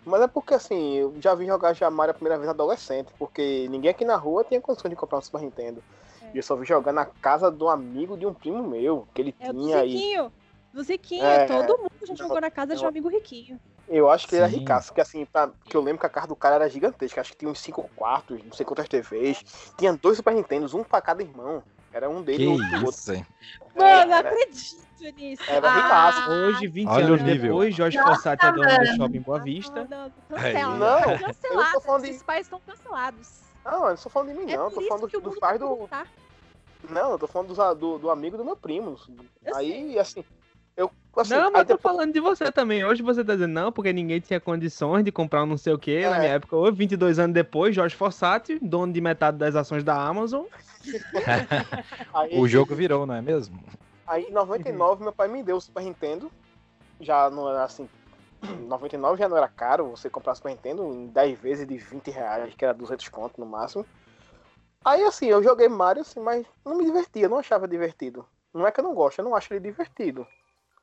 Mas 0.07 0.21
é 0.23 0.29
porque, 0.29 0.55
assim, 0.55 0.95
eu 0.97 1.15
já 1.21 1.35
vi 1.35 1.47
jogar 1.47 1.73
já 1.75 1.91
Mario 1.91 2.13
a 2.13 2.15
primeira 2.15 2.39
vez 2.39 2.49
adolescente, 2.49 3.09
porque 3.19 3.67
ninguém 3.69 3.91
aqui 3.91 4.05
na 4.05 4.17
rua 4.17 4.45
tinha 4.45 4.61
condições 4.61 4.91
de 4.91 4.97
comprar 4.97 5.19
um 5.19 5.23
Super 5.23 5.41
Nintendo. 5.43 5.83
E 6.33 6.37
eu 6.39 6.43
só 6.43 6.55
vi 6.55 6.65
jogar 6.65 6.93
na 6.93 7.05
casa 7.05 7.51
um 7.51 7.69
amigo 7.69 8.17
de 8.17 8.25
um 8.25 8.33
primo 8.33 8.63
meu, 8.63 9.07
que 9.13 9.21
ele 9.21 9.35
É 9.41 9.53
do 9.53 9.61
tinha 9.61 9.79
aí. 9.79 10.17
Do 10.73 10.83
Ziquinho, 10.83 11.25
É, 11.25 11.47
todo 11.47 11.79
mundo 11.79 11.91
já 12.03 12.09
não, 12.09 12.17
jogou 12.17 12.41
na 12.41 12.51
casa 12.51 12.75
de 12.75 12.83
um 12.85 12.89
amigo 12.89 13.09
riquinho. 13.09 13.61
Eu 13.89 14.09
acho 14.09 14.27
que 14.27 14.35
ele 14.35 14.43
era 14.45 14.51
ricaço, 14.51 14.89
porque 14.89 15.01
assim, 15.03 15.27
pra- 15.27 15.51
que 15.67 15.77
eu 15.77 15.83
lembro 15.83 16.01
que 16.01 16.07
a 16.07 16.09
casa 16.09 16.27
do 16.27 16.37
cara 16.37 16.55
era 16.55 16.69
gigantesca, 16.71 17.21
acho 17.21 17.33
que 17.33 17.39
tinha 17.39 17.51
uns 17.51 17.61
cinco 17.61 17.89
quartos, 17.95 18.43
não 18.43 18.53
sei 18.53 18.65
quantas 18.65 18.89
TVs, 18.89 19.45
tinha 19.77 19.93
dois 19.93 20.17
Super 20.17 20.35
Nintendos, 20.35 20.73
um 20.73 20.83
pra 20.83 21.03
cada 21.03 21.23
irmão. 21.23 21.63
Era 21.93 22.09
um 22.09 22.23
dele 22.23 22.39
Que 22.39 22.45
e 22.45 22.75
outro 22.77 22.89
isso, 22.89 23.13
hein? 23.13 23.27
Mano, 23.77 24.07
não 24.09 24.17
era- 24.17 24.31
acredito 24.31 24.87
nisso. 25.15 25.43
Era 25.47 25.75
ricaço. 25.75 26.31
Hoje, 26.31 26.67
20 26.69 26.89
Olha 26.89 27.05
anos 27.05 27.23
depois, 27.23 27.75
Jorge 27.75 27.99
Fossati 28.03 28.47
é 28.47 28.53
dono 28.53 28.79
do 28.79 28.87
shopping 28.97 29.21
Boa 29.21 29.39
Vista. 29.41 29.87
não, 29.91 30.05
não, 30.05 30.13
cancela. 30.31 30.75
Não, 30.77 31.01
não 31.11 31.19
Cancelados. 31.19 31.85
falando 31.85 32.03
de- 32.05 32.09
Esses 32.11 32.23
pais 32.23 32.47
estão 32.47 32.61
cancelados. 32.61 33.29
Não, 33.63 33.83
eu 33.85 33.89
não 33.91 33.97
tô 33.97 34.09
falando 34.09 34.29
de 34.29 34.35
mim, 34.35 34.51
É 34.51 34.57
não, 34.57 34.65
eu 34.65 34.71
isso 34.71 34.89
falando 34.89 35.09
que 35.09 35.17
o 35.19 35.21
do, 35.21 35.25
mundo 35.25 35.31
dos 35.33 35.39
pais 35.41 35.61
tá 35.61 35.67
do. 35.67 35.89
tá. 35.89 36.07
Não, 36.89 37.11
eu 37.13 37.19
tô 37.19 37.27
falando 37.29 37.49
dos 37.49 37.61
a- 37.61 37.75
do, 37.75 37.99
do 37.99 38.11
amigo 38.11 38.39
do 38.39 38.45
meu 38.45 38.57
primo. 38.57 38.97
Eu 39.45 39.55
aí, 39.57 39.99
assim, 39.99 40.21
eu. 40.21 40.42
Assim, 41.15 41.35
Não, 41.35 41.51
mas 41.53 41.61
eu 41.61 41.67
tô 41.67 41.75
depois- 41.77 41.83
falando 41.83 42.13
de 42.13 42.21
você 42.21 42.51
também. 42.51 42.85
Hoje 42.85 43.03
você 43.03 43.23
tá 43.23 43.35
dizendo 43.35 43.53
não, 43.53 43.71
porque 43.71 43.93
ninguém 43.93 44.19
tinha 44.19 44.41
condições 44.41 45.05
de 45.05 45.13
comprar 45.13 45.43
um 45.43 45.47
não 45.47 45.59
sei 45.59 45.73
o 45.75 45.79
que. 45.79 46.01
Na 46.09 46.17
É. 46.17 46.19
minha 46.21 46.33
época, 46.33 46.57
hoje, 46.57 46.73
22 46.77 47.19
anos 47.19 47.35
depois, 47.35 47.75
Jorge 47.75 47.95
Fossati, 47.95 48.59
dono 48.61 48.93
de 48.93 49.01
metade 49.01 49.37
das 49.37 49.55
ações 49.55 49.85
da 49.85 49.95
Amazon. 49.95 50.45
aí- 52.15 52.39
O 52.39 52.49
jogo 52.49 52.75
virou, 52.75 53.07
não 53.07 53.15
é 53.15 53.21
mesmo? 53.21 53.63
Aí 54.07 54.25
em 54.25 54.33
99 54.33 55.03
meu 55.03 55.13
pai 55.13 55.29
me 55.29 55.43
deu 55.43 55.57
o 55.57 55.61
Super 55.61 55.83
Nintendo. 55.83 56.31
Já 57.01 57.29
não 57.31 57.49
era 57.49 57.65
assim. 57.65 57.89
99 58.67 59.19
já 59.19 59.29
não 59.29 59.37
era 59.37 59.47
caro 59.49 59.91
você 59.91 60.11
comprar 60.11 60.35
Super 60.35 60.51
Nintendo 60.51 60.83
em 60.93 61.07
10 61.07 61.39
vezes 61.39 61.67
de 61.67 61.77
20 61.77 62.11
reais, 62.11 62.53
que 62.55 62.65
era 62.65 62.75
200 62.75 63.09
conto 63.09 63.39
no 63.41 63.47
máximo. 63.47 63.85
Aí 64.85 65.03
assim, 65.05 65.27
eu 65.27 65.43
joguei 65.43 65.69
Mario 65.69 66.03
assim, 66.03 66.19
mas 66.21 66.45
não 66.65 66.77
me 66.77 66.85
divertia, 66.85 67.29
não 67.29 67.39
achava 67.39 67.69
divertido. 67.69 68.27
Não 68.53 68.67
é 68.67 68.73
que 68.73 68.81
eu 68.81 68.85
não 68.85 68.95
gosto, 68.95 69.19
eu 69.21 69.25
não 69.25 69.35
acho 69.37 69.53
ele 69.53 69.61
divertido. 69.61 70.27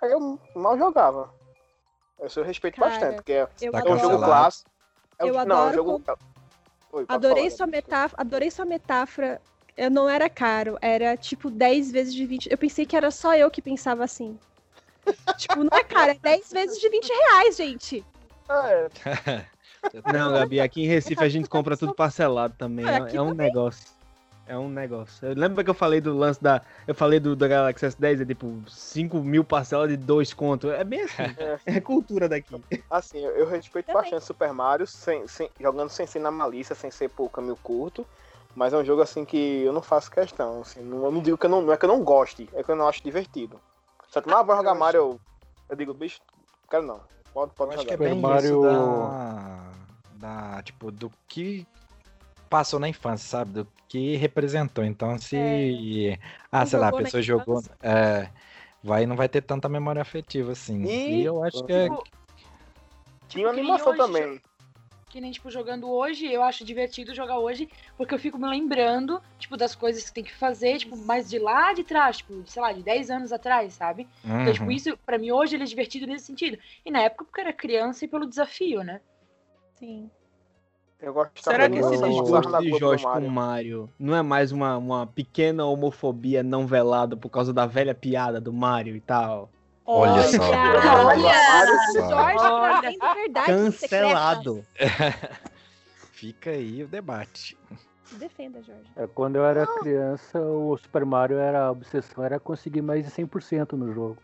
Aí 0.01 0.11
eu 0.11 0.39
mal 0.55 0.77
jogava. 0.77 1.33
Isso 2.23 2.39
eu 2.39 2.43
respeito 2.43 2.79
Cara, 2.79 2.89
bastante, 2.91 3.15
porque 3.15 3.31
é, 3.33 3.47
Eu 3.61 3.71
é 3.73 3.91
um 3.91 3.97
jogo 3.97 4.17
clássico. 4.17 4.69
É 5.17 5.25
um- 5.25 5.27
Eu 5.27 5.33
não, 5.33 5.39
é 5.39 5.43
um 5.43 5.61
adoro 5.61 5.73
jogo. 5.73 6.03
Oi, 6.91 7.05
pode 7.05 7.13
Adorei 7.13 7.43
falar, 7.45 7.57
sua 7.57 7.67
metáfora. 7.67 8.21
Adorei 8.21 8.51
sua 8.51 8.65
metáfora. 8.65 9.41
Eu 9.77 9.89
não 9.89 10.09
era 10.09 10.29
caro, 10.29 10.77
era 10.81 11.15
tipo 11.15 11.49
10 11.49 11.91
vezes 11.91 12.13
de 12.13 12.25
20. 12.25 12.51
Eu 12.51 12.57
pensei 12.57 12.85
que 12.85 12.95
era 12.95 13.11
só 13.11 13.35
eu 13.35 13.49
que 13.49 13.61
pensava 13.61 14.03
assim. 14.03 14.37
tipo, 15.37 15.63
não 15.63 15.77
é 15.77 15.83
caro, 15.83 16.11
é 16.11 16.15
10 16.15 16.51
vezes 16.51 16.79
de 16.79 16.89
20 16.89 17.09
reais, 17.09 17.55
gente. 17.55 18.05
É, 18.49 18.89
Não, 20.11 20.33
Gabi, 20.33 20.59
aqui 20.59 20.81
em 20.83 20.87
Recife 20.87 21.23
a 21.23 21.29
gente 21.29 21.47
compra 21.47 21.77
tudo 21.77 21.93
parcelado 21.95 22.55
também. 22.57 22.85
Ah, 22.85 23.07
É, 23.09 23.15
é 23.15 23.21
um 23.21 23.33
negócio. 23.33 23.98
É 24.49 24.57
um 24.57 24.67
negócio. 24.67 25.27
Eu 25.27 25.35
lembro 25.35 25.63
que 25.63 25.69
eu 25.69 25.75
falei 25.75 26.01
do 26.01 26.11
lance 26.17 26.41
da. 26.41 26.63
Eu 26.87 26.95
falei 26.95 27.19
do 27.19 27.35
da 27.35 27.47
Galaxy 27.47 27.85
S10, 27.85 28.21
é 28.21 28.25
tipo 28.25 28.63
5 28.67 29.19
mil 29.21 29.43
parcelas 29.43 29.89
de 29.89 29.95
dois 29.95 30.33
contos. 30.33 30.71
É 30.71 30.83
bem 30.83 31.01
assim. 31.03 31.21
É 31.67 31.79
cultura 31.79 32.27
daqui. 32.27 32.59
Assim, 32.89 33.19
eu, 33.19 33.29
eu 33.35 33.45
respeito 33.47 33.85
Também. 33.85 34.01
bastante 34.01 34.25
Super 34.25 34.51
Mario, 34.51 34.87
sem, 34.87 35.27
sem- 35.27 35.51
jogando 35.59 35.89
sem 35.89 36.07
ser 36.07 36.17
na 36.17 36.31
malícia, 36.31 36.73
sem 36.73 36.89
ser 36.89 37.09
por 37.09 37.29
caminho 37.29 37.55
curto. 37.57 38.03
Mas 38.55 38.73
é 38.73 38.77
um 38.77 38.83
jogo 38.83 39.03
assim 39.03 39.23
que 39.23 39.37
eu 39.61 39.71
não 39.71 39.83
faço 39.83 40.09
questão. 40.09 40.61
Assim, 40.61 40.81
não, 40.81 41.05
eu 41.05 41.11
não 41.11 41.21
digo 41.21 41.37
que 41.37 41.45
eu 41.45 41.49
não, 41.51 41.61
não 41.61 41.71
é 41.71 41.77
que 41.77 41.85
eu 41.85 41.89
não 41.89 42.03
goste, 42.03 42.49
é 42.53 42.63
que 42.63 42.71
eu 42.71 42.75
não 42.75 42.87
acho 42.87 43.03
divertido. 43.03 43.61
Só 44.07 44.19
que 44.19 44.27
não, 44.27 44.37
ah, 44.39 44.41
vai 44.41 44.57
jogar 44.57 44.73
Mario, 44.73 44.97
eu, 44.97 45.19
eu 45.69 45.75
digo, 45.75 45.93
bicho, 45.93 46.19
quero 46.67 46.81
não. 46.87 46.99
Pode, 47.31 47.51
Eu 47.51 47.55
pode 47.55 47.75
acho 47.75 47.85
que 47.85 47.93
é 47.93 47.97
jogar. 47.97 48.09
bem 48.09 48.15
Super 48.19 48.27
Mario- 48.33 48.49
isso 48.49 48.61
da, 50.19 50.55
da, 50.55 50.63
tipo, 50.63 50.91
do 50.91 51.11
que 51.27 51.67
passou 52.49 52.79
na 52.79 52.89
infância, 52.89 53.27
sabe? 53.29 53.51
Do 53.51 53.67
que 53.87 54.15
representou. 54.15 54.83
Então, 54.83 55.17
se, 55.17 56.17
ah, 56.51 56.59
Não 56.59 56.65
sei 56.65 56.79
lá, 56.79 56.89
a 56.89 56.93
pessoa 56.93 57.21
jogou, 57.21 57.61
é, 57.81 58.29
vai, 58.83 59.05
não 59.05 59.15
vai 59.15 59.29
ter 59.29 59.41
tanta 59.41 59.69
memória 59.69 60.01
afetiva, 60.01 60.51
assim. 60.51 60.83
E- 60.83 61.21
E, 61.21 61.25
eu 61.25 61.43
acho 61.43 61.63
que 61.65 61.71
é, 61.71 61.89
Tipo, 61.89 62.03
Tinha 63.27 63.49
que 63.49 63.51
nem 63.55 63.59
animação 63.61 63.91
hoje, 63.93 63.97
também. 63.97 64.41
Que 65.09 65.19
nem, 65.19 65.31
tipo, 65.31 65.49
jogando 65.49 65.89
hoje, 65.89 66.31
eu 66.31 66.43
acho 66.43 66.63
divertido 66.63 67.15
jogar 67.15 67.39
hoje, 67.39 67.67
porque 67.97 68.13
eu 68.13 68.19
fico 68.19 68.37
me 68.37 68.47
lembrando, 68.47 69.19
tipo, 69.39 69.57
das 69.57 69.73
coisas 69.73 70.07
que 70.07 70.13
tem 70.13 70.23
que 70.23 70.33
fazer, 70.35 70.77
tipo, 70.77 70.95
mais 70.97 71.27
de 71.29 71.39
lá 71.39 71.73
de 71.73 71.83
trás, 71.83 72.17
tipo, 72.17 72.43
sei 72.45 72.61
lá, 72.61 72.71
de 72.71 72.83
10 72.83 73.09
anos 73.09 73.31
atrás, 73.31 73.73
sabe? 73.73 74.07
Então, 74.23 74.53
tipo, 74.53 74.65
Uhum. 74.65 74.71
isso, 74.71 74.95
pra 75.05 75.17
mim, 75.17 75.31
hoje 75.31 75.55
ele 75.55 75.63
é 75.63 75.67
divertido 75.67 76.05
nesse 76.05 76.25
sentido. 76.25 76.59
E 76.85 76.91
na 76.91 77.01
época, 77.01 77.25
porque 77.25 77.39
eu 77.41 77.45
era 77.45 77.53
criança 77.53 78.05
e 78.05 78.07
pelo 78.07 78.27
desafio, 78.27 78.83
né? 78.83 79.01
Sim. 79.79 80.11
Eu 81.01 81.13
gosto 81.13 81.41
Será 81.41 81.69
que 81.69 81.77
esse 81.77 81.97
desgosto 81.97 82.59
de 82.59 82.77
Jorge 82.77 83.03
com 83.05 83.09
Mario. 83.09 83.27
o 83.27 83.31
Mario 83.31 83.89
não 83.97 84.15
é 84.15 84.21
mais 84.21 84.51
uma, 84.51 84.77
uma 84.77 85.07
pequena 85.07 85.65
homofobia 85.65 86.43
não 86.43 86.67
velada 86.67 87.15
por 87.15 87.29
causa 87.29 87.53
da 87.53 87.65
velha 87.65 87.95
piada 87.95 88.41
do 88.41 88.51
Mario 88.51 88.95
e 88.95 88.99
tal? 88.99 89.49
Olha 89.85 90.21
só. 90.23 90.43
Olha! 90.43 91.31
O 91.89 91.93
Jorge 91.93 92.37
Olha. 92.37 92.81
trazendo 92.81 93.13
verdade 93.15 93.45
Cancelado. 93.47 94.65
Fica 96.11 96.49
aí 96.49 96.83
o 96.83 96.87
debate. 96.87 97.57
Defenda, 98.11 98.61
Jorge. 98.61 98.83
É, 98.97 99.07
quando 99.07 99.37
eu 99.37 99.45
era 99.45 99.65
criança, 99.65 100.41
o 100.41 100.75
Super 100.77 101.05
Mario 101.05 101.37
era 101.37 101.67
a 101.67 101.71
obsessão, 101.71 102.23
era 102.23 102.39
conseguir 102.39 102.81
mais 102.81 103.05
de 103.05 103.11
100% 103.11 103.71
no 103.73 103.93
jogo. 103.93 104.17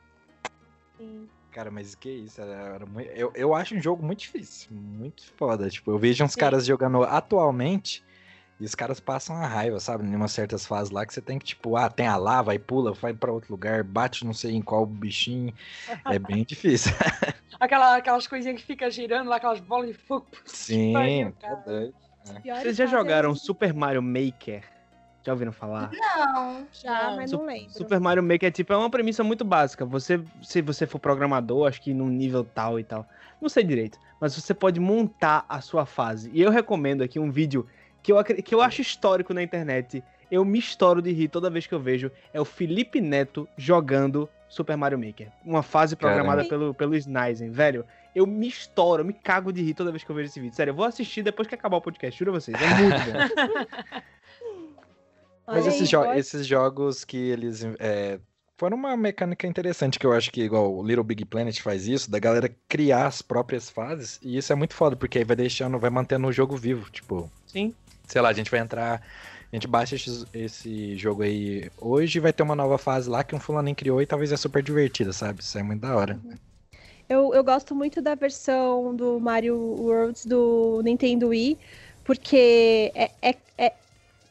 Sim. 0.98 1.30
Cara, 1.56 1.72
mas 1.72 1.95
que 1.95 2.10
isso? 2.10 2.41
Era, 2.41 2.51
era 2.51 2.86
muito, 2.86 3.10
eu, 3.12 3.32
eu 3.34 3.56
acho 3.56 3.74
um 3.74 3.82
jogo 3.82 4.06
muito 4.06 4.20
difícil, 4.20 4.68
muito 4.76 5.24
foda. 5.38 5.70
Tipo, 5.70 5.89
eu 5.91 5.97
vejo 5.97 6.22
uns 6.22 6.34
Sim. 6.34 6.39
caras 6.41 6.66
jogando 6.66 7.01
atualmente 7.03 8.03
e 8.60 8.66
os 8.66 8.76
caras 8.76 8.99
passam 8.99 9.38
a 9.38 9.47
raiva, 9.47 9.80
sabe? 9.80 10.03
Em 10.03 10.14
umas 10.14 10.34
certas 10.34 10.66
fases 10.66 10.91
lá 10.91 11.06
que 11.06 11.14
você 11.14 11.22
tem 11.22 11.39
que, 11.39 11.45
tipo, 11.45 11.78
ah, 11.78 11.89
tem 11.89 12.08
a 12.08 12.18
lava, 12.18 12.51
aí 12.51 12.60
pula, 12.60 12.91
vai 12.91 13.14
pra 13.14 13.32
outro 13.32 13.53
lugar, 13.53 13.86
bate 13.86 14.26
não 14.26 14.34
sei 14.34 14.51
em 14.51 14.62
qual 14.62 14.86
bichinho. 14.86 15.53
É 16.03 16.20
bem 16.20 16.43
difícil. 16.43 16.91
Aquela, 17.58 17.95
aquelas 17.95 18.28
coisinhas 18.28 18.60
que 18.60 18.68
fica 18.68 18.91
girando 18.91 19.30
lá, 19.30 19.38
aquelas 19.38 19.62
bolas 19.62 19.88
de 19.88 19.93
fogo. 19.93 20.28
Sim, 20.43 21.32
tá. 21.39 21.64
Piores 22.43 22.64
Vocês 22.64 22.76
já 22.76 22.86
jogaram 22.86 23.34
Super 23.34 23.74
Mario 23.74 24.01
Maker? 24.01 24.75
Já 25.26 25.32
ouviram 25.32 25.52
falar? 25.52 25.90
Não. 25.92 26.68
Já, 26.72 27.10
Não. 27.10 27.16
mas 27.16 27.32
não 27.32 27.46
lembro. 27.46 27.72
Super 27.72 28.00
Mario 28.00 28.22
Maker 28.22 28.48
é 28.48 28.52
tipo, 28.52 28.72
é 28.72 28.78
uma 28.78 28.92
premissa 28.92 29.24
muito 29.24 29.44
básica. 29.44 29.84
Você, 29.84 30.22
se 30.44 30.62
você 30.62 30.86
for 30.86 31.00
programador, 31.00 31.68
acho 31.68 31.82
que 31.82 31.96
num 31.96 32.08
nível 32.08 32.44
tal 32.44 32.80
e 32.80 32.84
tal, 32.84 33.08
não 33.42 33.50
sei 33.50 33.64
direito, 33.64 33.98
mas 34.22 34.36
você 34.36 34.54
pode 34.54 34.80
montar 34.80 35.44
a 35.50 35.62
sua 35.62 35.84
fase. 35.84 36.30
E 36.32 36.42
eu 36.42 36.52
recomendo 36.52 37.02
aqui 37.02 37.18
um 37.18 37.32
vídeo 37.32 37.66
que 38.04 38.12
eu, 38.14 38.24
que 38.24 38.54
eu 38.54 38.62
acho 38.62 38.82
histórico 38.82 39.34
na 39.34 39.42
internet. 39.42 40.04
Eu 40.30 40.46
me 40.46 40.60
estouro 40.60 41.02
de 41.02 41.12
rir 41.12 41.28
toda 41.28 41.50
vez 41.50 41.66
que 41.66 41.74
eu 41.74 41.80
vejo. 41.80 42.12
É 42.32 42.40
o 42.40 42.46
Felipe 42.46 43.02
Neto 43.02 43.48
jogando 43.58 44.30
Super 44.48 44.78
Mario 44.78 45.00
Maker. 45.00 45.30
Uma 45.44 45.64
fase 45.64 45.96
programada 45.96 46.44
Caramba. 46.44 46.50
pelo, 46.50 46.74
pelo 46.74 46.96
Snizen, 46.96 47.50
velho. 47.50 47.84
Eu 48.14 48.26
me 48.26 48.48
estouro, 48.48 49.02
eu 49.02 49.06
me 49.06 49.14
cago 49.14 49.52
de 49.52 49.62
rir 49.62 49.74
toda 49.74 49.92
vez 49.92 50.04
que 50.04 50.10
eu 50.10 50.16
vejo 50.16 50.30
esse 50.30 50.40
vídeo. 50.40 50.56
Sério, 50.56 50.72
eu 50.72 50.76
vou 50.76 50.86
assistir 50.86 51.22
depois 51.22 51.48
que 51.48 51.56
acabar 51.56 51.78
o 51.78 51.82
podcast, 51.82 52.18
juro 52.18 52.32
a 52.32 52.40
vocês. 52.40 52.56
É 52.62 52.68
muito 52.82 52.98
bom. 53.12 54.02
Mas 55.48 55.68
esses, 55.68 55.82
aí, 55.82 55.88
jo- 55.88 56.04
pode- 56.04 56.20
esses 56.20 56.48
jogos 56.48 57.04
que 57.06 57.18
eles. 57.18 57.64
É, 57.80 58.20
foram 58.58 58.78
uma 58.78 58.96
mecânica 58.96 59.46
interessante 59.46 60.00
que 60.00 60.06
eu 60.06 60.14
acho 60.14 60.32
que, 60.32 60.41
igual 60.41 60.74
o 60.74 60.82
Little 60.86 61.04
Big 61.04 61.26
Planet 61.26 61.60
faz 61.62 61.88
isso, 61.88 62.10
da 62.10 62.20
galera 62.20 62.50
criar 62.70 63.08
as 63.08 63.22
próprias 63.22 63.70
fases. 63.70 64.18
E 64.24 64.38
isso 64.38 64.52
é 64.54 64.56
muito 64.56 64.74
foda, 64.74 64.96
porque 64.96 65.18
aí 65.18 65.24
vai 65.24 65.36
deixando, 65.36 65.78
vai 65.78 65.89
mantendo 65.89 66.26
o 66.28 66.32
jogo 66.32 66.56
vivo. 66.56 66.89
Tipo, 66.89 67.30
Sim. 67.48 67.74
sei 68.08 68.22
lá, 68.22 68.30
a 68.30 68.34
gente 68.34 68.50
vai 68.50 68.60
entrar. 68.62 69.02
A 69.52 69.56
gente 69.56 69.68
baixa 69.68 69.96
esse, 69.96 70.26
esse 70.34 70.96
jogo 70.98 71.22
aí 71.24 71.70
hoje 71.80 72.18
e 72.18 72.22
vai 72.22 72.34
ter 72.34 72.43
uma 72.43 72.56
nova 72.56 72.78
fase 72.78 73.10
lá 73.10 73.24
que 73.24 73.36
um 73.36 73.39
fulaninho 73.39 73.76
criou 73.76 74.02
e 74.02 74.06
talvez 74.06 74.32
é 74.32 74.38
super 74.38 74.64
divertida, 74.64 75.14
sabe? 75.14 75.41
Isso 75.41 75.58
é 75.58 75.64
muito 75.64 75.82
da 75.82 75.96
hora. 75.96 76.20
Eu, 77.08 77.34
eu 77.34 77.43
gosto 77.43 77.76
muito 77.76 78.02
da 78.02 78.16
versão 78.16 78.96
do 78.96 79.20
Mario 79.20 79.56
Worlds 79.58 80.26
do 80.26 80.82
Nintendo 80.84 81.28
Wii, 81.28 81.58
porque 82.04 82.91
é, 82.96 83.12
é, 83.22 83.36
é 83.58 83.74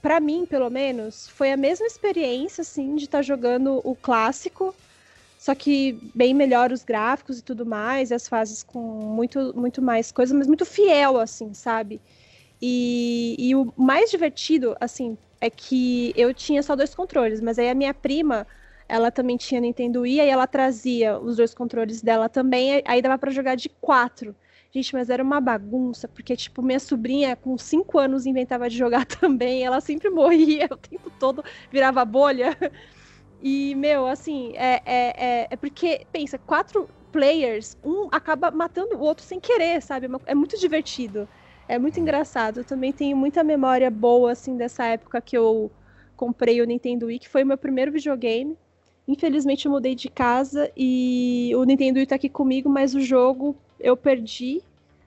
para 0.05 0.21
mim, 0.21 0.45
pelo 0.45 0.69
menos, 0.69 1.31
foi 1.31 1.51
a 1.51 1.57
mesma 1.57 1.87
experiência, 1.87 2.61
assim, 2.61 2.95
de 2.95 3.05
estar 3.05 3.23
jogando 3.23 3.81
o 3.83 3.97
clássico, 3.97 4.75
só 5.39 5.55
que 5.55 5.99
bem 6.15 6.35
melhor 6.35 6.71
os 6.73 6.85
gráficos 6.85 7.39
e 7.39 7.43
tudo 7.43 7.65
mais, 7.65 8.11
e 8.11 8.15
as 8.15 8.29
fases 8.29 8.63
com 8.63 8.79
muito, 8.79 9.57
muito 9.57 9.81
mais 9.81 10.13
coisa, 10.13 10.35
mas 10.35 10.47
muito 10.47 10.67
fiel, 10.67 11.19
assim, 11.19 11.55
sabe? 11.55 12.03
E, 12.61 13.35
e 13.39 13.55
o 13.55 13.73
mais 13.79 14.11
divertido, 14.11 14.77
assim, 14.79 15.17
é 15.41 15.49
que 15.49 16.13
eu 16.15 16.35
tinha 16.35 16.63
só 16.63 16.77
dois 16.77 16.95
controles, 16.95 17.41
mas 17.41 17.59
aí 17.59 17.71
a 17.71 17.75
minha 17.75 17.95
prima, 17.95 18.47
ela 18.87 19.11
também 19.11 19.39
tinha 19.39 19.59
Nintendo 19.59 20.03
Wii, 20.03 20.21
aí 20.21 20.29
ela 20.29 20.47
trazia 20.47 21.19
os 21.19 21.39
dois 21.39 21.55
controles 21.55 22.03
dela 22.03 22.29
também, 22.29 22.83
aí 22.85 23.01
dava 23.01 23.17
para 23.17 23.31
jogar 23.31 23.55
de 23.55 23.71
quatro. 23.81 24.37
Gente, 24.75 24.93
mas 24.93 25.09
era 25.09 25.23
uma 25.23 25.41
bagunça, 25.41 26.09
porque, 26.09 26.35
tipo, 26.37 26.61
minha 26.61 26.81
sobrinha, 26.81 27.37
com 27.37 27.57
cinco 27.57 27.97
anos, 27.97 28.27
inventava 28.27 28.69
de 28.69 28.77
jogar 28.77 29.07
também, 29.07 29.63
ela 29.65 29.81
sempre 29.81 30.11
morria 30.11 30.67
o 30.71 30.77
tempo 30.77 31.11
todo, 31.11 31.45
virava 31.71 32.05
bolha. 32.05 32.57
E, 33.41 33.75
meu, 33.77 34.07
assim, 34.07 34.53
é, 34.57 34.83
é, 34.85 35.43
é, 35.43 35.49
é 35.51 35.57
porque, 35.57 36.07
pensa, 36.11 36.39
quatro 36.39 36.89
players, 37.13 37.77
um 37.85 38.09
acaba 38.11 38.51
matando 38.51 38.97
o 38.97 39.01
outro 39.01 39.25
sem 39.25 39.39
querer, 39.39 39.81
sabe? 39.83 40.09
É 40.27 40.35
muito 40.35 40.59
divertido. 40.59 41.29
É 41.69 41.79
muito 41.79 42.01
engraçado. 42.01 42.61
Eu 42.61 42.65
também 42.65 42.93
tenho 42.93 43.17
muita 43.17 43.45
memória 43.45 43.91
boa, 43.91 44.33
assim, 44.33 44.57
dessa 44.57 44.85
época 44.87 45.21
que 45.21 45.37
eu 45.37 45.71
comprei 46.17 46.61
o 46.61 46.67
Nintendo 46.67 47.07
Wii, 47.07 47.21
que 47.21 47.29
foi 47.29 47.45
o 47.45 47.47
meu 47.47 47.59
primeiro 47.59 47.93
videogame. 47.93 48.57
Infelizmente 49.07 49.67
eu 49.67 49.73
mudei 49.73 49.95
de 49.95 50.09
casa 50.09 50.71
e 50.77 51.53
o 51.55 51.65
Nintendo 51.65 51.99
Wii 51.99 52.07
tá 52.07 52.15
aqui 52.17 52.29
comigo, 52.29 52.69
mas 52.71 52.95
o 52.95 53.01
jogo 53.01 53.57
eu 53.85 53.97
perdi. 53.97 54.63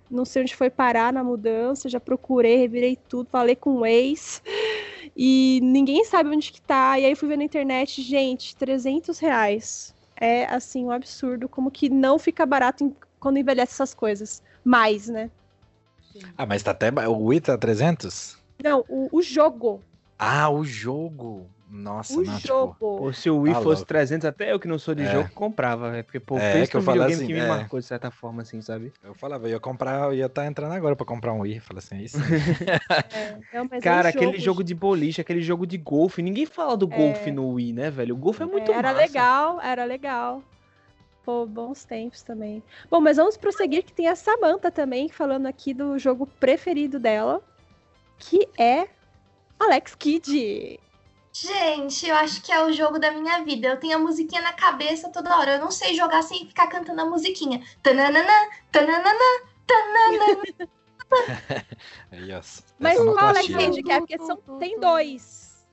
Não 0.10 0.24
sei 0.24 0.44
onde 0.44 0.56
foi 0.56 0.70
parar 0.70 1.12
na 1.12 1.24
mudança, 1.24 1.90
já 1.90 2.00
procurei, 2.00 2.56
revirei 2.58 2.96
tudo, 2.96 3.28
falei 3.30 3.56
com 3.56 3.80
o 3.80 3.86
ex. 3.86 4.42
E 5.20 5.60
ninguém 5.64 6.06
sabe 6.06 6.30
onde 6.30 6.52
que 6.52 6.62
tá. 6.62 7.00
E 7.00 7.06
aí 7.06 7.16
fui 7.16 7.28
ver 7.28 7.38
na 7.38 7.44
internet, 7.44 8.04
gente, 8.04 8.56
300 8.56 9.18
reais. 9.18 9.96
É, 10.16 10.46
assim, 10.46 10.86
um 10.86 10.92
absurdo. 10.92 11.50
Como 11.50 11.72
que 11.72 11.90
não 11.90 12.20
fica 12.20 12.46
barato 12.46 12.96
quando 13.20 13.40
envelhece 13.40 13.74
essas 13.74 13.96
coisas. 13.96 14.44
Mais, 14.64 15.08
né? 15.08 15.32
Ah, 16.38 16.46
mas 16.46 16.62
tá 16.62 16.70
até. 16.70 16.92
O 17.08 17.18
Wii 17.18 17.42
tá 17.42 17.58
300? 17.58 18.38
Não, 18.64 18.86
o, 18.88 19.10
o 19.12 19.22
jogo. 19.24 19.82
Ah, 20.20 20.52
o 20.52 20.64
jogo. 20.64 21.48
Nossa, 21.70 22.18
o 22.18 22.24
não, 22.24 22.40
jogo. 22.40 22.74
Tipo... 22.74 22.86
Ou 22.86 23.12
se 23.14 23.30
o 23.30 23.42
Wii 23.42 23.54
Tá 23.54 23.62
fosse 23.62 23.80
louco. 23.82 23.86
300, 23.88 24.26
até 24.26 24.54
eu 24.54 24.60
que 24.60 24.70
não 24.70 24.80
sou 24.80 24.96
de 24.96 25.04
É. 25.04 25.12
jogo, 25.12 25.30
comprava. 25.34 25.98
É 25.98 26.02
porque, 26.02 26.18
pô, 26.20 26.38
É, 26.38 26.54
fez 26.54 26.70
que 26.70 26.78
eu 26.78 26.80
um 26.80 26.84
falo 26.84 26.94
videogame 27.02 27.24
assim, 27.24 27.28
que 27.28 27.34
me 27.34 27.46
é. 27.46 27.48
marcou 27.48 27.78
de 27.80 27.86
certa 27.86 28.10
forma, 28.10 28.42
assim, 28.42 28.62
sabe? 28.62 28.94
Eu 29.04 29.14
falava, 29.14 29.48
eu 29.48 29.52
ia 29.52 29.60
comprar, 29.60 30.06
eu 30.06 30.14
ia 30.14 30.28
estar 30.28 30.46
entrando 30.46 30.72
agora 30.72 30.96
pra 30.96 31.06
comprar 31.06 31.34
um 31.34 31.42
Wii. 31.42 31.60
Falei 31.60 31.80
assim, 31.80 31.98
isso. 31.98 32.18
É, 33.14 33.38
não, 33.58 33.68
mas 33.70 33.80
é 33.80 33.82
Cara, 33.82 34.10
aquele 34.10 34.40
jogo 34.40 34.64
de 34.64 34.74
boliche, 34.74 35.20
aquele 35.20 35.42
jogo 35.42 35.68
de 35.68 35.78
golfe. 35.78 36.22
Ninguém 36.22 36.46
fala 36.46 36.78
do 36.78 36.88
golfe 36.88 37.32
no 37.32 37.50
Wii, 37.52 37.74
né, 37.74 37.92
velho? 37.92 38.16
O 38.16 38.18
golfe 38.18 38.44
é 38.44 38.46
muito 38.46 38.72
era 38.72 38.94
massa. 38.94 39.02
legal, 39.02 39.62
era 39.62 39.84
legal. 39.84 40.42
Pô, 41.26 41.46
bons 41.46 41.84
tempos 41.84 42.24
também. 42.24 42.64
Bom, 42.90 43.02
mas 43.02 43.18
vamos 43.18 43.36
prosseguir 43.36 43.84
que 43.84 43.92
tem 43.92 44.08
a 44.08 44.16
Samantha 44.16 44.72
também 44.72 45.10
falando 45.10 45.46
aqui 45.48 45.74
do 45.74 46.00
jogo 46.00 46.26
preferido 46.40 46.98
dela, 46.98 47.42
que 48.18 48.48
é 48.58 48.88
Alex 49.60 49.94
Kidd. 49.96 50.80
Gente, 51.42 52.08
eu 52.08 52.16
acho 52.16 52.42
que 52.42 52.52
é 52.52 52.64
o 52.66 52.72
jogo 52.74 52.98
da 52.98 53.12
minha 53.12 53.44
vida. 53.44 53.68
Eu 53.68 53.80
tenho 53.80 53.96
a 53.96 54.00
musiquinha 54.00 54.42
na 54.42 54.54
cabeça 54.54 55.10
toda 55.12 55.38
hora. 55.38 55.54
Eu 55.56 55.60
não 55.62 55.70
sei 55.70 55.94
jogar 55.94 56.24
sem 56.24 56.48
ficar 56.48 56.66
cantando 56.68 57.00
a 57.02 57.06
musiquinha. 57.06 57.64
Tananana, 57.84 58.24
tananana, 58.72 59.20
tananana. 59.68 60.42
Aí, 62.12 62.34
ó. 62.34 62.42
Mas 62.80 62.98
eu 62.98 63.14
curti. 63.14 63.54
Kidd 63.56 63.84
que 63.84 63.92
é? 63.92 64.00
Porque 64.00 64.18
são, 64.18 64.38
tem 64.58 64.80
dois. 64.80 65.64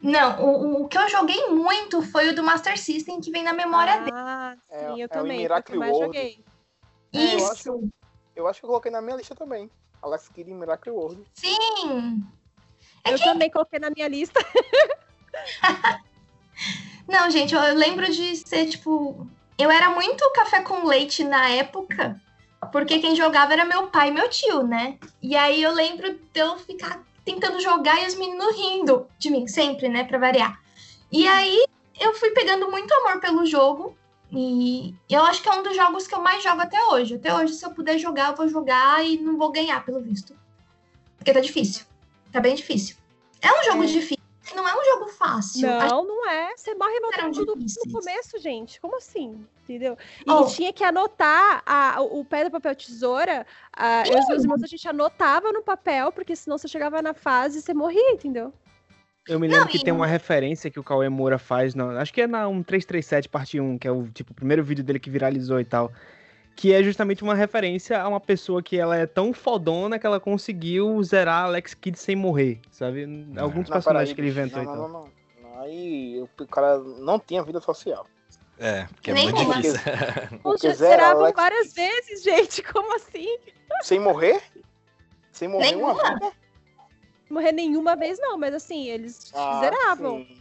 Não, 0.00 0.42
o, 0.42 0.82
o 0.84 0.88
que 0.88 0.96
eu 0.96 1.06
joguei 1.10 1.48
muito 1.48 2.00
foi 2.00 2.30
o 2.30 2.34
do 2.34 2.42
Master 2.42 2.78
System, 2.80 3.20
que 3.20 3.30
vem 3.30 3.42
na 3.42 3.52
memória 3.52 3.98
dele. 3.98 4.10
Ah, 4.14 4.56
sim, 4.56 4.74
É- 4.74 4.84
é 4.84 5.02
eu 5.02 5.06
o 5.06 5.08
também. 5.10 5.42
Eu 5.42 5.80
World. 5.80 5.98
joguei. 5.98 6.44
É, 7.12 7.18
eu 7.34 7.36
Isso, 7.36 7.52
acho- 7.52 7.88
Eu 8.34 8.48
acho 8.48 8.60
que 8.60 8.64
eu 8.64 8.68
coloquei 8.68 8.90
na 8.90 9.02
minha 9.02 9.16
lista 9.16 9.34
também. 9.34 9.70
Alex 10.02 10.28
Kidd 10.28 10.50
e 10.50 10.54
Miracle 10.54 10.92
World. 10.92 11.22
sim. 11.34 12.24
É 13.04 13.12
Eu 13.12 13.18
também 13.18 13.50
coloquei 13.50 13.78
na 13.78 13.90
minha 13.90 14.08
lista. 14.08 14.40
Não, 17.08 17.30
gente, 17.30 17.54
eu, 17.54 17.60
eu 17.60 17.74
lembro 17.74 18.10
de 18.10 18.36
ser, 18.36 18.66
tipo. 18.66 19.26
Eu 19.58 19.70
era 19.70 19.90
muito 19.90 20.30
café 20.32 20.62
com 20.62 20.86
leite 20.86 21.22
na 21.22 21.50
época, 21.50 22.18
porque 22.72 22.98
quem 22.98 23.14
jogava 23.14 23.52
era 23.52 23.64
meu 23.64 23.88
pai 23.88 24.08
e 24.08 24.12
meu 24.12 24.28
tio, 24.30 24.62
né? 24.62 24.98
E 25.20 25.36
aí 25.36 25.62
eu 25.62 25.72
lembro 25.72 26.12
de 26.14 26.40
eu 26.40 26.58
ficar 26.58 27.02
tentando 27.24 27.60
jogar 27.60 28.02
e 28.02 28.06
os 28.06 28.14
meninos 28.14 28.56
rindo 28.56 29.06
de 29.18 29.30
mim, 29.30 29.46
sempre, 29.46 29.88
né? 29.88 30.04
Pra 30.04 30.18
variar. 30.18 30.58
E 31.12 31.28
aí 31.28 31.66
eu 32.00 32.14
fui 32.14 32.30
pegando 32.30 32.70
muito 32.70 32.92
amor 32.92 33.20
pelo 33.20 33.44
jogo. 33.44 33.96
E 34.32 34.94
eu 35.08 35.22
acho 35.24 35.42
que 35.42 35.48
é 35.48 35.52
um 35.52 35.62
dos 35.62 35.74
jogos 35.74 36.06
que 36.06 36.14
eu 36.14 36.20
mais 36.20 36.42
jogo 36.42 36.60
até 36.60 36.80
hoje. 36.86 37.16
Até 37.16 37.34
hoje, 37.34 37.54
se 37.54 37.66
eu 37.66 37.72
puder 37.72 37.98
jogar, 37.98 38.30
eu 38.30 38.36
vou 38.36 38.48
jogar 38.48 39.04
e 39.04 39.18
não 39.18 39.36
vou 39.36 39.50
ganhar, 39.50 39.84
pelo 39.84 40.00
visto. 40.00 40.34
Porque 41.16 41.32
tá 41.32 41.40
difícil. 41.40 41.84
Tá 42.32 42.40
bem 42.40 42.54
difícil. 42.54 42.96
É 43.42 43.48
um 43.52 43.64
jogo 43.64 43.86
difícil. 43.86 44.16
Não 44.54 44.66
é 44.68 44.74
um 44.74 44.84
jogo 44.84 45.08
fácil. 45.12 45.68
Não, 45.68 46.04
não 46.04 46.28
é. 46.28 46.52
Você 46.56 46.74
morre 46.74 46.98
matando 47.00 47.34
tudo 47.46 47.54
no 47.56 47.92
começo, 47.92 48.38
gente. 48.40 48.80
Como 48.80 48.96
assim? 48.96 49.46
Entendeu? 49.64 49.96
E 50.26 50.30
Oh. 50.30 50.44
tinha 50.46 50.72
que 50.72 50.82
anotar 50.82 51.62
a- 51.64 52.00
o 52.02 52.24
pedra, 52.24 52.50
papel, 52.50 52.74
tesoura. 52.74 53.46
a- 53.72 54.02
eu 54.08 54.16
e 54.16 54.20
os 54.20 54.26
meus 54.28 54.42
irmãos, 54.42 54.62
a 54.62 54.66
gente 54.66 54.86
anotava 54.88 55.52
no 55.52 55.62
papel, 55.62 56.10
porque 56.10 56.34
senão 56.34 56.58
você 56.58 56.66
chegava 56.66 57.00
na 57.00 57.14
fase 57.14 57.58
e 57.58 57.62
você 57.62 57.72
morria, 57.72 58.10
entendeu? 58.10 58.52
Eu 59.28 59.38
me 59.38 59.46
lembro 59.46 59.62
Não, 59.66 59.68
que 59.70 59.76
e 59.76 59.84
tem 59.84 59.92
uma 59.92 60.06
referência 60.06 60.70
que 60.70 60.80
o 60.80 60.82
Cauê 60.82 61.08
Moura 61.08 61.38
faz, 61.38 61.74
na- 61.74 62.00
acho 62.00 62.12
que 62.12 62.22
é 62.22 62.26
na 62.26 62.48
1337 62.48 63.28
parte 63.28 63.60
1, 63.60 63.78
que 63.78 63.86
é 63.86 63.92
o 63.92 64.08
tipo 64.08 64.32
o 64.32 64.34
primeiro 64.34 64.64
vídeo 64.64 64.82
dele 64.82 64.98
que 64.98 65.08
viralizou 65.10 65.60
e 65.60 65.64
tal. 65.64 65.92
Que 66.56 66.72
é 66.74 66.82
justamente 66.82 67.22
uma 67.22 67.34
referência 67.34 68.00
a 68.00 68.06
uma 68.08 68.20
pessoa 68.20 68.62
que 68.62 68.76
ela 68.76 68.96
é 68.96 69.06
tão 69.06 69.32
fodona 69.32 69.98
que 69.98 70.06
ela 70.06 70.20
conseguiu 70.20 71.02
zerar 71.02 71.44
Alex 71.44 71.72
Kidd 71.74 71.98
sem 71.98 72.14
morrer, 72.14 72.60
sabe? 72.70 73.04
Alguns 73.38 73.68
Não, 73.68 73.72
personagens 73.72 74.12
peraí, 74.12 74.14
que 74.14 74.20
ele 74.20 74.28
inventou 74.28 74.62
não, 74.62 74.74
e 74.74 74.76
não, 74.76 74.88
não, 74.88 75.04
não. 75.42 75.60
Aí 75.62 76.20
o 76.22 76.46
cara 76.46 76.78
não 76.78 77.18
tinha 77.18 77.42
vida 77.42 77.60
social. 77.60 78.06
É, 78.58 78.84
porque 78.84 79.10
é 79.10 79.14
Nenhuma. 79.14 79.42
muito 79.42 79.62
difícil. 79.62 79.80
Porque 80.28 80.38
Poxa, 80.42 80.74
zera 80.74 80.96
zeravam 80.96 81.22
Alex 81.22 81.36
várias 81.36 81.72
vezes, 81.72 82.22
gente. 82.22 82.62
Como 82.62 82.94
assim? 82.94 83.38
Sem 83.82 83.98
morrer? 83.98 84.42
Sem 85.32 85.48
morrer 85.48 85.74
uma 85.76 85.94
Nenhuma. 85.94 86.14
vida? 86.14 86.32
Morrer 87.30 87.52
nenhuma 87.52 87.96
vez, 87.96 88.18
não, 88.20 88.36
mas 88.36 88.54
assim, 88.54 88.88
eles 88.88 89.32
Ah, 89.34 89.60
zeravam. 89.60 90.18
sim. 90.18 90.39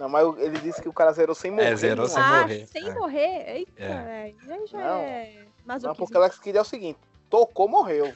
Não, 0.00 0.08
mas 0.08 0.26
ele 0.38 0.58
disse 0.60 0.80
que 0.80 0.88
o 0.88 0.94
cara 0.94 1.12
zerou 1.12 1.34
sem 1.34 1.50
morrer. 1.50 1.76
zerou 1.76 2.06
não. 2.06 2.14
sem 2.14 2.22
ah, 2.22 2.40
morrer, 2.40 2.66
sem 2.66 2.88
é. 2.88 2.94
morrer? 2.94 3.50
Eita, 3.58 3.72
É. 3.76 4.02
velho. 4.02 4.36
Aí 4.48 4.66
já 4.66 4.78
Não. 4.78 5.00
é 5.00 5.34
Não, 5.34 5.46
masoquismo. 5.66 5.94
porque 6.06 6.16
Alex 6.16 6.38
Kidd 6.38 6.56
é 6.56 6.60
o 6.62 6.64
seguinte: 6.64 6.98
tocou, 7.28 7.68
morreu. 7.68 8.10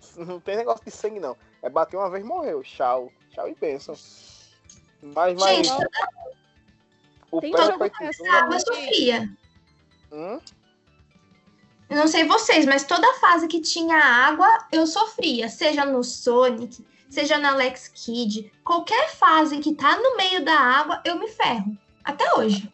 Não 0.18 0.38
tem 0.38 0.56
negócio 0.58 0.84
de 0.84 0.90
sangue, 0.90 1.18
não. 1.18 1.34
É 1.62 1.70
bater 1.70 1.96
uma 1.96 2.10
vez, 2.10 2.22
morreu. 2.24 2.62
Tchau. 2.62 3.10
Tchau 3.30 3.48
e 3.48 3.54
bênção. 3.54 3.94
Mas, 5.02 5.34
mas 5.40 5.66
Gente, 5.66 5.86
o 7.30 7.40
tem 7.40 7.52
jogo 7.56 7.84
é 7.84 7.88
Tesoura- 7.90 8.32
água 8.34 8.60
sofria. 8.60 9.30
Hum? 10.12 10.40
Eu 11.88 11.96
não 11.96 12.06
sei 12.06 12.24
vocês, 12.24 12.66
mas 12.66 12.84
toda 12.84 13.14
fase 13.14 13.48
que 13.48 13.60
tinha 13.60 13.96
água, 13.96 14.46
eu 14.70 14.86
sofria. 14.86 15.48
Seja 15.48 15.84
no 15.86 16.04
Sonic, 16.04 16.86
seja 17.10 17.36
no 17.38 17.46
Alex 17.48 17.88
Kidd. 17.88 18.50
Qualquer 18.64 19.10
fase 19.10 19.58
que 19.58 19.74
tá 19.74 19.96
no 19.98 20.16
meio 20.16 20.42
da 20.44 20.58
água, 20.58 21.02
eu 21.04 21.18
me 21.18 21.28
ferro. 21.28 21.76
Até 22.02 22.24
hoje. 22.34 22.72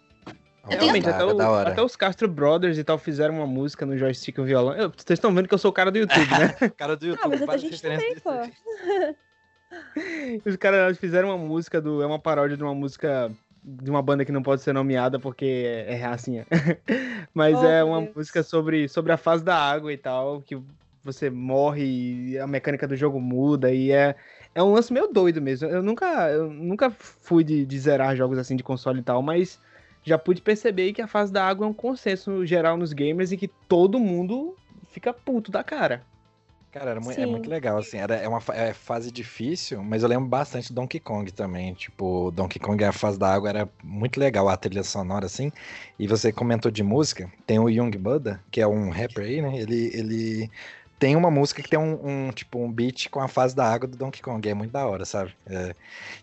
Eu 0.65 0.71
tenho- 0.71 0.81
Realmente, 0.83 1.09
até, 1.09 1.25
o- 1.25 1.55
até 1.55 1.83
os 1.83 1.95
Castro 1.97 2.27
Brothers 2.29 2.77
e 2.77 2.85
tal 2.85 2.99
fizeram 2.99 3.37
uma 3.37 3.47
música 3.47 3.87
no 3.87 3.97
joystick 3.97 4.37
e 4.37 4.41
o 4.41 4.45
violão. 4.45 4.75
Eu- 4.75 4.91
Vocês 4.91 5.17
estão 5.17 5.33
vendo 5.35 5.47
que 5.49 5.55
eu 5.55 5.59
sou 5.59 5.71
o 5.71 5.75
cara 5.75 5.91
do 5.91 5.99
YouTube, 5.99 6.29
né? 6.31 6.49
cara 6.77 6.97
do 6.97 7.07
YouTube, 7.07 7.35
Ah, 7.35 7.47
mas 7.47 7.49
a 7.51 7.57
gente 7.57 7.81
também, 7.81 8.17
pô. 8.21 8.31
Os 10.45 10.57
caras 10.57 10.97
fizeram 10.99 11.29
uma 11.29 11.39
música 11.39 11.81
do. 11.81 12.03
É 12.03 12.07
uma 12.07 12.19
paródia 12.19 12.57
de 12.57 12.63
uma 12.63 12.75
música 12.75 13.31
de 13.63 13.91
uma 13.91 14.01
banda 14.01 14.25
que 14.25 14.31
não 14.31 14.43
pode 14.43 14.63
ser 14.63 14.73
nomeada 14.73 15.19
porque 15.19 15.45
é, 15.45 15.95
é 15.95 15.97
racinha. 15.97 16.47
Mas 17.35 17.57
Oh, 17.59 17.67
é 17.67 17.83
uma 17.83 18.01
Deus. 18.03 18.15
música 18.17 18.43
sobre, 18.45 18.89
sobre 18.89 19.11
a 19.13 19.17
fase 19.17 19.45
da 19.45 19.57
água 19.57 19.93
e 19.93 19.97
tal, 19.99 20.41
que 20.41 20.57
você 21.07 21.31
morre 21.31 21.85
e 22.33 22.39
a 22.39 22.47
mecânica 22.47 22.87
do 22.89 22.97
jogo 22.97 23.21
muda 23.21 23.73
e 23.73 23.91
é, 23.93 24.17
é 24.55 24.63
um 24.63 24.73
lance 24.73 24.93
meio 24.93 25.09
doido 25.09 25.41
mesmo. 25.43 25.69
Eu 25.69 25.83
nunca, 25.83 26.31
eu 26.31 26.51
nunca 26.53 26.91
fui 26.91 27.45
de, 27.45 27.65
de 27.67 27.79
zerar 27.79 28.17
jogos 28.17 28.39
assim 28.39 28.57
de 28.57 28.63
console 28.65 29.01
e 29.01 29.03
tal, 29.05 29.23
mas 29.23 29.61
já 30.03 30.19
pude 30.19 30.43
perceber 30.43 30.93
que 30.93 31.03
a 31.03 31.07
fase 31.09 31.33
da 31.33 31.45
água 31.47 31.67
é 31.67 31.71
um 31.71 31.75
consenso 31.75 32.45
geral 32.47 32.77
nos 32.77 32.93
gamers 32.93 33.33
e 33.33 33.37
que 33.37 33.49
todo 33.49 33.99
mundo 33.99 34.59
fica 34.89 35.13
puto 35.13 35.51
da 35.51 35.65
cara. 35.65 36.07
Cara, 36.71 36.91
era 36.91 37.01
mu- 37.01 37.11
é 37.11 37.25
muito 37.27 37.49
legal, 37.49 37.79
assim, 37.79 37.97
era, 37.97 38.17
é 38.17 38.29
uma 38.29 38.39
é 38.53 38.75
fase 38.75 39.11
difícil, 39.11 39.83
mas 39.83 40.03
eu 40.03 40.09
lembro 40.11 40.29
bastante 40.29 40.69
do 40.69 40.75
Donkey 40.75 41.01
Kong 41.01 41.33
também, 41.33 41.73
tipo, 41.73 42.31
Donkey 42.33 42.59
Kong, 42.59 42.85
a 42.85 42.93
fase 42.93 43.19
da 43.19 43.33
água 43.33 43.49
era 43.49 43.73
muito 43.83 44.21
legal, 44.21 44.47
a 44.49 44.57
trilha 44.59 44.83
sonora, 44.83 45.25
assim, 45.25 45.51
e 45.99 46.07
você 46.07 46.31
comentou 46.33 46.71
de 46.71 46.83
música, 46.83 47.33
tem 47.47 47.59
o 47.59 47.71
Young 47.71 47.93
Buddha, 47.97 48.45
que 48.51 48.61
é 48.61 48.67
um 48.67 48.91
rapper 48.91 49.25
aí, 49.25 49.41
né, 49.41 49.57
ele, 49.59 49.91
ele 49.97 50.51
tem 50.99 51.17
uma 51.17 51.31
música 51.31 51.63
que 51.63 51.69
tem 51.69 51.79
um, 51.79 52.29
um, 52.29 52.31
tipo, 52.33 52.59
um 52.59 52.73
beat 52.73 53.09
com 53.09 53.21
a 53.21 53.29
fase 53.29 53.55
da 53.55 53.71
água 53.71 53.87
do 53.89 53.97
Donkey 53.97 54.23
Kong, 54.23 54.49
é 54.49 54.55
muito 54.55 54.73
da 54.73 54.87
hora, 54.87 55.05
sabe, 55.05 55.35
É, 55.47 55.75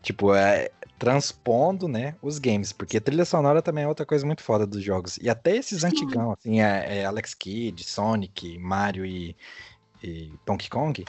tipo, 0.02 0.34
é, 0.34 0.70
transpondo, 0.98 1.88
né, 1.88 2.16
os 2.22 2.40
games, 2.40 2.72
porque 2.72 3.00
trilha 3.00 3.26
sonora 3.26 3.62
também 3.62 3.84
é 3.84 3.88
outra 3.88 4.06
coisa 4.06 4.26
muito 4.26 4.42
foda 4.42 4.66
dos 4.66 4.84
jogos, 4.84 5.18
e 5.18 5.30
até 5.30 5.56
esses 5.56 5.84
antigão, 5.84 6.32
assim, 6.32 6.62
é, 6.62 7.00
é 7.00 7.06
Alex 7.06 7.34
Kidd, 7.34 7.84
Sonic, 7.84 8.58
Mario 8.58 9.06
e 9.06 9.36
e 10.04 10.34
Donkey 10.46 10.70
Kong, 10.70 11.06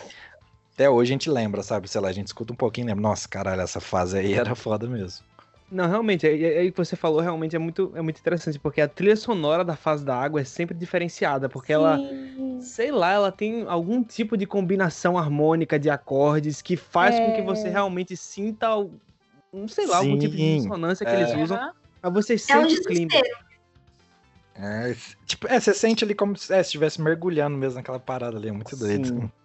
até 0.73 0.89
hoje 0.89 1.13
a 1.13 1.15
gente 1.15 1.31
lembra, 1.31 1.63
sabe? 1.63 1.89
Sei 1.89 2.01
lá, 2.01 2.09
a 2.09 2.13
gente 2.13 2.29
escuta 2.29 2.53
um 2.53 2.57
pouquinho 2.57 2.87
e 2.87 2.89
lembra, 2.89 3.03
nossa, 3.03 3.29
caralho, 3.29 3.61
essa 3.61 3.81
fase 3.81 4.19
aí 4.19 4.35
era 4.39 4.55
foda 4.55 4.89
mesmo. 4.89 5.25
Não, 5.71 5.89
realmente, 5.89 6.27
aí 6.27 6.45
aí 6.45 6.71
que 6.71 6.77
você 6.77 6.95
falou 6.95 7.21
realmente 7.21 7.57
é 7.57 7.59
muito, 7.59 7.93
é 7.95 8.03
muito 8.03 8.21
interessante, 8.21 8.59
porque 8.59 8.81
a 8.81 8.89
trilha 8.89 9.17
sonora 9.17 9.65
da 9.65 9.75
fase 9.75 10.05
da 10.05 10.15
água 10.17 10.41
é 10.41 10.45
sempre 10.45 10.77
diferenciada, 10.77 11.49
porque 11.49 11.73
ela, 11.73 11.99
Sim. 11.99 12.61
sei 12.61 12.93
lá, 12.93 13.13
ela 13.13 13.33
tem 13.33 13.65
algum 13.67 14.03
tipo 14.05 14.37
de 14.37 14.47
combinação 14.47 15.17
harmônica 15.19 15.79
de 15.79 15.91
acordes 15.91 16.61
que 16.63 16.77
faz 16.77 17.19
com 17.19 17.33
que 17.33 17.43
você 17.43 17.69
É. 17.69 17.73
realmente 17.73 18.17
sinta, 18.17 18.69
não 19.53 19.67
sei 19.67 19.87
lá, 19.87 19.97
algum 19.99 20.19
tipo 20.19 20.37
de 20.37 20.43
Sim, 20.43 20.57
dissonância 20.59 21.05
que 21.07 21.13
é. 21.13 21.21
eles 21.21 21.35
usam, 21.35 21.59
mas 22.03 22.13
você 22.13 22.35
É 22.35 22.37
um 22.37 22.39
sente 22.39 22.81
o 22.81 22.85
clima. 22.85 23.11
É, 24.57 24.95
tipo, 25.27 25.49
é, 25.49 25.59
você 25.59 25.75
sente 25.75 26.05
ali 26.05 26.15
como 26.15 26.37
se 26.37 26.53
é, 26.53 26.63
se 26.63 26.69
estivesse 26.69 27.01
mergulhando 27.03 27.57
mesmo 27.57 27.77
naquela 27.77 27.99
parada 27.99 28.37
ali, 28.37 28.49
é 28.49 28.53
muito 28.53 28.77
doido. 28.77 29.09
Sim. 29.09 29.31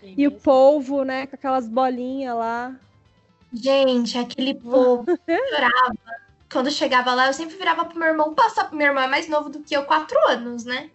Sim, 0.00 0.14
E 0.16 0.26
o 0.26 0.32
polvo, 0.32 1.04
né? 1.04 1.26
Com 1.28 1.36
aquelas 1.36 1.68
bolinhas 1.68 2.34
lá. 2.34 2.74
Gente, 3.52 4.16
aquele 4.18 4.54
povo 4.54 5.04
chorava. 5.50 5.94
Quando 6.50 6.66
eu 6.66 6.72
chegava 6.72 7.14
lá, 7.14 7.26
eu 7.28 7.32
sempre 7.32 7.56
virava 7.56 7.84
pro 7.84 7.98
meu 7.98 8.08
irmão 8.08 8.34
passar. 8.34 8.72
Meu 8.72 8.86
irmão 8.88 9.02
é 9.02 9.08
mais 9.08 9.28
novo 9.28 9.48
do 9.48 9.62
que 9.62 9.74
eu, 9.76 9.84
quatro 9.84 10.16
anos, 10.28 10.64
né? 10.64 10.90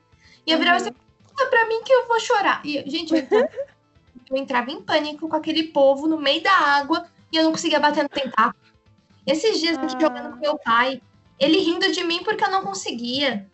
E 0.46 0.52
eu 0.52 0.58
virava 0.60 0.78
Uhum. 0.78 0.84
assim, 0.84 0.94
"Passa 1.36 1.50
pra 1.50 1.68
mim 1.68 1.82
que 1.84 1.92
eu 1.94 2.08
vou 2.08 2.20
chorar. 2.20 2.62
E, 2.66 2.84
gente, 2.90 3.14
eu 3.14 3.20
entrava, 3.20 3.48
eu 4.32 4.38
entrava 4.38 4.72
em 4.72 4.82
pânico 4.84 5.28
com 5.28 5.36
aquele 5.36 5.64
povo 5.66 6.08
no 6.08 6.20
meio 6.20 6.42
da 6.42 6.52
água 6.52 7.06
e 7.32 7.38
eu 7.38 7.44
não 7.44 7.52
conseguia 7.52 7.80
bater 7.80 8.04
no 8.04 8.10
tentáculo. 8.10 8.56
Esses 9.26 9.60
dias 9.60 9.78
aqui 9.82 9.96
Ah. 10.00 10.08
jogando 10.08 10.34
com 10.36 10.40
meu 10.42 10.58
pai, 10.60 11.02
ele 11.40 11.60
rindo 11.60 11.92
de 11.92 12.04
mim 12.04 12.24
porque 12.24 12.44
eu 12.44 12.52
não 12.52 12.64
conseguia. 12.64 13.50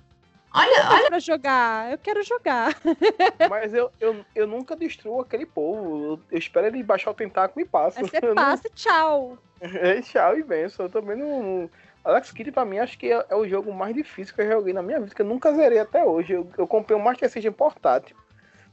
Olha, 0.53 0.77
Eu 0.81 0.89
olha, 0.91 1.01
quero 1.03 1.19
jogar, 1.19 1.91
eu 1.91 1.97
quero 1.97 2.23
jogar. 2.23 2.75
Mas 3.49 3.73
eu, 3.73 3.91
eu, 3.99 4.23
eu 4.35 4.45
nunca 4.47 4.75
destruo 4.75 5.21
aquele 5.21 5.45
povo. 5.45 6.19
Eu, 6.31 6.37
espero 6.37 6.67
ele 6.67 6.83
baixar 6.83 7.11
o 7.11 7.13
tentáculo 7.15 7.65
e 7.65 7.67
passo. 7.67 7.99
Aí 7.99 8.05
você 8.07 8.17
Eu 8.21 8.35
não- 8.35 8.43
passa 8.43 8.67
e 8.67 8.71
tchau. 8.71 9.37
É, 9.61 10.01
tchau 10.01 10.37
e 10.37 10.43
benção. 10.43 10.85
Eu 10.87 10.91
também 10.91 11.15
não. 11.17 11.69
Alex 12.03 12.31
Kidd, 12.33 12.51
pra 12.51 12.65
mim, 12.65 12.79
acho 12.79 12.97
que 12.99 13.09
é, 13.09 13.25
é 13.29 13.35
o 13.35 13.47
jogo 13.47 13.73
mais 13.73 13.95
difícil 13.95 14.35
que 14.35 14.41
eu 14.41 14.51
joguei 14.51 14.73
na 14.73 14.83
minha 14.83 14.99
vida, 14.99 15.15
que 15.15 15.21
eu 15.21 15.25
nunca 15.25 15.53
zerei 15.53 15.79
até 15.79 16.03
hoje. 16.03 16.33
Eu, 16.33 16.49
eu 16.57 16.67
comprei 16.67 16.97
um 16.97 17.01
Master 17.01 17.29
System 17.29 17.51
portátil 17.53 18.15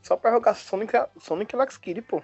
só 0.03 0.17
pra 0.17 0.33
jogar 0.33 0.55
Sonic, 0.55 0.93
Sonic 1.21 1.55
Alex 1.55 1.77
Kidd, 1.77 2.03
pô. 2.03 2.21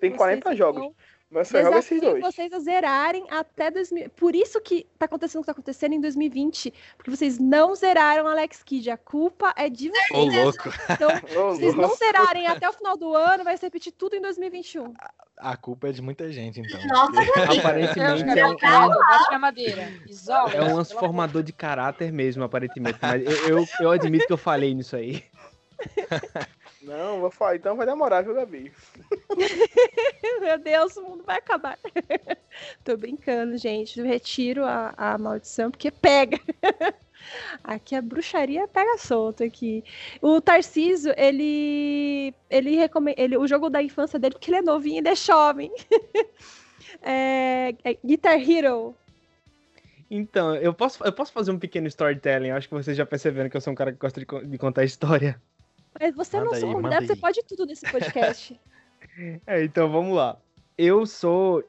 Tem 0.00 0.10
40 0.16 0.48
Vocês 0.48 0.56
jogos, 0.58 0.94
mas 1.30 1.46
só 1.46 1.62
joga 1.62 1.78
esses 1.78 2.00
Desafio 2.00 2.20
dois. 2.20 2.34
vocês 2.34 2.52
a 2.52 2.58
zerarem 2.58 3.24
até 3.30 3.70
2000. 3.70 4.10
Por 4.10 4.34
isso 4.34 4.60
que 4.60 4.84
tá 4.98 5.06
acontecendo 5.06 5.40
o 5.40 5.42
que 5.42 5.46
tá 5.46 5.52
acontecendo 5.52 5.92
em 5.92 6.00
2020. 6.00 6.74
Porque 6.96 7.10
vocês 7.10 7.38
não 7.38 7.74
zeraram 7.76 8.26
Alex 8.26 8.64
Kidd. 8.64 8.90
A 8.90 8.96
culpa 8.96 9.54
é 9.56 9.68
de 9.68 9.90
vocês. 9.90 10.10
Ô, 10.12 10.24
louco. 10.24 10.68
Então, 10.90 11.08
Ô, 11.40 11.54
vocês 11.54 11.74
não 11.76 11.94
zerarem 11.94 12.48
até 12.48 12.68
o 12.68 12.72
final 12.72 12.96
do 12.96 13.14
ano, 13.14 13.44
vai 13.44 13.56
se 13.56 13.64
repetir 13.64 13.92
tudo 13.92 14.16
em 14.16 14.20
2021. 14.20 14.92
A 15.36 15.56
culpa 15.56 15.88
é 15.88 15.92
de 15.92 16.02
muita 16.02 16.30
gente, 16.32 16.60
então. 16.60 16.80
nossa, 16.88 17.20
Aparentemente 17.58 18.38
é 18.38 19.36
um, 19.36 19.38
madeira. 19.38 19.88
Isola. 20.06 20.52
é 20.52 20.60
um 20.60 20.64
pelo 20.64 20.76
lance 20.76 20.92
formador 20.92 21.42
de 21.44 21.52
caráter 21.52 22.12
mesmo, 22.12 22.42
aparentemente. 22.42 22.98
Mas 23.00 23.22
eu, 23.24 23.58
eu, 23.58 23.64
eu 23.80 23.90
admito 23.90 24.26
que 24.26 24.32
eu 24.32 24.36
falei 24.36 24.74
nisso 24.74 24.96
aí. 24.96 25.24
Não, 26.82 27.20
vou 27.20 27.30
falar, 27.30 27.56
então 27.56 27.76
vai 27.76 27.86
demorar, 27.86 28.22
viu, 28.22 28.34
Gabi? 28.34 28.72
Meu 30.40 30.58
Deus, 30.58 30.96
o 30.96 31.02
mundo 31.02 31.22
vai 31.24 31.36
acabar. 31.36 31.78
Tô 32.82 32.96
brincando, 32.96 33.58
gente. 33.58 34.00
Eu 34.00 34.06
retiro 34.06 34.64
a, 34.64 34.94
a 34.96 35.18
maldição, 35.18 35.70
porque 35.70 35.90
pega. 35.90 36.40
Aqui 37.62 37.94
a 37.94 38.00
bruxaria 38.00 38.66
pega 38.66 38.96
solto 38.96 39.44
aqui. 39.44 39.84
O 40.22 40.40
Tarcísio, 40.40 41.12
ele. 41.18 42.34
Ele 42.48 42.76
recomenda. 42.76 43.20
Ele, 43.20 43.36
o 43.36 43.46
jogo 43.46 43.68
da 43.68 43.82
infância 43.82 44.18
dele, 44.18 44.34
porque 44.34 44.50
ele 44.50 44.56
é 44.56 44.62
novinho 44.62 44.96
e 44.96 44.98
ele 44.98 45.08
é 45.10 45.14
jovem. 45.14 45.70
é, 47.02 47.74
é 47.84 47.94
Guitar 48.02 48.40
Hero. 48.40 48.96
Então, 50.10 50.56
eu 50.56 50.72
posso, 50.72 51.04
eu 51.04 51.12
posso 51.12 51.30
fazer 51.30 51.52
um 51.52 51.58
pequeno 51.58 51.86
storytelling. 51.86 52.50
Acho 52.50 52.68
que 52.68 52.74
vocês 52.74 52.96
já 52.96 53.04
perceberam 53.04 53.50
que 53.50 53.56
eu 53.56 53.60
sou 53.60 53.72
um 53.72 53.76
cara 53.76 53.92
que 53.92 53.98
gosta 53.98 54.18
de, 54.18 54.26
de 54.46 54.58
contar 54.58 54.82
história. 54.82 55.40
Mas 55.98 56.14
você 56.14 56.40
não 56.40 56.52
aí, 56.52 56.60
sou 56.60 56.72
convidado, 56.72 57.06
você 57.06 57.12
aí. 57.12 57.18
pode 57.18 57.42
tudo 57.44 57.66
nesse 57.66 57.90
podcast. 57.90 58.58
É, 59.46 59.64
então 59.64 59.90
vamos 59.90 60.14
lá. 60.14 60.38
Eu 60.76 61.04
sou. 61.04 61.64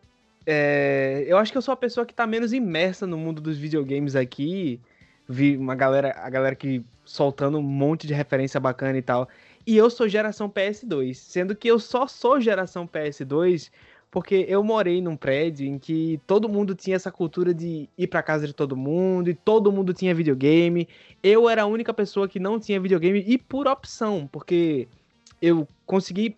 é, 0.46 1.24
eu 1.26 1.38
acho 1.38 1.52
que 1.52 1.58
eu 1.58 1.62
sou 1.62 1.74
a 1.74 1.78
pessoa 1.78 2.06
que 2.06 2.14
tá 2.14 2.28
menos 2.28 2.52
imersa 2.52 3.08
no 3.08 3.18
mundo 3.18 3.42
dos 3.42 3.58
videogames 3.58 4.16
aqui. 4.16 4.80
Vi 5.28 5.56
uma 5.58 5.74
galera, 5.74 6.14
a 6.18 6.30
galera 6.30 6.56
que 6.56 6.86
soltando 7.06 7.58
um 7.58 7.64
monte 7.64 8.06
de 8.06 8.14
referência 8.14 8.60
bacana 8.60 8.98
e 8.98 9.02
tal. 9.02 9.28
E 9.66 9.78
eu 9.78 9.90
sou 9.90 10.08
geração 10.08 10.50
PS2, 10.50 11.14
sendo 11.16 11.56
que 11.56 11.68
eu 11.68 11.80
só 11.80 12.06
sou 12.08 12.40
geração 12.40 12.88
PS2 12.88 13.72
porque 14.12 14.46
eu 14.50 14.62
morei 14.62 15.02
num 15.02 15.16
prédio 15.16 15.66
em 15.66 15.80
que 15.80 16.20
todo 16.28 16.50
mundo 16.50 16.76
tinha 16.76 16.98
essa 16.98 17.10
cultura 17.10 17.54
de 17.54 17.88
ir 17.98 18.08
pra 18.08 18.22
casa 18.22 18.46
de 18.46 18.54
todo 18.54 18.76
mundo 18.76 19.30
e 19.30 19.34
todo 19.34 19.72
mundo 19.72 19.94
tinha 19.94 20.14
videogame. 20.14 20.88
Eu 21.24 21.50
era 21.50 21.64
a 21.64 21.66
única 21.66 21.94
pessoa 21.94 22.28
que 22.28 22.38
não 22.38 22.60
tinha 22.60 22.80
videogame 22.80 23.24
e 23.26 23.38
por 23.38 23.68
opção, 23.68 24.28
porque 24.30 24.90
eu 25.42 25.66
consegui 25.86 26.36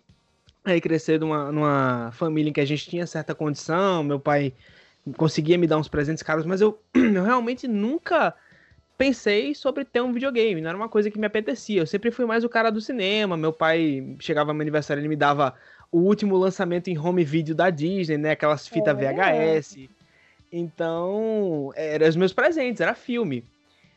aí 0.64 0.80
crescer 0.80 1.18
numa, 1.18 1.50
numa 1.50 2.10
família 2.12 2.48
em 2.48 2.52
que 2.52 2.60
a 2.60 2.64
gente 2.64 2.88
tinha 2.88 3.08
certa 3.08 3.34
condição, 3.34 4.04
meu 4.04 4.20
pai 4.20 4.54
conseguia 5.16 5.58
me 5.58 5.66
dar 5.66 5.76
uns 5.76 5.88
presentes 5.88 6.22
caros, 6.22 6.46
mas 6.46 6.60
eu, 6.60 6.80
eu 6.94 7.24
realmente 7.24 7.66
nunca 7.66 8.34
pensei 8.96 9.52
sobre 9.52 9.84
ter 9.84 10.00
um 10.00 10.12
videogame, 10.12 10.60
não 10.60 10.68
era 10.68 10.78
uma 10.78 10.88
coisa 10.88 11.10
que 11.10 11.18
me 11.18 11.26
apetecia. 11.26 11.82
Eu 11.82 11.86
sempre 11.86 12.12
fui 12.12 12.24
mais 12.24 12.44
o 12.44 12.48
cara 12.48 12.70
do 12.70 12.80
cinema. 12.80 13.36
Meu 13.36 13.52
pai 13.52 14.16
chegava 14.20 14.52
no 14.52 14.54
meu 14.54 14.62
aniversário, 14.62 15.00
ele 15.00 15.08
me 15.08 15.16
dava 15.16 15.54
o 15.94 16.00
último 16.00 16.36
lançamento 16.36 16.88
em 16.88 16.98
home 16.98 17.22
video 17.24 17.54
da 17.54 17.70
Disney, 17.70 18.18
né? 18.18 18.32
Aquelas 18.32 18.66
fitas 18.66 18.96
Olha. 18.96 19.12
VHS. 19.12 19.88
Então, 20.50 21.72
eram 21.76 22.08
os 22.08 22.16
meus 22.16 22.32
presentes, 22.32 22.80
era 22.80 22.94
filme. 22.94 23.44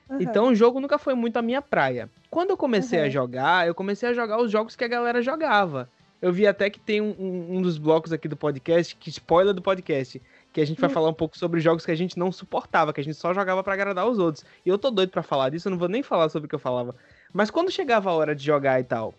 Aham. 0.09 0.19
Então 0.21 0.47
o 0.49 0.55
jogo 0.55 0.79
nunca 0.79 0.97
foi 0.97 1.13
muito 1.15 1.37
a 1.37 1.41
minha 1.41 1.61
praia. 1.61 2.09
Quando 2.29 2.51
eu 2.51 2.57
comecei 2.57 2.99
a 2.99 3.03
Uhum. 3.05 3.09
jogar, 3.09 3.67
eu 3.67 3.73
comecei 3.73 4.09
a 4.09 4.13
jogar 4.13 4.39
os 4.39 4.51
jogos 4.51 4.75
que 4.75 4.83
a 4.83 4.87
galera 4.87 5.21
jogava. 5.21 5.89
Eu 6.21 6.31
vi 6.33 6.45
até 6.47 6.69
que 6.69 6.79
tem 6.79 6.99
um, 7.01 7.15
um- 7.19 7.57
um 7.57 7.61
dos 7.61 7.77
blocos 7.77 8.11
aqui 8.13 8.27
do 8.27 8.35
podcast, 8.37 8.95
que 8.95 9.09
spoiler 9.09 9.53
do 9.53 9.61
podcast, 9.61 10.21
que 10.53 10.61
a 10.61 10.65
gente 10.65 10.79
vai 10.81 10.89
Hum. 10.89 10.93
falar 10.93 11.09
um 11.09 11.13
pouco 11.13 11.37
sobre 11.37 11.59
jogos 11.59 11.85
que 11.85 11.91
a 11.91 11.95
gente 11.95 12.17
não 12.17 12.31
suportava, 12.31 12.91
que 12.93 12.99
a 13.01 13.03
gente 13.03 13.15
só 13.17 13.33
jogava 13.33 13.63
pra 13.63 13.73
agradar 13.73 14.07
os 14.07 14.17
outros. 14.17 14.43
E 14.65 14.69
eu 14.69 14.77
tô 14.77 14.89
doido 14.91 15.09
pra 15.11 15.21
falar 15.23 15.49
disso, 15.49 15.67
eu 15.67 15.71
não 15.71 15.77
vou 15.77 15.87
nem 15.89 16.01
falar 16.03 16.29
sobre 16.29 16.45
o 16.45 16.49
que 16.49 16.55
eu 16.55 16.59
falava. 16.59 16.95
Mas 17.33 17.51
quando 17.51 17.71
chegava 17.71 18.09
a 18.09 18.13
hora 18.13 18.35
de 18.35 18.43
jogar 18.43 18.79
e 18.79 18.83
tal, 18.83 19.13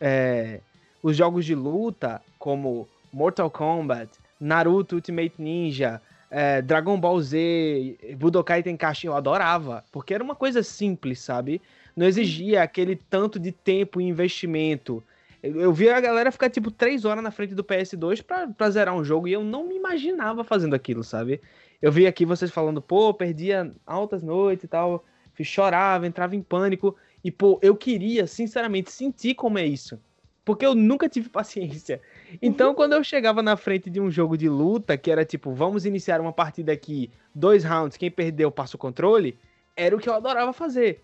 é, 0.00 0.60
os 1.02 1.16
jogos 1.16 1.44
de 1.44 1.54
luta, 1.54 2.20
como 2.38 2.88
Mortal 3.12 3.50
Kombat, 3.50 4.10
Naruto 4.40 4.96
Ultimate 4.96 5.34
Ninja, 5.38 6.00
é, 6.30 6.60
Dragon 6.60 6.98
Ball 6.98 7.20
Z, 7.20 8.16
Budokai 8.16 8.62
Tenkaichi, 8.62 9.06
eu 9.06 9.14
adorava, 9.14 9.84
porque 9.92 10.14
era 10.14 10.22
uma 10.22 10.34
coisa 10.34 10.62
simples, 10.62 11.20
sabe? 11.20 11.62
Não 11.96 12.06
exigia 12.06 12.62
aquele 12.62 12.96
tanto 12.96 13.38
de 13.38 13.52
tempo 13.52 14.00
e 14.00 14.04
investimento. 14.04 15.02
Eu, 15.42 15.72
via 15.72 15.96
a 15.96 16.00
galera 16.00 16.32
ficar 16.32 16.50
tipo 16.50 16.70
três 16.70 17.04
horas 17.04 17.22
na 17.22 17.30
frente 17.30 17.54
do 17.54 17.62
PS2 17.62 18.22
pra, 18.22 18.48
pra 18.48 18.70
zerar 18.70 18.94
um 18.94 19.04
jogo 19.04 19.28
e 19.28 19.32
eu 19.32 19.44
não 19.44 19.66
me 19.66 19.76
imaginava 19.76 20.42
fazendo 20.42 20.74
aquilo, 20.74 21.04
sabe? 21.04 21.40
Eu 21.80 21.92
vi 21.92 22.06
aqui 22.06 22.24
vocês 22.24 22.50
falando, 22.50 22.82
pô, 22.82 23.14
perdia 23.14 23.70
altas 23.86 24.22
noites 24.22 24.64
e 24.64 24.68
tal, 24.68 25.04
chorava, 25.44 26.06
entrava 26.06 26.34
em 26.34 26.42
pânico. 26.42 26.96
E, 27.22 27.30
pô, 27.30 27.58
eu 27.62 27.76
queria, 27.76 28.26
sinceramente, 28.26 28.90
sentir 28.90 29.34
como 29.34 29.58
é 29.58 29.66
isso. 29.66 29.98
Porque 30.46 30.64
eu 30.64 30.76
nunca 30.76 31.08
tive 31.08 31.28
paciência. 31.28 32.00
Então, 32.40 32.72
quando 32.72 32.92
eu 32.92 33.02
chegava 33.04 33.42
na 33.42 33.56
frente 33.56 33.90
de 33.90 34.00
um 34.00 34.10
jogo 34.10 34.38
de 34.38 34.48
luta, 34.48 34.96
que 34.96 35.10
era 35.10 35.24
tipo, 35.24 35.52
vamos 35.52 35.84
iniciar 35.84 36.20
uma 36.20 36.32
partida 36.32 36.72
aqui, 36.72 37.10
dois 37.34 37.64
rounds, 37.64 37.98
quem 37.98 38.10
perdeu 38.10 38.50
passa 38.50 38.76
o 38.76 38.78
controle, 38.78 39.36
era 39.76 39.94
o 39.94 39.98
que 39.98 40.08
eu 40.08 40.14
adorava 40.14 40.52
fazer. 40.52 41.02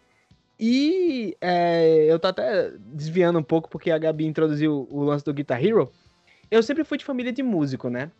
E 0.58 1.36
é, 1.40 2.06
eu 2.08 2.20
tô 2.20 2.28
até 2.28 2.70
desviando 2.78 3.36
um 3.40 3.42
pouco, 3.42 3.68
porque 3.68 3.90
a 3.90 3.98
Gabi 3.98 4.26
introduziu 4.26 4.86
o 4.88 5.02
lance 5.02 5.24
do 5.24 5.34
Guitar 5.34 5.62
Hero. 5.62 5.90
Eu 6.48 6.62
sempre 6.62 6.84
fui 6.84 6.96
de 6.96 7.04
família 7.04 7.32
de 7.32 7.42
músico, 7.42 7.88
né? 7.90 8.12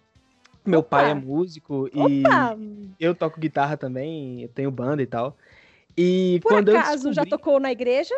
Meu 0.66 0.81
Opa! 0.81 0.99
pai 0.99 1.11
é 1.12 1.15
músico 1.15 1.89
e 1.94 2.23
Opa! 2.24 2.59
eu 2.99 3.15
toco 3.15 3.39
guitarra 3.39 3.77
também, 3.77 4.43
eu 4.43 4.49
tenho 4.49 4.73
banda 4.73 5.03
e 5.03 5.07
tal. 5.07 5.36
E 5.97 6.40
Por 6.43 6.49
quando 6.49 6.70
acaso 6.70 7.09
eu 7.09 7.12
já 7.12 7.23
descobri... 7.23 7.31
tocou 7.31 7.61
na 7.61 7.70
igreja? 7.70 8.15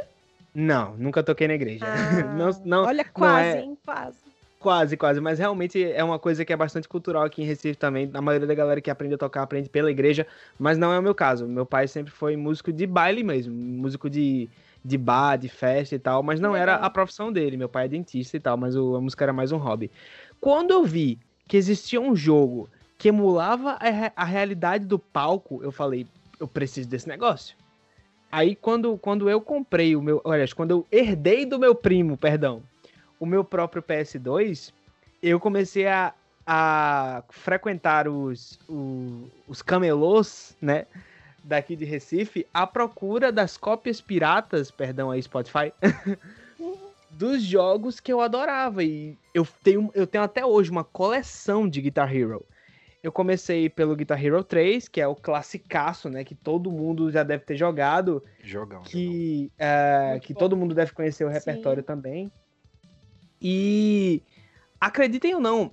Não, 0.55 0.97
nunca 0.97 1.23
toquei 1.23 1.49
na 1.49 1.55
igreja. 1.55 1.85
Ah, 1.95 2.23
não, 2.25 2.51
não, 2.65 2.85
olha, 2.85 3.05
quase, 3.05 3.49
é- 3.59 3.61
hein? 3.61 3.79
Quase. 3.85 4.19
Quase, 4.61 4.97
quase, 4.97 5.21
mas 5.21 5.39
realmente 5.39 5.85
é 5.85 6.03
uma 6.03 6.19
coisa 6.19 6.43
que 6.43 6.51
é 6.51 6.57
bastante 6.57 6.89
cultural 6.89 7.23
aqui 7.25 7.43
em 7.43 7.45
Recife 7.45 7.77
também. 7.77 8.11
A 8.15 8.23
maioria 8.23 8.47
da 8.47 8.55
galera 8.55 8.81
que 8.81 8.91
aprende 8.91 9.15
a 9.15 9.19
tocar 9.19 9.43
aprende 9.43 9.69
pela 9.69 9.91
igreja, 9.91 10.27
mas 10.59 10.79
não 10.79 10.91
é 10.91 10.99
o 10.99 11.03
meu 11.03 11.15
caso. 11.15 11.47
Meu 11.47 11.67
pai 11.67 11.87
sempre 11.87 12.11
foi 12.11 12.35
músico 12.35 12.73
de 12.73 12.87
baile 12.87 13.23
mesmo, 13.23 13.55
músico 13.55 14.09
de, 14.09 14.49
de 14.83 14.97
bar, 14.97 15.37
de 15.37 15.51
festa 15.51 15.95
e 15.95 15.99
tal, 15.99 16.23
mas 16.23 16.41
não 16.41 16.57
era 16.57 16.73
Legal. 16.77 16.87
a 16.87 16.89
profissão 16.89 17.31
dele. 17.31 17.59
Meu 17.59 17.69
pai 17.69 17.85
é 17.85 17.89
dentista 17.89 18.39
e 18.39 18.41
tal, 18.41 18.57
mas 18.57 18.75
o- 18.75 18.97
a 18.97 19.01
música 19.03 19.23
era 19.27 19.35
mais 19.35 19.53
um 19.53 19.59
hobby. 19.59 19.91
Quando 20.41 20.71
eu 20.71 20.83
vi 20.83 21.19
que 21.47 21.59
existia 21.59 22.01
um 22.01 22.17
jogo 22.17 22.67
que 22.97 23.09
emulava 23.09 23.73
a, 23.73 24.13
a 24.17 24.25
realidade 24.25 24.87
do 24.87 24.99
palco, 24.99 25.63
eu 25.63 25.73
falei, 25.73 26.07
eu 26.41 26.49
preciso 26.49 26.89
desse 26.89 27.07
negócio. 27.07 27.55
Aí 28.35 28.57
quando, 28.57 28.99
quando 28.99 29.31
eu 29.31 29.41
comprei 29.41 29.95
o 29.95 30.03
meu, 30.03 30.21
olha, 30.25 30.45
quando 30.57 30.73
eu 30.73 30.87
herdei 30.91 31.47
do 31.47 31.57
meu 31.57 31.73
primo, 31.73 32.17
perdão, 32.17 32.65
o 33.21 33.25
meu 33.25 33.45
próprio 33.45 33.81
PS2, 33.81 34.73
eu 35.23 35.39
comecei 35.39 35.87
a 35.87 36.13
a 36.47 37.23
frequentar 37.31 38.07
os, 38.07 38.59
os, 38.69 39.31
os 39.49 39.63
camelôs, 39.63 40.57
né? 40.61 40.87
Daqui 41.43 41.77
de 41.77 41.85
Recife, 41.85 42.47
à 42.53 42.67
procura 42.67 43.31
das 43.31 43.57
cópias 43.57 44.01
piratas, 44.01 44.71
perdão 44.71 45.11
aí, 45.11 45.23
Spotify, 45.23 45.73
dos 47.11 47.43
jogos 47.43 48.01
que 48.01 48.13
eu 48.13 48.21
adorava. 48.21 48.83
E 48.83 49.17
eu 49.33 49.47
tenho, 49.63 49.91
eu 49.95 50.07
tenho 50.07 50.25
até 50.25 50.45
hoje 50.45 50.71
uma 50.71 50.85
coleção 50.85 51.69
de 51.69 51.81
Guitar 51.81 52.15
Hero. 52.15 52.45
Eu 53.05 53.13
comecei 53.13 53.69
pelo 53.69 53.95
Guitar 53.95 54.25
Hero 54.25 54.43
3, 54.43 54.89
que 54.89 54.99
é 54.99 55.07
o 55.07 55.15
classicaço, 55.15 56.09
né? 56.09 56.25
Que 56.25 56.35
todo 56.35 56.73
mundo 56.73 57.11
já 57.11 57.23
deve 57.23 57.45
ter 57.45 57.55
jogado. 57.55 58.25
Jogão. 58.43 58.81
Que, 58.81 59.53
é, 59.59 60.19
que 60.23 60.33
todo 60.33 60.57
mundo 60.57 60.75
deve 60.75 60.93
conhecer 60.93 61.23
o 61.23 61.29
repertório 61.29 61.83
Sim. 61.83 61.87
também. 61.87 62.33
E 63.43 64.23
acreditem 64.81 65.35
ou 65.35 65.41
não, 65.43 65.71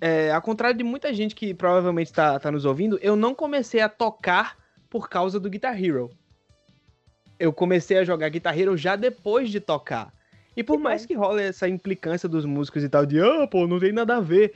é, 0.00 0.32
ao 0.32 0.42
contrário 0.42 0.76
de 0.76 0.82
muita 0.82 1.14
gente 1.14 1.32
que 1.36 1.54
provavelmente 1.54 2.08
está 2.08 2.40
tá 2.40 2.50
nos 2.50 2.64
ouvindo, 2.64 2.98
eu 3.00 3.14
não 3.14 3.36
comecei 3.36 3.80
a 3.80 3.88
tocar 3.88 4.58
por 4.90 5.08
causa 5.08 5.38
do 5.38 5.48
Guitar 5.48 5.80
Hero. 5.80 6.10
Eu 7.38 7.52
comecei 7.52 7.98
a 7.98 8.04
jogar 8.04 8.28
Guitar 8.30 8.58
Hero 8.58 8.76
já 8.76 8.96
depois 8.96 9.48
de 9.48 9.60
tocar. 9.60 10.12
E 10.56 10.64
por 10.64 10.78
Que 10.78 10.82
mais 10.82 11.02
bom. 11.02 11.06
que 11.06 11.14
role 11.14 11.40
essa 11.40 11.68
implicância 11.68 12.28
dos 12.28 12.44
músicos 12.44 12.82
e 12.82 12.88
tal, 12.88 13.06
de, 13.06 13.20
ah, 13.20 13.46
pô, 13.46 13.64
não 13.68 13.78
tem 13.78 13.92
nada 13.92 14.16
a 14.16 14.20
ver. 14.20 14.54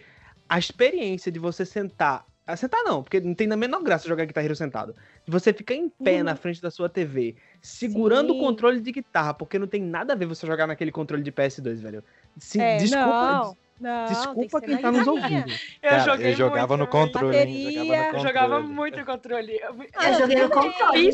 A 0.48 0.58
experiência 0.58 1.30
de 1.30 1.38
você 1.38 1.64
sentar. 1.66 2.24
ah, 2.46 2.56
Sentar 2.56 2.82
não, 2.82 3.02
porque 3.02 3.20
não 3.20 3.34
tem 3.34 3.46
na 3.46 3.56
menor 3.56 3.82
graça 3.82 4.08
jogar 4.08 4.24
Guitar 4.24 4.42
Hero 4.44 4.56
sentado. 4.56 4.94
De 5.24 5.30
você 5.30 5.52
ficar 5.52 5.74
em 5.74 5.88
pé 5.88 6.18
Uhum. 6.18 6.24
na 6.24 6.36
frente 6.36 6.62
da 6.62 6.70
sua 6.70 6.88
TV, 6.88 7.36
segurando 7.60 8.32
Sim. 8.32 8.38
o 8.38 8.42
controle 8.42 8.80
de 8.80 8.90
guitarra, 8.90 9.34
porque 9.34 9.58
não 9.58 9.66
tem 9.66 9.82
nada 9.82 10.14
a 10.14 10.16
ver 10.16 10.24
você 10.26 10.46
jogar 10.46 10.66
naquele 10.66 10.90
controle 10.90 11.22
de 11.22 11.30
PS2, 11.30 11.80
velho. 11.80 12.02
Se, 12.38 12.58
É, 12.60 12.78
desculpa, 12.78 13.32
não, 13.32 13.56
não, 13.80 14.06
desculpa 14.06 14.60
quem 14.60 14.74
na 14.74 14.80
tá 14.80 14.90
nos 14.92 15.06
ouvindo. 15.06 15.50
Eu 15.50 15.90
Cara, 15.90 15.98
joguei 16.04 16.32
eu 16.32 16.36
jogava 16.36 16.76
muito 16.76 16.86
no 16.86 16.86
controle. 16.90 17.36
hein? 17.36 17.64
Bateria. 17.64 17.70
Jogava 17.72 17.96
no 18.12 18.16
Eu 18.18 18.20
jogava 18.22 18.54
controle. 18.56 18.74
muito 18.74 19.04
controle. 19.04 19.52
Eu, 19.60 19.76
Eu 20.08 20.14
joguei 20.18 20.36
no 20.42 20.50
controle, 20.50 21.10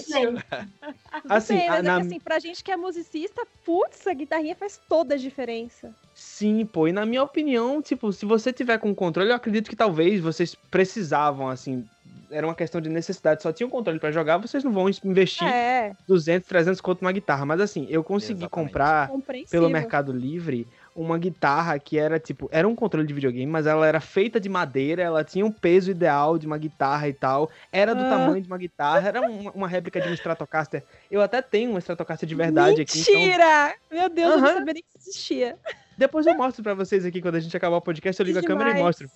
Assim, 1.28 1.56
bem, 1.56 1.68
a- 1.68 1.70
mas 1.72 1.78
é 1.78 1.82
na- 1.82 2.00
que 2.00 2.06
assim, 2.06 2.20
pra 2.20 2.38
gente 2.38 2.62
que 2.64 2.70
é 2.72 2.76
musicista, 2.76 3.46
putz, 3.64 4.06
a 4.06 4.12
guitarrinha 4.14 4.54
faz 4.54 4.80
toda 4.88 5.14
a 5.14 5.18
diferença. 5.18 5.94
Sim, 6.14 6.64
pô, 6.66 6.86
e 6.86 6.92
na 6.92 7.04
minha 7.04 7.22
opinião, 7.22 7.82
tipo, 7.82 8.12
se 8.12 8.24
você 8.24 8.52
tiver 8.52 8.78
com 8.78 8.94
controle, 8.94 9.30
eu 9.30 9.34
acredito 9.36 9.68
que 9.68 9.76
talvez 9.76 10.20
vocês 10.20 10.54
precisavam, 10.70 11.48
assim, 11.48 11.84
era 12.30 12.46
uma 12.46 12.54
questão 12.54 12.80
de 12.80 12.88
necessidade, 12.88 13.42
só 13.42 13.52
tinha 13.52 13.66
um 13.66 13.70
controle 13.70 13.98
pra 13.98 14.10
jogar, 14.12 14.38
vocês 14.38 14.62
não 14.62 14.72
vão 14.72 14.88
investir 15.04 15.46
É, 15.46 15.92
200, 16.06 16.48
300 16.48 16.80
conto 16.80 17.02
numa 17.02 17.12
guitarra, 17.12 17.44
mas 17.44 17.60
assim, 17.60 17.86
eu 17.90 18.02
consegui 18.04 18.42
Exatamente. 18.44 18.50
comprar 18.50 19.10
pelo 19.50 19.68
Mercado 19.68 20.12
Livre 20.12 20.68
uma 20.94 21.18
guitarra 21.18 21.78
que 21.78 21.98
era 21.98 22.20
tipo, 22.20 22.48
era 22.52 22.68
um 22.68 22.74
controle 22.74 23.06
de 23.06 23.12
videogame, 23.12 23.50
mas 23.50 23.66
ela 23.66 23.86
era 23.86 24.00
feita 24.00 24.38
de 24.38 24.48
madeira, 24.48 25.02
ela 25.02 25.24
tinha 25.24 25.44
um 25.44 25.50
peso 25.50 25.90
ideal 25.90 26.38
de 26.38 26.46
uma 26.46 26.56
guitarra 26.56 27.08
e 27.08 27.12
tal, 27.12 27.50
era 27.72 27.94
do 27.94 28.02
Ah. 28.04 28.08
tamanho 28.08 28.40
de 28.40 28.46
uma 28.46 28.56
guitarra, 28.58 29.08
era 29.08 29.20
uma, 29.20 29.50
uma 29.52 29.68
réplica 29.68 30.00
de 30.00 30.08
um 30.08 30.14
Stratocaster. 30.14 30.84
Eu 31.10 31.20
até 31.20 31.42
tenho 31.42 31.72
um 31.72 31.78
Stratocaster 31.78 32.28
de 32.28 32.34
verdade 32.34 32.82
aqui, 32.82 33.00
então 33.00 33.14
Mentira! 33.14 33.74
Meu 33.90 34.08
Deus, 34.08 34.34
eu 34.34 34.40
não 34.40 34.48
sabia 34.54 34.74
nem 34.74 34.82
que 34.82 34.98
existia. 34.98 35.56
depois 35.98 36.26
eu 36.26 36.34
mostro 36.34 36.62
pra 36.62 36.74
vocês 36.74 37.04
aqui 37.04 37.20
quando 37.20 37.34
a 37.36 37.40
gente 37.40 37.56
acabar 37.56 37.76
o 37.76 37.80
podcast, 37.82 38.20
eu 38.20 38.26
ligo 38.26 38.38
a 38.38 38.42
câmera 38.42 38.70
e 38.70 38.74
Demais. 38.74 38.84
mostro. 38.86 39.08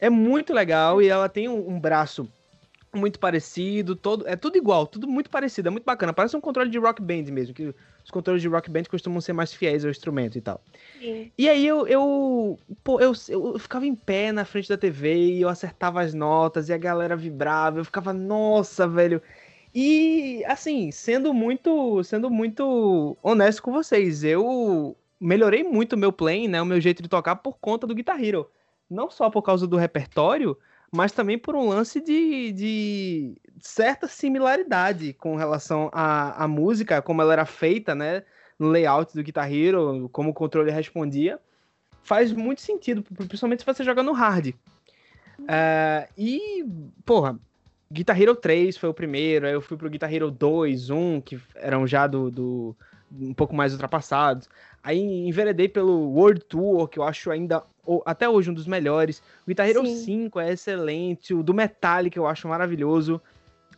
É 0.00 0.10
muito 0.10 0.52
legal 0.52 1.00
e 1.00 1.08
ela 1.08 1.28
tem 1.28 1.48
um, 1.48 1.68
um 1.70 1.78
braço 1.80 2.28
muito 2.94 3.18
parecido, 3.18 3.94
todo 3.94 4.26
é 4.26 4.36
tudo 4.36 4.56
igual, 4.56 4.86
tudo 4.86 5.06
muito 5.06 5.30
parecido, 5.30 5.68
é 5.68 5.70
muito 5.70 5.84
bacana. 5.84 6.12
Parece 6.12 6.36
um 6.36 6.40
controle 6.40 6.70
de 6.70 6.78
rock 6.78 7.02
band 7.02 7.24
mesmo, 7.24 7.54
que 7.54 7.74
os 8.04 8.10
controles 8.10 8.42
de 8.42 8.48
rock 8.48 8.70
band 8.70 8.84
costumam 8.84 9.20
ser 9.20 9.32
mais 9.32 9.52
fiéis 9.52 9.84
ao 9.84 9.90
instrumento 9.90 10.36
e 10.36 10.40
tal. 10.40 10.60
Sim. 11.00 11.30
E 11.36 11.48
aí 11.48 11.66
eu, 11.66 11.86
eu, 11.86 12.58
pô, 12.82 13.00
eu, 13.00 13.12
eu 13.28 13.58
ficava 13.58 13.86
em 13.86 13.94
pé 13.94 14.32
na 14.32 14.44
frente 14.44 14.68
da 14.68 14.76
TV 14.76 15.14
e 15.14 15.40
eu 15.40 15.48
acertava 15.48 16.00
as 16.00 16.14
notas 16.14 16.68
e 16.68 16.72
a 16.72 16.78
galera 16.78 17.16
vibrava, 17.16 17.80
eu 17.80 17.84
ficava, 17.84 18.12
nossa, 18.12 18.86
velho. 18.86 19.20
E 19.74 20.44
assim, 20.46 20.90
sendo 20.90 21.34
muito, 21.34 22.02
sendo 22.04 22.30
muito 22.30 23.16
honesto 23.22 23.62
com 23.62 23.72
vocês, 23.72 24.22
eu 24.22 24.96
melhorei 25.20 25.64
muito 25.64 25.94
o 25.94 25.98
meu 25.98 26.12
playing, 26.12 26.48
né, 26.48 26.62
o 26.62 26.66
meu 26.66 26.80
jeito 26.80 27.02
de 27.02 27.08
tocar 27.08 27.36
por 27.36 27.58
conta 27.58 27.86
do 27.86 27.94
Guitar 27.94 28.22
Hero. 28.22 28.48
Não 28.88 29.10
só 29.10 29.30
por 29.30 29.42
causa 29.42 29.66
do 29.66 29.76
repertório, 29.76 30.56
mas 30.94 31.10
também 31.10 31.36
por 31.36 31.56
um 31.56 31.68
lance 31.68 32.00
de, 32.00 32.52
de 32.52 33.34
certa 33.58 34.06
similaridade 34.06 35.12
com 35.14 35.34
relação 35.34 35.90
à, 35.92 36.44
à 36.44 36.46
música, 36.46 37.02
como 37.02 37.20
ela 37.20 37.32
era 37.32 37.44
feita, 37.44 37.96
né? 37.96 38.22
No 38.56 38.68
layout 38.68 39.12
do 39.12 39.22
Guitar 39.22 39.52
Hero, 39.52 40.08
como 40.12 40.30
o 40.30 40.34
controle 40.34 40.70
respondia. 40.70 41.40
Faz 42.04 42.30
muito 42.32 42.60
sentido, 42.60 43.02
principalmente 43.02 43.60
se 43.60 43.66
você 43.66 43.82
joga 43.82 44.04
no 44.04 44.12
hard. 44.12 44.54
É, 45.48 46.08
e, 46.16 46.64
porra, 47.04 47.36
Guitar 47.90 48.20
Hero 48.20 48.36
3 48.36 48.76
foi 48.76 48.88
o 48.88 48.94
primeiro, 48.94 49.48
aí 49.48 49.52
eu 49.52 49.60
fui 49.60 49.76
pro 49.76 49.90
Guitar 49.90 50.14
Hero 50.14 50.30
2, 50.30 50.90
1, 50.90 51.20
que 51.22 51.40
eram 51.56 51.88
já 51.88 52.06
do, 52.06 52.30
do 52.30 52.76
um 53.10 53.34
pouco 53.34 53.52
mais 53.52 53.72
ultrapassados. 53.72 54.48
Aí 54.80 55.00
enveredei 55.26 55.68
pelo 55.68 56.10
World 56.12 56.44
Tour, 56.44 56.86
que 56.86 57.00
eu 57.00 57.02
acho 57.02 57.32
ainda 57.32 57.64
até 58.04 58.28
hoje 58.28 58.50
um 58.50 58.54
dos 58.54 58.66
melhores. 58.66 59.18
O 59.42 59.48
Guitar 59.48 59.68
Hero 59.68 59.84
Sim. 59.86 59.96
5 59.96 60.40
é 60.40 60.52
excelente, 60.52 61.34
o 61.34 61.42
do 61.42 61.52
Metallica 61.54 62.18
eu 62.18 62.26
acho 62.26 62.48
maravilhoso. 62.48 63.20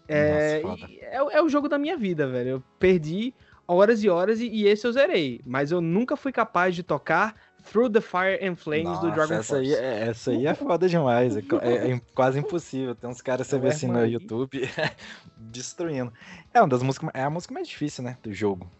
É, 0.08 0.60
Nossa, 0.62 0.86
e 0.88 0.98
é, 1.00 1.22
o- 1.22 1.30
é 1.30 1.42
o 1.42 1.48
jogo 1.48 1.68
da 1.68 1.78
minha 1.78 1.96
vida, 1.96 2.26
velho. 2.28 2.48
Eu 2.50 2.62
perdi 2.78 3.34
horas 3.66 4.04
e 4.04 4.08
horas 4.08 4.40
e, 4.40 4.46
e 4.46 4.66
esse 4.68 4.86
eu 4.86 4.92
zerei. 4.92 5.40
Mas 5.44 5.72
eu 5.72 5.80
nunca 5.80 6.16
fui 6.16 6.30
capaz 6.30 6.74
de 6.76 6.82
tocar 6.84 7.34
Through 7.72 7.90
the 7.90 8.00
Fire 8.00 8.38
and 8.40 8.54
Flames 8.54 9.00
do 9.00 9.08
Nossa, 9.08 9.26
Dragon 9.26 9.34
essa 9.34 9.56
Force. 9.56 9.74
aí, 9.74 9.74
é- 9.74 10.08
essa 10.08 10.30
aí 10.30 10.46
é 10.46 10.54
foda 10.54 10.88
demais. 10.88 11.36
É, 11.36 11.40
é- 11.62 11.90
é 11.94 12.00
quase 12.14 12.38
impossível. 12.38 12.94
Tem 12.94 13.10
uns 13.10 13.20
caras, 13.20 13.48
você 13.48 13.56
É 13.56 13.58
vê 13.58 13.68
assim 13.68 13.88
no. 13.88 14.04
YouTube, 14.06 14.60
destruindo. 15.36 16.12
É 16.54 16.60
uma 16.60 16.68
das 16.68 16.82
músicas, 16.82 17.10
é 17.12 17.22
a 17.22 17.30
música 17.30 17.52
mais 17.52 17.66
difícil, 17.68 18.04
né, 18.04 18.16
do 18.22 18.32
jogo. 18.32 18.70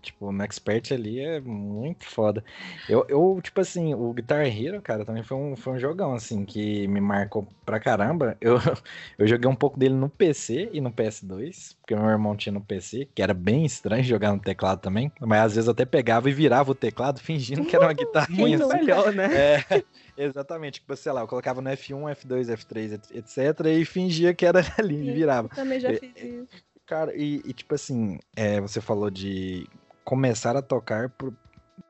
Tipo, 0.00 0.32
no 0.32 0.42
Expert 0.44 0.92
ali 0.92 1.20
é 1.20 1.40
muito 1.40 2.04
foda. 2.06 2.44
Eu, 2.88 3.06
eu, 3.08 3.40
tipo 3.42 3.60
assim, 3.60 3.94
o 3.94 4.12
Guitar 4.12 4.46
Hero, 4.46 4.80
cara, 4.82 5.04
também 5.04 5.22
foi 5.22 5.36
um, 5.36 5.56
foi 5.56 5.74
um 5.74 5.78
jogão, 5.78 6.14
assim, 6.14 6.44
que 6.44 6.86
me 6.88 7.00
marcou 7.00 7.46
pra 7.64 7.78
caramba. 7.80 8.36
Eu, 8.40 8.56
eu 9.18 9.26
joguei 9.26 9.48
um 9.48 9.54
pouco 9.54 9.78
dele 9.78 9.94
no 9.94 10.08
PC 10.08 10.70
e 10.72 10.80
no 10.80 10.90
PS2, 10.92 11.76
porque 11.80 11.94
meu 11.94 12.08
irmão 12.08 12.36
tinha 12.36 12.52
no 12.52 12.60
PC, 12.60 13.08
que 13.14 13.22
era 13.22 13.34
bem 13.34 13.64
estranho 13.64 14.02
jogar 14.04 14.32
no 14.32 14.40
teclado 14.40 14.80
também. 14.80 15.12
Mas 15.20 15.40
às 15.42 15.54
vezes 15.54 15.66
eu 15.68 15.72
até 15.72 15.84
pegava 15.84 16.28
e 16.28 16.32
virava 16.32 16.70
o 16.70 16.74
teclado 16.74 17.20
fingindo 17.22 17.64
que 17.64 17.76
era 17.76 17.86
uma 17.86 17.92
guitarrinha. 17.92 18.40
Muito 18.40 18.62
assim. 18.64 18.76
melhor, 18.76 19.12
né? 19.12 19.28
É, 19.34 19.64
exatamente. 20.16 20.74
Tipo, 20.80 20.96
sei 20.96 21.12
lá, 21.12 21.20
eu 21.22 21.28
colocava 21.28 21.60
no 21.60 21.70
F1, 21.70 22.08
F2, 22.14 22.48
F3, 22.48 22.92
et- 22.92 23.10
etc. 23.16 23.66
E 23.68 23.84
fingia 23.84 24.34
que 24.34 24.44
era 24.46 24.60
ali 24.78 25.08
e 25.08 25.12
virava. 25.12 25.48
Eu 25.48 25.56
também 25.56 25.80
já 25.80 25.92
fiz 25.94 26.16
isso. 26.16 26.71
Cara, 26.86 27.14
e, 27.16 27.40
e, 27.44 27.52
tipo 27.52 27.74
assim, 27.74 28.18
é, 28.36 28.60
você 28.60 28.80
falou 28.80 29.10
de 29.10 29.66
começar 30.04 30.56
a 30.56 30.62
tocar 30.62 31.08
por, 31.10 31.32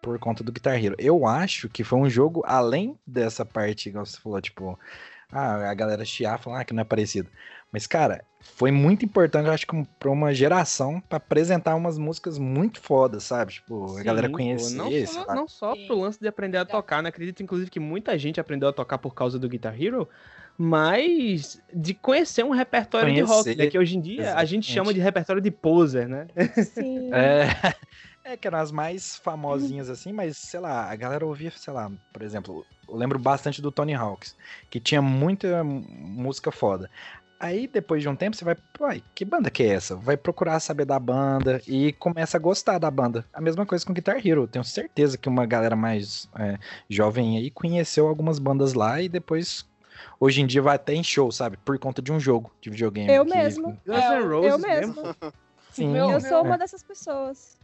por 0.01 0.19
conta 0.19 0.45
do 0.45 0.53
Guitar 0.53 0.83
Hero. 0.83 0.95
Eu 0.99 1.27
acho 1.27 1.69
que 1.69 1.83
foi 1.83 1.99
um 1.99 2.11
jogo, 2.11 2.43
além 2.47 2.99
dessa 3.07 3.45
parte, 3.45 3.89
igual 3.89 4.05
você 4.05 4.19
falou, 4.19 4.41
tipo, 4.41 4.79
ah, 5.31 5.71
a 5.71 5.75
galera 5.75 6.05
chiar, 6.05 6.39
falar 6.39 6.61
ah, 6.61 6.65
que 6.65 6.75
não 6.75 6.83
é 6.83 6.85
parecido. 6.85 7.31
Mas, 7.73 7.87
cara, 7.87 8.23
foi 8.39 8.71
muito 8.71 9.03
importante, 9.03 9.47
eu 9.47 9.53
acho 9.53 9.67
que 9.67 9.89
pra 9.99 10.11
uma 10.11 10.35
geração, 10.35 11.01
pra 11.01 11.17
apresentar 11.17 11.75
umas 11.75 11.97
músicas 11.97 12.39
muito 12.39 12.81
fodas, 12.83 13.25
sabe? 13.25 13.55
Tipo, 13.55 13.97
a 13.97 14.03
galera 14.03 14.27
Sim, 14.27 14.33
conhecer, 14.35 14.77
Não 14.77 15.07
só, 15.07 15.25
lá. 15.25 15.35
não 15.35 15.49
só 15.49 15.75
Sim. 15.75 15.87
pro 15.87 15.99
lance 15.99 16.21
de 16.21 16.29
aprender 16.29 16.59
a 16.59 16.67
tocar, 16.67 17.03
né? 17.03 17.09
Acredito, 17.09 17.43
inclusive, 17.43 17.71
que 17.71 17.81
muita 17.81 18.19
gente 18.19 18.39
aprendeu 18.39 18.69
a 18.69 18.73
tocar 18.75 18.99
por 18.99 19.15
causa 19.15 19.39
do 19.39 19.49
Guitar 19.49 19.81
Hero, 19.81 20.07
mas 20.57 21.61
de 21.73 21.95
conhecer 21.95 22.45
um 22.45 22.51
repertório 22.51 23.13
de 23.13 23.21
rock, 23.21 23.45
Conhecer, 23.45 23.57
né? 23.57 23.67
Que 23.71 23.79
hoje 23.79 23.97
em 23.97 24.01
dia 24.01 24.35
a 24.35 24.45
gente 24.45 24.67
exatamente. 24.67 24.73
chama 24.73 24.95
de 24.95 25.01
repertório 25.01 25.43
de 25.43 25.51
poser, 25.51 26.09
né? 26.09 26.27
Sim. 26.65 27.11
É, 28.25 28.33
é 28.33 28.37
que 28.37 28.47
eram 28.47 28.59
as 28.59 28.71
mais 28.71 29.17
famosinhas 29.17 29.91
assim, 29.91 30.13
mas 30.13 30.37
sei 30.37 30.61
lá, 30.61 30.91
a 30.91 30.95
galera 30.95 31.27
ouvia, 31.27 31.51
sei 31.51 31.73
lá, 31.73 31.91
por 32.13 32.23
exemplo, 32.23 32.65
eu 32.89 32.95
lembro 32.95 33.19
bastante 33.19 33.61
do 33.61 33.73
Tony 33.73 33.95
Hawks, 33.95 34.37
que 34.71 34.79
tinha 34.79 35.03
muita 35.03 35.65
música 35.65 36.53
foda. 36.53 36.89
Aí 37.43 37.67
depois 37.67 38.01
de 38.01 38.09
um 38.09 38.15
tempo 38.15 38.37
você 38.37 38.45
vai, 38.45 38.57
uai, 38.79 39.03
que 39.17 39.25
banda 39.25 39.51
que 39.51 39.65
é 39.65 39.71
essa? 39.71 39.97
Vai 39.97 40.17
procurar 40.17 40.61
saber 40.61 40.85
da 40.85 40.97
banda 40.97 41.61
e 41.67 41.93
começa 41.95 42.37
a 42.37 42.41
gostar 42.41 42.79
da 42.79 42.89
banda. 42.89 43.25
A 43.33 43.41
mesma 43.41 43.67
coisa 43.67 43.85
com 43.85 43.93
Guitar 43.93 44.25
Hero. 44.25 44.47
Tenho 44.47 44.65
certeza 44.65 45.19
que 45.19 45.29
uma 45.29 45.45
galera 45.45 45.75
mais 45.75 46.29
é, 46.39 46.57
jovem 46.89 47.39
aí 47.39 47.51
conheceu 47.51 48.07
algumas 48.07 48.39
bandas 48.39 48.75
lá 48.75 49.03
e 49.03 49.09
depois 49.09 49.67
hoje 50.21 50.41
em 50.41 50.47
dia 50.47 50.63
vai 50.63 50.77
até 50.77 50.95
em 50.95 51.03
show, 51.03 51.31
sabe? 51.33 51.57
Por 51.59 51.79
conta 51.79 52.01
de 52.03 52.13
um 52.13 52.21
jogo 52.21 52.53
de 52.61 52.71
videogame. 52.71 53.13
Eu 53.13 53.25
que- 53.25 53.35
mesmo. 53.35 53.79
Guns 53.87 54.05
N' 54.05 54.47
eu 54.47 54.59
mesmo. 54.59 54.95
Sim, 55.71 55.89
Meu- 55.89 56.11
Eu 56.11 56.17
é. 56.19 56.21
sou 56.21 56.43
uma 56.43 56.59
dessas 56.59 56.83
pessoas. 56.83 57.57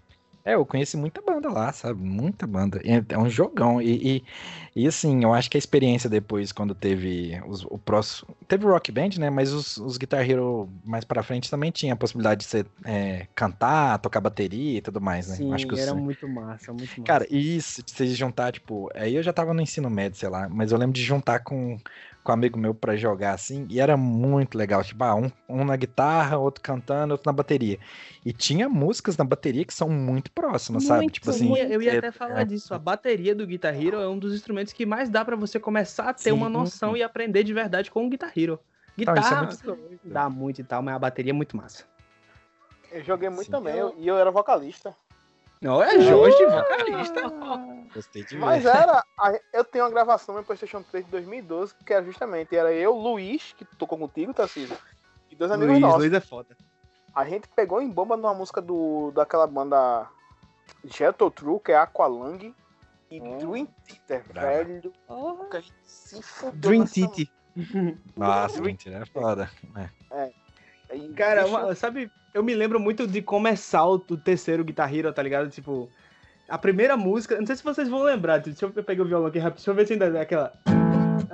É, 0.45 0.55
eu 0.55 0.65
conheci 0.65 0.97
muita 0.97 1.21
banda 1.21 1.51
lá, 1.51 1.71
sabe? 1.73 2.01
Muita 2.03 2.47
banda. 2.47 2.81
É, 2.83 3.05
é 3.13 3.19
um 3.19 3.29
jogão. 3.29 3.83
E, 3.83 4.17
e, 4.17 4.25
e, 4.75 4.87
assim, 4.87 5.23
eu 5.23 5.35
acho 5.35 5.51
que 5.51 5.59
a 5.59 5.59
experiência 5.59 6.09
depois, 6.09 6.53
quando 6.53 6.75
teve 6.75 7.39
os, 7.47 7.65
o 7.67 7.77
próximo. 7.77 8.35
Teve 8.47 8.65
o 8.65 8.71
Rock 8.71 8.91
Band, 8.91 9.11
né? 9.19 9.29
Mas 9.29 9.53
os, 9.53 9.77
os 9.77 9.99
Guitar 9.99 10.27
Hero 10.29 10.71
mais 10.87 11.05
pra 11.05 11.23
frente 11.23 11.51
também 11.51 11.71
tinha 11.71 11.93
a 11.93 11.97
possibilidade 11.97 12.41
de 12.41 12.47
você 12.47 12.65
é, 12.87 13.27
cantar, 13.35 13.99
tocar 13.99 14.21
bateria 14.23 14.79
e 14.79 14.81
tudo 14.81 15.03
mais, 15.03 15.29
né? 15.29 15.35
Sim, 15.37 15.53
acho 15.53 15.67
que 15.69 15.79
era 15.79 15.93
os, 15.93 16.01
muito 16.01 16.27
massa, 16.27 16.73
muito 16.73 16.89
massa. 16.93 17.03
Cara, 17.03 17.27
isso, 17.29 17.83
de 17.83 17.93
você 17.93 18.07
juntar, 18.07 18.51
tipo. 18.51 18.89
Aí 18.95 19.17
eu 19.17 19.23
já 19.23 19.35
tava 19.35 19.53
no 19.53 19.61
ensino 19.61 19.91
médio, 19.91 20.19
sei 20.19 20.31
lá. 20.31 20.49
Mas 20.49 20.73
eu 20.73 20.79
lembro 20.79 20.95
de 20.95 21.03
juntar 21.03 21.41
com 21.41 21.77
com 22.29 22.33
um 22.33 22.35
amigo 22.35 22.59
meu 22.59 22.75
para 22.75 22.95
jogar 22.95 23.33
assim, 23.33 23.67
e 23.71 23.81
era 23.81 23.97
muito 23.97 24.59
legal. 24.59 24.85
Tipo, 24.85 25.03
ah, 25.03 25.15
um, 25.15 25.31
um 25.49 25.65
na 25.65 25.75
guitarra, 25.77 26.37
outro 26.37 26.63
cantando, 26.63 27.13
outro 27.15 27.27
na 27.27 27.33
bateria. 27.33 27.79
E 28.25 28.35
tinha 28.35 28.69
músicas 28.69 29.17
na 29.17 29.25
bateria 29.25 29.65
que 29.65 29.73
são 29.73 29.89
muito 29.89 30.31
próximas, 30.31 30.83
Muito, 30.85 30.95
sabe? 30.95 31.11
Tipo 31.11 31.31
assim. 31.31 31.57
eu 31.57 31.81
ia 31.81 31.95
é- 31.95 31.99
até 31.99 32.13
falar 32.13 32.43
é- 32.43 32.45
disso. 32.45 32.75
A 32.75 32.79
bateria 32.79 33.35
do 33.35 33.47
Guitar 33.47 33.75
Hero 33.75 33.97
é 33.99 34.07
um 34.07 34.19
dos 34.19 34.35
instrumentos 34.35 34.75
que 34.75 34.85
mais 34.85 35.09
dá 35.09 35.25
pra 35.25 35.37
você 35.37 35.59
começar 35.59 36.11
a 36.11 36.13
ter 36.15 36.33
uma 36.33 36.49
Sim. 36.49 36.53
noção 36.53 36.97
e 36.97 37.03
aprender 37.03 37.43
de 37.45 37.55
verdade 37.55 37.91
com 37.91 38.07
o 38.07 38.11
Guitar 38.11 38.33
Hero. 38.37 38.61
Então, 38.99 39.15
Guitarra 39.15 39.49
isso 39.51 39.71
é 39.71 39.75
muito 39.75 39.99
dá 40.05 40.29
muito 40.29 40.61
e 40.61 40.65
tal, 40.65 40.83
mas 40.83 40.95
a 40.95 40.99
bateria 40.99 41.31
é 41.31 41.33
muito 41.33 41.57
massa. 41.57 41.85
Eu 42.93 43.03
joguei 43.05 43.29
muito 43.31 43.47
Sim. 43.47 43.53
também, 43.53 43.75
eu- 43.77 43.95
e 43.99 44.07
eu 44.07 44.19
era 44.19 44.31
vocalista. 44.31 44.95
Olha, 45.67 46.01
Jorge, 46.01 46.47
vocalista. 46.47 47.23
Gostei 47.93 48.23
de 48.25 48.37
ver. 48.37 48.41
Mas 48.41 48.65
era. 48.65 49.03
Eu 49.53 49.65
tenho 49.65 49.85
uma 49.85 49.91
gravação 49.91 50.35
no 50.35 50.45
PlayStation 50.45 50.83
3 50.83 51.05
de 51.05 51.11
2012, 51.11 51.75
que 51.85 51.93
era 51.93 52.05
justamente, 52.05 52.55
era 52.57 52.73
eu, 52.73 52.93
Luiz, 52.95 53.55
que 53.57 53.65
tocou 53.65 53.99
contigo, 53.99 54.33
Tarcísio, 54.33 54.77
e 55.31 55.35
dois 55.35 55.51
amigos 55.51 55.73
Luiz, 55.73 55.81
nossos. 55.83 55.99
Luiz 55.99 56.13
é 56.13 56.21
foda. 56.21 56.57
A 57.15 57.25
gente 57.25 57.49
pegou 57.49 57.83
em 57.83 57.89
bomba 57.91 58.17
numa 58.17 58.35
música 58.35 58.61
do, 58.61 59.11
daquela 59.13 59.47
banda 59.47 60.07
Jettle 60.85 61.31
True, 61.31 61.59
que 61.61 61.73
é 61.73 61.77
Aqualung, 61.79 62.55
e 63.11 63.21
Hum. 63.21 63.39
Dream 63.39 63.69
Theater, 64.07 64.23
velho. 64.33 64.93
Porra. 65.07 65.47
Que 65.47 65.57
a 65.57 65.61
gente 65.61 65.75
se 65.83 66.23
fudeu 66.23 66.61
Dream 66.61 66.85
Titi. 66.85 67.33
Nossa, 68.17 68.61
mentira, 68.61 68.99
é 68.99 69.07
foda. 69.07 69.51
É. 70.13 70.31
E, 70.95 71.09
Cara, 71.15 71.47
uma- 71.47 71.75
sabe, 71.75 72.11
eu 72.35 72.43
me 72.43 72.55
lembro 72.55 72.79
muito 72.79 73.07
de 73.07 73.21
começar 73.23 73.85
o, 73.87 73.95
o 73.95 74.17
terceiro 74.17 74.65
Guitar 74.65 74.95
Hero, 74.95 75.13
tá 75.13 75.23
ligado? 75.23 75.49
Tipo, 75.51 75.91
a 76.49 76.59
primeira 76.59 76.97
música, 76.97 77.37
não 77.39 77.47
sei 77.47 77.57
se 77.57 77.65
vocês 77.65 77.89
vão 77.89 78.03
lembrar, 78.03 78.39
deixa 78.39 78.65
eu 78.67 78.71
pegar 78.85 79.03
o 79.03 79.07
violão 79.07 79.27
aqui 79.29 79.39
rápido, 79.39 79.57
deixa 79.57 79.71
eu 79.71 79.75
ver 79.75 79.87
se 79.87 79.93
ainda 79.95 80.07
é 80.07 80.21
aquela. 80.21 80.53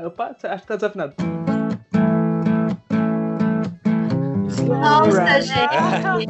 Opa, 0.07 0.35
acho 0.43 0.63
que 0.63 0.69
tá 0.69 0.77
desafinado. 0.77 1.15
Nossa, 4.67 5.41
gente. 5.41 6.29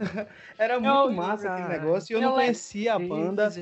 Era 0.58 0.80
muito 0.80 0.94
Eu- 0.94 1.12
massa 1.12 1.52
aquele 1.52 1.68
negócio 1.68 2.12
e 2.12 2.14
eu 2.14 2.20
eu 2.22 2.28
não 2.28 2.34
conhecia 2.36 2.94
a 2.94 2.98
banda. 2.98 3.52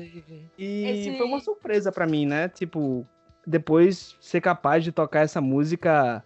E 0.57 0.85
Esse- 0.85 1.17
foi 1.17 1.25
uma 1.27 1.39
surpresa 1.39 1.91
pra 1.91 2.05
mim, 2.07 2.25
né? 2.25 2.47
Tipo, 2.47 3.05
depois 3.45 4.15
ser 4.21 4.39
capaz 4.41 4.83
de 4.83 4.91
tocar 4.91 5.21
essa 5.21 5.41
música 5.41 6.23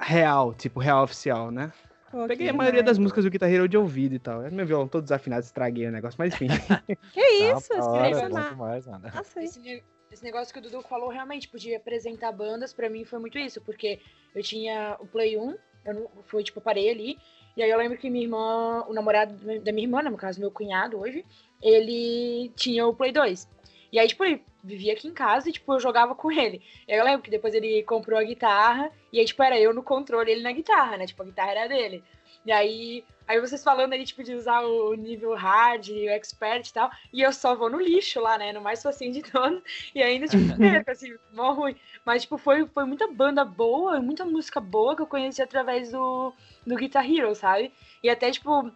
real, 0.00 0.54
tipo, 0.54 0.80
real 0.80 1.04
oficial, 1.04 1.50
né? 1.50 1.72
Pô, 2.10 2.26
Peguei 2.26 2.48
a 2.48 2.52
maioria 2.52 2.82
das 2.82 2.96
demais. 2.96 3.04
músicas 3.04 3.24
do 3.24 3.30
Guitar 3.30 3.48
Hero 3.50 3.68
de 3.68 3.76
ouvido 3.76 4.14
e 4.14 4.18
tal. 4.18 4.42
É 4.44 4.50
meu 4.50 4.66
violão 4.66 4.88
todo 4.88 5.02
desafinado, 5.02 5.44
estraguei 5.44 5.86
o 5.86 5.92
negócio, 5.92 6.16
mas 6.18 6.34
enfim. 6.34 6.48
Que 7.12 7.20
isso? 7.20 7.68
Tá, 7.68 7.84
hora, 7.84 8.02
negócio 8.02 8.24
é 8.24 8.28
bom 8.28 8.34
ma- 8.34 8.48
demais, 8.50 8.86
mano. 8.86 9.04
Ah, 9.14 9.22
sei. 9.22 9.44
Esse, 9.44 9.60
ne- 9.60 9.82
esse 10.10 10.24
negócio 10.24 10.52
que 10.52 10.58
o 10.58 10.62
Dudu 10.62 10.82
falou 10.82 11.08
realmente, 11.08 11.42
tipo, 11.42 11.56
de 11.58 11.74
apresentar 11.74 12.32
bandas, 12.32 12.72
pra 12.72 12.90
mim 12.90 13.04
foi 13.04 13.18
muito 13.20 13.38
isso, 13.38 13.60
porque 13.60 14.00
eu 14.34 14.42
tinha 14.42 14.96
o 14.98 15.06
Play 15.06 15.36
1, 15.38 15.54
eu 15.84 15.94
não, 15.94 16.08
foi, 16.24 16.42
tipo, 16.42 16.58
eu 16.58 16.62
parei 16.62 16.90
ali, 16.90 17.16
e 17.56 17.62
aí 17.62 17.70
eu 17.70 17.78
lembro 17.78 17.96
que 17.96 18.10
minha 18.10 18.24
irmã, 18.24 18.84
o 18.88 18.92
namorado 18.92 19.34
da 19.60 19.70
minha 19.72 19.86
irmã, 19.86 20.02
né, 20.02 20.10
no 20.10 20.16
caso, 20.16 20.40
meu 20.40 20.50
cunhado 20.50 20.98
hoje, 20.98 21.24
ele 21.62 22.52
tinha 22.56 22.86
o 22.86 22.94
Play 22.94 23.12
2. 23.12 23.48
E 23.92 23.98
aí, 23.98 24.08
tipo, 24.08 24.24
ele 24.24 24.44
vivia 24.62 24.92
aqui 24.92 25.08
em 25.08 25.14
casa 25.14 25.48
e, 25.48 25.52
tipo, 25.52 25.72
eu 25.72 25.80
jogava 25.80 26.14
com 26.14 26.30
ele. 26.30 26.62
Aí 26.88 26.96
eu 26.96 27.04
lembro 27.04 27.22
que 27.22 27.30
depois 27.30 27.54
ele 27.54 27.82
comprou 27.82 28.18
a 28.18 28.24
guitarra, 28.24 28.90
e 29.12 29.18
aí, 29.18 29.24
tipo, 29.24 29.42
era 29.42 29.58
eu 29.58 29.74
no 29.74 29.82
controle, 29.82 30.30
ele 30.30 30.42
na 30.42 30.52
guitarra, 30.52 30.96
né, 30.96 31.06
tipo, 31.06 31.22
a 31.22 31.26
guitarra 31.26 31.50
era 31.50 31.68
dele. 31.68 32.02
E 32.44 32.52
aí, 32.52 33.04
aí 33.28 33.38
vocês 33.40 33.62
falando 33.62 33.92
ali, 33.92 34.04
tipo, 34.04 34.22
de 34.22 34.34
usar 34.34 34.62
o 34.62 34.94
nível 34.94 35.34
hard, 35.34 35.88
o 35.88 36.08
expert 36.08 36.66
e 36.66 36.72
tal, 36.72 36.90
e 37.12 37.20
eu 37.20 37.32
só 37.32 37.54
vou 37.54 37.68
no 37.68 37.80
lixo 37.80 38.20
lá, 38.20 38.38
né, 38.38 38.52
no 38.52 38.60
mais 38.60 38.82
facinho 38.82 39.12
de 39.12 39.22
todos, 39.22 39.62
e 39.94 40.02
ainda, 40.02 40.26
tipo, 40.26 40.42
perco, 40.56 40.90
assim, 40.90 41.14
mó 41.32 41.52
ruim. 41.52 41.76
Mas, 42.04 42.22
tipo, 42.22 42.38
foi, 42.38 42.66
foi 42.66 42.84
muita 42.84 43.06
banda 43.08 43.44
boa, 43.44 44.00
muita 44.00 44.24
música 44.24 44.60
boa 44.60 44.96
que 44.96 45.02
eu 45.02 45.06
conheci 45.06 45.42
através 45.42 45.90
do, 45.90 46.32
do 46.66 46.76
Guitar 46.76 47.04
Hero, 47.04 47.34
sabe? 47.34 47.72
E 48.02 48.08
até, 48.08 48.30
tipo, 48.30 48.70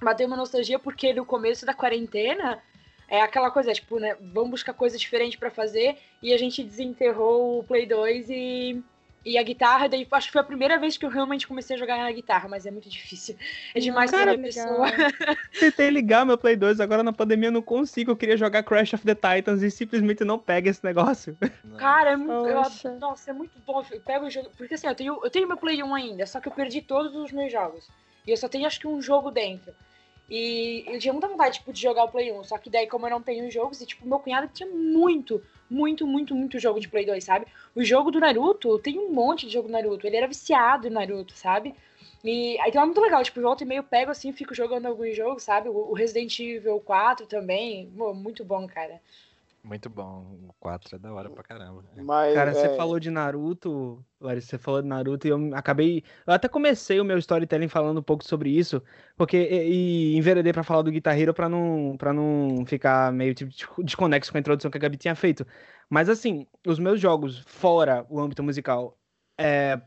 bateu 0.00 0.26
uma 0.26 0.36
nostalgia 0.36 0.78
porque 0.78 1.12
no 1.12 1.24
começo 1.24 1.64
da 1.64 1.74
quarentena 1.74 2.62
é 3.12 3.20
aquela 3.20 3.50
coisa, 3.50 3.74
tipo, 3.74 3.98
né, 3.98 4.16
vamos 4.32 4.52
buscar 4.52 4.72
coisa 4.72 4.96
diferente 4.96 5.36
pra 5.36 5.50
fazer 5.50 5.98
e 6.22 6.32
a 6.32 6.38
gente 6.38 6.64
desenterrou 6.64 7.58
o 7.58 7.62
Play 7.62 7.84
2 7.84 8.30
e, 8.30 8.82
e 9.22 9.36
a 9.36 9.42
guitarra, 9.42 9.86
daí 9.86 10.08
acho 10.10 10.28
que 10.28 10.32
foi 10.32 10.40
a 10.40 10.44
primeira 10.44 10.78
vez 10.78 10.96
que 10.96 11.04
eu 11.04 11.10
realmente 11.10 11.46
comecei 11.46 11.76
a 11.76 11.78
jogar 11.78 11.98
na 11.98 12.10
guitarra, 12.10 12.48
mas 12.48 12.64
é 12.64 12.70
muito 12.70 12.88
difícil. 12.88 13.36
É 13.74 13.80
demais 13.80 14.10
Cara, 14.10 14.32
pra 14.32 14.32
uma 14.32 14.42
pessoa. 14.42 14.86
Tentei 15.60 15.90
ligar 15.90 16.24
meu 16.24 16.38
Play 16.38 16.56
2, 16.56 16.80
agora 16.80 17.02
na 17.02 17.12
pandemia 17.12 17.48
eu 17.48 17.52
não 17.52 17.60
consigo. 17.60 18.12
Eu 18.12 18.16
queria 18.16 18.34
jogar 18.38 18.62
Crash 18.62 18.94
of 18.94 19.04
the 19.04 19.14
Titans 19.14 19.60
e 19.60 19.70
simplesmente 19.70 20.24
não 20.24 20.38
pega 20.38 20.70
esse 20.70 20.82
negócio. 20.82 21.36
Cara, 21.76 22.12
é 22.12 22.16
muito. 22.16 22.32
eu- 22.32 22.98
nossa, 22.98 23.30
é 23.30 23.34
muito 23.34 23.58
bom. 23.66 23.84
Eu 23.90 24.00
pego 24.00 24.24
o 24.24 24.30
jogo. 24.30 24.50
Porque 24.56 24.72
assim, 24.72 24.86
eu 24.86 24.94
tenho, 24.94 25.20
eu 25.22 25.28
tenho 25.28 25.46
meu 25.46 25.58
Play 25.58 25.82
1 25.82 25.94
ainda, 25.94 26.24
só 26.24 26.40
que 26.40 26.48
eu 26.48 26.52
perdi 26.52 26.80
todos 26.80 27.14
os 27.14 27.30
meus 27.30 27.52
jogos. 27.52 27.86
E 28.26 28.30
eu 28.30 28.36
só 28.38 28.48
tenho 28.48 28.66
acho 28.66 28.80
que 28.80 28.88
um 28.88 29.02
jogo 29.02 29.30
dentro. 29.30 29.74
E 30.34 30.82
eu 30.86 30.98
tinha 30.98 31.12
muita 31.12 31.28
vontade, 31.28 31.58
tipo, 31.58 31.70
de 31.74 31.78
jogar 31.78 32.04
o 32.04 32.08
Play 32.08 32.32
1. 32.32 32.42
Só 32.44 32.56
que 32.56 32.70
daí, 32.70 32.86
como 32.86 33.04
eu 33.04 33.10
não 33.10 33.20
tenho 33.20 33.50
jogos, 33.50 33.82
e 33.82 33.86
tipo, 33.86 34.08
meu 34.08 34.18
cunhado 34.18 34.48
tinha 34.48 34.66
muito, 34.66 35.42
muito, 35.68 36.06
muito, 36.06 36.34
muito 36.34 36.58
jogo 36.58 36.80
de 36.80 36.88
Play 36.88 37.04
2, 37.04 37.22
sabe? 37.22 37.46
O 37.74 37.84
jogo 37.84 38.10
do 38.10 38.18
Naruto, 38.18 38.78
tenho 38.78 39.02
um 39.02 39.12
monte 39.12 39.44
de 39.44 39.52
jogo 39.52 39.68
do 39.68 39.72
Naruto. 39.72 40.06
Ele 40.06 40.16
era 40.16 40.26
viciado 40.26 40.86
em 40.86 40.90
Naruto, 40.90 41.34
sabe? 41.34 41.74
E 42.24 42.58
aí 42.60 42.70
então 42.70 42.80
é 42.80 42.86
muito 42.86 43.00
legal, 43.02 43.22
tipo, 43.22 43.42
volta 43.42 43.62
e 43.62 43.66
meio 43.66 43.82
pego 43.82 44.10
assim, 44.10 44.32
fico 44.32 44.54
jogando 44.54 44.86
alguns 44.86 45.14
jogos, 45.14 45.42
sabe? 45.42 45.68
O 45.68 45.92
Resident 45.92 46.38
Evil 46.40 46.80
4 46.80 47.26
também. 47.26 47.92
Muito 48.14 48.42
bom, 48.42 48.66
cara. 48.66 49.02
Muito 49.64 49.88
bom. 49.88 50.38
O 50.48 50.54
4 50.58 50.96
é 50.96 50.98
da 50.98 51.12
hora 51.12 51.30
pra 51.30 51.44
caramba. 51.44 51.84
Mas, 51.96 52.34
Cara, 52.34 52.52
você 52.52 52.66
é, 52.66 52.76
falou 52.76 52.98
de 52.98 53.10
Naruto, 53.10 54.04
Larissa, 54.20 54.48
você 54.48 54.58
falou 54.58 54.82
de 54.82 54.88
Naruto 54.88 55.26
e 55.26 55.30
eu 55.30 55.54
acabei. 55.54 56.02
Eu 56.26 56.32
até 56.32 56.48
comecei 56.48 57.00
o 57.00 57.04
meu 57.04 57.16
storytelling 57.18 57.68
falando 57.68 58.00
um 58.00 58.02
pouco 58.02 58.24
sobre 58.24 58.50
isso, 58.50 58.82
porque 59.16 59.36
e, 59.36 60.14
e 60.14 60.16
enveredei 60.16 60.52
pra 60.52 60.64
falar 60.64 60.82
do 60.82 60.90
Guitar 60.90 61.16
Hero 61.18 61.32
pra 61.32 61.48
não, 61.48 61.94
pra 61.96 62.12
não 62.12 62.66
ficar 62.66 63.12
meio 63.12 63.34
tipo, 63.34 63.52
desconexo 63.84 64.32
com 64.32 64.38
a 64.38 64.40
introdução 64.40 64.70
que 64.70 64.78
a 64.78 64.80
Gabi 64.80 64.96
tinha 64.96 65.14
feito. 65.14 65.46
Mas 65.88 66.08
assim, 66.08 66.44
os 66.66 66.80
meus 66.80 67.00
jogos 67.00 67.38
fora 67.46 68.04
o 68.10 68.18
âmbito 68.18 68.42
musical 68.42 68.98
é, 69.38 69.80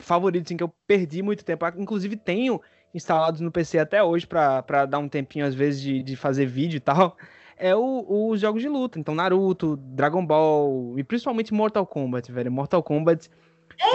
favoritos 0.00 0.50
em 0.50 0.56
que 0.56 0.64
eu 0.64 0.72
perdi 0.86 1.22
muito 1.22 1.44
tempo, 1.44 1.66
inclusive 1.76 2.16
tenho 2.16 2.58
instalados 2.94 3.40
no 3.40 3.52
PC 3.52 3.78
até 3.78 4.02
hoje 4.02 4.26
pra 4.26 4.62
pra 4.62 4.86
dar 4.86 4.98
um 4.98 5.08
tempinho 5.08 5.44
às 5.44 5.54
vezes 5.54 5.82
de, 5.82 6.02
de 6.02 6.16
fazer 6.16 6.46
vídeo 6.46 6.78
e 6.78 6.80
tal 6.80 7.16
é 7.60 7.76
o- 7.76 8.28
os 8.30 8.40
jogos 8.40 8.62
de 8.62 8.68
luta. 8.68 8.98
Então, 8.98 9.14
Naruto, 9.14 9.76
Dragon 9.76 10.24
Ball 10.24 10.98
e 10.98 11.04
principalmente 11.04 11.52
Mortal 11.54 11.86
Kombat, 11.86 12.30
velho. 12.32 12.50
Mortal 12.50 12.82
Kombat 12.82 13.28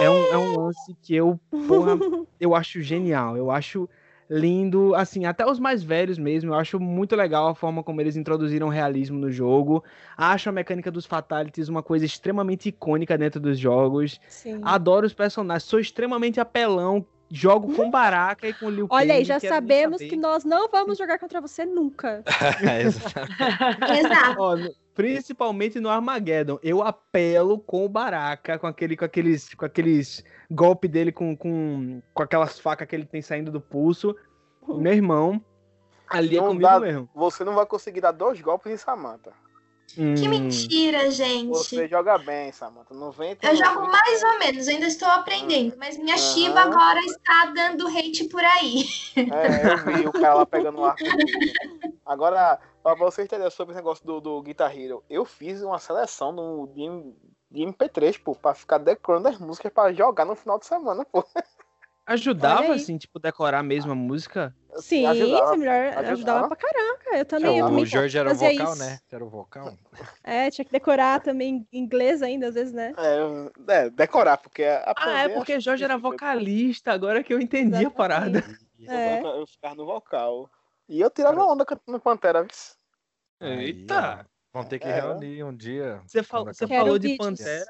é 0.00 0.08
um, 0.10 0.14
é 0.32 0.38
um 0.38 0.58
lance 0.58 0.96
que 1.02 1.14
eu, 1.14 1.38
porra, 1.68 1.98
eu 2.40 2.54
acho 2.54 2.80
genial. 2.82 3.36
Eu 3.36 3.50
acho 3.50 3.88
lindo. 4.28 4.94
Assim, 4.94 5.24
até 5.24 5.46
os 5.46 5.58
mais 5.58 5.82
velhos 5.82 6.18
mesmo. 6.18 6.50
Eu 6.50 6.54
acho 6.54 6.80
muito 6.80 7.14
legal 7.14 7.48
a 7.48 7.54
forma 7.54 7.82
como 7.82 8.00
eles 8.00 8.16
introduziram 8.16 8.68
realismo 8.68 9.18
no 9.18 9.30
jogo. 9.30 9.84
Acho 10.16 10.48
a 10.48 10.52
mecânica 10.52 10.90
dos 10.90 11.06
Fatalities 11.06 11.68
uma 11.68 11.82
coisa 11.82 12.04
extremamente 12.04 12.68
icônica 12.68 13.16
dentro 13.16 13.38
dos 13.40 13.58
jogos. 13.58 14.20
Sim. 14.28 14.60
Adoro 14.62 15.06
os 15.06 15.14
personagens. 15.14 15.64
Sou 15.64 15.78
extremamente 15.78 16.40
apelão. 16.40 17.04
Jogo 17.30 17.74
com 17.74 17.90
Baraka 17.90 18.46
e 18.48 18.52
com 18.54 18.70
Liu. 18.70 18.86
Olha 18.88 19.14
aí, 19.14 19.24
já 19.24 19.38
nem 19.40 19.48
sabemos 19.48 19.98
que 19.98 20.16
nós 20.16 20.44
não 20.44 20.68
vamos 20.68 20.96
jogar 20.96 21.18
contra 21.18 21.40
você 21.40 21.64
nunca. 21.64 22.22
É. 22.62 22.82
Exato. 23.98 24.40
Ó, 24.40 24.56
no- 24.56 24.70
principalmente 24.94 25.78
no 25.80 25.88
Armageddon, 25.90 26.58
eu 26.62 26.82
apelo 26.82 27.58
com 27.58 27.84
o 27.84 27.88
Baraka, 27.88 28.58
com 28.58 28.66
aquele, 28.66 28.96
com 28.96 29.04
aqueles, 29.04 29.52
com 29.54 29.64
aqueles 29.66 30.24
golpe 30.50 30.88
dele 30.88 31.12
com, 31.12 31.36
com, 31.36 32.00
com 32.14 32.22
aquelas 32.22 32.58
facas 32.58 32.86
que 32.88 32.94
ele 32.96 33.04
tem 33.04 33.20
saindo 33.20 33.50
do 33.50 33.60
pulso. 33.60 34.14
Meu 34.66 34.92
irmão, 34.92 35.40
ali 36.08 36.36
é 36.36 36.40
Não 36.40 36.48
comigo 36.48 36.62
dá- 36.70 36.80
mesmo. 36.80 37.08
Você 37.14 37.44
não 37.44 37.54
vai 37.54 37.66
conseguir 37.66 38.00
dar 38.00 38.12
dois 38.12 38.40
golpes 38.40 38.72
em 38.72 38.76
Samantha. 38.76 39.32
Que 39.94 40.02
Hum, 40.02 40.28
mentira, 40.30 41.10
gente. 41.10 41.48
Você 41.48 41.88
joga 41.88 42.18
bem, 42.18 42.50
vem 43.16 43.34
com- 43.36 43.46
Eu 43.46 43.56
jogo 43.56 43.86
mais 43.90 44.22
ou 44.22 44.38
menos, 44.38 44.68
ainda 44.68 44.86
estou 44.86 45.08
aprendendo, 45.08 45.74
mas 45.78 45.96
minha. 45.96 46.18
Shiva 46.18 46.60
agora 46.60 47.00
está 47.00 47.46
dando 47.54 47.86
hate 47.88 48.24
por 48.24 48.44
aí. 48.44 48.84
É, 49.16 49.72
eu 49.72 49.78
vi 49.78 50.06
o 50.06 50.12
cara 50.12 50.34
lá 50.34 50.46
pegando 50.46 50.80
um 50.80 50.84
arco. 50.84 51.02
Agora, 52.04 52.58
pra 52.82 52.94
vocês 52.94 53.24
entenderem 53.26 53.50
sobre 53.50 53.72
esse 53.72 53.80
negócio 53.80 54.04
do, 54.04 54.20
do 54.20 54.42
Guitar 54.42 54.76
Hero, 54.76 55.02
eu 55.08 55.24
fiz 55.24 55.62
uma 55.62 55.78
seleção 55.78 56.34
do, 56.34 56.66
de, 56.68 56.84
de 57.50 57.62
MP3, 57.64 58.18
pô, 58.22 58.34
pra 58.34 58.54
ficar 58.54 58.78
decorando 58.78 59.28
as 59.28 59.38
músicas 59.38 59.72
pra 59.72 59.92
jogar 59.92 60.24
no 60.24 60.36
final 60.36 60.58
de 60.58 60.66
semana, 60.66 61.04
pô. 61.04 61.24
Ajudava, 62.04 62.74
assim, 62.74 62.96
tipo, 62.98 63.18
decorar 63.18 63.62
mesmo 63.62 63.90
a 63.92 63.96
música. 63.96 64.54
Sim, 64.78 65.06
Ajudava, 65.06 65.46
foi 65.48 65.56
melhor, 65.56 65.74
ajudava. 65.86 66.12
ajudava 66.12 66.48
pra 66.48 66.56
caraca. 66.56 67.16
Eu 67.16 67.24
também. 67.24 67.56
É, 67.56 67.60
eu 67.60 67.66
o 67.66 67.86
Jorge 67.86 68.18
era 68.18 68.30
o 68.30 68.34
vocal, 68.34 68.72
isso. 68.72 68.78
né? 68.78 68.98
Era 69.10 69.24
o 69.24 69.28
vocal? 69.28 69.72
É, 70.24 70.50
tinha 70.50 70.64
que 70.64 70.72
decorar 70.72 71.20
também 71.20 71.64
em 71.72 71.78
inglês 71.78 72.20
ainda, 72.20 72.48
às 72.48 72.54
vezes, 72.54 72.72
né? 72.72 72.92
É, 72.98 73.72
é, 73.84 73.90
decorar, 73.90 74.36
porque 74.38 74.64
a 74.64 74.92
Ah, 74.96 75.20
é 75.20 75.28
porque 75.28 75.60
Jorge 75.60 75.84
era 75.84 75.96
vocalista, 75.96 76.90
agora 76.92 77.22
que 77.22 77.32
eu 77.32 77.40
entendi 77.40 77.84
a 77.84 77.90
parada. 77.90 78.42
É. 78.88 79.20
Eu, 79.20 79.26
eu 79.40 79.46
ficava 79.46 79.74
no 79.74 79.86
vocal. 79.86 80.48
E 80.88 81.00
eu 81.00 81.10
tirava 81.10 81.44
onda 81.44 81.64
cantando 81.64 81.98
Pantera, 81.98 82.46
Eita! 83.40 84.26
Vamos 84.52 84.68
ter 84.68 84.78
que 84.78 84.86
É. 84.86 84.92
reunir 84.92 85.42
um 85.44 85.54
dia. 85.54 86.00
Você, 86.06 86.22
fal- 86.22 86.44
você 86.44 86.66
falou 86.66 86.98
de. 86.98 87.16
Pantera. 87.16 87.66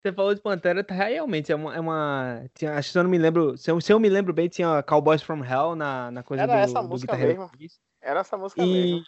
Você 0.00 0.12
falou 0.12 0.32
de 0.34 0.40
Pantera, 0.40 0.84
tá- 0.84 0.94
realmente 0.94 1.50
é 1.50 1.56
uma. 1.56 1.74
É 1.74 1.80
uma 1.80 2.44
tinha, 2.54 2.74
acho 2.74 2.88
que 2.88 2.92
se 2.92 2.98
eu 2.98 3.02
não 3.02 3.10
me 3.10 3.18
lembro. 3.18 3.56
Se 3.58 3.70
eu, 3.70 3.80
se 3.80 3.92
eu 3.92 3.98
me 3.98 4.08
lembro 4.08 4.32
bem, 4.32 4.48
tinha 4.48 4.82
Cowboys 4.84 5.22
from 5.22 5.44
Hell 5.44 5.74
na, 5.74 6.10
na 6.10 6.22
coisa 6.22 6.44
Era 6.44 6.52
do, 6.54 6.58
essa 6.58 6.80
do 6.82 6.88
música 6.88 7.16
mesmo. 7.16 7.48
3. 7.48 7.80
Era 8.00 8.20
essa 8.20 8.36
música 8.38 8.62
E. 8.62 8.66
mesmo. 8.66 9.02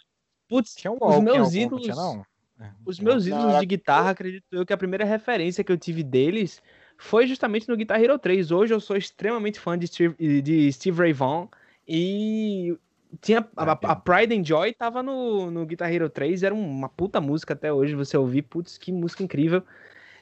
Putz, 0.49 0.75
Tinha 0.75 0.91
um 0.91 0.97
os 0.99 1.19
meus 1.19 1.55
ídolos. 1.55 1.83
tinha, 1.83 1.95
não? 1.95 2.25
É, 2.59 2.69
Os 2.85 2.99
meus 2.99 3.25
Não, 3.25 3.31
ídolos 3.37 3.51
era- 3.53 3.59
de 3.61 3.65
guitarra, 3.65 4.09
acredito 4.11 4.43
eu 4.51 4.65
que 4.65 4.73
a 4.73 4.77
primeira 4.77 5.05
referência 5.05 5.63
que 5.63 5.71
eu 5.71 5.77
tive 5.77 6.03
deles 6.03 6.61
foi 6.97 7.25
justamente 7.25 7.69
no 7.69 7.77
Guitar 7.77 8.01
Hero 8.03 8.19
3. 8.19 8.51
Hoje 8.51 8.73
eu 8.73 8.79
sou 8.81 8.97
extremamente 8.97 9.59
fã 9.61 9.79
de 9.79 9.87
Steve, 9.87 10.41
de 10.41 10.71
Steve 10.73 10.99
Ray 10.99 11.13
Vaughan 11.13 11.47
e 11.87 12.77
tinha 13.21 13.47
a, 13.55 13.71
a 13.71 13.95
Pride 13.95 14.35
and 14.37 14.43
Joy 14.43 14.73
tava 14.73 15.01
no, 15.01 15.49
no 15.49 15.65
Guitar 15.65 15.91
Hero 15.91 16.09
3, 16.09 16.43
era 16.43 16.53
uma 16.53 16.89
puta 16.89 17.21
música 17.21 17.53
até 17.53 17.71
hoje 17.71 17.95
você 17.95 18.17
ouvir, 18.17 18.41
putz, 18.43 18.77
que 18.77 18.91
música 18.91 19.23
incrível. 19.23 19.63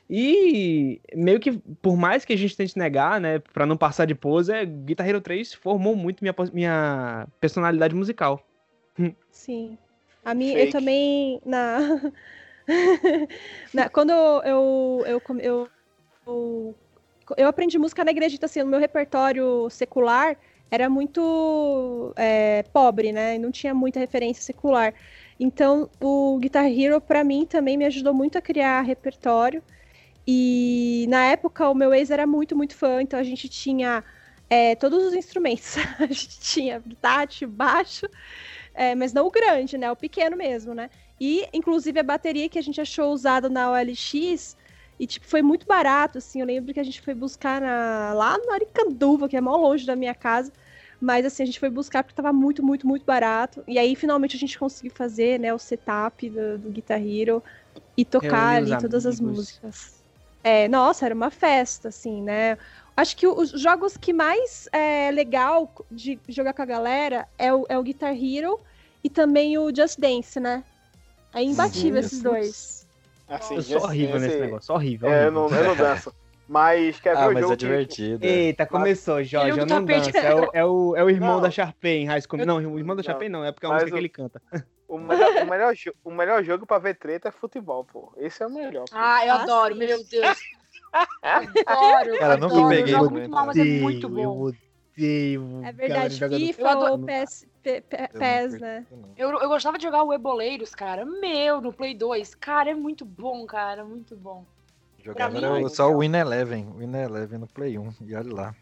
E 0.10 0.99
meio 1.14 1.40
que, 1.40 1.52
por 1.81 1.95
mais 1.95 2.26
que 2.26 2.34
a 2.34 2.38
gente 2.38 2.57
tente 2.57 2.76
negar, 2.77 3.22
né, 3.22 3.38
pra 3.53 3.65
não 3.65 3.77
passar 3.77 4.06
de 4.06 4.15
pose, 4.15 4.52
é, 4.52 4.65
Guitar 4.65 5.07
Hero 5.07 5.22
3 5.22 5.53
formou 5.53 5.95
muito 5.95 6.23
minha, 6.23 6.34
minha 6.52 7.27
personalidade 7.40 7.94
musical. 7.94 8.44
Sim. 9.30 9.77
A 10.26 10.34
mim, 10.34 10.52
eu 10.52 10.69
também, 10.72 11.40
na... 11.45 11.80
na- 13.73 13.90
quando 13.90 14.10
eu, 14.10 14.41
eu, 14.44 15.03
eu, 15.06 15.69
eu, 16.26 16.76
eu 17.38 17.48
aprendi 17.48 17.77
música 17.77 18.03
na 18.03 18.11
igreja, 18.11 18.36
então, 18.36 18.48
assim, 18.48 18.61
no 18.64 18.68
meu 18.68 18.80
repertório 18.80 19.69
secular 19.69 20.36
era 20.72 20.90
muito 20.90 22.14
é, 22.15 22.64
pobre, 22.73 23.11
né? 23.11 23.38
Não 23.38 23.52
tinha 23.52 23.73
muita 23.73 23.99
referência 23.99 24.44
secular. 24.44 24.94
Então, 25.40 25.90
o 26.02 26.38
Guitar 26.40 26.65
Hero, 26.65 26.99
pra 26.99 27.23
mim, 27.23 27.45
também 27.45 27.77
me 27.77 27.86
ajudou 27.86 28.14
muito 28.14 28.38
a 28.38 28.41
criar 28.41 28.81
repertório. 28.81 29.64
E 30.31 31.07
na 31.10 31.26
época, 31.26 31.69
o 31.69 31.76
meu 31.76 31.93
ex 31.93 32.11
era 32.11 32.27
muito, 32.27 32.56
muito 32.56 32.76
fã, 32.76 33.01
então 33.01 33.19
a 33.19 33.23
gente 33.23 33.49
tinha 33.49 34.03
é, 34.49 34.76
todos 34.76 35.03
os 35.06 35.14
instrumentos. 35.15 35.76
a 35.99 36.06
gente 36.07 36.39
tinha 36.39 36.84
tátil, 37.01 37.47
baixo, 37.49 38.07
é, 38.73 38.95
mas 38.95 39.14
não 39.14 39.27
o 39.27 39.31
grande, 39.31 39.77
né? 39.77 39.91
O 39.91 39.95
pequeno 39.95 40.38
mesmo, 40.38 40.73
né? 40.73 40.89
E, 41.19 41.47
inclusive, 41.53 41.99
a 41.99 42.03
bateria 42.03 42.49
que 42.49 42.60
a 42.60 42.61
gente 42.61 42.80
achou 42.81 43.11
usada 43.14 43.49
na 43.49 43.72
OLX, 43.72 44.56
e, 44.99 45.07
tipo, 45.07 45.26
foi 45.27 45.41
muito 45.41 45.65
barato, 45.65 46.18
assim. 46.18 46.41
Eu 46.41 46.47
lembro 46.47 46.73
que 46.73 46.80
a 46.80 46.84
gente 46.84 47.01
foi 47.01 47.14
buscar 47.15 47.61
na- 47.61 48.14
lá 48.14 48.38
no 48.38 48.51
Aricanduva, 48.51 49.30
que 49.30 49.38
é 49.38 49.41
mó 49.41 49.56
longe 49.56 49.85
da 49.85 49.95
minha 49.95 50.14
casa. 50.15 50.51
Mas, 50.99 51.26
assim, 51.26 51.43
a 51.43 51.45
gente 51.45 51.60
foi 51.60 51.69
buscar 51.69 52.03
porque 52.03 52.15
tava 52.15 52.34
muito, 52.34 52.64
muito, 52.64 52.85
muito 52.88 53.06
barato. 53.06 53.64
E 53.68 53.80
aí, 53.80 53.95
finalmente, 53.95 54.35
a 54.35 54.39
gente 54.39 54.60
conseguiu 54.60 54.91
fazer, 54.95 55.39
né, 55.39 55.53
o 55.53 55.60
setup 55.60 56.30
do, 56.30 56.60
do 56.60 56.72
Guitar 56.72 57.01
Hero 57.01 57.41
e 57.97 58.06
tocar 58.06 58.56
ali 58.57 58.76
todas 58.77 59.06
as 59.06 59.19
músicas. 59.22 59.99
É, 60.44 60.68
nossa, 60.68 61.06
era 61.06 61.14
uma 61.16 61.30
festa, 61.30 61.90
assim, 61.90 62.22
né? 62.22 62.57
Acho 62.95 63.16
que 63.16 63.28
os 63.28 63.52
jogos 63.52 63.98
que 63.98 64.11
mais 64.14 64.68
é 64.72 65.11
legal 65.11 65.74
de 65.91 66.20
jogar 66.28 66.53
com 66.53 66.61
a 66.61 66.66
galera 66.66 67.28
é 67.38 67.53
o, 67.53 67.66
é 67.70 67.78
o 67.78 67.84
Guitar 67.84 68.14
Hero 68.14 68.60
e 69.03 69.10
também 69.10 69.57
o 69.57 69.74
Just 69.74 69.98
Dance, 69.99 70.40
né? 70.40 70.64
É 71.34 71.44
imbatível 71.44 71.94
Sim, 71.94 71.99
esses 71.99 72.20
putz. 72.20 72.24
dois. 72.24 72.88
Assim, 73.28 73.56
eu 73.56 73.61
sou 73.61 73.84
horrível 73.84 74.16
esse- 74.18 74.28
nesse 74.28 74.40
negócio, 74.40 74.74
horrível. 74.76 75.10
É, 75.10 75.28
eu 75.28 75.32
horrível. 75.32 75.49
não, 75.49 75.57
eu 75.57 75.64
não 75.66 75.76
danço. 75.76 76.14
Mas 76.52 77.00
quer 77.00 77.16
ver 77.16 77.22
Ah, 77.24 77.28
o 77.30 77.34
mas 77.34 77.42
jogo 77.42 77.54
é 77.54 77.58
que- 77.58 77.64
divertido. 77.64 78.26
é. 78.26 78.28
Eita, 78.30 78.66
começou, 78.66 79.24
Jorge. 79.24 79.52
Ele 79.52 79.62
Eu 79.62 79.66
não 79.68 79.86
danço. 79.86 80.18
É 80.18 80.34
o, 80.34 80.50
é 80.52 80.66
o, 80.66 80.96
é 80.96 81.04
o 81.04 81.10
irmão 81.12 81.36
Não. 81.36 81.42
da 81.42 81.52
Sharpay 81.52 81.98
em 82.00 82.06
High 82.08 82.22
School. 82.22 82.44
Não, 82.44 82.56
o 82.58 82.80
irmão 82.80 82.96
da 82.96 83.02
Não. 83.02 83.04
Sharpay 83.04 83.30
não, 83.30 83.46
é 83.46 83.52
porque 83.52 83.68
é 83.68 83.70
a 83.70 83.72
Mas 83.74 83.84
música 83.84 83.96
o- 83.96 84.00
que 84.00 84.02
ele 84.02 84.10
canta. 84.10 84.42
O 84.88 84.98
melhor, 84.98 85.44
o, 85.44 85.46
melhor, 85.48 85.74
jo- 85.76 85.94
o 86.04 86.10
melhor 86.12 86.44
jogo 86.44 86.66
pra 86.66 86.80
ver 86.80 86.96
treta 86.96 87.30
é 87.30 87.32
futebol, 87.32 87.86
pô. 87.86 88.12
Esse 88.18 88.42
é 88.42 88.48
o 88.48 88.50
melhor. 88.50 88.86
pô. 88.90 88.96
Ah, 88.98 89.24
eu 89.24 89.34
Ah, 89.34 89.44
adoro, 89.44 89.74
sim. 89.76 89.80
meu 89.80 90.04
Deus. 90.04 90.38
Adoro, 91.22 92.18
Cara, 92.18 92.38
nunca 92.38 92.56
adoro. 92.56 92.70
peguei 92.70 92.94
Eu 92.96 92.98
jogo 92.98 93.12
muito 93.12 93.30
mal, 93.30 93.46
mas 93.46 93.58
é 93.58 93.64
muito 93.64 94.10
bom. 94.10 94.20
Eu 94.20 94.32
odeio. 94.98 95.62
É 95.64 95.72
verdade, 95.72 96.16
jogando 96.16 96.40
FIFA 96.40 96.78
ou 96.78 97.00
PS, 97.06 97.46
não 97.64 98.20
PES, 98.20 98.60
né? 98.60 98.86
não. 98.92 99.14
Eu, 99.16 99.30
eu 99.40 99.48
gostava 99.50 99.78
de 99.78 99.84
jogar 99.84 100.02
o 100.04 100.12
Eboleiros, 100.12 100.74
cara. 100.74 101.06
Meu, 101.06 101.62
no 101.62 101.72
Play 101.72 101.94
2. 101.94 102.34
Cara, 102.34 102.72
é 102.72 102.74
muito 102.74 103.06
bom, 103.06 103.46
cara. 103.46 103.86
Muito 103.86 104.16
bom. 104.18 104.44
Jogava 105.04 105.32
mim, 105.32 105.38
era 105.44 105.60
é 105.60 105.64
o- 105.66 105.70
só 105.70 105.92
o 105.92 106.00
Win 106.00 106.14
Eleven. 106.16 106.74
Win 106.78 106.96
Eleven 106.96 107.40
no 107.40 107.48
Play 107.48 107.78
1. 107.78 107.94
E 108.02 108.16
olha 108.16 108.34
lá. 108.34 108.56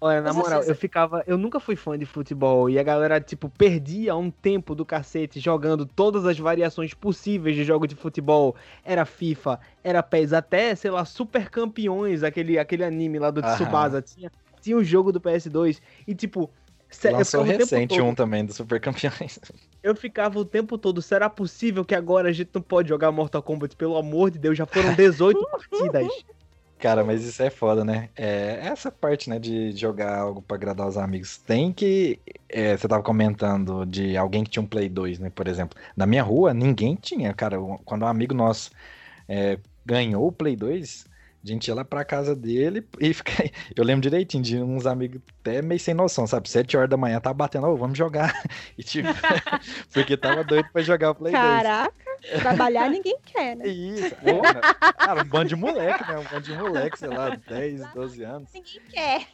Olha, 0.00 0.20
na 0.20 0.32
Mas 0.32 0.36
moral, 0.36 0.62
eu 0.64 0.74
ficava. 0.74 1.22
Eu 1.28 1.38
nunca 1.38 1.60
fui 1.60 1.76
fã 1.76 1.96
de 1.96 2.04
futebol. 2.04 2.68
E 2.68 2.76
a 2.76 2.82
galera, 2.82 3.20
tipo, 3.20 3.48
perdia 3.48 4.16
um 4.16 4.32
tempo 4.32 4.74
do 4.74 4.84
cacete 4.84 5.38
jogando 5.38 5.86
todas 5.86 6.26
as 6.26 6.36
variações 6.36 6.92
possíveis 6.92 7.54
de 7.54 7.62
jogo 7.62 7.86
de 7.86 7.94
futebol. 7.94 8.56
Era 8.84 9.04
FIFA, 9.04 9.60
era 9.84 10.02
PES, 10.02 10.32
até, 10.32 10.74
sei 10.74 10.90
lá, 10.90 11.04
Super 11.04 11.48
Campeões, 11.48 12.24
aquele, 12.24 12.58
aquele 12.58 12.82
anime 12.82 13.20
lá 13.20 13.30
do 13.30 13.40
Aham. 13.40 13.54
Tsubasa. 13.54 14.02
Tinha, 14.02 14.32
tinha 14.60 14.76
um 14.76 14.82
jogo 14.82 15.12
do 15.12 15.20
PS2. 15.20 15.80
E, 16.06 16.14
tipo. 16.16 16.50
Lançou 17.04 17.42
recente 17.42 18.00
um 18.02 18.12
também 18.14 18.44
do 18.44 18.52
Super 18.52 18.80
Campeões. 18.80 19.38
Eu 19.82 19.96
ficava 19.96 20.38
o 20.38 20.44
tempo 20.44 20.78
todo, 20.78 21.02
será 21.02 21.28
possível 21.28 21.84
que 21.84 21.94
agora 21.94 22.28
a 22.28 22.32
gente 22.32 22.50
não 22.54 22.62
pode 22.62 22.88
jogar 22.88 23.10
Mortal 23.10 23.42
Kombat? 23.42 23.74
Pelo 23.74 23.96
amor 23.96 24.30
de 24.30 24.38
Deus, 24.38 24.56
já 24.56 24.64
foram 24.64 24.94
18 24.94 25.42
partidas. 25.50 26.06
Cara, 26.78 27.04
mas 27.04 27.24
isso 27.24 27.40
é 27.40 27.48
foda, 27.48 27.84
né? 27.84 28.08
É 28.16 28.58
essa 28.64 28.90
parte, 28.90 29.30
né, 29.30 29.38
de 29.38 29.70
jogar 29.70 30.18
algo 30.18 30.42
pra 30.42 30.56
agradar 30.56 30.88
os 30.88 30.96
amigos. 30.96 31.38
Tem 31.38 31.72
que. 31.72 32.18
é, 32.48 32.76
você 32.76 32.88
tava 32.88 33.02
comentando 33.02 33.86
de 33.86 34.16
alguém 34.16 34.42
que 34.42 34.50
tinha 34.50 34.62
um 34.62 34.66
Play 34.66 34.88
2, 34.88 35.20
né? 35.20 35.30
Por 35.30 35.46
exemplo. 35.46 35.78
Na 35.96 36.06
minha 36.06 36.24
rua, 36.24 36.52
ninguém 36.52 36.96
tinha, 36.96 37.32
cara. 37.32 37.56
Quando 37.84 38.02
um 38.02 38.08
amigo 38.08 38.34
nosso 38.34 38.70
é, 39.28 39.58
ganhou 39.86 40.26
o 40.26 40.32
Play 40.32 40.56
2, 40.56 41.06
a 41.44 41.48
gente 41.48 41.66
ia 41.68 41.74
lá 41.74 41.84
pra 41.84 42.04
casa 42.04 42.36
dele 42.36 42.86
e 43.00 43.12
fica... 43.14 43.50
Eu 43.74 43.84
lembro 43.84 44.02
direitinho 44.02 44.42
de 44.42 44.58
uns 44.58 44.86
amigos 44.86 45.20
até 45.40 45.60
meio 45.60 45.80
sem 45.80 45.94
noção, 45.94 46.26
sabe? 46.26 46.48
Sete 46.48 46.76
horas 46.76 46.88
da 46.88 46.96
manhã 46.96 47.20
tava 47.20 47.34
batendo, 47.34 47.66
ô, 47.66 47.76
vamos 47.76 47.98
jogar. 47.98 48.32
E 48.78 48.82
tipo, 48.82 49.08
porque 49.92 50.16
tava 50.16 50.42
doido 50.44 50.68
pra 50.72 50.82
jogar 50.82 51.10
o 51.10 51.14
Play 51.14 51.32
2. 51.32 51.44
Caraca, 51.44 51.94
trabalhar 52.40 52.88
ninguém 52.88 53.18
quer, 53.24 53.56
né? 53.56 53.66
Isso, 53.66 54.14
porra. 54.16 54.60
cara, 54.94 55.22
um 55.22 55.24
bando 55.24 55.48
de 55.48 55.56
moleque, 55.56 56.08
né? 56.08 56.18
Um 56.18 56.24
bando 56.24 56.40
de 56.40 56.56
moleque, 56.56 56.98
sei 56.98 57.08
lá, 57.08 57.36
10, 57.48 57.92
12 57.92 58.22
anos. 58.24 58.50
Ninguém 58.52 58.80
quer. 58.90 59.26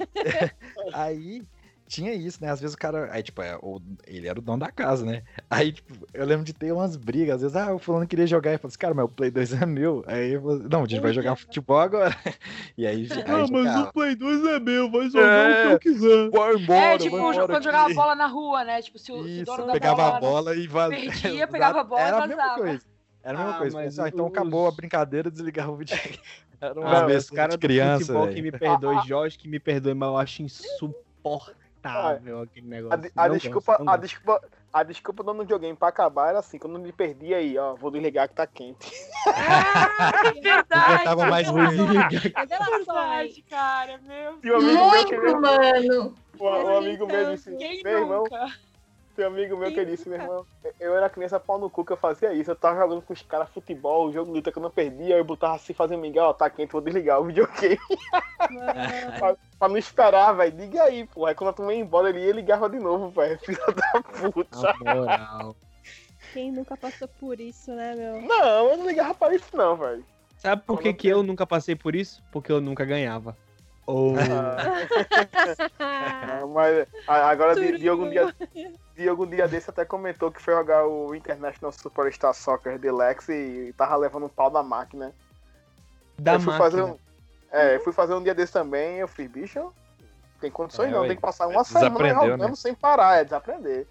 Aí 0.93 1.43
tinha 1.89 2.13
isso, 2.15 2.43
né? 2.43 2.51
Às 2.51 2.61
vezes 2.61 2.75
o 2.75 2.79
cara. 2.79 3.09
Aí, 3.13 3.23
tipo, 3.23 3.41
é, 3.43 3.57
o- 3.63 3.81
ele 4.07 4.29
era 4.29 4.39
o 4.39 4.43
dono 4.43 4.59
da 4.59 4.71
casa, 4.71 5.05
né? 5.05 5.23
Aí, 5.51 5.73
tipo, 5.73 5.95
eu 6.13 6.27
lembro 6.27 6.45
de 6.45 6.53
ter 6.53 6.73
umas 6.73 6.97
brigas. 6.97 7.37
Às 7.37 7.43
vezes, 7.43 7.57
ah, 7.57 7.75
o 7.75 7.79
fulano 7.79 8.07
queria 8.07 8.27
jogar. 8.27 8.53
E 8.55 8.59
falou 8.59 8.69
assim, 8.69 8.79
cara, 8.79 8.95
mas 8.95 9.05
o 9.07 9.09
Play 9.09 9.31
2 9.31 9.53
é 9.53 9.67
meu. 9.67 10.05
Aí 10.07 10.33
eu 10.35 10.43
falei, 10.43 10.69
não, 10.71 10.85
a 10.85 10.87
gente 10.87 11.01
vai 11.01 11.13
jogar 11.13 11.37
futebol 11.37 11.79
agora. 11.79 12.15
E 12.77 12.87
aí, 12.87 13.07
aí 13.11 13.23
Ah, 13.27 13.39
mas 13.39 13.49
jogava. 13.49 13.89
o 13.89 13.93
Play 13.93 14.15
2 14.15 14.45
é 14.47 14.61
meu, 14.61 14.91
vai 14.91 15.09
jogar 15.11 15.51
o 15.51 15.63
que 15.63 15.67
eu 15.67 15.79
quiser. 15.81 16.31
Vai 16.31 16.55
embora, 16.55 16.81
é, 16.81 16.99
tipo, 16.99 17.17
vai 17.17 17.21
embora 17.31 17.47
quando 17.49 17.65
jogava 17.65 17.85
aqui. 17.87 17.95
bola 17.95 18.15
na 18.15 18.27
rua, 18.27 18.65
né? 18.65 18.83
Tipo, 18.83 18.99
se 18.99 19.11
o, 19.11 19.23
se 19.25 19.29
o 19.31 19.43
Isso, 19.43 19.45
dono 19.47 19.67
da 19.67 19.73
pegava 19.73 20.03
bola... 20.03 20.17
a 20.17 20.21
bola 20.21 20.57
e 20.57 20.67
vazava. 20.69 21.01
perdia, 21.03 21.47
pegava 21.49 21.81
a 21.81 21.85
bola 21.85 22.01
e 22.03 22.05
Era 22.07 22.17
a 22.19 22.27
mesma 22.27 22.43
vazava. 22.43 22.61
coisa. 22.61 22.87
Era 23.23 23.35
a 23.35 23.39
mesma 23.39 23.55
Ah, 23.55 23.59
coisa. 23.59 23.77
mas 23.77 23.99
ah, 23.99 24.09
então 24.09 24.27
os- 24.27 24.33
acabou 24.33 24.67
a 24.69 24.71
brincadeira, 24.71 25.31
desligava 25.31 25.73
o 25.73 25.77
videogame. 25.77 26.19
Era 26.61 26.81
uma 26.81 27.03
Ah, 27.03 27.07
vez 27.07 27.25
os 27.25 27.31
caras 27.31 27.55
de 27.55 27.59
do 27.59 27.69
criança, 27.69 28.13
que 28.29 28.43
me 28.43 28.53
perdoe, 28.53 28.99
Jorge 29.01 29.39
que 29.39 29.49
me 29.49 29.61
perdoe, 29.61 29.95
mas 29.95 30.09
eu 30.09 30.17
acho 30.17 30.43
insuportável 30.43 31.58
aquele 31.89 32.67
A, 32.67 32.71
negócio. 32.71 33.13
a 33.17 33.29
Não 33.29 33.37
desculpa, 33.37 33.73
gosto, 33.73 33.85
não 33.85 33.93
a, 33.93 33.97
gosto. 33.97 34.01
desculpa, 34.09 34.49
a 34.73 34.83
desculpa 34.83 35.23
do 35.23 35.35
videogame 35.35 35.77
pra 35.77 35.89
acabar 35.89 36.29
era 36.31 36.39
assim, 36.39 36.59
quando 36.59 36.75
eu 36.77 36.81
me 36.83 36.93
perdi 36.93 37.35
aí, 37.35 37.57
ó, 37.59 37.75
vou 37.75 37.91
desligar 37.91 38.29
que 38.29 38.35
tá 38.35 38.47
quente. 38.47 38.93
Ah, 39.27 40.23
é 40.29 40.41
verdade. 40.41 40.93
aguentava 40.93 41.27
mais 41.27 41.49
Vou 41.49 41.67
desligar. 41.67 42.11
Verdade, 42.47 43.45
cara. 43.49 44.01
Meu 44.43 44.57
amigo 44.57 44.73
meu 44.73 44.85
Muito, 44.89 45.41
mano. 45.41 46.15
um, 46.41 46.45
um 46.45 46.77
amigo 46.77 47.07
meu 47.07 47.31
disse, 47.35 47.51
meu 47.83 47.99
irmão, 47.99 48.25
nunca? 48.25 48.68
Tem 49.19 49.27
um 49.27 49.31
amigo 49.31 49.57
meu 49.57 49.73
que 49.73 49.85
disse, 49.85 50.09
meu 50.09 50.21
irmão, 50.21 50.47
eu 50.79 50.97
era 50.97 51.11
criança 51.11 51.41
pau 51.41 51.59
no 51.59 51.69
cu 51.69 51.85
que 51.85 51.93
eu 51.93 51.97
fazia 51.97 52.33
isso, 52.33 52.53
eu 52.53 52.55
tava 52.55 52.79
jogando 52.79 53.03
com 53.03 53.13
os 53.13 53.21
caras 53.21 53.49
futebol, 53.49 54.13
jogo 54.13 54.31
luta 54.31 54.53
que 54.53 54.59
eu 54.59 54.63
não 54.63 54.71
perdia, 54.71 55.17
eu 55.17 55.25
botava 55.25 55.57
assim, 55.57 55.75
fazendo 55.75 56.01
mingau, 56.01 56.31
ó, 56.31 56.33
tá 56.33 56.49
quente, 56.49 56.71
vou 56.71 56.81
desligar 56.81 57.21
o 57.21 57.25
videogame. 57.25 57.79
pra, 59.19 59.37
pra 59.59 59.69
não 59.69 59.77
esperar, 59.77 60.35
velho, 60.35 60.53
diga 60.53 60.85
aí, 60.85 61.05
pô. 61.05 61.27
Aí 61.27 61.35
quando 61.35 61.49
eu 61.49 61.55
tomei 61.55 61.81
embora, 61.81 62.11
ele 62.11 62.25
ia 62.25 62.33
ligava 62.33 62.71
de 62.71 62.79
novo, 62.79 63.11
velho, 63.11 63.37
filha 63.45 63.59
da 63.67 64.03
puta. 64.03 64.63
Na 64.63 64.95
moral. 64.95 65.57
Quem 66.33 66.53
nunca 66.53 66.77
passou 66.77 67.09
por 67.09 67.41
isso, 67.41 67.73
né, 67.73 67.97
meu? 67.97 68.23
Não, 68.23 68.71
eu 68.71 68.77
não 68.77 68.87
ligava 68.87 69.15
pra 69.15 69.35
isso 69.35 69.57
não, 69.57 69.77
velho. 69.77 70.05
Sabe 70.37 70.63
por 70.63 70.79
que, 70.79 70.93
que 70.93 71.09
eu 71.09 71.25
nunca 71.25 71.45
passei 71.45 71.75
por 71.75 71.97
isso? 71.97 72.23
Porque 72.31 72.53
eu 72.53 72.61
nunca 72.61 72.85
ganhava. 72.85 73.37
Oh. 73.91 74.13
Mas 76.53 76.87
a- 77.07 77.29
agora 77.31 77.55
de, 77.55 77.79
de 77.79 77.89
algum 77.89 78.11
dia 78.11 78.35
de 78.95 79.09
algum 79.09 79.27
dia 79.27 79.49
desse 79.49 79.71
até 79.71 79.83
comentou 79.85 80.31
que 80.31 80.43
foi 80.43 80.53
jogar 80.55 80.87
o 80.87 81.15
International 81.15 81.73
Superstar 81.73 82.35
Soccer 82.35 82.79
Deluxe 82.79 83.33
e 83.33 83.73
tava 83.73 83.97
levando 83.97 84.27
um 84.27 84.29
pau 84.29 84.51
da 84.51 84.63
máquina. 84.63 85.15
Da 86.19 86.35
eu 86.35 86.41
fui 86.41 86.53
máquina. 86.53 86.71
fazer 86.71 86.83
um, 86.83 86.99
é, 87.51 87.77
eu 87.77 87.81
fui 87.81 87.93
fazer 87.95 88.13
um 88.15 88.23
dia 88.23 88.35
desse 88.35 88.53
também, 88.53 88.99
eu 88.99 89.09
fiz, 89.09 89.31
bicho, 89.31 89.73
tem 90.41 90.51
condições 90.51 90.89
É, 90.89 90.93
não, 90.93 91.07
tem 91.07 91.17
que 91.17 91.23
passar 91.23 91.47
uma 91.47 91.65
semana 91.65 92.15
jogando 92.27 92.51
né? 92.51 92.57
sem 92.57 92.75
parar, 92.75 93.21
é 93.21 93.25
desaprender. 93.25 93.87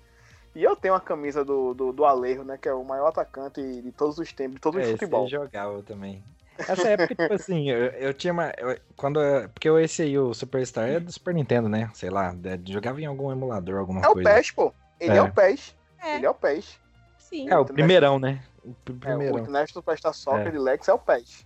E 0.53 0.63
eu 0.63 0.75
tenho 0.75 0.93
uma 0.93 0.99
camisa 1.01 1.43
do, 1.45 1.73
do, 1.73 1.91
do 1.93 2.03
Alejo, 2.05 2.43
né, 2.43 2.57
que 2.57 2.67
é 2.67 2.73
o 2.73 2.83
maior 2.83 3.07
atacante 3.07 3.61
de 3.81 3.91
todos 3.91 4.17
os 4.19 4.31
tempos, 4.33 4.55
de 4.55 4.61
todo 4.61 4.75
o 4.75 4.79
É, 4.79 4.83
esse 4.83 4.91
futebol. 4.93 5.23
aí 5.23 5.27
jogava 5.27 5.81
também. 5.83 6.23
Essa 6.57 6.89
época, 6.89 7.15
tipo 7.15 7.33
assim, 7.33 7.69
eu, 7.69 7.85
eu 7.91 8.13
tinha 8.13 8.31
uma. 8.33 8.51
eu- 8.57 8.77
quando, 8.95 9.19
porque 9.53 9.67
eu- 9.69 9.79
esse 9.79 10.01
aí, 10.01 10.17
o 10.17 10.33
Superstar, 10.33 10.87
é 10.89 10.99
do 10.99 11.11
Super 11.11 11.33
Nintendo, 11.33 11.67
né? 11.69 11.89
Sei 11.93 12.09
lá, 12.09 12.33
de- 12.33 12.71
jogava 12.73 13.01
em 13.01 13.05
algum 13.05 13.31
emulador, 13.31 13.79
alguma 13.79 14.01
É 14.01 14.07
o 14.09 14.13
coisa. 14.13 14.29
PES, 14.33 14.51
pô. 14.51 14.73
Ele 14.99 15.13
é, 15.13 15.17
É. 15.17 15.21
o 15.21 15.31
PES. 15.31 15.75
É. 16.03 16.15
Ele 16.15 16.25
é 16.25 16.29
o 16.29 16.33
PES. 16.33 16.79
Sim. 17.17 17.49
É, 17.49 17.57
o 17.57 17.65
primeirão, 17.65 18.17
né? 18.19 18.41
O 18.63 18.73
pr- 18.73 18.91
É, 18.91 18.93
o 18.93 18.99
primeirão. 18.99 19.37
International 19.39 19.67
Superstar 19.67 20.13
Soccer 20.13 20.47
É. 20.47 20.51
Deluxe 20.51 20.89
é 20.89 20.93
o 20.93 20.99
PES. 20.99 21.45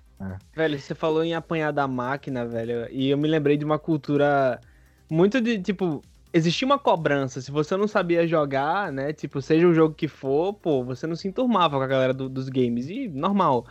Velho, 0.55 0.79
você 0.79 0.93
falou 0.93 1.23
em 1.23 1.33
apanhar 1.33 1.71
da 1.71 1.87
máquina, 1.87 2.45
velho, 2.45 2.87
e 2.91 3.09
eu 3.09 3.17
me 3.17 3.27
lembrei 3.27 3.57
de 3.57 3.65
uma 3.65 3.79
cultura 3.79 4.61
muito 5.09 5.41
de, 5.41 5.59
tipo, 5.59 5.99
existia 6.31 6.63
uma 6.65 6.77
cobrança. 6.77 7.41
Se 7.41 7.49
você 7.49 7.75
não 7.75 7.87
sabia 7.87 8.27
jogar, 8.27 8.91
né, 8.91 9.11
tipo, 9.13 9.41
seja 9.41 9.67
o 9.67 9.73
jogo 9.73 9.95
que 9.95 10.07
for, 10.07 10.53
pô, 10.53 10.83
você 10.83 11.07
não 11.07 11.15
se 11.15 11.27
enturmava 11.27 11.75
com 11.77 11.83
a 11.83 11.87
galera 11.87 12.13
do- 12.13 12.29
dos 12.29 12.49
games, 12.49 12.87
e 12.87 13.07
normal. 13.07 13.65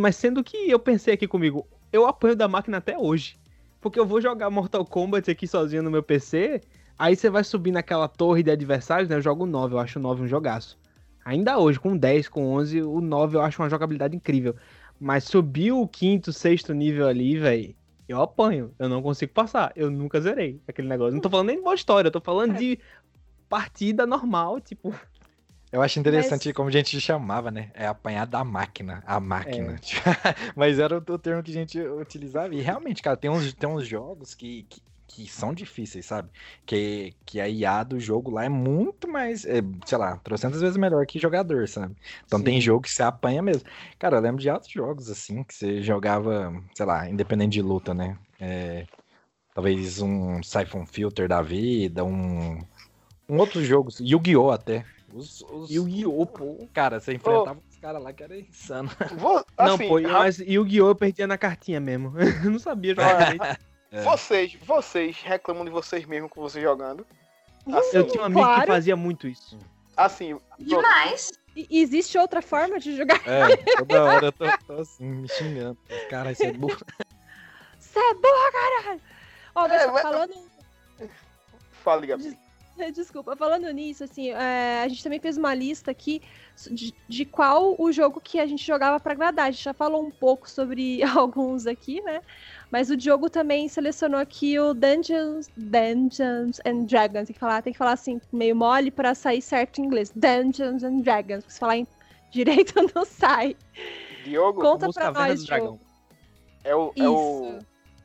Mas 0.00 0.16
sendo 0.16 0.42
que 0.42 0.70
eu 0.70 0.78
pensei 0.78 1.14
aqui 1.14 1.26
comigo, 1.26 1.66
eu 1.92 2.06
apanho 2.06 2.36
da 2.36 2.48
máquina 2.48 2.78
até 2.78 2.96
hoje. 2.96 3.36
Porque 3.80 3.98
eu 3.98 4.06
vou 4.06 4.20
jogar 4.20 4.48
Mortal 4.50 4.84
Kombat 4.84 5.30
aqui 5.30 5.46
sozinho 5.46 5.82
no 5.82 5.90
meu 5.90 6.02
PC, 6.02 6.60
aí 6.98 7.16
você 7.16 7.28
vai 7.28 7.42
subir 7.42 7.72
naquela 7.72 8.06
torre 8.06 8.42
de 8.42 8.50
adversários, 8.50 9.08
né, 9.08 9.16
eu 9.16 9.22
jogo 9.22 9.44
9, 9.44 9.74
eu 9.74 9.78
acho 9.78 9.98
o 9.98 10.02
9 10.02 10.22
um 10.22 10.28
jogaço. 10.28 10.78
Ainda 11.24 11.58
hoje, 11.58 11.78
com 11.78 11.96
10, 11.96 12.28
com 12.28 12.46
11, 12.54 12.82
o 12.82 13.00
9 13.00 13.36
eu 13.36 13.42
acho 13.42 13.62
uma 13.62 13.68
jogabilidade 13.68 14.16
incrível. 14.16 14.56
Mas 14.98 15.24
subir 15.24 15.72
o 15.72 15.86
quinto, 15.86 16.32
sexto 16.32 16.72
nível 16.72 17.06
ali, 17.06 17.36
velho, 17.36 17.74
eu 18.08 18.20
apanho. 18.20 18.72
Eu 18.78 18.88
não 18.88 19.02
consigo 19.02 19.32
passar. 19.32 19.72
Eu 19.74 19.90
nunca 19.90 20.20
zerei 20.20 20.60
aquele 20.66 20.88
negócio. 20.88 21.14
Não 21.14 21.20
tô 21.20 21.30
falando 21.30 21.48
nem 21.48 21.56
de 21.56 21.62
boa 21.62 21.74
história, 21.74 22.08
eu 22.08 22.12
tô 22.12 22.20
falando 22.20 22.56
de 22.56 22.78
partida 23.48 24.06
normal, 24.06 24.60
tipo. 24.60 24.94
Eu 25.72 25.80
acho 25.80 25.98
interessante 25.98 26.48
Mas- 26.48 26.54
como 26.54 26.68
a 26.68 26.72
gente 26.72 27.00
chamava, 27.00 27.50
né? 27.50 27.70
É 27.74 27.86
apanhar 27.86 28.26
da 28.26 28.44
máquina, 28.44 29.02
a 29.06 29.18
máquina. 29.18 29.80
Mas 30.54 30.78
era 30.78 30.98
o, 30.98 30.98
o 30.98 31.18
termo 31.18 31.42
que 31.42 31.50
a 31.50 31.54
gente 31.54 31.80
utilizava. 31.80 32.54
E 32.54 32.60
realmente, 32.60 33.00
cara, 33.02 33.16
tem 33.16 33.30
uns, 33.30 33.54
tem 33.54 33.68
uns 33.68 33.86
jogos 33.88 34.34
que, 34.34 34.64
que, 34.64 34.82
que 35.08 35.26
são 35.26 35.54
difíceis, 35.54 36.04
sabe? 36.04 36.30
Que, 36.66 37.14
que 37.24 37.40
a 37.40 37.48
IA 37.48 37.82
do 37.84 37.98
jogo 37.98 38.30
lá 38.30 38.44
é 38.44 38.50
muito 38.50 39.08
mais, 39.08 39.46
é, 39.46 39.62
sei 39.86 39.96
lá, 39.96 40.18
trocentas 40.18 40.60
vezes 40.60 40.76
melhor 40.76 41.06
que 41.06 41.18
jogador, 41.18 41.66
sabe? 41.66 41.96
Então 42.26 42.38
Sim. 42.38 42.44
tem 42.44 42.60
jogo 42.60 42.82
que 42.82 42.90
você 42.90 43.02
apanha 43.02 43.40
mesmo. 43.42 43.66
Cara, 43.98 44.18
eu 44.18 44.20
lembro 44.20 44.42
de 44.42 44.50
outros 44.50 44.70
jogos, 44.72 45.08
assim, 45.08 45.42
que 45.42 45.54
você 45.54 45.82
jogava, 45.82 46.52
sei 46.74 46.84
lá, 46.84 47.08
independente 47.08 47.52
de 47.54 47.62
luta, 47.62 47.94
né? 47.94 48.18
É, 48.38 48.86
talvez 49.54 50.00
um 50.02 50.42
Siphon 50.42 50.86
Filter 50.86 51.28
da 51.28 51.42
vida, 51.42 52.04
um, 52.04 52.58
um 53.28 53.38
outro 53.38 53.62
jogo, 53.62 53.90
Yu-Gi-Oh! 54.00 54.50
até. 54.50 54.86
Os, 55.12 55.42
os... 55.42 55.70
Yu-Gi-Oh, 55.70 56.26
pô. 56.26 56.68
Cara, 56.72 56.98
você 57.00 57.12
enfrentava 57.14 57.58
os 57.68 57.76
caras 57.78 58.02
lá 58.02 58.12
que 58.12 58.22
era 58.22 58.38
insano. 58.38 58.90
Vou, 59.18 59.44
Não, 59.58 59.74
assim, 59.74 59.88
pô, 59.88 60.00
ra- 60.00 60.18
mas 60.20 60.38
Yu-Gi-Oh! 60.38 60.88
eu 60.88 60.94
perdia 60.94 61.26
na 61.26 61.36
cartinha 61.36 61.78
mesmo. 61.80 62.14
Eu 62.44 62.50
não 62.50 62.58
sabia 62.58 62.94
jogar. 62.94 63.58
É. 63.94 64.00
Vocês, 64.04 64.56
vocês 64.64 65.18
reclamam 65.22 65.66
de 65.66 65.70
vocês 65.70 66.06
mesmo 66.06 66.26
com 66.26 66.40
vocês 66.40 66.64
jogando. 66.64 67.06
Assim, 67.70 67.98
Eu 67.98 68.06
tinha 68.06 68.22
um 68.22 68.24
amigo 68.24 68.40
que 68.40 68.46
Claro. 68.46 68.66
fazia 68.66 68.96
muito 68.96 69.28
isso. 69.28 69.58
assim 69.94 70.34
Demais. 70.58 71.30
E 71.54 71.82
existe 71.82 72.16
outra 72.16 72.40
forma 72.40 72.80
de 72.80 72.96
jogar? 72.96 73.20
É, 73.28 73.54
toda 73.76 74.02
hora 74.02 74.26
eu 74.28 74.32
tô, 74.32 74.46
tô 74.66 74.80
assim, 74.80 75.04
me 75.04 75.28
xingando. 75.28 75.76
Cara, 76.08 76.32
isso 76.32 76.42
é 76.42 76.52
burro. 76.54 76.78
Você 77.78 77.98
é 77.98 78.14
burra, 78.14 78.52
caralho! 78.82 79.00
Ó, 79.54 79.66
É, 79.66 79.86
mas- 79.88 80.00
falando. 80.00 80.34
fala, 81.84 82.06
Gabi. 82.06 82.38
Desculpa, 82.94 83.36
falando 83.36 83.70
nisso, 83.70 84.04
assim, 84.04 84.30
é, 84.30 84.82
a 84.82 84.88
gente 84.88 85.02
também 85.02 85.20
fez 85.20 85.36
uma 85.36 85.54
lista 85.54 85.90
aqui 85.90 86.22
de, 86.70 86.94
de 87.08 87.24
qual 87.24 87.74
o 87.78 87.92
jogo 87.92 88.20
que 88.20 88.40
a 88.40 88.46
gente 88.46 88.64
jogava 88.64 88.98
pra 88.98 89.12
agradar. 89.12 89.46
A 89.46 89.50
gente 89.50 89.64
já 89.64 89.74
falou 89.74 90.02
um 90.02 90.10
pouco 90.10 90.48
sobre 90.48 91.02
alguns 91.16 91.66
aqui, 91.66 92.00
né? 92.02 92.20
Mas 92.70 92.90
o 92.90 92.96
Diogo 92.96 93.28
também 93.28 93.68
selecionou 93.68 94.18
aqui 94.18 94.58
o 94.58 94.72
Dungeons, 94.72 95.50
Dungeons 95.56 96.60
and 96.64 96.84
Dragons. 96.84 97.26
Tem 97.26 97.34
que 97.34 97.40
falar, 97.40 97.62
tem 97.62 97.72
que 97.72 97.78
falar 97.78 97.92
assim, 97.92 98.20
meio 98.32 98.56
mole 98.56 98.90
pra 98.90 99.14
sair 99.14 99.42
certo 99.42 99.80
em 99.80 99.84
inglês. 99.84 100.10
Dungeons 100.14 100.82
and 100.82 101.00
Dragons. 101.00 101.44
Se 101.48 101.58
falar 101.58 101.76
em 101.76 101.86
direito 102.32 102.74
não 102.94 103.04
sai. 103.04 103.56
Diogo 104.24 104.60
Conta 104.60 104.90
pra 104.90 105.12
nós. 105.12 105.44
Diogo. 105.44 105.78
é 106.64 106.74
o, 106.74 106.92
é 106.96 107.08
o, 107.08 107.58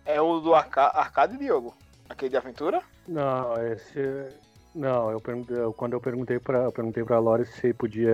é 0.06 0.22
o 0.22 0.39
do 0.41 0.53
arca 0.53 0.88
arcade, 0.88 1.38
Diogo? 1.38 1.73
Aquele 2.10 2.31
de 2.31 2.38
aventura? 2.38 2.81
Não, 3.07 3.56
esse. 3.68 4.47
Não, 4.78 5.10
eu 5.12 5.22
eu- 5.49 5.74
quando 5.74 5.94
eu 5.94 5.99
perguntei 6.02 6.38
pra, 6.40 6.60
eu 6.66 6.72
perguntei 6.72 7.04
pra 7.04 7.18
Lore 7.20 7.45
se 7.45 7.74
podia 7.74 8.12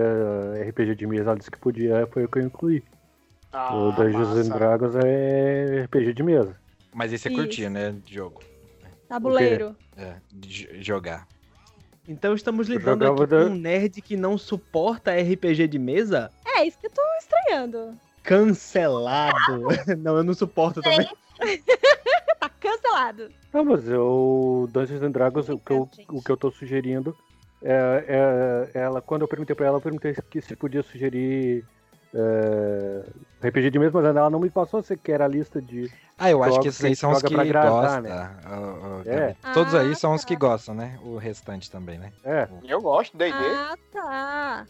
eh, 0.56 0.62
RPG 0.70 0.94
de 0.94 1.06
mesa, 1.06 1.24
ela 1.30 1.36
disse 1.38 1.50
que 1.50 1.58
podia, 1.58 2.06
foi 2.10 2.24
o 2.24 2.28
que 2.28 2.38
eu 2.38 2.42
incluí. 2.42 2.82
Ah, 3.52 3.74
o 3.76 3.92
Dungeons 3.92 4.36
and. 4.48 4.54
Dragons 4.54 4.96
é 4.96 5.82
RPG 5.84 6.14
de 6.14 6.22
mesa. 6.22 6.56
Mas 6.92 7.12
esse 7.12 7.28
é 7.28 7.30
Isso. 7.30 7.40
curtir, 7.40 7.68
né, 7.68 7.94
jogo? 8.06 8.40
Tabuleiro. 9.08 9.76
É, 9.96 10.14
jogar. 10.80 11.28
Então 12.08 12.34
estamos 12.34 12.68
lidando 12.68 13.06
aqui 13.06 13.16
com 13.16 13.26
da- 13.26 13.36
um 13.46 13.54
nerd 13.54 14.00
que 14.02 14.16
não 14.16 14.36
suporta 14.38 15.12
RPG 15.12 15.68
de 15.68 15.78
mesa? 15.78 16.30
É, 16.44 16.64
isso 16.66 16.78
que 16.78 16.86
eu 16.86 16.90
tô 16.90 17.02
estranhando. 17.18 17.94
Cancelado. 18.22 19.34
não, 19.98 20.16
eu 20.16 20.24
não 20.24 20.32
suporto 20.34 20.80
também. 20.80 21.06
Cancelado. 22.78 23.28
Não, 23.52 23.64
mas 23.64 23.88
eu. 23.88 24.68
Dungeons 24.72 25.02
and 25.02 25.10
Dragons, 25.10 25.48
o 25.48 25.58
que 25.58 25.72
eu, 25.72 25.88
o 26.10 26.22
que 26.22 26.30
eu 26.30 26.36
tô 26.36 26.50
sugerindo 26.50 27.16
é, 27.62 28.04
é- 28.74 28.78
ela, 28.80 29.00
quando 29.00 29.22
eu 29.22 29.28
perguntei 29.28 29.54
pra 29.54 29.66
ela, 29.66 29.76
eu 29.78 29.82
perguntei 29.82 30.14
que 30.30 30.40
se 30.40 30.54
podia 30.56 30.82
sugerir 30.82 31.64
é, 32.16 33.04
RPG 33.48 33.70
de 33.70 33.78
mesa, 33.78 33.92
mas 34.00 34.04
ela 34.16 34.30
não 34.30 34.38
me 34.40 34.48
passou 34.50 34.82
sequer 34.82 35.20
a 35.22 35.26
lista 35.28 35.60
de. 35.60 35.90
Ah, 36.16 36.30
eu 36.30 36.42
acho 36.42 36.52
Jogos 36.52 36.62
que 36.62 36.68
esses 36.68 36.84
aí 36.84 36.94
são 36.96 37.10
os 37.12 37.22
que 37.22 37.34
gostam. 37.34 38.02
né? 38.02 38.36
É. 39.06 39.52
Todos 39.52 39.74
aí 39.74 39.90
Ah, 39.90 39.94
são 39.96 40.14
os 40.14 40.22
tá. 40.22 40.28
que 40.28 40.36
gostam, 40.36 40.74
né? 40.74 40.98
O 41.02 41.16
restante 41.16 41.70
também, 41.70 41.98
né? 41.98 42.12
É, 42.24 42.48
Eu 42.68 42.80
gosto, 42.80 43.16
D&D. 43.16 43.32
Ah, 43.36 43.74
tá. 43.92 44.66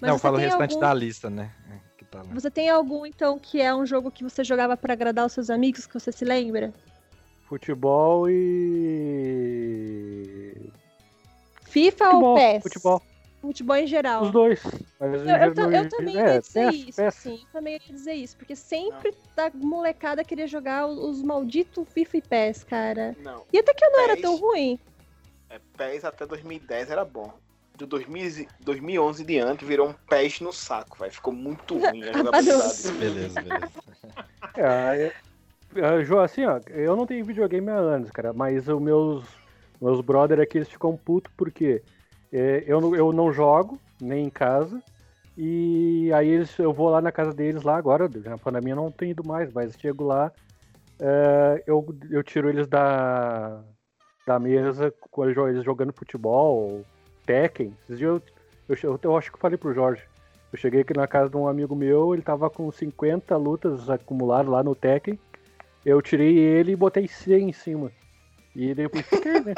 Mas 0.00 0.08
Não, 0.08 0.14
eu 0.16 0.18
falo 0.18 0.36
o 0.36 0.40
restante 0.40 0.72
algum- 0.74 0.80
da 0.86 0.94
lista, 0.94 1.28
né? 1.30 1.50
É, 1.70 1.78
que 1.98 2.04
tá 2.06 2.18
lá. 2.18 2.28
Você 2.34 2.50
tem 2.50 2.68
algum, 2.70 3.04
então, 3.06 3.38
que 3.38 3.60
é 3.60 3.74
um 3.74 3.84
jogo 3.86 4.10
que 4.10 4.22
você 4.24 4.42
jogava 4.44 4.76
pra 4.76 4.92
agradar 4.92 5.24
os 5.26 5.32
seus 5.32 5.48
amigos, 5.50 5.86
que 5.86 5.94
você 5.94 6.12
se 6.12 6.24
lembra? 6.24 6.72
Futebol 7.46 8.28
e. 9.66 10.70
FIFA 11.64 12.04
Futebol, 12.06 12.30
ou 12.30 12.36
PES? 12.36 12.62
futebol. 12.62 13.02
Futebol 13.40 13.76
em 13.76 13.86
geral. 13.86 14.22
Os 14.24 14.30
dois. 14.32 14.60
Mas 14.98 15.12
Eu, 15.20 15.36
eu, 15.36 15.54
no- 15.54 15.70
eu 15.72 15.88
também 15.88 16.18
é, 16.18 16.34
ia 16.34 16.40
dizer 16.40 16.66
PES, 16.72 16.74
isso, 16.88 16.96
PES. 16.96 17.14
sim. 17.14 17.40
Eu 17.42 17.46
também 17.52 17.74
ia 17.74 17.80
dizer 17.94 18.14
isso, 18.14 18.36
porque 18.36 18.56
sempre 18.56 19.14
da 19.36 19.50
molecada 19.54 20.24
queria 20.24 20.46
jogar 20.48 20.86
os, 20.86 20.98
os 20.98 21.22
malditos 21.22 21.86
FIFA 21.92 22.16
e 22.16 22.22
PES, 22.22 22.64
cara. 22.64 23.14
Não, 23.18 23.44
E 23.52 23.58
até 23.58 23.72
que 23.74 23.84
eu 23.84 23.90
não 23.92 24.00
era 24.00 24.14
PES. 24.14 24.22
tão 24.22 24.36
ruim. 24.36 24.78
é, 25.50 25.60
PES 25.76 26.04
até 26.04 26.26
2010 26.26 26.90
era 26.90 27.04
bom. 27.04 27.32
De 27.76 27.84
2000, 27.84 28.46
2011 28.60 29.22
em 29.22 29.26
diante 29.26 29.64
virou 29.66 29.88
um 29.90 29.92
PES 30.08 30.40
no 30.40 30.50
saco, 30.52 30.96
velho. 30.98 31.12
Ficou 31.12 31.32
muito 31.32 31.76
ruim 31.76 32.02
a 32.08 32.12
jogabilidade. 32.16 32.92
Beleza, 32.92 33.40
beleza. 33.42 33.70
É, 34.56 35.12
é, 35.76 36.00
é, 36.00 36.04
João, 36.04 36.22
assim, 36.22 36.44
ó, 36.44 36.60
eu 36.68 36.96
não 36.96 37.06
tenho 37.06 37.24
videogame 37.24 37.68
há 37.70 37.76
anos, 37.76 38.10
cara, 38.10 38.32
mas 38.32 38.68
os 38.68 38.80
meus, 38.80 39.24
meus 39.80 40.00
brother 40.00 40.40
aqui, 40.40 40.58
eles 40.58 40.68
ficam 40.68 40.96
putos 40.96 41.32
porque 41.36 41.82
é, 42.32 42.64
eu, 42.66 42.94
eu 42.94 43.12
não 43.12 43.32
jogo, 43.32 43.78
nem 44.00 44.26
em 44.26 44.30
casa, 44.30 44.82
e 45.36 46.10
aí 46.14 46.28
eles, 46.28 46.58
eu 46.58 46.72
vou 46.72 46.88
lá 46.88 47.00
na 47.00 47.12
casa 47.12 47.32
deles 47.32 47.62
lá 47.62 47.76
agora, 47.76 48.08
na 48.24 48.38
pandemia 48.38 48.74
não 48.74 48.90
tenho 48.90 49.10
ido 49.10 49.26
mais, 49.26 49.52
mas 49.52 49.76
chego 49.78 50.04
lá, 50.04 50.32
é, 50.98 51.62
eu, 51.66 51.86
eu 52.10 52.22
tiro 52.22 52.48
eles 52.48 52.66
da, 52.66 53.62
da 54.26 54.38
mesa 54.38 54.92
com 55.10 55.24
eles 55.24 55.64
jogando 55.64 55.92
futebol, 55.92 56.84
Tekken, 57.24 57.74
esses 57.84 57.98
dias 57.98 58.22
eu, 58.68 58.76
eu, 58.82 59.00
eu 59.02 59.16
acho 59.16 59.30
que 59.30 59.36
eu 59.36 59.40
falei 59.40 59.58
pro 59.58 59.74
Jorge, 59.74 60.02
eu 60.52 60.58
cheguei 60.58 60.80
aqui 60.80 60.96
na 60.96 61.06
casa 61.06 61.28
de 61.28 61.36
um 61.36 61.48
amigo 61.48 61.74
meu, 61.74 62.14
ele 62.14 62.22
tava 62.22 62.48
com 62.48 62.70
50 62.70 63.36
lutas 63.36 63.90
acumuladas 63.90 64.50
lá 64.50 64.62
no 64.62 64.74
Tekken. 64.74 65.18
Eu 65.86 66.02
tirei 66.02 66.36
ele 66.36 66.72
e 66.72 66.76
botei 66.76 67.06
100 67.06 67.48
em 67.48 67.52
cima. 67.52 67.92
E 68.56 68.74
depois 68.74 69.06
fiquei, 69.06 69.40
né? 69.40 69.54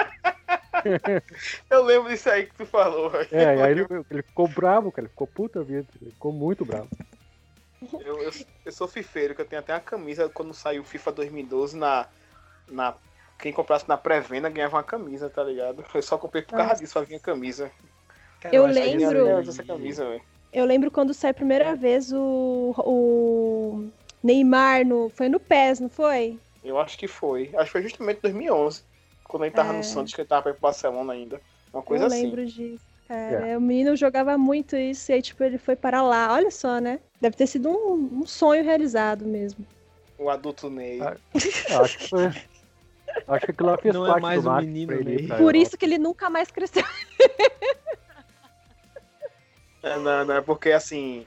Eu 1.70 1.82
lembro 1.82 2.10
disso 2.10 2.28
aí 2.28 2.44
que 2.44 2.54
tu 2.54 2.66
falou. 2.66 3.10
É, 3.32 3.46
aí 3.62 3.72
ele, 3.72 3.86
ele 4.10 4.22
ficou 4.22 4.46
bravo, 4.46 4.92
cara. 4.92 5.06
Ele 5.06 5.10
ficou 5.10 5.26
puta 5.26 5.64
vida. 5.64 5.86
Ele 6.02 6.10
ficou 6.10 6.30
muito 6.30 6.66
bravo. 6.66 6.90
Eu, 8.04 8.18
eu, 8.22 8.30
eu 8.66 8.72
sou 8.72 8.86
fifeiro, 8.86 9.34
que 9.34 9.40
eu 9.40 9.46
tenho 9.46 9.60
até 9.60 9.72
uma 9.72 9.80
camisa 9.80 10.28
quando 10.28 10.52
saiu 10.52 10.82
o 10.82 10.84
FIFA 10.84 11.12
2012 11.12 11.78
na, 11.78 12.06
na 12.70 12.94
quem 13.38 13.50
comprasse 13.50 13.88
na 13.88 13.96
pré-venda 13.96 14.50
ganhava 14.50 14.76
uma 14.76 14.82
camisa, 14.82 15.30
tá 15.30 15.42
ligado? 15.42 15.82
Eu 15.94 16.02
só 16.02 16.18
comprei 16.18 16.42
por 16.42 16.50
causa 16.50 16.64
Nossa. 16.64 16.80
disso, 16.82 16.92
só 16.92 17.02
vinha 17.02 17.18
camisa. 17.20 17.70
Cara, 18.40 18.54
Eu 18.54 18.66
lembro- 18.66 19.64
camisa, 19.66 20.06
velho. 20.06 20.22
Eu 20.52 20.64
lembro 20.66 20.90
quando 20.90 21.14
saiu 21.14 21.30
a 21.30 21.34
primeira 21.34 21.74
vez 21.74 22.12
o, 22.12 22.74
o 22.78 23.90
Neymar 24.22 24.84
no. 24.86 25.08
Foi 25.10 25.28
no 25.28 25.38
PES, 25.40 25.80
não 25.80 25.88
foi? 25.88 26.38
Eu 26.64 26.78
acho 26.78 26.98
que 26.98 27.06
foi. 27.08 27.50
Acho 27.54 27.64
que 27.66 27.70
foi 27.72 27.82
justamente 27.82 28.18
em 28.18 28.22
2011. 28.22 28.82
Quando 29.24 29.44
ele 29.44 29.54
tava 29.54 29.72
É. 29.72 29.76
no 29.76 29.84
Santos, 29.84 30.14
que 30.14 30.20
ele 30.20 30.28
tava 30.28 30.42
pra 30.42 30.50
ir 30.52 30.54
pro 30.54 30.62
Barcelona 30.62 31.12
ainda. 31.12 31.40
Uma 31.72 31.82
coisa 31.82 32.04
eu 32.04 32.06
assim. 32.08 32.22
lembro 32.22 32.44
disso, 32.46 32.82
cara. 33.06 33.58
O 33.58 33.60
menino 33.60 33.94
jogava 33.94 34.36
muito 34.38 34.74
isso 34.76 35.12
e 35.12 35.14
aí, 35.14 35.22
tipo, 35.22 35.42
ele 35.44 35.58
foi 35.58 35.76
para 35.76 36.02
lá. 36.02 36.32
Olha 36.32 36.50
só, 36.50 36.78
né? 36.80 36.98
Deve 37.20 37.36
ter 37.36 37.46
sido 37.46 37.68
um, 37.68 38.20
um 38.22 38.26
sonho 38.26 38.64
realizado 38.64 39.24
mesmo. 39.26 39.66
O 40.18 40.30
adulto 40.30 40.68
Ney. 40.70 41.00
Ah, 41.02 41.16
Eu 41.70 41.84
acho 41.84 41.98
que 41.98 42.08
foi. 42.08 42.26
Acho 43.26 43.44
que 43.46 43.50
aquilo 43.52 43.70
lá 43.70 43.78
fez 43.78 43.94
Não 43.94 44.04
é 44.06 44.08
parte 44.10 44.22
mais 44.22 44.42
do 44.42 44.50
um 44.50 44.56
menino 44.56 44.86
pra 44.88 44.96
ele 44.96 45.10
ir 45.12 45.16
Ney. 45.18 45.26
pra 45.28 45.36
Por 45.36 45.54
isso 45.56 45.76
que 45.78 45.84
ele 45.84 45.98
nunca 45.98 46.28
mais 46.30 46.50
cresceu. 46.50 46.82
É, 49.80 49.96
não, 49.96 50.24
não, 50.24 50.34
é 50.34 50.40
porque 50.40 50.72
assim, 50.72 51.24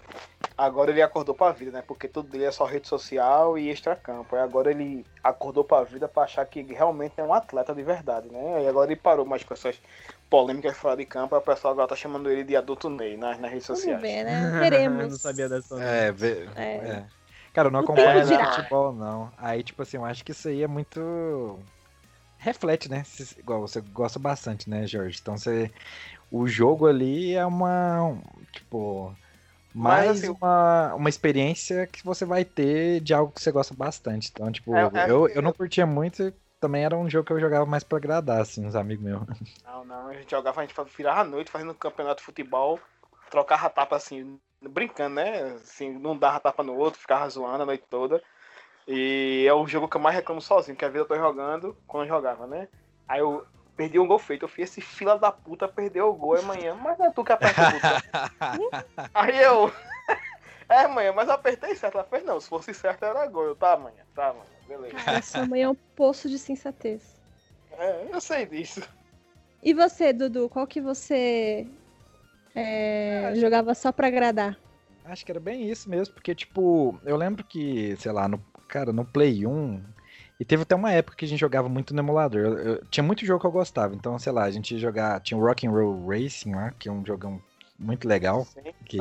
agora 0.66 0.92
ele 0.92 1.02
acordou 1.02 1.34
pra 1.36 1.52
vida, 1.52 1.72
né? 1.72 1.84
Porque 1.86 2.08
tudo 2.08 2.30
dele 2.30 2.46
é 2.46 2.52
só 2.52 2.66
rede 2.66 2.88
social 2.88 3.58
e 3.58 3.70
extracampo. 3.70 4.36
Aí 4.36 4.42
agora 4.42 4.72
ele 4.72 5.06
acordou 5.24 5.64
pra 5.64 5.84
vida 5.84 6.08
pra 6.08 6.24
achar 6.24 6.46
que 6.46 6.62
realmente 6.62 7.14
é 7.18 7.24
um 7.24 7.34
atleta 7.34 7.74
de 7.76 7.84
verdade, 7.84 8.30
né? 8.30 8.64
E 8.64 8.68
agora 8.68 8.92
ele 8.92 9.00
parou 9.00 9.26
mais 9.26 9.44
com 9.44 9.54
essas 9.54 9.80
polêmicas 10.30 10.78
fora 10.78 10.96
de 10.96 11.06
campo, 11.06 11.36
aí 11.36 11.42
o 11.42 11.44
pessoal 11.44 11.74
agora 11.74 11.88
tá 11.90 11.96
chamando 11.96 12.30
ele 12.32 12.44
de 12.44 12.56
adulto 12.56 12.90
Ney 12.90 13.18
nas, 13.18 13.38
nas 13.40 13.52
redes 13.52 13.68
Vamos 13.68 13.82
sociais. 13.82 14.02
ver, 14.02 14.24
né? 14.24 14.60
Veremos. 14.60 15.08
não 15.12 15.18
sabia 15.18 15.50
dessa. 15.50 15.76
não. 15.76 15.82
É, 15.84 16.12
vê- 16.12 16.48
É. 16.56 16.64
é. 16.76 17.06
Cara, 17.54 17.68
eu 17.68 17.72
não 17.72 17.82
acompanho 17.82 18.26
futebol, 18.56 18.94
não. 18.94 19.30
Aí, 19.38 19.62
tipo 19.62 19.82
assim, 19.82 19.98
eu 19.98 20.06
acho 20.06 20.24
que 20.24 20.32
isso 20.32 20.48
aí 20.48 20.64
é 20.64 20.68
muito. 20.68 21.60
Reflete, 22.38 22.90
né? 22.90 23.04
Se- 23.04 23.38
Igual 23.40 23.60
você 23.62 23.82
gosta 23.82 24.18
bastante, 24.18 24.70
né, 24.70 24.88
Jorge? 24.88 25.20
Então 25.22 25.38
você. 25.38 25.70
O 26.32 26.48
jogo 26.48 26.88
ali 26.88 27.36
é 27.36 27.46
uma. 27.46 28.18
Tipo. 28.54 29.14
Mas, 29.74 30.06
Mais 30.06 30.24
assim, 30.24 30.30
uma, 30.30 30.94
uma 30.96 31.10
experiência 31.10 31.88
que 31.88 32.04
você 32.04 32.26
vai 32.26 32.44
ter 32.46 33.02
de 33.02 33.14
algo 33.14 33.32
que 33.32 33.42
você 33.42 33.52
gosta 33.52 33.74
bastante. 33.74 34.30
Então, 34.32 34.52
tipo, 34.52 34.74
É, 34.76 35.00
é- 35.00 35.10
eu, 35.10 35.28
eu 35.30 35.42
não 35.42 35.54
curtia 35.54 35.86
muito, 35.86 36.24
e 36.24 36.34
também 36.60 36.84
era 36.84 36.98
um 36.98 37.10
jogo 37.10 37.26
que 37.26 37.34
eu 37.34 37.40
jogava 37.40 37.66
mais 37.66 37.84
pra 37.84 37.98
agradar, 37.98 38.42
assim, 38.42 38.66
os 38.66 38.76
amigos 38.76 39.04
meus. 39.04 39.22
Não, 39.64 39.86
não, 39.86 40.08
a 40.08 40.14
gente 40.14 40.30
jogava, 40.32 40.62
a 40.62 40.66
gente 40.66 40.76
virava 40.98 41.22
a 41.22 41.24
noite 41.24 41.52
fazendo 41.52 41.72
um 41.72 41.76
campeonato 41.76 42.20
de 42.20 42.26
futebol, 42.26 42.80
trocava 43.30 43.70
tapa 43.70 43.96
assim, 43.96 44.40
brincando, 44.62 45.16
né? 45.16 45.42
Assim, 45.54 45.92
não 45.92 46.18
dava 46.18 46.40
tapa 46.40 46.64
no 46.64 46.76
outro, 46.76 47.00
ficava 47.00 47.30
zoando 47.30 47.64
a 47.64 47.66
noite 47.66 47.86
toda. 47.90 48.22
E 48.88 49.46
é 49.48 49.54
o 49.54 49.68
jogo 49.68 49.88
que 49.90 49.98
eu 49.98 50.02
mais 50.02 50.16
reclamo 50.16 50.42
sozinho, 50.42 50.78
que 50.78 50.86
a 50.86 50.90
vida 50.90 51.02
eu 51.02 51.08
tô 51.08 51.16
jogando 51.16 51.78
quando 51.88 52.06
eu 52.06 52.10
jogava, 52.10 52.48
né? 52.48 52.68
Aí 53.08 53.20
eu 53.22 53.46
perdi 53.82 53.98
um 53.98 54.06
gol 54.06 54.20
feito, 54.20 54.44
eu 54.44 54.48
fui 54.48 54.64
esse 54.64 54.80
fila 54.80 55.18
da 55.18 55.32
puta 55.32 55.68
perdeu 55.68 56.10
o 56.10 56.14
gol 56.14 56.38
amanhã, 56.38 56.76
mas 56.76 57.00
não 57.00 57.08
é 57.08 57.10
tu 57.10 57.24
que 57.24 57.32
aperta 57.32 57.68
o 57.68 57.72
botão. 57.72 58.72
Aí 59.14 59.42
eu. 59.42 59.72
É, 60.70 60.86
amanhã, 60.86 61.12
mas 61.12 61.28
eu 61.28 61.34
apertei 61.34 61.76
certo. 61.76 61.96
Ela 61.96 62.06
fez, 62.06 62.24
não, 62.24 62.40
se 62.40 62.48
fosse 62.48 62.74
certo 62.74 63.04
era 63.04 63.28
gol. 63.28 63.44
Eu, 63.44 63.56
tá, 63.58 63.74
amanhã, 63.74 64.06
tá, 64.16 64.30
amanhã, 64.30 64.46
beleza. 64.66 64.96
Cara, 64.96 65.22
sua 65.22 65.46
mãe 65.46 65.64
é 65.64 65.68
um 65.68 65.76
poço 65.76 66.30
de 66.30 66.40
sensatez. 66.40 67.20
É, 67.74 68.08
eu 68.10 68.22
sei 68.22 68.46
disso. 68.46 68.82
E 69.62 69.74
você, 69.74 70.14
Dudu, 70.14 70.48
qual 70.48 70.66
que 70.66 70.80
você 70.80 71.68
é, 72.56 73.34
jogava 73.36 73.74
só 73.76 73.92
pra 73.92 74.08
agradar? 74.08 74.58
Acho 75.04 75.26
que 75.26 75.32
era 75.34 75.42
bem 75.42 75.70
isso 75.70 75.90
mesmo, 75.90 76.14
porque, 76.14 76.34
tipo, 76.34 76.98
eu 77.04 77.18
lembro 77.18 77.44
que, 77.44 77.98
sei 77.98 78.14
lá, 78.14 78.30
no, 78.30 78.42
cara, 78.70 78.94
no 78.94 79.04
Play 79.04 79.46
1, 79.46 79.84
e 80.42 80.46
teve 80.46 80.64
até 80.64 80.74
uma 80.76 80.92
época 80.92 81.16
que 81.18 81.24
a 81.26 81.28
gente 81.28 81.40
jogava 81.40 81.70
muito 81.70 81.94
no 81.94 82.02
emulador. 82.02 82.42
Eu- 82.42 82.58
eu- 82.58 82.86
tinha 82.90 83.04
muito 83.04 83.24
jogo 83.26 83.40
que 83.40 83.46
eu 83.46 83.52
gostava, 83.52 83.94
então, 83.94 84.18
sei 84.18 84.32
lá, 84.32 84.44
a 84.46 84.52
gente 84.52 84.74
ia 84.74 84.80
jogar, 84.80 85.20
tinha 85.22 85.38
o 85.38 85.46
Rock 85.46 85.68
and 85.68 85.72
Roll 85.72 86.08
Racing 86.08 86.56
lá, 86.56 86.72
que 86.72 86.90
é 86.90 86.92
um 86.92 87.06
jogão 87.06 87.40
muito 87.78 88.08
legal, 88.08 88.48
que 88.86 88.98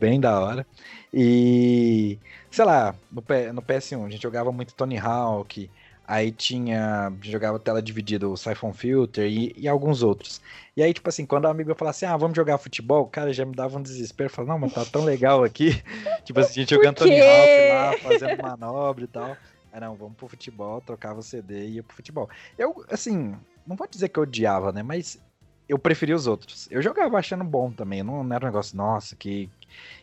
bem 0.00 0.18
da 0.20 0.40
hora. 0.40 0.66
E, 1.12 2.18
sei 2.50 2.64
lá, 2.64 2.94
no, 3.10 3.22
no 3.52 3.62
PS1 3.62 4.06
a 4.06 4.10
gente 4.10 4.22
jogava 4.22 4.50
muito 4.50 4.74
Tony 4.74 4.98
Hawk, 4.98 5.70
aí 6.04 6.32
tinha, 6.32 7.08
a 7.08 7.10
gente 7.10 7.30
jogava 7.30 7.58
tela 7.58 7.82
dividida, 7.82 8.28
o 8.28 8.36
Siphon 8.36 8.72
Filter 8.72 9.26
e, 9.30 9.52
e 9.56 9.68
alguns 9.68 10.02
outros. 10.02 10.40
E 10.76 10.82
aí, 10.82 10.92
tipo 10.94 11.08
assim, 11.08 11.26
quando 11.26 11.44
o 11.44 11.48
amigo 11.48 11.70
ia 11.70 11.74
falar 11.76 11.90
assim, 11.90 12.06
ah, 12.06 12.16
vamos 12.16 12.34
jogar 12.36 12.56
futebol, 12.58 13.06
cara, 13.06 13.32
já 13.32 13.44
me 13.44 13.54
dava 13.54 13.78
um 13.78 13.82
desespero, 13.82 14.30
falava, 14.30 14.54
não, 14.54 14.60
mas 14.60 14.72
tá 14.72 14.84
tão 14.84 15.04
legal 15.04 15.44
aqui. 15.44 15.70
tipo 16.24 16.40
assim, 16.40 16.60
a 16.60 16.62
gente 16.62 16.70
jogando 16.74 16.96
Tony? 16.96 17.20
Hawk 17.20 17.60
lá, 17.68 17.92
fazendo 18.02 18.40
manobra 18.42 19.04
e 19.04 19.08
tal. 19.08 19.36
Aí 19.72 19.80
não, 19.80 19.96
vamos 19.96 20.16
pro 20.16 20.28
futebol, 20.28 20.82
trocava 20.82 21.20
o 21.20 21.22
CD 21.22 21.66
e 21.66 21.70
ia 21.76 21.82
pro 21.82 21.96
futebol. 21.96 22.28
Eu, 22.58 22.84
assim, 22.90 23.34
não 23.66 23.74
vou 23.74 23.88
dizer 23.88 24.10
que 24.10 24.18
eu 24.18 24.24
odiava, 24.24 24.70
né, 24.70 24.82
mas 24.82 25.18
eu 25.66 25.78
preferia 25.78 26.14
os 26.14 26.26
outros. 26.26 26.68
Eu 26.70 26.82
jogava 26.82 27.18
achando 27.18 27.42
bom 27.42 27.72
também, 27.72 28.02
não, 28.02 28.22
não 28.22 28.36
era 28.36 28.44
um 28.44 28.48
negócio, 28.48 28.76
nossa, 28.76 29.16
que, 29.16 29.48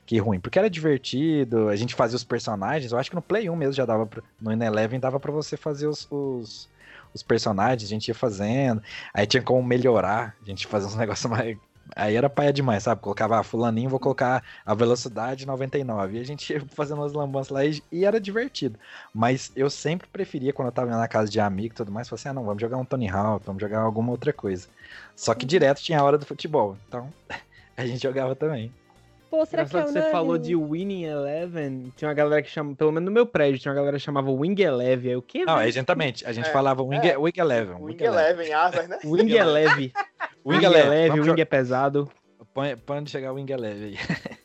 que 0.07 0.17
ruim, 0.17 0.39
porque 0.39 0.57
era 0.57 0.69
divertido, 0.69 1.69
a 1.69 1.75
gente 1.75 1.93
fazia 1.93 2.15
os 2.15 2.23
personagens, 2.23 2.91
eu 2.91 2.97
acho 2.97 3.11
que 3.11 3.15
no 3.15 3.21
Play 3.21 3.47
1 3.47 3.55
mesmo 3.55 3.73
já 3.73 3.85
dava, 3.85 4.07
pra, 4.07 4.23
no 4.41 4.51
Ineleven 4.51 4.99
dava 4.99 5.19
pra 5.19 5.31
você 5.31 5.55
fazer 5.55 5.85
os, 5.85 6.07
os, 6.09 6.67
os 7.13 7.21
personagens, 7.21 7.87
a 7.87 7.93
gente 7.93 8.07
ia 8.07 8.15
fazendo, 8.15 8.81
aí 9.13 9.27
tinha 9.27 9.43
como 9.43 9.61
melhorar, 9.61 10.35
a 10.41 10.45
gente 10.45 10.65
fazia 10.65 10.87
uns 10.87 10.95
negócios 10.97 11.29
mais... 11.29 11.55
Aí 11.95 12.15
era 12.15 12.29
paia 12.29 12.53
demais, 12.53 12.83
sabe? 12.83 13.01
Colocava 13.01 13.39
ah, 13.39 13.43
fulaninho, 13.43 13.89
vou 13.89 13.99
colocar 13.99 14.43
a 14.65 14.73
velocidade 14.73 15.45
99. 15.45 16.17
E 16.17 16.21
a 16.21 16.23
gente 16.25 16.53
ia 16.53 16.61
fazendo 16.69 16.99
umas 16.99 17.13
lambanças 17.13 17.49
lá 17.51 17.65
e, 17.65 17.81
e 17.91 18.05
era 18.05 18.19
divertido. 18.19 18.79
Mas 19.13 19.51
eu 19.55 19.69
sempre 19.69 20.07
preferia, 20.07 20.53
quando 20.53 20.67
eu 20.67 20.71
tava 20.71 20.89
na 20.91 21.07
casa 21.07 21.29
de 21.29 21.39
amigo 21.39 21.73
e 21.73 21.77
tudo 21.77 21.91
mais, 21.91 22.07
falar 22.07 22.19
assim, 22.19 22.29
ah, 22.29 22.33
não, 22.33 22.43
vamos 22.45 22.61
jogar 22.61 22.77
um 22.77 22.85
Tony 22.85 23.09
Hawk, 23.09 23.45
vamos 23.45 23.61
jogar 23.61 23.81
alguma 23.81 24.11
outra 24.11 24.31
coisa. 24.33 24.67
Só 25.15 25.33
que 25.33 25.45
direto 25.45 25.81
tinha 25.81 25.99
a 25.99 26.03
hora 26.03 26.17
do 26.17 26.25
futebol. 26.25 26.77
Então, 26.87 27.11
a 27.75 27.85
gente 27.85 28.01
jogava 28.01 28.35
também. 28.35 28.71
Pô, 29.29 29.45
será 29.45 29.63
que 29.63 29.77
é 29.77 29.83
que 29.83 29.91
você 29.91 30.09
falou 30.09 30.39
de 30.39 30.55
Winning 30.55 31.03
Eleven, 31.03 31.93
tinha 31.95 32.07
uma 32.07 32.15
galera 32.15 32.41
que 32.41 32.49
chama, 32.49 32.73
pelo 32.73 32.91
menos 32.91 33.05
no 33.05 33.11
meu 33.11 33.27
prédio, 33.27 33.59
tinha 33.59 33.71
uma 33.71 33.75
galera 33.75 33.97
que 33.97 34.03
chamava 34.03 34.31
Wing 34.31 34.59
Eleven. 34.59 35.11
Aí 35.11 35.15
o 35.15 35.21
quê? 35.21 35.45
Não, 35.45 35.57
velho? 35.57 35.69
exatamente. 35.69 36.25
A 36.25 36.31
gente 36.31 36.49
É, 36.49 36.51
falava 36.51 36.81
Wing, 36.81 37.07
é. 37.07 37.15
Wing 37.15 37.33
Eleven. 37.37 37.75
Wing 37.79 38.03
Eleven, 38.03 38.51
asas, 38.53 38.87
né? 38.87 38.97
Wing 39.05 39.29
Eleven. 39.37 39.93
Wing 40.45 40.57
Wing 40.57 40.65
Eleven, 40.65 40.87
Eleven, 40.91 41.09
vamos 41.09 41.27
Wing 41.27 41.41
é 41.41 41.45
pesado. 41.45 42.11
Põe, 42.53 42.75
põe 42.75 42.97
onde 42.99 43.11
chegar 43.11 43.31
o 43.31 43.35
Wing 43.35 43.51
Eleven 43.51 43.97
aí. 43.97 43.97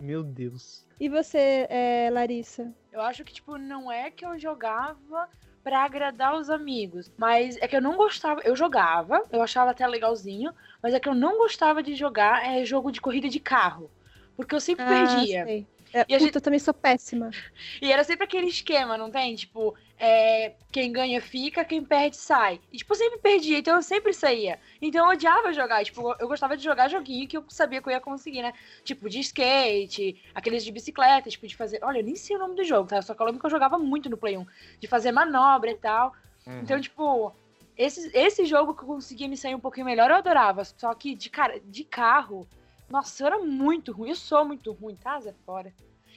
Meu 0.00 0.22
Deus. 0.22 0.86
E 0.98 1.08
você, 1.08 1.66
é, 1.68 2.08
Larissa? 2.12 2.72
Eu 2.92 3.00
acho 3.00 3.24
que, 3.24 3.32
tipo, 3.32 3.56
não 3.58 3.90
é 3.90 4.10
que 4.10 4.24
eu 4.24 4.38
jogava 4.38 5.28
pra 5.62 5.80
agradar 5.84 6.36
os 6.36 6.48
amigos, 6.48 7.10
mas 7.18 7.56
é 7.60 7.68
que 7.68 7.76
eu 7.76 7.80
não 7.82 7.96
gostava. 7.96 8.40
Eu 8.42 8.54
jogava, 8.56 9.22
eu 9.30 9.42
achava 9.42 9.70
até 9.70 9.86
legalzinho, 9.86 10.52
mas 10.82 10.94
é 10.94 11.00
que 11.00 11.08
eu 11.08 11.14
não 11.14 11.36
gostava 11.38 11.82
de 11.82 11.94
jogar 11.94 12.46
é 12.46 12.64
jogo 12.64 12.90
de 12.90 13.00
corrida 13.00 13.28
de 13.28 13.40
carro. 13.40 13.90
Porque 14.36 14.54
eu 14.54 14.60
sempre 14.60 14.84
perdia. 14.84 15.42
Ah, 15.42 15.46
sei. 15.46 15.66
É, 15.92 15.98
E 15.98 16.00
a 16.00 16.04
puta, 16.04 16.18
gente- 16.20 16.34
eu 16.36 16.40
também 16.40 16.58
sou 16.60 16.72
péssima. 16.72 17.30
E 17.82 17.92
era 17.92 18.04
sempre 18.04 18.24
aquele 18.24 18.46
esquema, 18.46 18.96
não 18.96 19.10
tem? 19.10 19.34
Tipo, 19.34 19.74
é, 20.02 20.54
quem 20.72 20.90
ganha 20.90 21.20
fica, 21.20 21.62
quem 21.62 21.84
perde 21.84 22.16
sai. 22.16 22.58
E, 22.72 22.78
tipo, 22.78 22.94
eu 22.94 22.96
sempre 22.96 23.18
perdia, 23.18 23.58
então 23.58 23.76
eu 23.76 23.82
sempre 23.82 24.14
saía. 24.14 24.58
Então 24.80 25.04
eu 25.04 25.12
odiava 25.12 25.52
jogar. 25.52 25.84
Tipo, 25.84 26.16
eu 26.18 26.26
gostava 26.26 26.56
de 26.56 26.64
jogar 26.64 26.88
joguinho 26.88 27.28
que 27.28 27.36
eu 27.36 27.44
sabia 27.48 27.82
que 27.82 27.88
eu 27.88 27.92
ia 27.92 28.00
conseguir, 28.00 28.40
né? 28.40 28.54
Tipo, 28.82 29.10
de 29.10 29.20
skate, 29.20 30.18
aqueles 30.34 30.64
de 30.64 30.72
bicicleta, 30.72 31.28
tipo, 31.28 31.46
de 31.46 31.54
fazer. 31.54 31.80
Olha, 31.82 31.98
eu 31.98 32.04
nem 32.04 32.16
sei 32.16 32.34
o 32.34 32.38
nome 32.38 32.56
do 32.56 32.64
jogo, 32.64 32.88
tá? 32.88 33.02
Só 33.02 33.12
que 33.12 33.20
eu 33.20 33.26
lembro 33.26 33.40
que 33.40 33.46
eu 33.46 33.50
jogava 33.50 33.78
muito 33.78 34.08
no 34.08 34.16
Play 34.16 34.38
1. 34.38 34.46
De 34.80 34.88
fazer 34.88 35.12
manobra 35.12 35.70
e 35.70 35.76
tal. 35.76 36.14
Então, 36.62 36.80
tipo, 36.80 37.34
esse, 37.76 38.10
esse 38.16 38.46
jogo 38.46 38.74
que 38.74 38.82
eu 38.82 38.86
conseguia 38.86 39.28
me 39.28 39.36
sair 39.36 39.54
um 39.54 39.60
pouquinho 39.60 39.84
melhor, 39.84 40.10
eu 40.10 40.16
adorava. 40.16 40.64
Só 40.64 40.94
que 40.94 41.14
de, 41.14 41.28
cara, 41.28 41.60
de 41.60 41.84
carro, 41.84 42.48
nossa, 42.88 43.22
eu 43.22 43.26
era 43.26 43.38
muito 43.38 43.92
ruim. 43.92 44.08
Eu 44.08 44.16
sou 44.16 44.46
muito 44.46 44.72
ruim, 44.72 44.96
tá? 44.96 45.20
Zé 45.20 45.34
fora. 45.44 45.74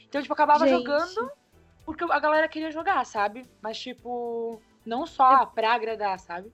Então, 0.07 0.21
tipo, 0.21 0.31
eu 0.31 0.35
acabava 0.35 0.65
Gente. 0.65 0.77
jogando 0.77 1.31
porque 1.85 2.03
a 2.03 2.19
galera 2.19 2.47
queria 2.47 2.71
jogar, 2.71 3.05
sabe? 3.05 3.43
Mas, 3.61 3.77
tipo, 3.79 4.61
não 4.85 5.05
só 5.05 5.45
pra 5.45 5.73
agradar, 5.73 6.19
sabe? 6.19 6.51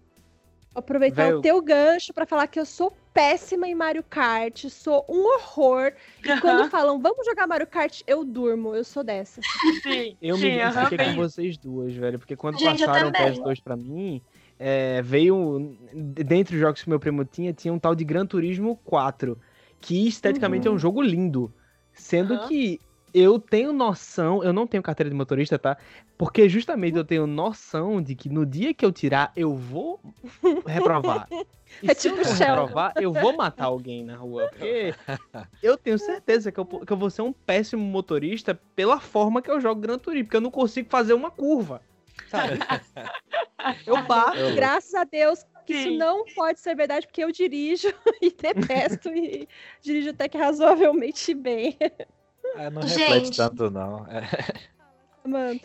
Aproveitar 0.74 1.26
Véio. 1.26 1.40
o 1.40 1.42
teu 1.42 1.62
gancho 1.62 2.14
pra 2.14 2.28
falar 2.28 2.46
que 2.48 2.60
eu 2.60 2.66
sou 2.66 2.96
péssima 3.12 3.68
em 3.68 3.74
Mario 3.74 4.04
Kart, 4.04 4.66
sou 4.70 5.04
um 5.10 5.26
horror. 5.36 5.92
E 6.24 6.28
quando 6.40 6.70
falam, 6.70 7.02
vamos 7.02 7.26
jogar 7.26 7.48
Mario 7.48 7.66
Kart, 7.66 8.02
eu 8.06 8.24
durmo, 8.24 8.76
eu 8.76 8.84
sou 8.84 9.04
dessa. 9.04 9.42
Sim, 9.82 10.16
Eu 10.22 10.38
me 10.38 10.42
sim, 10.44 10.60
aham, 10.60 10.72
identifiquei 10.72 10.98
com 10.98 11.12
bem. 11.12 11.16
vocês 11.16 11.58
duas, 11.58 11.94
velho. 11.94 12.20
Porque 12.20 12.36
quando 12.36 12.60
Gente, 12.60 12.86
passaram 12.86 13.10
o 13.10 13.12
também. 13.12 13.34
PS2 13.42 13.64
pra 13.64 13.76
mim, 13.76 14.22
é, 14.60 15.02
veio. 15.02 15.76
Dentre 15.92 16.56
os 16.56 16.62
jogos 16.62 16.84
que 16.84 16.90
meu 16.90 17.00
primo 17.00 17.26
tinha, 17.26 17.52
tinha 17.52 17.74
um 17.74 17.80
tal 17.80 17.96
de 17.96 18.04
Gran 18.04 18.26
Turismo 18.26 18.76
4. 18.86 19.40
Que 19.82 20.08
esteticamente 20.08 20.68
é 20.68 20.72
um 20.72 20.78
jogo 20.78 21.02
lindo. 21.02 21.52
Sendo 21.94 22.48
que 22.48 22.80
eu 23.14 23.40
tenho 23.40 23.72
noção, 23.74 24.44
eu 24.44 24.52
não 24.54 24.66
tenho 24.68 24.84
carteira 24.84 25.10
de 25.10 25.16
motorista, 25.16 25.58
tá? 25.60 25.78
Porque 26.18 26.48
justamente 26.50 26.98
eu 26.98 27.04
tenho 27.06 27.26
noção 27.28 28.02
de 28.02 28.16
que 28.16 28.30
no 28.30 28.46
dia 28.46 28.74
que 28.74 28.86
eu 28.86 28.92
tirar, 28.92 29.32
eu 29.36 29.56
vou 29.56 30.00
reprovar. 30.66 31.28
E 31.84 31.92
É 31.92 31.94
se 31.94 32.08
eu 32.08 32.16
tipo 32.16 32.26
Sheldon. 32.26 32.46
reprovar, 32.66 32.94
eu 33.00 33.14
vou 33.14 33.38
matar 33.38 33.66
alguém 33.66 34.04
na 34.04 34.16
rua. 34.18 34.48
Porque 34.50 34.92
eu 35.62 35.78
tenho 35.78 36.00
certeza 36.00 36.52
que 36.52 36.60
eu, 36.60 36.66
que 36.66 36.92
eu 36.92 36.98
vou 36.98 37.12
ser 37.12 37.22
um 37.22 37.32
péssimo 37.32 37.84
motorista 37.84 38.60
pela 38.76 39.00
forma 39.00 39.40
que 39.40 39.52
eu 39.52 39.62
jogo 39.62 39.80
Gran 39.80 40.00
Turismo, 40.00 40.26
porque 40.26 40.38
eu 40.38 40.42
não 40.42 40.50
consigo 40.50 40.90
fazer 40.90 41.14
uma 41.14 41.30
curva. 41.30 41.80
sabe? 42.28 42.58
Eu 43.86 44.04
paro. 44.08 44.40
Eu- 44.40 44.56
Graças 44.56 44.94
a 44.96 45.04
Deus 45.04 45.46
que 45.68 45.74
isso 45.74 45.92
não 45.92 46.26
pode 46.36 46.60
ser 46.60 46.76
verdade, 46.76 47.06
porque 47.06 47.24
eu 47.24 47.32
dirijo 47.32 47.88
e 48.20 48.32
detesto 48.32 49.10
e 49.10 49.48
dirijo 49.84 50.10
até 50.10 50.28
que 50.28 50.38
razoavelmente 50.40 51.36
bem. 51.36 51.78
Ah, 52.56 52.70
não 52.70 52.82
Gente. 52.84 53.00
reflete 53.00 53.38
tanto, 53.38 53.70
não. 53.72 54.06
É. 54.08 54.24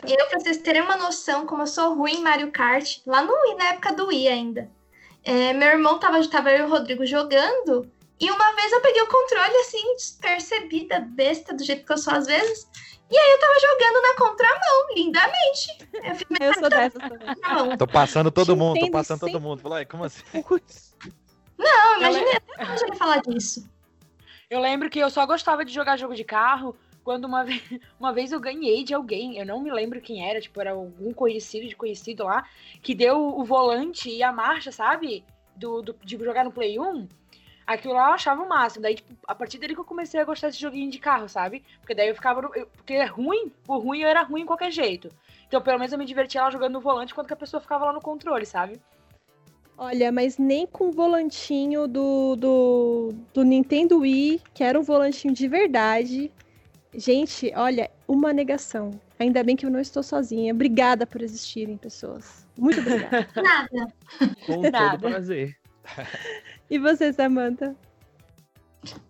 Eu, 0.07 0.27
pra 0.27 0.39
vocês 0.39 0.57
terem 0.57 0.81
uma 0.81 0.95
noção, 0.97 1.45
como 1.45 1.63
eu 1.63 1.67
sou 1.67 1.95
ruim 1.95 2.15
em 2.15 2.21
Mario 2.21 2.51
Kart, 2.51 2.99
lá 3.05 3.21
no 3.23 3.33
Wii, 3.33 3.55
na 3.55 3.65
época 3.69 3.93
do 3.93 4.07
Wii 4.07 4.27
ainda. 4.27 4.69
é, 5.23 5.53
meu 5.53 5.67
irmão 5.69 5.97
tava, 5.97 6.25
tava 6.29 6.51
eu 6.51 6.59
e 6.59 6.61
o 6.63 6.69
Rodrigo 6.69 7.05
jogando, 7.05 7.89
e 8.19 8.29
uma 8.29 8.53
vez 8.55 8.71
eu 8.71 8.81
peguei 8.81 9.01
o 9.01 9.07
controle 9.07 9.55
assim, 9.61 9.95
despercebida, 9.95 10.99
besta, 10.99 11.53
do 11.53 11.63
jeito 11.63 11.85
que 11.85 11.91
eu 11.93 11.97
sou 11.97 12.13
às 12.13 12.27
vezes. 12.27 12.67
E 13.09 13.17
aí 13.17 13.31
eu 13.31 13.39
tava 13.39 13.53
jogando 13.59 14.01
na 14.01 14.15
contramão, 14.15 14.87
lindamente. 14.95 15.77
Eu 15.93 16.15
fiz 16.15 16.27
Eu 16.39 16.53
sou 16.55 16.69
dessas 16.69 17.01
também. 17.01 17.77
Tô 17.77 17.87
passando 17.87 18.31
todo 18.31 18.53
Te 18.53 18.57
mundo, 18.59 18.79
tô 18.79 18.91
passando 18.91 19.19
todo 19.19 19.31
cem- 19.31 19.39
mundo. 19.41 19.61
Falou, 19.61 19.77
"Ai, 19.77 19.85
como 19.85 20.03
assim? 20.03 20.23
Não, 21.57 21.97
imaginei 21.99 22.33
até 22.35 22.71
hoje 22.73 22.83
ele 22.83 22.95
falar 22.95 23.21
disso. 23.21 23.67
Eu 24.49 24.59
lembro 24.59 24.89
que 24.89 24.99
eu 24.99 25.09
só 25.09 25.25
gostava 25.25 25.65
de 25.65 25.73
jogar 25.73 25.97
jogo 25.97 26.15
de 26.15 26.23
carro 26.23 26.75
quando 27.03 27.25
uma 27.25 27.43
vez, 27.43 27.61
uma 27.99 28.13
vez 28.13 28.31
eu 28.31 28.39
ganhei 28.39 28.83
de 28.83 28.93
alguém, 28.93 29.37
eu 29.37 29.45
não 29.45 29.59
me 29.61 29.71
lembro 29.71 30.01
quem 30.01 30.27
era, 30.27 30.41
tipo, 30.41 30.59
era 30.59 30.71
algum 30.71 31.13
conhecido 31.13 31.67
de 31.67 31.75
conhecido 31.75 32.23
lá, 32.23 32.43
que 32.81 32.93
deu 32.95 33.37
o 33.37 33.43
volante 33.43 34.09
e 34.09 34.23
a 34.23 34.31
marcha, 34.31 34.71
sabe? 34.71 35.23
Do, 35.55 35.81
do- 35.81 35.95
de 36.03 36.17
jogar 36.17 36.43
no 36.43 36.51
Play 36.51 36.79
1. 36.79 37.07
Aquilo 37.65 37.93
lá 37.95 38.09
eu 38.09 38.13
achava 38.13 38.43
o 38.43 38.49
máximo. 38.49 38.83
Daí, 38.83 38.95
tipo, 38.95 39.11
a 39.27 39.33
partir 39.33 39.57
dali 39.57 39.73
que 39.73 39.79
eu 39.79 39.85
comecei 39.85 40.19
a 40.19 40.25
gostar 40.25 40.47
desse 40.47 40.59
joguinho 40.61 40.91
de 40.91 40.99
carro, 40.99 41.27
sabe? 41.27 41.63
Porque 41.79 41.95
daí 41.95 42.09
eu 42.09 42.15
ficava. 42.15 42.41
eu- 42.53 42.67
porque 42.67 42.93
é 42.93 43.05
ruim, 43.05 43.49
por 43.65 43.79
ruim 43.79 44.01
eu 44.01 44.07
era 44.07 44.21
ruim 44.21 44.41
de 44.41 44.47
qualquer 44.47 44.71
jeito. 44.71 45.09
Então, 45.47 45.59
pelo 45.61 45.79
menos 45.79 45.91
eu 45.91 45.97
me 45.97 46.05
divertia 46.05 46.43
lá 46.43 46.51
jogando 46.51 46.73
no 46.73 46.79
volante 46.81 47.11
enquanto 47.11 47.27
que 47.27 47.33
a 47.33 47.37
pessoa 47.37 47.59
ficava 47.61 47.85
lá 47.85 47.93
no 47.93 48.01
controle, 48.01 48.45
sabe? 48.45 48.79
Olha, 49.77 50.11
mas 50.11 50.37
nem 50.37 50.65
com 50.65 50.87
o 50.87 50.91
volantinho 50.91 51.87
do, 51.87 52.35
do, 52.37 53.13
do 53.33 53.43
Nintendo 53.43 53.99
Wii, 53.99 54.41
que 54.53 54.63
era 54.63 54.79
um 54.79 54.83
volantinho 54.83 55.33
de 55.33 55.47
verdade. 55.47 56.31
Gente, 56.93 57.51
olha, 57.55 57.91
uma 58.07 58.31
negação. 58.31 58.91
Ainda 59.19 59.43
bem 59.43 59.55
que 59.55 59.65
eu 59.65 59.69
não 59.69 59.79
estou 59.79 60.01
sozinha. 60.01 60.53
Obrigada 60.53 61.05
por 61.05 61.21
existirem, 61.21 61.75
pessoas. 61.75 62.47
Muito 62.57 62.79
obrigada. 62.79 63.27
Nada. 63.35 63.93
Com 64.45 64.61
todo 64.61 64.71
Nada. 64.71 64.97
prazer. 65.09 65.57
e 66.69 66.79
você, 66.79 67.11
Samantha? 67.11 67.75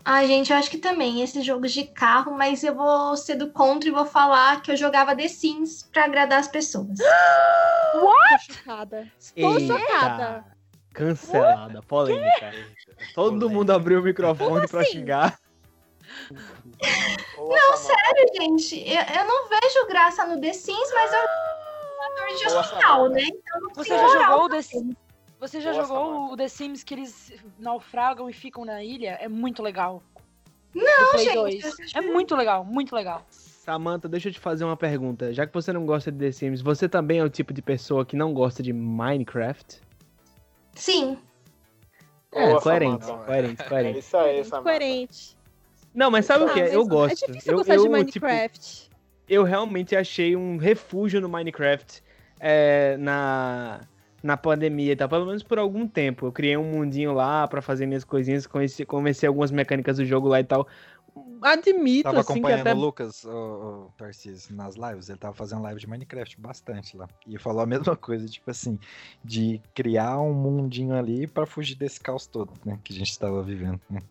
Ai, 0.04 0.28
gente, 0.28 0.52
eu 0.52 0.58
acho 0.58 0.72
que 0.72 0.78
também 0.78 1.22
esses 1.22 1.46
jogos 1.46 1.74
de 1.74 1.84
carro, 1.86 2.36
mas 2.36 2.64
eu 2.64 2.74
vou 2.74 3.16
ser 3.18 3.36
do 3.36 3.52
contra 3.52 3.90
e 3.90 3.92
vou 3.92 4.06
falar 4.06 4.62
que 4.62 4.72
eu 4.72 4.78
jogava 4.78 5.16
The 5.16 5.28
Sims 5.28 5.84
pra 5.84 6.06
agradar 6.06 6.40
as 6.40 6.48
pessoas. 6.48 6.98
Tô 7.92 8.54
chocada. 8.54 9.12
Estou 9.20 9.60
Eita. 9.60 9.78
chocada. 9.78 10.55
Cancelada, 10.95 11.81
polêmica. 11.84 12.51
Todo 13.13 13.49
mundo 13.49 13.72
abriu 13.72 13.99
o 13.99 14.03
microfone 14.03 14.67
pra 14.67 14.81
assim? 14.81 14.91
xingar. 14.91 15.38
Não, 17.38 17.77
Sério, 17.77 18.30
gente, 18.35 18.80
eu, 18.80 19.01
eu 19.19 19.26
não 19.26 19.49
vejo 19.49 19.88
graça 19.88 20.26
no 20.26 20.39
The 20.39 20.53
Sims, 20.53 20.91
mas 20.93 21.11
eu 21.13 21.19
sou 22.38 22.38
de 22.38 22.57
hospital, 22.57 23.09
né? 23.09 23.23
Então 23.23 23.73
Você 23.76 23.89
já 23.89 24.07
jogou 24.07 24.45
o 24.45 24.49
The 24.49 24.61
Sims. 24.61 24.95
Você 25.38 25.61
já 25.61 25.72
Boa, 25.73 25.84
jogou 25.85 26.31
o 26.31 26.38
The 26.38 26.47
Sims 26.47 26.84
que 26.84 26.93
eles 26.93 27.34
naufragam 27.59 28.30
e 28.30 28.34
ficam 28.34 28.63
na 28.63 28.81
ilha? 28.81 29.17
É 29.19 29.27
muito 29.27 29.61
legal. 29.61 30.01
Não, 30.73 31.17
gente, 31.17 31.34
2. 31.34 31.63
eu 31.63 31.72
É 31.95 32.01
muito 32.01 32.35
legal, 32.35 32.63
muito 32.63 32.95
legal. 32.95 33.26
Samantha, 33.30 34.07
deixa 34.07 34.30
eu 34.30 34.34
te 34.34 34.39
fazer 34.39 34.63
uma 34.63 34.77
pergunta. 34.77 35.34
Já 35.34 35.45
que 35.45 35.53
você 35.53 35.73
não 35.73 35.85
gosta 35.85 36.11
de 36.11 36.19
The 36.19 36.31
Sims, 36.31 36.61
você 36.61 36.88
também 36.88 37.19
é 37.19 37.23
o 37.23 37.30
tipo 37.30 37.53
de 37.53 37.61
pessoa 37.61 38.05
que 38.05 38.15
não 38.15 38.34
gosta 38.34 38.63
de 38.63 38.72
Minecraft? 38.72 39.81
Sim. 40.76 41.18
É, 42.31 42.47
Boa, 42.47 42.61
coerente, 42.61 43.06
Samantha. 43.06 43.26
coerente, 43.26 43.61
É 43.61 43.68
coerente. 43.69 43.99
isso 43.99 44.18
aí, 44.18 44.43
Samantha. 44.43 44.69
coerente. 44.69 45.38
Não, 45.93 46.11
mas 46.11 46.26
sabe 46.26 46.43
o 46.43 46.53
que? 46.53 46.60
Ah, 46.61 46.68
Eu 46.68 46.80
mas 46.81 46.88
gosto. 46.89 47.23
É 47.23 47.27
difícil 47.27 47.52
eu, 47.53 47.57
gostar 47.57 47.76
de 47.77 47.80
eu, 47.80 48.06
tipo, 48.06 48.26
Minecraft. 48.26 48.91
eu 49.30 49.43
realmente 49.43 49.95
achei 49.95 50.35
um 50.35 50.57
refúgio 50.57 51.22
no 51.22 51.30
Minecraft 51.30 52.03
é, 52.39 52.97
na, 52.97 53.80
na 54.22 54.35
pandemia 54.35 54.91
e 54.91 54.95
tal, 54.97 55.07
pelo 55.07 55.26
menos 55.26 55.41
por 55.41 55.57
algum 55.57 55.88
tempo. 55.88 56.26
Eu 56.26 56.31
criei 56.34 56.57
um 56.57 56.64
mundinho 56.65 57.14
lá 57.14 57.47
pra 57.47 57.61
fazer 57.61 57.85
minhas 57.85 58.03
coisinhas, 58.03 58.45
conheci, 58.45 58.85
comecei 58.85 59.26
algumas 59.27 59.52
mecânicas 59.52 59.95
do 59.95 60.06
jogo 60.06 60.27
lá 60.27 60.41
e 60.41 60.43
tal. 60.43 60.68
Admito, 61.42 62.04
Tava 62.04 62.20
assim, 62.20 62.26
que 62.28 62.40
acompanhando 62.40 62.62
até 62.62 62.74
o 62.74 62.78
Lucas, 62.78 63.24
o, 63.24 63.30
o 63.30 63.94
Tarcísio, 63.98 64.56
nas 64.56 64.76
lives. 64.76 65.10
Ele 65.10 65.18
tava 65.18 65.34
fazendo 65.34 65.62
live 65.62 65.80
de 65.80 65.88
Minecraft 65.88 66.42
bastante 66.42 66.98
lá. 66.98 67.08
E 67.26 67.38
falou 67.38 67.62
a 67.62 67.66
mesma 67.68 67.96
coisa, 67.96 68.28
tipo 68.28 68.50
assim, 68.52 68.80
de 69.24 69.62
criar 69.74 70.20
um 70.20 70.34
mundinho 70.34 70.96
ali 70.96 71.28
pra 71.28 71.46
fugir 71.46 71.76
desse 71.76 72.00
caos 72.00 72.28
todo, 72.28 72.52
né? 72.66 72.80
Que 72.84 72.94
a 72.94 72.96
gente 72.98 73.18
tava 73.18 73.42
vivendo. 73.42 73.80
né? 73.90 74.02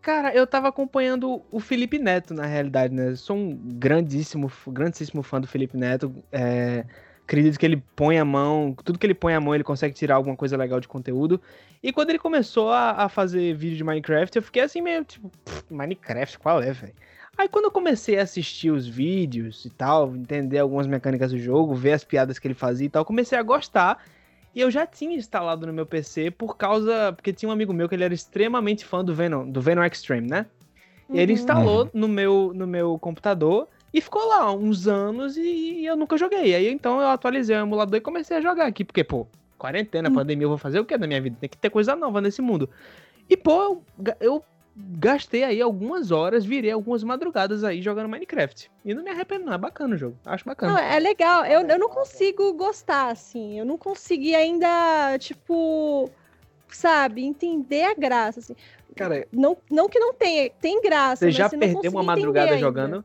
Cara, 0.00 0.34
eu 0.34 0.46
tava 0.46 0.68
acompanhando 0.68 1.42
o 1.50 1.60
Felipe 1.60 1.98
Neto, 1.98 2.32
na 2.32 2.46
realidade, 2.46 2.94
né? 2.94 3.10
Eu 3.10 3.16
sou 3.16 3.36
um 3.36 3.54
grandíssimo, 3.54 4.50
grandíssimo 4.68 5.22
fã 5.22 5.40
do 5.40 5.46
Felipe 5.46 5.76
Neto. 5.76 6.14
É, 6.32 6.86
acredito 7.28 7.58
que 7.58 7.66
ele 7.66 7.76
põe 7.94 8.18
a 8.18 8.24
mão, 8.24 8.74
tudo 8.82 8.98
que 8.98 9.04
ele 9.06 9.12
põe 9.14 9.34
a 9.34 9.40
mão, 9.40 9.54
ele 9.54 9.62
consegue 9.62 9.94
tirar 9.94 10.14
alguma 10.14 10.34
coisa 10.34 10.56
legal 10.56 10.80
de 10.80 10.88
conteúdo. 10.88 11.38
E 11.82 11.92
quando 11.92 12.08
ele 12.08 12.18
começou 12.18 12.70
a, 12.70 12.92
a 13.04 13.08
fazer 13.10 13.54
vídeo 13.54 13.76
de 13.76 13.84
Minecraft, 13.84 14.34
eu 14.34 14.42
fiquei 14.42 14.62
assim 14.62 14.80
meio, 14.80 15.04
tipo, 15.04 15.30
"Pff, 15.44 15.62
Minecraft, 15.70 16.38
qual 16.38 16.62
é, 16.62 16.72
velho? 16.72 16.94
Aí 17.36 17.46
quando 17.46 17.66
eu 17.66 17.70
comecei 17.70 18.18
a 18.18 18.22
assistir 18.22 18.70
os 18.70 18.88
vídeos 18.88 19.66
e 19.66 19.70
tal, 19.70 20.16
entender 20.16 20.58
algumas 20.58 20.86
mecânicas 20.86 21.30
do 21.30 21.38
jogo, 21.38 21.74
ver 21.74 21.92
as 21.92 22.02
piadas 22.02 22.38
que 22.38 22.48
ele 22.48 22.54
fazia 22.54 22.86
e 22.86 22.90
tal, 22.90 23.04
comecei 23.04 23.38
a 23.38 23.42
gostar. 23.42 24.02
E 24.54 24.60
eu 24.60 24.70
já 24.70 24.86
tinha 24.86 25.14
instalado 25.14 25.66
no 25.66 25.72
meu 25.72 25.84
PC 25.86 26.30
por 26.30 26.56
causa. 26.56 27.12
Porque 27.12 27.32
tinha 27.32 27.48
um 27.48 27.52
amigo 27.52 27.72
meu 27.72 27.88
que 27.88 27.94
ele 27.94 28.02
era 28.04 28.14
extremamente 28.14 28.84
fã 28.84 29.04
do 29.04 29.14
Venom, 29.14 29.48
do 29.48 29.60
Venom 29.60 29.84
Extreme, 29.84 30.26
né? 30.28 30.46
E 31.12 31.18
ele 31.18 31.32
Uhum. 31.32 31.38
instalou 31.38 31.90
no, 31.94 32.08
meu, 32.08 32.52
no 32.54 32.66
meu 32.66 32.98
computador 32.98 33.68
e 33.92 34.00
ficou 34.00 34.26
lá 34.26 34.52
uns 34.52 34.86
anos 34.86 35.36
e, 35.36 35.84
eu 35.84 35.96
nunca 35.96 36.16
joguei. 36.16 36.54
Aí 36.54 36.68
então 36.68 37.00
eu 37.00 37.08
atualizei 37.08 37.56
o 37.56 37.60
emulador 37.60 37.96
e 37.96 38.00
comecei 38.00 38.36
a 38.36 38.40
jogar 38.40 38.66
aqui. 38.66 38.84
Porque, 38.84 39.02
pô, 39.02 39.26
quarentena, 39.56 40.10
Hum. 40.10 40.14
pandemia, 40.14 40.44
eu 40.44 40.50
vou 40.50 40.58
fazer 40.58 40.78
o 40.78 40.84
que 40.84 40.96
da 40.96 41.06
minha 41.06 41.20
vida? 41.20 41.36
Tem 41.40 41.48
que 41.48 41.56
ter 41.56 41.70
coisa 41.70 41.96
nova 41.96 42.20
nesse 42.20 42.42
mundo. 42.42 42.68
E, 43.28 43.36
pô, 43.36 43.52
eu, 43.62 43.82
eu 44.20 44.44
gastei 44.76 45.42
aí 45.42 45.60
algumas 45.60 46.10
horas, 46.10 46.44
virei 46.44 46.70
algumas 46.70 47.02
madrugadas 47.02 47.64
aí 47.64 47.82
jogando 47.82 48.08
Minecraft. 48.08 48.70
E 48.84 48.94
não 48.94 49.02
me 49.02 49.10
arrependo, 49.10 49.46
não. 49.46 49.52
É 49.54 49.58
bacana 49.58 49.94
o 49.94 49.98
jogo. 49.98 50.16
Acho 50.24 50.44
bacana. 50.44 50.72
Não, 50.72 50.78
é 50.78 50.98
legal. 51.00 51.44
Eu, 51.44 51.62
eu 51.66 51.78
não 51.78 51.88
consigo 51.88 52.52
gostar, 52.52 53.10
assim. 53.10 53.58
Eu 53.58 53.64
não 53.64 53.78
consegui 53.78 54.34
ainda, 54.34 55.16
tipo, 55.18 56.10
sabe, 56.68 57.24
entender 57.24 57.84
a 57.84 57.94
graça, 57.94 58.40
assim. 58.40 58.54
Cara, 58.94 59.26
Não, 59.32 59.56
não 59.70 59.88
que 59.88 59.98
não 59.98 60.12
tenha, 60.12 60.50
tem 60.60 60.80
graça. 60.82 61.20
Você 61.20 61.26
mas 61.26 61.34
já 61.36 61.48
perdeu 61.48 61.90
uma 61.90 62.02
madrugada 62.02 62.54
ainda. 62.54 63.04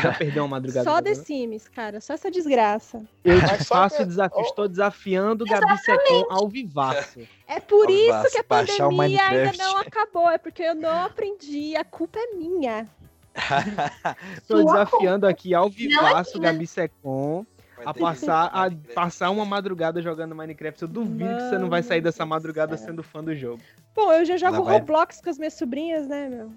Já 0.00 0.14
perdeu 0.14 0.42
uma 0.44 0.48
madrugada 0.48 0.88
Só 0.88 1.02
The? 1.02 1.14
Sims, 1.14 1.68
cara. 1.68 2.00
Só 2.00 2.14
essa 2.14 2.30
desgraça. 2.30 3.02
Eu 3.24 3.40
te 3.40 3.64
faço 3.64 4.02
o 4.02 4.06
desafio. 4.06 4.42
Estou 4.42 4.68
desafiando 4.68 5.44
o 5.44 5.46
Gabi 5.46 5.78
Secom 5.78 6.26
ao 6.30 6.48
vivaço. 6.48 7.20
É 7.46 7.60
por 7.60 7.86
Ó, 7.88 7.90
isso 7.90 8.30
que 8.30 8.38
a 8.38 8.44
pandemia 8.44 9.24
ainda 9.24 9.52
não 9.58 9.78
acabou. 9.78 10.30
É 10.30 10.38
porque 10.38 10.62
eu 10.62 10.74
não 10.74 11.04
aprendi. 11.04 11.76
A 11.76 11.84
culpa 11.84 12.18
é 12.18 12.34
minha. 12.34 12.86
Estou 14.36 14.64
desafiando 14.64 15.26
aqui 15.26 15.54
ao 15.54 15.66
é 15.66 15.70
vivaço 15.70 16.38
o. 16.38 16.40
Gabi 16.40 16.66
Secom 16.66 17.46
a 17.84 17.92
passar, 17.92 18.46
a 18.46 18.70
passar 18.94 19.30
uma 19.30 19.44
madrugada 19.44 20.00
jogando 20.00 20.34
Minecraft. 20.34 20.82
Eu 20.82 20.88
duvido 20.88 21.34
que 21.36 21.48
você 21.48 21.58
não 21.58 21.68
vai 21.68 21.82
sair 21.82 21.98
Mano 21.98 22.04
dessa 22.04 22.24
madrugada 22.24 22.76
sendo 22.76 23.02
fã 23.02 23.22
do 23.22 23.34
jogo. 23.34 23.62
Bom, 23.94 24.12
eu 24.12 24.24
já 24.24 24.36
jogo 24.36 24.62
vai- 24.62 24.78
Roblox 24.78 25.20
com 25.20 25.30
as 25.30 25.38
minhas 25.38 25.54
sobrinhas, 25.54 26.06
né, 26.06 26.28
meu? 26.28 26.52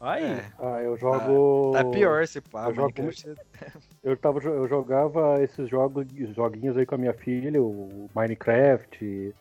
Aí. 0.00 0.24
É, 0.24 0.44
Ah, 0.58 0.80
eu 0.82 0.96
jogo. 0.96 1.72
tá 1.72 1.84
pior 1.84 2.22
esse 2.22 2.40
pá, 2.40 2.68
eu 2.68 2.74
jogo. 2.74 2.92
Eu, 4.00 4.16
tava, 4.16 4.38
eu 4.40 4.66
jogava 4.68 5.42
esses 5.42 5.68
jogos, 5.68 6.06
joguinhos 6.34 6.76
aí 6.76 6.86
com 6.86 6.94
a 6.94 6.98
minha 6.98 7.12
filha, 7.12 7.60
o 7.60 8.08
Minecraft, 8.14 9.34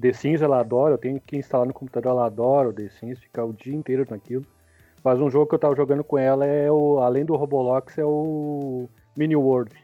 The 0.00 0.12
Sims 0.12 0.40
ela 0.40 0.60
adora, 0.60 0.94
eu 0.94 0.98
tenho 0.98 1.20
que 1.20 1.36
instalar 1.36 1.66
no 1.66 1.74
computador, 1.74 2.12
ela 2.12 2.26
adora 2.26 2.68
o 2.68 2.72
The 2.72 2.88
Sims, 2.88 3.18
ficar 3.18 3.44
o 3.44 3.52
dia 3.52 3.74
inteiro 3.74 4.06
naquilo. 4.08 4.46
Mas 5.02 5.20
um 5.20 5.28
jogo 5.28 5.46
que 5.48 5.54
eu 5.56 5.58
tava 5.58 5.76
jogando 5.76 6.02
com 6.02 6.16
ela 6.16 6.46
é 6.46 6.70
o, 6.70 6.98
além 7.00 7.24
do 7.24 7.36
Roblox, 7.36 7.98
é 7.98 8.04
o 8.04 8.88
Mini 9.16 9.36
World. 9.36 9.74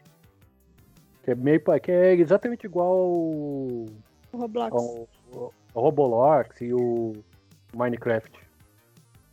Que 1.23 1.31
é 1.31 1.35
meio 1.35 1.61
que 1.81 1.91
é 1.91 2.15
exatamente 2.15 2.65
igual 2.65 2.87
ao, 2.87 3.09
O 3.11 3.87
Roblox. 4.33 4.73
ao, 4.75 5.07
ao 5.75 5.81
Roblox 5.83 6.61
e 6.61 6.73
o 6.73 7.13
Minecraft. 7.75 8.31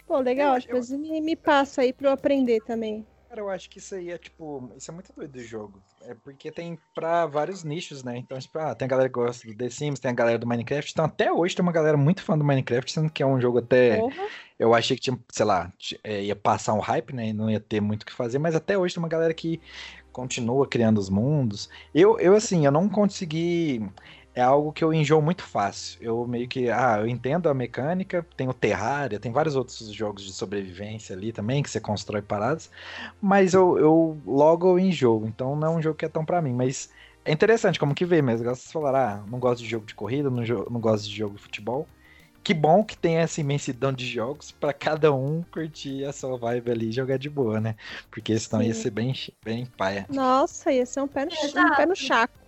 Pô, 0.09 0.19
legal. 0.21 0.55
Eu- 0.55 0.79
Às 0.79 0.89
vezes 0.89 0.99
me, 0.99 1.21
me 1.21 1.37
passa 1.37 1.83
aí 1.83 1.93
pra 1.93 2.09
eu 2.09 2.13
aprender 2.13 2.61
também. 2.63 3.07
Cara, 3.29 3.43
eu 3.43 3.51
acho 3.51 3.69
que 3.69 3.79
isso 3.79 3.95
aí 3.95 4.11
é 4.11 4.17
tipo. 4.17 4.73
Isso 4.75 4.91
é 4.91 4.95
muito 4.95 5.13
doido 5.15 5.33
do 5.33 5.41
jogo. 5.45 5.83
É 6.01 6.15
porque 6.15 6.51
tem 6.51 6.79
pra 6.95 7.27
vários 7.27 7.63
nichos, 7.63 8.03
né? 8.03 8.17
Então, 8.17 8.39
tipo, 8.39 8.59
ah, 8.59 8.75
tem 8.75 8.87
a 8.87 8.89
galera 8.89 9.07
que 9.11 9.15
gosta 9.15 9.47
do 9.47 9.55
The 9.55 9.69
Sims, 9.69 10.01
tem 10.01 10.11
a 10.11 10.15
galera 10.15 10.39
do 10.39 10.47
Minecraft. 10.47 10.91
Então, 10.91 11.05
até 11.05 11.31
hoje 11.31 11.55
tem 11.55 11.63
uma 11.63 11.71
galera 11.71 11.99
muito 11.99 12.23
fã 12.23 12.39
do 12.39 12.45
Minecraft, 12.45 12.91
sendo 12.91 13.11
que 13.11 13.23
é 13.23 13.27
um 13.27 13.39
jogo 13.39 13.59
até. 13.59 13.99
Eu 14.59 14.73
achei 14.73 14.97
que 14.97 15.03
tinha, 15.03 15.19
sei 15.31 15.45
lá, 15.45 15.71
é, 16.03 16.23
ia 16.25 16.35
passar 16.35 16.73
um 16.73 16.81
hype, 16.81 17.15
né? 17.15 17.29
E 17.29 17.33
não 17.35 17.51
ia 17.51 17.61
ter 17.61 17.83
muito 17.83 18.05
o 18.05 18.07
que 18.07 18.15
fazer, 18.15 18.39
mas 18.39 18.55
até 18.57 18.79
hoje 18.79 18.95
tem 18.95 19.03
uma 19.03 19.09
galera 19.11 19.35
que 19.35 19.61
continua 20.11 20.67
criando 20.67 20.97
os 20.99 21.11
mundos. 21.11 21.69
Eu, 21.95 22.19
eu 22.19 22.35
assim, 22.35 22.65
eu 22.65 22.73
não 22.73 22.89
consegui. 22.89 23.87
É 24.39 24.41
algo 24.41 24.73
que 24.73 24.85
eu 24.85 24.95
enjoo 24.95 25.21
muito 25.21 25.43
fácil. 25.43 25.99
Eu 26.01 26.25
meio 26.25 26.47
que. 26.47 26.71
Ah, 26.71 26.99
eu 27.01 27.09
entendo 27.09 27.49
a 27.49 27.55
mecânica, 27.55 28.25
tem 28.37 28.49
o 28.49 28.55
Terraria, 28.55 29.19
tem 29.19 29.33
vários 29.33 29.57
outros 29.57 29.93
jogos 29.93 30.23
de 30.23 30.33
sobrevivência 30.33 31.17
ali 31.17 31.33
também, 31.33 31.61
que 31.61 31.69
você 31.69 31.81
constrói 31.81 32.23
paradas. 32.23 32.71
Mas 33.21 33.53
eu, 33.53 33.77
eu 33.81 34.17
logo 34.25 34.69
eu 34.69 34.79
enjoo. 34.79 35.27
Então 35.27 35.57
não 35.57 35.67
é 35.67 35.71
um 35.79 35.83
jogo 35.83 35.97
que 35.97 36.05
é 36.05 36.09
tão 36.09 36.25
pra 36.25 36.41
mim. 36.41 36.53
Mas 36.53 36.89
é 37.25 37.33
interessante 37.33 37.81
como 37.81 37.97
que 37.97 38.05
vê 38.05 38.23
mesmo. 38.23 38.45
Vocês 38.45 38.71
falaram, 38.71 38.99
ah, 39.01 39.25
não 39.29 39.41
gosto 39.41 39.61
de 39.61 39.69
jogo 39.69 39.85
de 39.85 39.97
corrida, 39.97 40.31
não, 40.31 40.45
não 40.71 40.81
gosto 40.81 41.09
de 41.09 41.17
jogo 41.17 41.35
de 41.35 41.43
futebol. 41.43 41.85
Que 42.45 42.55
bom 42.55 42.85
que 42.85 42.97
tem 42.97 43.17
essa 43.17 43.41
imensidão 43.41 43.93
de 43.93 44.07
jogos 44.07 44.53
para 44.53 44.73
cada 44.73 45.13
um 45.13 45.43
curtir 45.51 46.05
a 46.05 46.13
sua 46.13 46.39
vibe 46.39 46.71
ali 46.71 46.91
e 46.91 46.93
jogar 46.93 47.19
de 47.19 47.29
boa, 47.29 47.61
né? 47.61 47.75
Porque 48.09 48.39
senão 48.39 48.63
Sim. 48.63 48.69
ia 48.69 48.75
ser 48.75 48.91
bem, 48.91 49.13
bem 49.45 49.67
paia. 49.67 50.07
Nossa, 50.09 50.71
ia 50.71 50.87
ser 50.87 51.01
um 51.01 51.09
pé 51.09 51.25
no, 51.25 51.33
um 51.33 51.75
pé 51.75 51.87
no 51.87 51.97
chaco. 51.97 52.48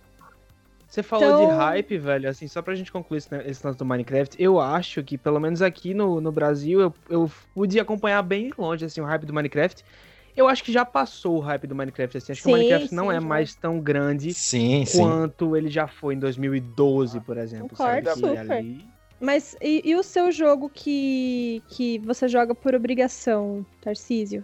Você 0.91 1.01
falou 1.01 1.25
então... 1.25 1.45
de 1.47 1.53
hype, 1.53 1.97
velho, 1.97 2.29
assim, 2.29 2.49
só 2.49 2.61
pra 2.61 2.75
gente 2.75 2.91
concluir 2.91 3.19
esse, 3.19 3.33
esse 3.45 3.65
lance 3.65 3.79
do 3.79 3.85
Minecraft, 3.85 4.35
eu 4.37 4.59
acho 4.59 5.01
que, 5.01 5.17
pelo 5.17 5.39
menos 5.39 5.61
aqui 5.61 5.93
no, 5.93 6.19
no 6.19 6.33
Brasil, 6.33 6.81
eu, 6.81 6.93
eu 7.09 7.31
pude 7.55 7.79
acompanhar 7.79 8.21
bem 8.21 8.51
longe, 8.57 8.83
assim, 8.83 8.99
o 8.99 9.05
hype 9.05 9.25
do 9.25 9.31
Minecraft. 9.31 9.85
Eu 10.35 10.49
acho 10.49 10.61
que 10.61 10.69
já 10.69 10.83
passou 10.83 11.37
o 11.37 11.39
hype 11.39 11.65
do 11.65 11.73
Minecraft, 11.73 12.17
assim. 12.17 12.33
Acho 12.33 12.41
sim, 12.41 12.49
que 12.49 12.53
o 12.53 12.57
Minecraft 12.57 12.89
sim, 12.89 12.95
não 12.95 13.09
é 13.09 13.21
mais 13.21 13.55
tão 13.55 13.79
grande 13.79 14.33
sim, 14.33 14.83
quanto 14.93 15.55
ele 15.55 15.69
já 15.69 15.87
foi 15.87 16.15
em 16.15 16.19
2012, 16.19 17.21
por 17.21 17.37
exemplo. 17.37 17.69
Concordo, 17.69 18.13
super. 18.13 18.51
Ali... 18.51 18.85
Mas 19.17 19.55
e, 19.61 19.81
e, 19.85 19.95
o 19.95 20.03
seu 20.03 20.29
jogo 20.29 20.69
que, 20.69 21.63
que 21.69 21.99
você 21.99 22.27
joga 22.27 22.53
por 22.53 22.75
obrigação, 22.75 23.65
Tarcísio? 23.79 24.43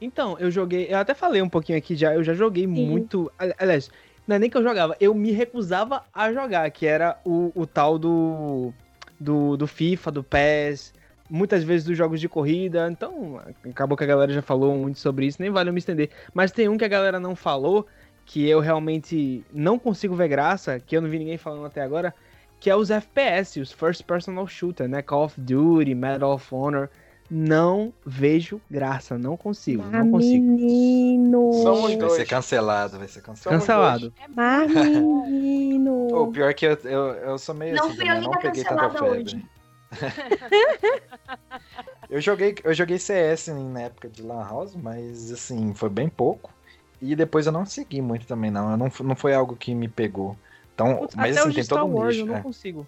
Então, 0.00 0.38
eu 0.38 0.50
joguei. 0.50 0.86
Eu 0.88 0.96
até 0.96 1.12
falei 1.12 1.42
um 1.42 1.48
pouquinho 1.48 1.76
aqui 1.76 1.94
já. 1.94 2.14
Eu 2.14 2.24
já 2.24 2.32
joguei 2.32 2.66
muito. 2.66 3.30
Aliás, 3.58 3.90
não 4.26 4.36
é 4.36 4.38
nem 4.38 4.50
que 4.50 4.56
eu 4.56 4.62
jogava, 4.62 4.96
eu 5.00 5.14
me 5.14 5.30
recusava 5.30 6.02
a 6.12 6.32
jogar, 6.32 6.70
que 6.70 6.86
era 6.86 7.18
o, 7.24 7.52
o 7.54 7.66
tal 7.66 7.98
do, 7.98 8.72
do, 9.20 9.56
do 9.56 9.66
FIFA, 9.66 10.10
do 10.10 10.24
PES, 10.24 10.92
muitas 11.30 11.62
vezes 11.62 11.86
dos 11.86 11.96
jogos 11.96 12.20
de 12.20 12.28
corrida. 12.28 12.88
Então, 12.90 13.40
acabou 13.68 13.96
que 13.96 14.04
a 14.04 14.06
galera 14.06 14.32
já 14.32 14.42
falou 14.42 14.76
muito 14.76 14.98
sobre 14.98 15.26
isso, 15.26 15.40
nem 15.40 15.50
vale 15.50 15.70
eu 15.70 15.72
me 15.72 15.78
estender. 15.78 16.10
Mas 16.34 16.50
tem 16.50 16.68
um 16.68 16.76
que 16.76 16.84
a 16.84 16.88
galera 16.88 17.20
não 17.20 17.36
falou, 17.36 17.86
que 18.24 18.46
eu 18.48 18.60
realmente 18.60 19.44
não 19.52 19.78
consigo 19.78 20.16
ver 20.16 20.28
graça, 20.28 20.80
que 20.80 20.96
eu 20.96 21.00
não 21.00 21.08
vi 21.08 21.18
ninguém 21.18 21.38
falando 21.38 21.66
até 21.66 21.80
agora, 21.80 22.12
que 22.58 22.68
é 22.68 22.74
os 22.74 22.90
FPS, 22.90 23.60
os 23.60 23.70
First 23.70 24.02
Personal 24.04 24.46
Shooter, 24.46 24.88
né? 24.88 25.02
Call 25.02 25.24
of 25.24 25.40
Duty, 25.40 25.94
Medal 25.94 26.34
of 26.34 26.54
Honor. 26.54 26.90
Não 27.30 27.92
vejo 28.04 28.60
graça, 28.70 29.18
não 29.18 29.36
consigo, 29.36 29.82
ah, 29.82 29.90
não 29.90 30.12
consigo. 30.12 30.44
Menino. 30.44 31.52
Somos 31.62 31.96
dois. 31.96 31.98
Vai 31.98 32.10
ser 32.10 32.26
cancelado, 32.26 32.98
vai 32.98 33.08
ser 33.08 33.20
cancelado. 33.20 33.60
Cancelado. 33.60 34.14
Mas, 34.34 34.70
menino. 34.72 36.14
o 36.14 36.30
pior 36.30 36.50
é 36.50 36.54
que 36.54 36.66
eu, 36.66 36.78
eu, 36.84 37.14
eu 37.14 37.38
sou 37.38 37.54
meio 37.54 37.74
não 37.74 37.86
assim, 37.86 37.96
fui 37.96 38.08
eu 38.08 38.20
não 38.20 38.30
peguei 38.30 38.64
tanta 38.64 38.90
febre. 38.90 39.44
eu 42.10 42.20
joguei 42.20 42.56
eu 42.64 42.74
joguei 42.74 42.98
CS 42.98 43.48
na 43.48 43.82
época 43.82 44.08
de 44.08 44.22
Lan 44.22 44.44
House, 44.44 44.74
mas 44.74 45.32
assim, 45.32 45.74
foi 45.74 45.88
bem 45.88 46.08
pouco. 46.08 46.52
E 47.00 47.14
depois 47.14 47.46
eu 47.46 47.52
não 47.52 47.66
segui 47.66 48.00
muito 48.00 48.26
também, 48.26 48.50
não. 48.50 48.76
não, 48.76 48.90
não 49.04 49.16
foi 49.16 49.34
algo 49.34 49.56
que 49.56 49.74
me 49.74 49.88
pegou. 49.88 50.36
Então, 50.74 50.96
Putz, 50.96 51.14
mas 51.14 51.36
assim, 51.36 51.52
tem 51.52 51.62
Star 51.62 51.80
todo 51.80 51.90
um 51.90 51.96
Wars, 51.96 52.14
nicho, 52.14 52.22
eu 52.22 52.26
não 52.26 52.36
é. 52.36 52.42
consigo. 52.42 52.86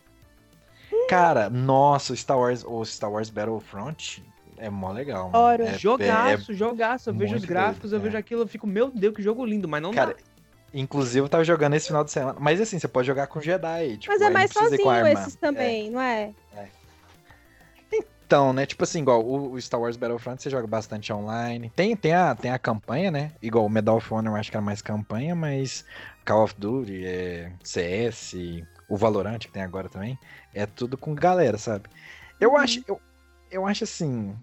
Cara, 1.08 1.48
nossa, 1.50 2.12
o 2.12 2.16
Star 2.16 2.38
Wars, 2.38 2.64
o 2.64 2.84
Star 2.84 3.10
Wars 3.10 3.30
Battlefront 3.30 4.24
é 4.56 4.68
mó 4.68 4.92
legal. 4.92 5.30
Ora, 5.32 5.64
é, 5.64 5.78
jogaço, 5.78 6.52
é, 6.52 6.54
jogaço. 6.54 7.10
Eu 7.10 7.14
vejo 7.14 7.36
os 7.36 7.44
gráficos, 7.44 7.90
doido, 7.90 8.00
eu 8.00 8.04
vejo 8.04 8.16
é. 8.16 8.20
aquilo, 8.20 8.42
eu 8.42 8.48
fico, 8.48 8.66
meu 8.66 8.90
Deus, 8.90 9.14
que 9.14 9.22
jogo 9.22 9.44
lindo, 9.44 9.68
mas 9.68 9.82
não 9.82 9.92
Cara, 9.92 10.14
dá. 10.14 10.20
Inclusive, 10.72 11.24
eu 11.24 11.28
tava 11.28 11.44
jogando 11.44 11.74
esse 11.74 11.86
final 11.86 12.04
de 12.04 12.10
semana. 12.10 12.38
Mas 12.38 12.60
assim, 12.60 12.78
você 12.78 12.88
pode 12.88 13.06
jogar 13.06 13.26
com 13.26 13.40
Jedi. 13.40 13.96
Tipo, 13.96 14.12
mas 14.12 14.20
é 14.20 14.30
mais 14.30 14.50
sozinho 14.50 15.06
esses 15.06 15.34
também, 15.34 15.88
é. 15.88 15.90
não 15.90 16.00
é? 16.00 16.34
É. 16.54 16.68
Então, 18.28 18.52
né? 18.52 18.66
Tipo 18.66 18.84
assim, 18.84 19.00
igual 19.00 19.26
o 19.26 19.58
Star 19.58 19.80
Wars 19.80 19.96
Battlefront, 19.96 20.42
você 20.42 20.50
joga 20.50 20.66
bastante 20.66 21.10
online. 21.10 21.72
Tem, 21.74 21.96
tem, 21.96 22.12
a, 22.12 22.34
tem 22.34 22.50
a 22.50 22.58
campanha, 22.58 23.10
né? 23.10 23.32
Igual 23.40 23.64
o 23.64 23.70
Medal 23.70 23.96
of 23.96 24.12
Honor, 24.12 24.34
eu 24.34 24.36
acho 24.36 24.50
que 24.50 24.56
era 24.58 24.64
mais 24.64 24.82
campanha, 24.82 25.34
mas 25.34 25.82
Call 26.26 26.44
of 26.44 26.54
Duty, 26.58 27.06
é, 27.06 27.50
CS, 27.64 28.34
o 28.88 28.96
Valorant 28.96 29.38
que 29.38 29.52
tem 29.52 29.62
agora 29.62 29.88
também, 29.88 30.18
é 30.54 30.66
tudo 30.66 30.96
com 30.96 31.14
galera, 31.14 31.58
sabe? 31.58 31.88
Eu 32.40 32.50
uhum. 32.50 32.56
acho, 32.56 32.82
eu, 32.86 33.00
eu 33.50 33.66
acho 33.66 33.84
assim, 33.84 34.36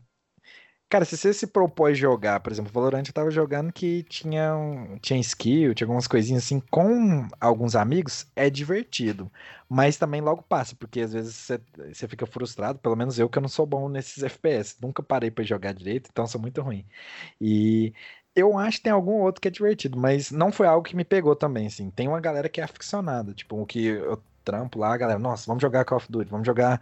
Cara, 0.88 1.04
se 1.04 1.18
você 1.18 1.34
se 1.34 1.48
propôs 1.48 1.98
jogar, 1.98 2.40
por 2.40 2.52
exemplo, 2.52 2.72
Valorant 2.72 3.04
eu 3.08 3.14
tava 3.14 3.32
jogando 3.32 3.74
que 3.74 4.04
tinha, 4.04 4.56
um, 4.56 4.98
tinha 5.00 5.20
skill, 5.20 5.74
tinha 5.74 5.86
algumas 5.86 6.08
coisinhas 6.08 6.44
assim, 6.44 6.60
com 6.72 7.28
alguns 7.42 7.76
amigos, 7.76 8.28
é 8.36 8.50
divertido. 8.52 9.30
Mas 9.68 9.98
também 9.98 10.22
logo 10.22 10.44
passa, 10.44 10.76
porque 10.76 11.02
às 11.02 11.12
vezes 11.12 11.36
você, 11.36 11.60
você 11.92 12.08
fica 12.08 12.26
frustrado, 12.28 12.78
pelo 12.80 12.96
menos 12.96 13.18
eu 13.18 13.28
que 13.28 13.38
eu 13.38 13.42
não 13.42 13.50
sou 13.50 13.66
bom 13.66 13.90
nesses 13.90 14.24
FPS. 14.24 14.78
Nunca 14.80 15.02
parei 15.02 15.32
para 15.32 15.44
jogar 15.44 15.74
direito, 15.74 16.10
então 16.12 16.28
sou 16.28 16.40
muito 16.40 16.62
ruim. 16.62 16.86
E 17.42 17.92
eu 18.36 18.58
acho 18.58 18.78
que 18.78 18.84
tem 18.84 18.94
algum 18.94 19.22
outro 19.22 19.42
que 19.42 19.48
é 19.48 19.52
divertido, 19.52 19.98
mas 20.00 20.32
não 20.32 20.52
foi 20.52 20.68
algo 20.68 20.88
que 20.88 20.96
me 20.96 21.04
pegou 21.06 21.36
também, 21.36 21.68
assim. 21.68 21.90
Tem 21.90 22.08
uma 22.08 22.22
galera 22.22 22.48
que 22.50 22.62
é 22.62 22.64
aficionada, 22.64 23.34
tipo, 23.34 23.60
o 23.60 23.66
que 23.66 23.86
eu 23.86 24.22
trampo 24.46 24.80
lá, 24.80 24.94
a 24.94 24.98
galera, 24.98 25.20
nossa, 25.20 25.46
vamos 25.48 25.62
jogar 25.62 25.84
Call 25.84 25.98
of 25.98 26.10
Duty, 26.10 26.30
vamos 26.30 26.46
jogar 26.46 26.82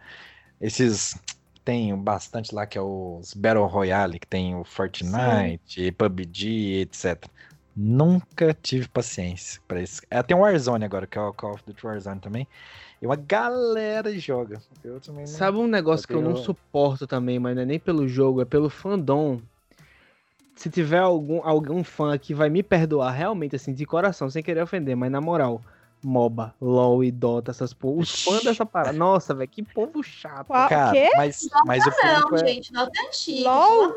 esses 0.62 1.18
tem 1.64 1.96
bastante 1.96 2.54
lá 2.54 2.66
que 2.66 2.78
é 2.78 2.82
os 2.82 3.34
Battle 3.34 3.66
Royale, 3.66 4.20
que 4.20 4.28
tem 4.28 4.56
o 4.56 4.64
Fortnite, 4.64 5.86
Sim. 5.86 5.92
PUBG, 5.94 6.82
etc. 6.82 7.26
Nunca 7.76 8.54
tive 8.54 8.88
paciência 8.88 9.62
para 9.68 9.82
isso. 9.82 10.02
É, 10.10 10.22
tem 10.22 10.36
o 10.36 10.42
Warzone 10.42 10.86
agora, 10.86 11.08
que 11.08 11.18
é 11.18 11.22
o 11.22 11.34
Call 11.34 11.54
of 11.54 11.64
Duty 11.66 11.86
Warzone 11.86 12.20
também. 12.20 12.48
E 13.02 13.06
uma 13.06 13.16
galera 13.16 14.18
joga. 14.20 14.62
Não... 14.84 15.26
Sabe 15.26 15.58
um 15.58 15.68
negócio 15.68 16.08
que 16.08 16.14
eu 16.14 16.22
não 16.22 16.36
suporto 16.36 17.08
também, 17.08 17.40
mas 17.40 17.56
não 17.56 17.64
é 17.64 17.66
nem 17.66 17.80
pelo 17.80 18.08
jogo, 18.08 18.42
é 18.42 18.46
pelo 18.46 18.70
fandom. 18.70 19.42
Se 20.56 20.70
tiver 20.70 21.00
algum, 21.00 21.42
algum 21.44 21.84
fã 21.84 22.18
que 22.18 22.34
vai 22.34 22.50
me 22.50 22.62
perdoar 22.62 23.12
realmente, 23.12 23.56
assim, 23.56 23.74
de 23.74 23.86
coração, 23.86 24.30
sem 24.30 24.44
querer 24.44 24.62
ofender, 24.62 24.96
mas 24.96 25.12
na 25.12 25.20
moral, 25.20 25.62
MOBA, 26.04 26.54
LOL 26.62 27.04
e 27.04 27.12
Dota, 27.12 27.52
essas 27.52 27.74
porra. 27.74 28.02
Os 28.02 28.24
fãs 28.24 28.44
dessa 28.44 28.66
parada. 28.66 28.98
Nossa, 28.98 29.34
velho, 29.34 29.50
que 29.50 29.64
povo 29.64 30.04
chato. 30.04 30.48
Qual, 30.48 30.70
cara, 30.70 30.92
quê? 30.92 31.12
mas, 31.16 31.48
mas 31.66 31.86
o 31.86 31.92
público 31.92 32.32
não, 32.32 32.38
é... 32.38 32.48
gente, 32.48 32.74
Dota 32.74 32.92
é 32.96 33.08
antigo. 33.08 33.50
LOL? 33.50 33.94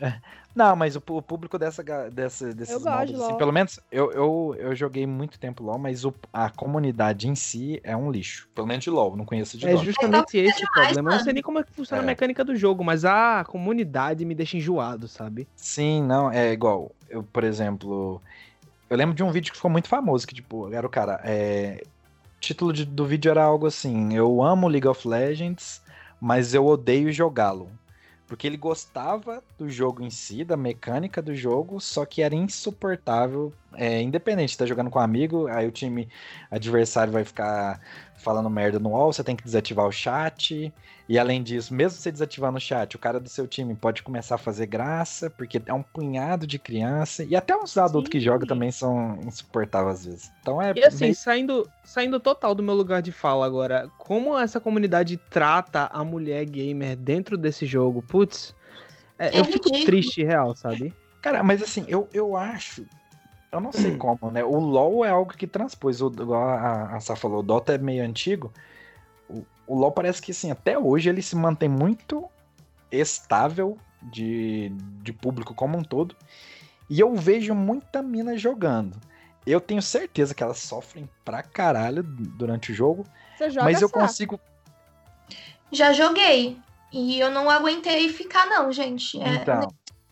Não, 0.54 0.76
mas 0.76 0.94
o, 0.94 1.02
o 1.08 1.20
público 1.20 1.58
dessa, 1.58 1.82
dessa, 1.82 2.54
desses 2.54 2.82
modos, 2.82 3.20
assim, 3.20 3.36
pelo 3.36 3.52
menos 3.52 3.80
eu, 3.90 4.12
eu, 4.12 4.56
eu 4.56 4.74
joguei 4.74 5.04
muito 5.04 5.38
tempo 5.38 5.64
LOL, 5.64 5.78
mas 5.78 6.04
o, 6.04 6.14
a 6.32 6.48
comunidade 6.48 7.28
em 7.28 7.34
si 7.34 7.80
é 7.82 7.96
um 7.96 8.10
lixo. 8.10 8.48
Pelo 8.54 8.66
menos 8.66 8.84
de 8.84 8.90
LOL, 8.90 9.16
não 9.16 9.24
conheço 9.24 9.58
de 9.58 9.66
É 9.66 9.72
Dota. 9.72 9.84
justamente 9.84 10.38
é 10.38 10.42
esse 10.44 10.64
o 10.64 10.70
problema. 10.70 11.10
Eu 11.10 11.16
não 11.16 11.24
sei 11.24 11.32
nem 11.32 11.42
como 11.42 11.58
é 11.58 11.64
que 11.64 11.72
funciona 11.72 12.02
é. 12.02 12.04
a 12.04 12.06
mecânica 12.06 12.44
do 12.44 12.54
jogo, 12.54 12.84
mas 12.84 13.04
a 13.04 13.44
comunidade 13.44 14.24
me 14.24 14.34
deixa 14.34 14.56
enjoado, 14.56 15.08
sabe? 15.08 15.48
Sim, 15.56 16.04
não, 16.04 16.30
é 16.30 16.52
igual. 16.52 16.92
Eu, 17.10 17.24
por 17.24 17.42
exemplo, 17.42 18.22
eu 18.88 18.96
lembro 18.96 19.14
de 19.14 19.22
um 19.22 19.30
vídeo 19.30 19.50
que 19.50 19.56
ficou 19.56 19.70
muito 19.70 19.88
famoso, 19.88 20.26
que, 20.26 20.34
tipo, 20.34 20.72
era 20.72 20.86
o 20.86 20.90
cara. 20.90 21.20
É... 21.24 21.82
O 22.36 22.40
título 22.40 22.72
de, 22.72 22.84
do 22.84 23.06
vídeo 23.06 23.30
era 23.30 23.42
algo 23.42 23.66
assim: 23.66 24.14
Eu 24.14 24.42
amo 24.42 24.68
League 24.68 24.86
of 24.86 25.06
Legends, 25.06 25.82
mas 26.20 26.54
eu 26.54 26.66
odeio 26.66 27.12
jogá-lo. 27.12 27.70
Porque 28.26 28.46
ele 28.46 28.56
gostava 28.56 29.42
do 29.58 29.68
jogo 29.68 30.02
em 30.02 30.10
si, 30.10 30.44
da 30.44 30.56
mecânica 30.56 31.20
do 31.20 31.34
jogo, 31.34 31.78
só 31.80 32.06
que 32.06 32.22
era 32.22 32.34
insuportável. 32.34 33.52
É, 33.74 34.00
independente 34.00 34.56
tá 34.56 34.64
jogando 34.64 34.90
com 34.90 34.98
um 34.98 35.02
amigo, 35.02 35.46
aí 35.48 35.66
o 35.66 35.72
time 35.72 36.08
adversário 36.50 37.12
vai 37.12 37.24
ficar 37.24 37.80
falando 38.16 38.48
merda 38.48 38.78
no 38.78 38.90
wall, 38.90 39.12
você 39.12 39.22
tem 39.22 39.36
que 39.36 39.44
desativar 39.44 39.86
o 39.86 39.92
chat. 39.92 40.72
E 41.06 41.18
além 41.18 41.42
disso, 41.42 41.74
mesmo 41.74 41.98
você 41.98 42.10
desativando 42.10 42.56
o 42.56 42.60
chat, 42.60 42.96
o 42.96 42.98
cara 42.98 43.20
do 43.20 43.28
seu 43.28 43.46
time 43.46 43.74
pode 43.74 44.02
começar 44.02 44.36
a 44.36 44.38
fazer 44.38 44.66
graça, 44.66 45.28
porque 45.28 45.60
é 45.66 45.74
um 45.74 45.82
punhado 45.82 46.46
de 46.46 46.58
criança. 46.58 47.22
E 47.24 47.36
até 47.36 47.54
uns 47.54 47.76
adultos 47.76 48.08
Sim. 48.08 48.12
que 48.12 48.20
jogam 48.20 48.46
também 48.46 48.70
são 48.70 49.18
insuportáveis 49.22 49.96
às 49.96 50.04
vezes. 50.06 50.32
Então 50.40 50.60
é. 50.62 50.72
E 50.74 50.84
assim, 50.84 51.06
bem... 51.06 51.14
saindo, 51.14 51.68
saindo 51.84 52.18
total 52.18 52.54
do 52.54 52.62
meu 52.62 52.74
lugar 52.74 53.02
de 53.02 53.12
fala 53.12 53.44
agora, 53.44 53.90
como 53.98 54.38
essa 54.38 54.58
comunidade 54.58 55.18
trata 55.28 55.90
a 55.92 56.02
mulher 56.02 56.46
gamer 56.46 56.96
dentro 56.96 57.36
desse 57.36 57.66
jogo? 57.66 58.00
Putz, 58.00 58.54
é, 59.18 59.38
eu 59.38 59.44
fico 59.44 59.70
triste, 59.84 60.24
real, 60.24 60.56
sabe? 60.56 60.94
Cara, 61.20 61.42
mas 61.42 61.62
assim, 61.62 61.84
eu, 61.88 62.08
eu 62.12 62.36
acho 62.36 62.86
eu 63.54 63.60
não 63.60 63.72
sei 63.72 63.96
como, 63.96 64.30
né? 64.30 64.42
O 64.42 64.58
LoL 64.58 65.04
é 65.04 65.10
algo 65.10 65.32
que 65.32 65.46
transpôs, 65.46 66.02
o, 66.02 66.08
igual 66.08 66.42
a, 66.42 66.96
a 66.96 67.00
Sá 67.00 67.14
falou, 67.14 67.38
o 67.38 67.42
Dota 67.42 67.74
é 67.74 67.78
meio 67.78 68.04
antigo. 68.04 68.52
O, 69.28 69.44
o 69.66 69.78
LoL 69.78 69.92
parece 69.92 70.20
que, 70.20 70.32
assim, 70.32 70.50
até 70.50 70.76
hoje 70.76 71.08
ele 71.08 71.22
se 71.22 71.36
mantém 71.36 71.68
muito 71.68 72.28
estável 72.90 73.78
de, 74.02 74.70
de 75.02 75.12
público 75.12 75.54
como 75.54 75.78
um 75.78 75.82
todo. 75.82 76.16
E 76.90 76.98
eu 76.98 77.14
vejo 77.14 77.54
muita 77.54 78.02
mina 78.02 78.36
jogando. 78.36 78.96
Eu 79.46 79.60
tenho 79.60 79.80
certeza 79.80 80.34
que 80.34 80.42
elas 80.42 80.58
sofrem 80.58 81.08
pra 81.24 81.42
caralho 81.42 82.02
durante 82.02 82.72
o 82.72 82.74
jogo. 82.74 83.06
mas 83.62 83.80
eu 83.80 83.88
consigo. 83.88 84.40
Já 85.70 85.92
joguei. 85.92 86.58
E 86.92 87.18
eu 87.18 87.30
não 87.30 87.50
aguentei 87.50 88.08
ficar, 88.08 88.46
não, 88.46 88.72
gente. 88.72 89.20
É 89.20 89.34
então... 89.34 89.68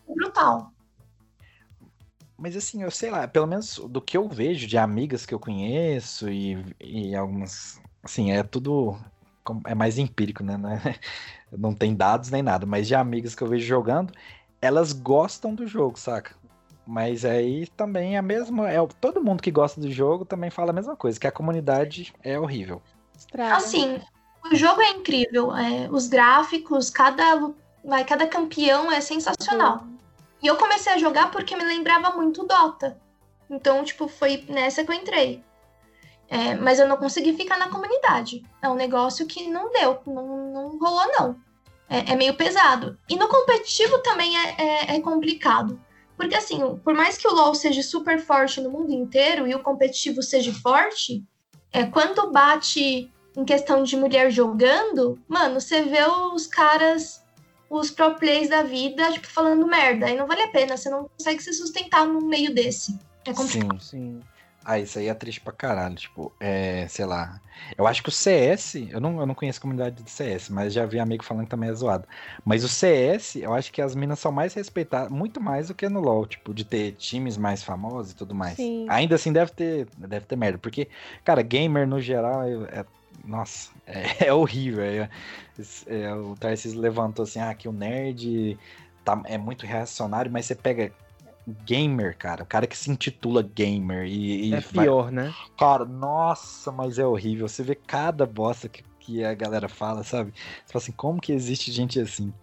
brutal. 0.07 0.72
Mas 2.37 2.55
assim, 2.55 2.83
eu 2.83 2.91
sei 2.91 3.09
lá, 3.09 3.27
pelo 3.27 3.47
menos 3.47 3.77
do 3.89 4.01
que 4.01 4.17
eu 4.17 4.27
vejo 4.27 4.67
de 4.67 4.77
amigas 4.77 5.25
que 5.25 5.33
eu 5.33 5.39
conheço 5.39 6.29
e, 6.29 6.65
e 6.79 7.15
algumas. 7.15 7.81
Assim, 8.03 8.31
é 8.31 8.43
tudo. 8.43 8.97
É 9.65 9.75
mais 9.75 9.97
empírico, 9.97 10.43
né? 10.43 10.57
Não, 10.57 10.69
é- 10.71 10.99
não 11.51 11.73
tem 11.73 11.95
dados 11.95 12.29
nem 12.31 12.41
nada, 12.41 12.65
mas 12.65 12.87
de 12.87 12.95
amigas 12.95 13.35
que 13.35 13.41
eu 13.43 13.47
vejo 13.47 13.65
jogando, 13.65 14.13
elas 14.61 14.93
gostam 14.93 15.53
do 15.53 15.67
jogo, 15.67 15.97
saca? 15.99 16.35
Mas 16.85 17.23
aí 17.23 17.67
também 17.67 18.15
é 18.15 18.17
a 18.17 18.21
mesma. 18.21 18.69
É, 18.69 18.77
todo 18.99 19.23
mundo 19.23 19.41
que 19.41 19.51
gosta 19.51 19.79
do 19.79 19.89
jogo 19.91 20.25
também 20.25 20.49
fala 20.49 20.71
a 20.71 20.73
mesma 20.73 20.95
coisa, 20.95 21.19
que 21.19 21.27
a 21.27 21.31
comunidade 21.31 22.13
é 22.21 22.37
horrível. 22.37 22.81
Estraga. 23.17 23.55
Assim, 23.55 23.99
o 24.51 24.55
jogo 24.55 24.81
é 24.81 24.89
incrível. 24.91 25.55
é, 25.55 25.89
os 25.89 26.07
gráficos, 26.07 26.89
cada, 26.89 27.53
vai, 27.85 28.03
cada 28.03 28.27
campeão 28.27 28.91
é 28.91 28.99
sensacional. 28.99 29.92
E 30.43 30.47
eu 30.47 30.57
comecei 30.57 30.91
a 30.91 30.97
jogar 30.97 31.31
porque 31.31 31.55
me 31.55 31.63
lembrava 31.63 32.09
muito 32.11 32.45
Dota. 32.45 32.99
Então, 33.49 33.83
tipo, 33.83 34.07
foi 34.07 34.43
nessa 34.49 34.83
que 34.83 34.91
eu 34.91 34.95
entrei. 34.95 35.41
É, 36.27 36.55
mas 36.55 36.79
eu 36.79 36.87
não 36.87 36.97
consegui 36.97 37.33
ficar 37.33 37.57
na 37.57 37.69
comunidade. 37.69 38.43
É 38.61 38.67
um 38.67 38.75
negócio 38.75 39.25
que 39.25 39.47
não 39.47 39.71
deu, 39.71 40.01
não, 40.05 40.51
não 40.51 40.79
rolou, 40.79 41.11
não. 41.13 41.35
É, 41.89 42.11
é 42.11 42.15
meio 42.15 42.35
pesado. 42.35 42.97
E 43.09 43.15
no 43.15 43.27
competitivo 43.27 43.99
também 43.99 44.37
é, 44.37 44.55
é- 44.57 44.95
é 44.95 44.99
complicado. 45.01 45.79
Porque, 46.17 46.35
assim, 46.35 46.59
por 46.83 46.93
mais 46.93 47.17
que 47.17 47.27
o 47.27 47.33
LoL 47.33 47.55
seja 47.55 47.81
super 47.81 48.19
forte 48.19 48.61
no 48.61 48.69
mundo 48.69 48.91
inteiro 48.91 49.47
e 49.47 49.55
o 49.55 49.63
competitivo 49.63 50.21
seja 50.21 50.53
forte, 50.53 51.23
é, 51.71 51.85
quando 51.85 52.31
bate 52.31 53.11
em 53.35 53.45
questão 53.45 53.83
de 53.83 53.95
mulher 53.97 54.29
jogando, 54.29 55.19
mano, 55.27 55.59
você 55.59 55.81
vê 55.81 56.03
os 56.33 56.45
caras, 56.45 57.22
os 57.73 57.89
pro 57.89 58.15
plays 58.15 58.49
da 58.49 58.61
vida, 58.63 59.11
tipo, 59.11 59.27
falando 59.27 59.65
merda. 59.65 60.05
Aí 60.05 60.15
não 60.15 60.27
vale 60.27 60.43
a 60.43 60.47
pena, 60.49 60.77
você 60.77 60.89
não 60.89 61.09
consegue 61.17 61.41
se 61.41 61.53
sustentar 61.53 62.05
no 62.05 62.21
meio 62.21 62.53
desse. 62.53 62.97
É 63.25 63.33
complicado. 63.33 63.81
Sim. 63.81 64.19
Sim. 64.19 64.21
Ah, 64.65 64.79
isso 64.79 64.97
aí 64.97 65.07
é 65.07 65.13
triste 65.13 65.41
pra 65.41 65.51
caralho. 65.51 65.95
Tipo, 65.95 66.31
é, 66.39 66.87
sei 66.87 67.05
lá. 67.05 67.41
Eu 67.77 67.85
acho 67.85 68.01
que 68.01 68.09
o 68.09 68.11
CS, 68.11 68.87
eu 68.89 69.01
não, 69.01 69.19
eu 69.19 69.25
não 69.25 69.35
conheço 69.35 69.59
a 69.59 69.61
comunidade 69.61 70.01
de 70.01 70.09
CS, 70.09 70.49
mas 70.49 70.71
já 70.73 70.85
vi 70.85 70.99
amigo 70.99 71.23
falando 71.23 71.43
que 71.45 71.49
também 71.49 71.69
é 71.69 71.73
zoado. 71.73 72.07
Mas 72.45 72.63
o 72.63 72.69
CS, 72.69 73.35
eu 73.39 73.53
acho 73.53 73.71
que 73.73 73.81
as 73.81 73.93
minas 73.93 74.19
são 74.19 74.31
mais 74.31 74.53
respeitadas, 74.53 75.11
muito 75.11 75.41
mais 75.41 75.67
do 75.67 75.73
que 75.73 75.89
no 75.89 75.99
LoL, 75.99 76.25
tipo, 76.25 76.53
de 76.53 76.63
ter 76.63 76.93
times 76.93 77.37
mais 77.37 77.61
famosos 77.61 78.13
e 78.13 78.15
tudo 78.15 78.33
mais. 78.33 78.55
Sim. 78.55 78.85
Ainda 78.89 79.15
assim 79.15 79.33
deve 79.33 79.51
ter, 79.51 79.87
deve 79.97 80.25
ter 80.25 80.35
merda, 80.35 80.57
porque, 80.57 80.87
cara, 81.25 81.41
gamer 81.41 81.87
no 81.87 81.99
geral 81.99 82.43
é. 82.43 82.79
é- 82.79 82.85
nossa, 83.23 83.71
é, 83.85 84.27
é 84.27 84.33
horrível. 84.33 84.83
É, 84.83 85.09
é, 85.87 86.13
o 86.13 86.35
Tarcísio 86.35 86.79
levantou 86.79 87.23
assim, 87.23 87.39
ah, 87.39 87.53
que 87.53 87.67
o 87.67 87.71
nerd 87.71 88.57
tá, 89.03 89.21
é 89.25 89.37
muito 89.37 89.65
reacionário, 89.65 90.31
mas 90.31 90.45
você 90.45 90.55
pega 90.55 90.91
gamer, 91.65 92.17
cara, 92.17 92.43
o 92.43 92.45
cara 92.45 92.65
que 92.65 92.77
se 92.77 92.89
intitula 92.89 93.41
gamer 93.43 94.05
e, 94.05 94.49
e 94.49 94.53
É 94.55 94.59
vai- 94.59 94.85
pior, 94.85 95.11
né? 95.11 95.33
Cara, 95.57 95.85
nossa, 95.85 96.71
mas 96.71 96.97
é 96.97 97.05
horrível. 97.05 97.47
Você 97.47 97.63
vê 97.63 97.75
cada 97.75 98.25
bosta 98.25 98.69
que, 98.69 98.83
que 98.99 99.23
a 99.23 99.33
galera 99.33 99.67
fala, 99.67 100.03
sabe? 100.03 100.31
Você 100.31 100.71
fala 100.73 100.83
assim, 100.83 100.91
como 100.93 101.19
que 101.21 101.31
existe 101.33 101.71
gente 101.71 101.99
assim? 101.99 102.33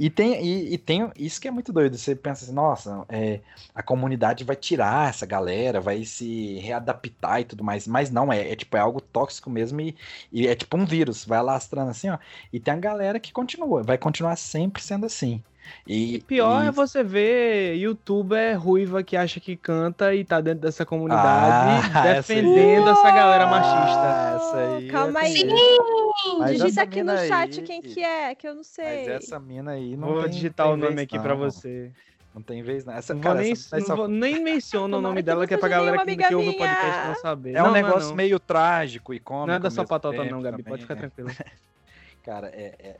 E 0.00 0.08
tem, 0.10 0.42
e, 0.44 0.74
e 0.74 0.78
tem 0.78 1.10
isso 1.16 1.40
que 1.40 1.46
é 1.48 1.50
muito 1.50 1.72
doido. 1.72 1.96
Você 1.98 2.16
pensa 2.16 2.44
assim, 2.44 2.54
nossa, 2.54 3.04
é, 3.08 3.40
a 3.74 3.82
comunidade 3.82 4.44
vai 4.44 4.56
tirar 4.56 5.10
essa 5.10 5.26
galera, 5.26 5.80
vai 5.80 6.04
se 6.04 6.58
readaptar 6.60 7.40
e 7.40 7.44
tudo 7.44 7.62
mais. 7.62 7.86
Mas 7.86 8.10
não, 8.10 8.32
é, 8.32 8.50
é 8.52 8.56
tipo, 8.56 8.76
é 8.76 8.80
algo 8.80 9.00
tóxico 9.00 9.50
mesmo 9.50 9.80
e, 9.80 9.96
e 10.32 10.46
é 10.48 10.54
tipo 10.54 10.76
um 10.78 10.86
vírus, 10.86 11.24
vai 11.24 11.38
alastrando 11.38 11.90
assim, 11.90 12.08
ó. 12.10 12.18
E 12.52 12.58
tem 12.60 12.72
a 12.74 12.76
galera 12.78 13.20
que 13.20 13.32
continua, 13.32 13.82
vai 13.82 13.98
continuar 13.98 14.36
sempre 14.36 14.82
sendo 14.82 15.06
assim. 15.06 15.42
E, 15.86 16.20
Pior 16.26 16.64
e- 16.64 16.68
é 16.68 16.70
você 16.70 17.02
ver 17.02 17.76
youtuber 17.76 18.58
ruiva 18.58 19.02
que 19.02 19.16
acha 19.16 19.38
que 19.40 19.56
canta 19.56 20.14
e 20.14 20.24
tá 20.24 20.40
dentro 20.40 20.60
dessa 20.60 20.86
comunidade 20.86 21.82
Ah, 21.82 21.90
essa 22.06 22.32
defendendo 22.32 22.88
essa 22.88 23.10
galera 23.10 23.44
Ah, 23.44 23.50
machista. 23.50 24.06
essa 24.34 24.58
aí. 24.58 24.88
Calma 24.90 25.20
é 25.20 25.24
aí. 25.24 25.34
tenso. 25.34 26.09
Mas 26.38 26.78
aqui 26.78 27.02
no 27.02 27.16
chat 27.16 27.60
aí- 27.60 27.66
quem 27.66 27.82
que 27.82 28.02
é, 28.02 28.34
que 28.34 28.46
eu 28.46 28.54
não 28.54 28.62
sei. 28.64 28.84
Mas 28.84 29.08
essa 29.08 29.38
mina 29.40 29.72
aí 29.72 29.96
não 29.96 30.08
Vou 30.08 30.22
tem, 30.22 30.30
digitar 30.32 30.66
tem 30.66 30.74
o 30.74 30.76
nome 30.76 30.94
vez 30.96 31.04
aqui 31.06 31.18
pra 31.18 31.34
você. 31.34 31.90
Não 32.34 32.42
tem 32.42 32.62
vez 32.62 32.84
não. 32.84 32.92
Essa, 32.94 33.12
Não 33.12 33.20
cara, 33.20 33.40
nem, 33.40 33.52
essa- 33.52 33.76
essa- 33.76 33.88
não 33.88 33.96
vou- 33.96 34.06
nem 34.08 34.42
menciona 34.42 34.96
o 34.96 35.00
nome 35.00 35.20
dela, 35.22 35.46
que 35.46 35.54
é 35.54 35.56
pra 35.56 35.68
galera 35.68 36.04
que, 36.04 36.16
que 36.16 36.34
ouve 36.34 36.48
o 36.50 36.56
podcast 36.56 37.08
não 37.08 37.14
saber. 37.16 37.54
É 37.56 37.62
um 37.62 37.66
Não, 37.66 37.72
negócio 37.72 38.08
não. 38.10 38.14
meio 38.16 38.38
trágico 38.38 39.12
e 39.12 39.18
cômico. 39.18 39.48
Não 39.48 39.54
é 39.54 39.58
da 39.58 39.70
sua 39.70 39.84
patota 39.84 40.18
tempo 40.22 40.30
não, 40.30 40.40
Gabi, 40.42 40.58
também, 40.62 40.70
pode 40.70 40.82
ficar 40.82 40.94
né? 40.94 41.00
tranquilo. 41.00 41.30
Cara, 42.24 42.48
é... 42.48 42.74
é- 42.78 42.96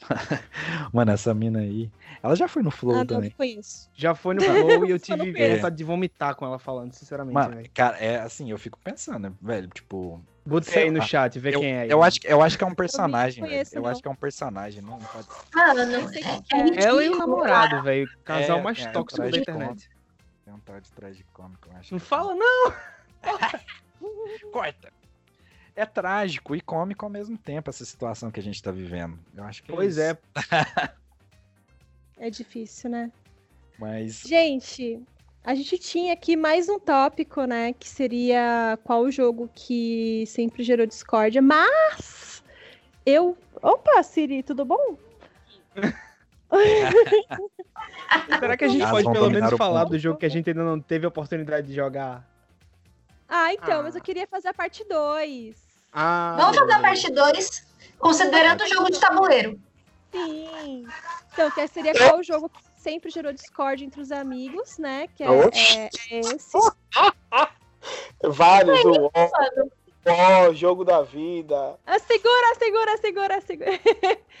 Mano, 0.92 1.12
essa 1.12 1.32
mina 1.32 1.60
aí... 1.60 1.90
Ela 2.22 2.34
já 2.36 2.46
foi 2.48 2.62
no 2.62 2.70
Flow 2.70 3.00
Ah, 3.00 3.06
também. 3.06 3.32
Já 3.94 4.14
foi 4.14 4.34
no 4.34 4.42
Flow 4.42 4.84
e 4.84 4.90
eu 4.90 4.98
tive 4.98 5.32
vontade 5.56 5.76
de 5.76 5.84
vomitar 5.84 6.34
com 6.34 6.44
ela 6.44 6.58
falando, 6.58 6.92
sinceramente, 6.92 7.32
Mano, 7.34 7.56
velho. 7.56 7.70
cara, 7.72 7.96
é 7.96 8.18
assim, 8.20 8.50
eu 8.50 8.58
fico 8.58 8.78
pensando, 8.84 9.20
né, 9.30 9.32
velho, 9.40 9.68
tipo... 9.68 10.20
Botei 10.46 10.72
sei 10.74 10.82
aí 10.84 10.90
no 10.90 11.00
chat, 11.02 11.38
vê 11.38 11.54
Eu, 11.54 11.60
quem 11.60 11.72
é. 11.74 11.86
eu, 11.90 12.02
acho, 12.02 12.20
que- 12.20 12.26
eu 12.26 12.42
acho 12.42 12.58
que 12.58 12.64
é 12.64 12.66
um 12.66 12.74
personagem, 12.74 13.42
velho. 13.42 13.52
conheço, 13.54 13.74
Eu 13.76 13.86
acho 13.86 14.02
que 14.02 14.08
é 14.08 14.10
um 14.10 14.14
personagem, 14.16 14.82
não 14.82 14.98
não 14.98 15.06
pode... 15.06 15.26
Mano, 15.54 15.86
Não 15.86 16.08
sei 16.08 16.22
quem 16.22 16.32
é, 16.32 16.42
que 16.42 16.54
é. 16.54 16.82
é 16.82 16.84
Ela 16.84 17.04
e 17.04 17.08
o 17.08 17.16
namorado, 17.16 17.82
velho. 17.82 18.08
Casal 18.24 18.58
É, 18.58 18.62
mais 18.62 18.78
é, 18.80 18.90
tóxico 18.90 19.22
da 19.22 19.28
trágico 19.30 19.50
internet. 19.50 19.90
É 20.46 20.52
um 20.52 20.58
tal 20.58 20.80
de 20.80 20.92
tragicômico, 20.92 21.68
eu 21.70 21.76
acho. 21.78 21.94
Não 21.94 21.98
fala, 22.00 22.34
não. 22.34 22.74
Corta! 24.52 24.92
É 25.74 25.86
trágico 25.86 26.54
e 26.54 26.60
cômico 26.60 27.04
ao 27.06 27.10
mesmo 27.10 27.36
tempo 27.38 27.70
essa 27.70 27.84
situação 27.84 28.30
que 28.30 28.38
a 28.38 28.42
gente 28.42 28.62
tá 28.62 28.70
vivendo. 28.70 29.18
Eu 29.34 29.44
acho 29.44 29.62
que 29.62 29.72
Pois 29.72 29.96
é, 29.98 30.16
É 32.18 32.30
difícil, 32.30 32.90
né? 32.90 33.10
Mas 33.78 34.22
Gente, 34.24 35.02
a 35.44 35.54
gente 35.54 35.78
tinha 35.78 36.14
aqui 36.14 36.36
mais 36.36 36.68
um 36.70 36.78
tópico, 36.78 37.44
né? 37.44 37.74
Que 37.74 37.86
seria 37.88 38.78
qual 38.82 39.02
o 39.02 39.10
jogo 39.10 39.50
que 39.54 40.24
sempre 40.26 40.62
gerou 40.62 40.86
discórdia, 40.86 41.42
mas 41.42 42.42
eu. 43.04 43.36
Opa, 43.62 44.02
Siri, 44.02 44.42
tudo 44.42 44.64
bom? 44.64 44.96
será 48.40 48.56
que 48.56 48.64
a 48.64 48.68
gente 48.68 48.80
Elas 48.80 48.90
pode 48.90 49.12
pelo 49.12 49.30
menos 49.30 49.52
falar 49.52 49.84
do 49.84 49.98
jogo 49.98 50.18
que 50.18 50.26
a 50.26 50.30
gente 50.30 50.48
ainda 50.48 50.64
não 50.64 50.80
teve 50.80 51.04
a 51.04 51.08
oportunidade 51.08 51.66
de 51.66 51.74
jogar? 51.74 52.26
Ah, 53.28 53.52
então, 53.52 53.82
mas 53.82 53.94
Ah. 53.94 53.98
eu 53.98 54.02
queria 54.02 54.26
fazer 54.26 54.48
a 54.48 54.54
parte 54.54 54.82
2. 54.88 55.56
Ah, 55.92 56.36
Vamos 56.38 56.56
fazer 56.56 56.72
a 56.72 56.80
parte 56.80 57.10
2, 57.10 57.66
considerando 57.98 58.62
o 58.62 58.68
jogo 58.68 58.90
de 58.90 58.98
tabuleiro. 58.98 59.60
Sim. 60.10 60.86
Então, 61.32 61.50
que 61.50 61.68
seria 61.68 61.92
qual 61.92 62.18
o 62.18 62.22
jogo 62.22 62.48
que 62.48 62.62
sempre 62.84 63.10
gerou 63.10 63.32
discórdia 63.32 63.86
entre 63.86 64.00
os 64.00 64.12
amigos, 64.12 64.76
né? 64.78 65.08
Que 65.16 65.24
é, 65.24 65.26
é- 65.26 65.90
é 66.10 66.20
esse. 66.20 66.52
Vários, 68.22 68.84
o 68.84 69.10
ó, 69.14 69.28
ó, 70.06 70.52
jogo 70.52 70.84
da 70.84 71.02
vida. 71.02 71.78
Ah, 71.86 71.98
segura, 71.98 72.54
segura, 72.58 72.96
segura, 72.98 73.40
segura. 73.40 73.70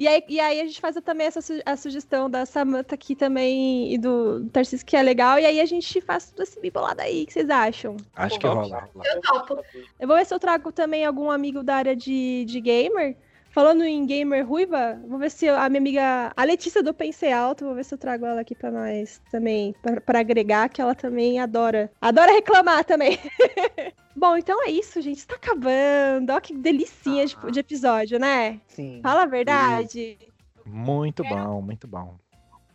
E 0.00 0.06
aí, 0.06 0.22
e 0.28 0.38
aí 0.38 0.60
a 0.60 0.64
gente 0.64 0.80
faz 0.80 0.94
também 1.04 1.26
essa 1.26 1.40
su- 1.40 1.60
a 1.66 1.76
sugestão 1.76 2.30
da 2.30 2.46
Samantha 2.46 2.94
aqui 2.94 3.16
também 3.16 3.92
e 3.92 3.98
do 3.98 4.48
Tarcísio 4.50 4.86
que 4.86 4.96
é 4.96 5.02
legal. 5.02 5.40
E 5.40 5.44
aí 5.44 5.60
a 5.60 5.66
gente 5.66 6.00
faz 6.00 6.30
tudo 6.30 6.44
esse 6.44 6.60
bibolado 6.60 7.02
aí. 7.02 7.24
O 7.24 7.26
que 7.26 7.32
vocês 7.32 7.50
acham? 7.50 7.96
acho 8.14 8.38
que 8.38 8.46
rola. 8.46 8.88
Eu 8.94 9.20
topo. 9.20 9.58
Eu 9.98 10.06
vou 10.06 10.16
ver 10.16 10.24
se 10.24 10.32
eu 10.32 10.38
trago 10.38 10.70
também 10.70 11.04
algum 11.04 11.28
amigo 11.28 11.64
da 11.64 11.74
área 11.74 11.96
de, 11.96 12.44
de 12.44 12.60
gamer. 12.60 13.16
Falando 13.58 13.82
em 13.82 14.06
gamer 14.06 14.46
ruiva, 14.48 15.00
vou 15.08 15.18
ver 15.18 15.32
se 15.32 15.48
a 15.48 15.68
minha 15.68 15.80
amiga, 15.80 16.32
a 16.36 16.44
Letícia 16.44 16.80
do 16.80 16.94
Pensei 16.94 17.32
Alto, 17.32 17.64
vou 17.64 17.74
ver 17.74 17.84
se 17.84 17.92
eu 17.92 17.98
trago 17.98 18.24
ela 18.24 18.40
aqui 18.42 18.54
pra 18.54 18.70
nós 18.70 19.20
também, 19.32 19.74
pra- 19.82 20.00
pra 20.00 20.20
agregar, 20.20 20.68
que 20.68 20.80
ela 20.80 20.94
também 20.94 21.40
adora. 21.40 21.90
Adora 22.00 22.30
reclamar 22.30 22.84
também. 22.84 23.18
Bom, 24.14 24.36
então 24.36 24.64
é 24.64 24.70
isso, 24.70 25.00
gente. 25.02 25.18
Está 25.18 25.34
acabando. 25.34 26.30
Ó, 26.32 26.38
que 26.40 26.54
delicinha 26.54 27.26
de, 27.26 27.36
de 27.50 27.58
episódio, 27.58 28.16
né? 28.20 28.60
Sim. 28.68 29.00
Fala 29.02 29.24
a 29.24 29.26
verdade. 29.26 30.16
Muito 30.64 31.24
bom, 31.24 31.60
muito 31.60 31.88
bom. 31.88 32.16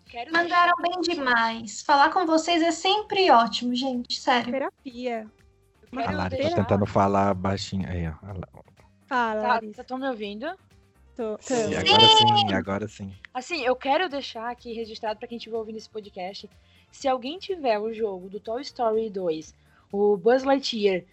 Quero 0.05 0.33
Mandaram 0.33 0.73
bem 0.81 0.99
demais. 0.99 1.81
Falar 1.81 2.09
com 2.11 2.25
vocês 2.25 2.61
é 2.61 2.71
sempre 2.71 3.31
ótimo, 3.31 3.73
gente. 3.73 4.19
Sério. 4.19 4.51
Terapia. 4.51 5.27
A 5.93 5.95
Quero 6.01 6.17
Lari 6.17 6.37
tá 6.49 6.55
tentando 6.57 6.85
falar 6.85 7.33
baixinho. 7.33 7.87
Aí, 7.89 8.05
ó. 8.05 8.13
Fala, 9.07 9.59
Tá, 9.61 9.65
estão 9.79 9.97
me 9.97 10.09
ouvindo? 10.09 10.47
Tô- 11.15 11.37
tô. 11.37 11.53
E 11.53 11.75
agora 11.75 12.07
sim, 12.17 12.53
agora 12.53 12.87
sim. 12.87 13.13
Assim, 13.33 13.61
eu 13.63 13.75
quero 13.75 14.09
deixar 14.09 14.49
aqui 14.49 14.73
registrado 14.73 15.19
pra 15.19 15.27
quem 15.27 15.37
estiver 15.37 15.57
ouvindo 15.57 15.77
esse 15.77 15.89
podcast. 15.89 16.49
Se 16.91 17.07
alguém 17.07 17.37
tiver 17.39 17.79
o 17.79 17.93
jogo 17.93 18.29
do 18.29 18.39
Toy 18.39 18.61
Story 18.61 19.09
2, 19.09 19.53
o 19.91 20.17
Buzz 20.17 20.43
Lightyear 20.43 21.03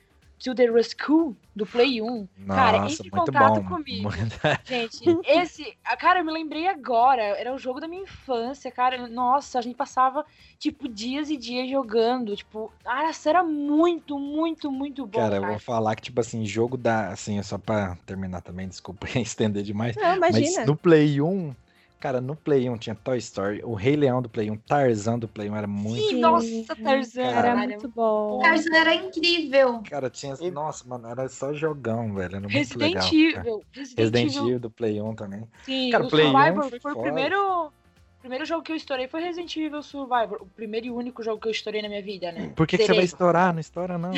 to 0.42 0.54
the 0.54 0.66
Rescue 0.70 1.36
do 1.54 1.66
Play 1.66 2.00
1, 2.00 2.28
Cara, 2.46 2.78
Nossa, 2.80 2.94
entre 2.94 3.08
em 3.08 3.10
muito 3.10 3.32
contato 3.32 3.60
bom. 3.62 3.68
comigo. 3.76 4.02
Muito- 4.10 4.40
gente, 4.64 5.04
esse. 5.26 5.76
ah, 5.84 5.96
Cara, 5.96 6.20
eu 6.20 6.24
me 6.24 6.32
lembrei 6.32 6.66
agora. 6.66 7.22
Era 7.22 7.54
o 7.54 7.58
jogo 7.58 7.78
da 7.80 7.86
minha 7.86 8.02
infância, 8.02 8.70
cara. 8.70 9.06
Nossa, 9.06 9.58
a 9.58 9.62
gente 9.62 9.76
passava, 9.76 10.24
tipo, 10.58 10.88
dias 10.88 11.28
e 11.30 11.36
dias 11.36 11.68
jogando. 11.70 12.34
Tipo, 12.34 12.72
ah, 12.84 13.10
isso 13.10 13.28
era 13.28 13.42
muito, 13.42 14.18
muito, 14.18 14.72
muito 14.72 15.06
bom. 15.06 15.18
Cara, 15.20 15.36
eu 15.36 15.40
cara. 15.42 15.52
vou 15.52 15.60
falar 15.60 15.94
que, 15.96 16.02
tipo 16.02 16.20
assim, 16.20 16.44
jogo 16.46 16.76
da. 16.76 17.08
Assim, 17.08 17.42
só 17.42 17.58
pra 17.58 17.96
terminar 18.06 18.40
também, 18.40 18.66
desculpa 18.68 19.06
estender 19.18 19.62
demais. 19.62 19.94
Não, 19.96 20.18
Mas 20.18 20.36
imagina. 20.36 20.64
no 20.66 20.76
Play 20.76 21.20
1, 21.20 21.54
Cara, 22.00 22.18
no 22.18 22.34
Play 22.34 22.66
1 22.70 22.78
tinha 22.78 22.94
Toy 22.94 23.18
Story, 23.18 23.60
o 23.62 23.74
Rei 23.74 23.94
Leão 23.94 24.22
do 24.22 24.28
Play 24.28 24.50
1, 24.50 24.56
Tarzan 24.56 25.18
do 25.18 25.28
Play 25.28 25.50
1 25.50 25.56
era 25.56 25.66
muito. 25.66 26.08
Sim, 26.08 26.18
nossa, 26.18 26.74
Tarzan. 26.82 27.20
Era 27.22 27.42
Cara, 27.42 27.54
muito 27.56 27.88
bom. 27.90 28.38
Tarzan 28.38 28.74
era 28.74 28.94
incrível. 28.94 29.82
Cara, 29.82 30.08
tinha. 30.08 30.34
E- 30.40 30.50
Nossa, 30.50 30.88
mano, 30.88 31.06
era 31.06 31.28
só 31.28 31.52
jogão, 31.52 32.14
velho. 32.14 32.36
Era 32.36 32.40
muito 32.40 32.52
Resident 32.54 32.94
legal. 32.94 33.06
Evil. 33.06 33.62
Resident, 33.70 33.98
Resident 33.98 34.30
Evil. 34.30 34.46
Evil 34.46 34.60
do 34.60 34.70
Play 34.70 35.02
1 35.02 35.14
também. 35.14 35.44
Sim, 35.66 35.90
Cara, 35.90 36.04
o 36.04 36.08
Play 36.08 36.26
1 36.26 36.30
Survivor 36.32 36.70
foi 36.70 36.80
foi, 36.80 36.92
o 36.92 37.02
primeiro, 37.02 37.66
o 37.66 37.70
primeiro 38.18 38.46
jogo 38.46 38.62
que 38.62 38.72
eu 38.72 38.76
estourei 38.76 39.06
foi 39.06 39.20
Resident 39.20 39.54
Evil 39.54 39.82
Survivor. 39.82 40.38
O 40.40 40.46
primeiro 40.46 40.86
e 40.86 40.90
único 40.90 41.22
jogo 41.22 41.38
que 41.38 41.48
eu 41.48 41.52
estourei 41.52 41.82
na 41.82 41.88
minha 41.90 42.02
vida, 42.02 42.32
né? 42.32 42.50
Por 42.56 42.66
que, 42.66 42.78
que 42.78 42.86
você 42.86 42.94
vai 42.94 43.04
estourar? 43.04 43.52
Não 43.52 43.60
estoura, 43.60 43.98
não. 43.98 44.12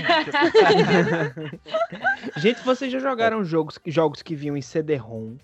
Gente, 2.37 2.63
vocês 2.65 2.93
já 2.93 3.01
jogaram 3.01 3.43
jogos, 3.43 3.81
jogos 3.87 4.23
que 4.23 4.37
vinham 4.37 4.57
em 4.57 4.63
CD-ROM? 4.63 5.35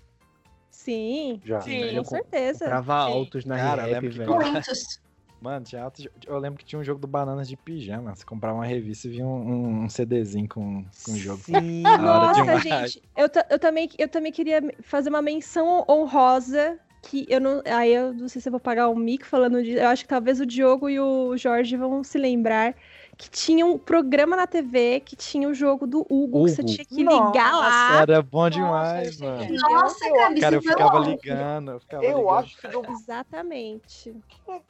Sim, 0.79 1.41
Já. 1.43 1.59
Sim. 1.59 1.93
com 1.97 2.05
certeza. 2.05 2.65
Trava 2.65 2.95
altos 2.95 3.43
na 3.43 3.57
Cara, 3.57 3.83
rap, 3.83 4.07
velho. 4.07 4.33
Muitos. 4.33 5.01
Mano, 5.41 5.65
tinha 5.65 5.83
alto... 5.83 6.01
Eu 6.25 6.37
lembro 6.37 6.57
que 6.57 6.65
tinha 6.65 6.79
um 6.79 6.83
jogo 6.83 7.01
do 7.01 7.07
Bananas 7.07 7.49
de 7.49 7.57
Pijama. 7.57 8.15
Você 8.15 8.23
comprava 8.23 8.55
uma 8.55 8.65
revista 8.65 9.07
e 9.07 9.11
vinha 9.11 9.25
um, 9.25 9.83
um 9.83 9.89
CDzinho 9.89 10.47
com, 10.47 10.85
com 11.05 11.11
o 11.11 11.17
jogo. 11.17 11.41
Sim. 11.41 11.81
Nossa, 11.81 12.59
gente, 12.59 13.03
eu, 13.17 13.29
eu, 13.49 13.59
também, 13.59 13.89
eu 13.97 14.07
também 14.07 14.31
queria 14.31 14.61
fazer 14.81 15.09
uma 15.09 15.21
menção 15.21 15.85
honrosa 15.89 16.79
que 17.01 17.25
eu 17.29 17.41
não. 17.41 17.61
Aí 17.65 17.93
eu 17.93 18.13
não 18.13 18.29
sei 18.29 18.41
se 18.41 18.47
eu 18.47 18.51
vou 18.51 18.59
pagar 18.59 18.87
o 18.87 18.95
mico 18.95 19.25
falando 19.25 19.61
de. 19.61 19.71
Eu 19.71 19.87
acho 19.87 20.03
que 20.03 20.09
talvez 20.09 20.39
o 20.39 20.45
Diogo 20.45 20.89
e 20.89 20.99
o 20.99 21.35
Jorge 21.35 21.75
vão 21.75 22.03
se 22.05 22.17
lembrar 22.17 22.73
que 23.19 23.29
tinha 23.29 23.65
um 23.65 23.77
programa 23.77 24.33
na 24.37 24.47
TV 24.47 25.01
que 25.01 25.13
tinha 25.13 25.49
o 25.49 25.53
jogo 25.53 25.85
do 25.85 26.07
Hugo, 26.09 26.45
que 26.45 26.51
você 26.51 26.61
Hugo. 26.61 26.71
tinha 26.71 26.85
que 26.85 27.03
ligar 27.03 27.51
lá. 27.59 28.01
Era 28.01 28.21
bom 28.21 28.43
Nossa, 28.45 28.49
demais, 28.49 29.09
esse 29.09 29.21
mano. 29.21 29.53
Nossa, 29.69 30.09
cara, 30.09 30.31
isso 30.31 30.39
Cara, 30.41 30.55
eu 30.55 30.61
ficava 30.61 30.99
ligando. 30.99 31.71
Eu, 31.71 31.79
ficava 31.81 32.05
Eu 32.05 32.17
ligando. 32.19 32.35
acho 32.35 32.57
que 32.57 32.91
Exatamente. 32.91 34.15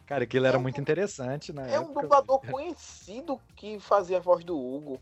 Cara, 0.08 0.24
aquilo 0.24 0.48
era 0.48 0.58
muito 0.58 0.82
interessante, 0.82 1.54
né? 1.54 1.76
é 1.76 1.80
um 1.80 1.94
dublador 1.94 2.40
conhecido 2.40 3.40
que 3.56 3.80
fazia 3.80 4.18
a 4.18 4.20
voz 4.20 4.44
do 4.44 4.58
Hugo. 4.58 5.00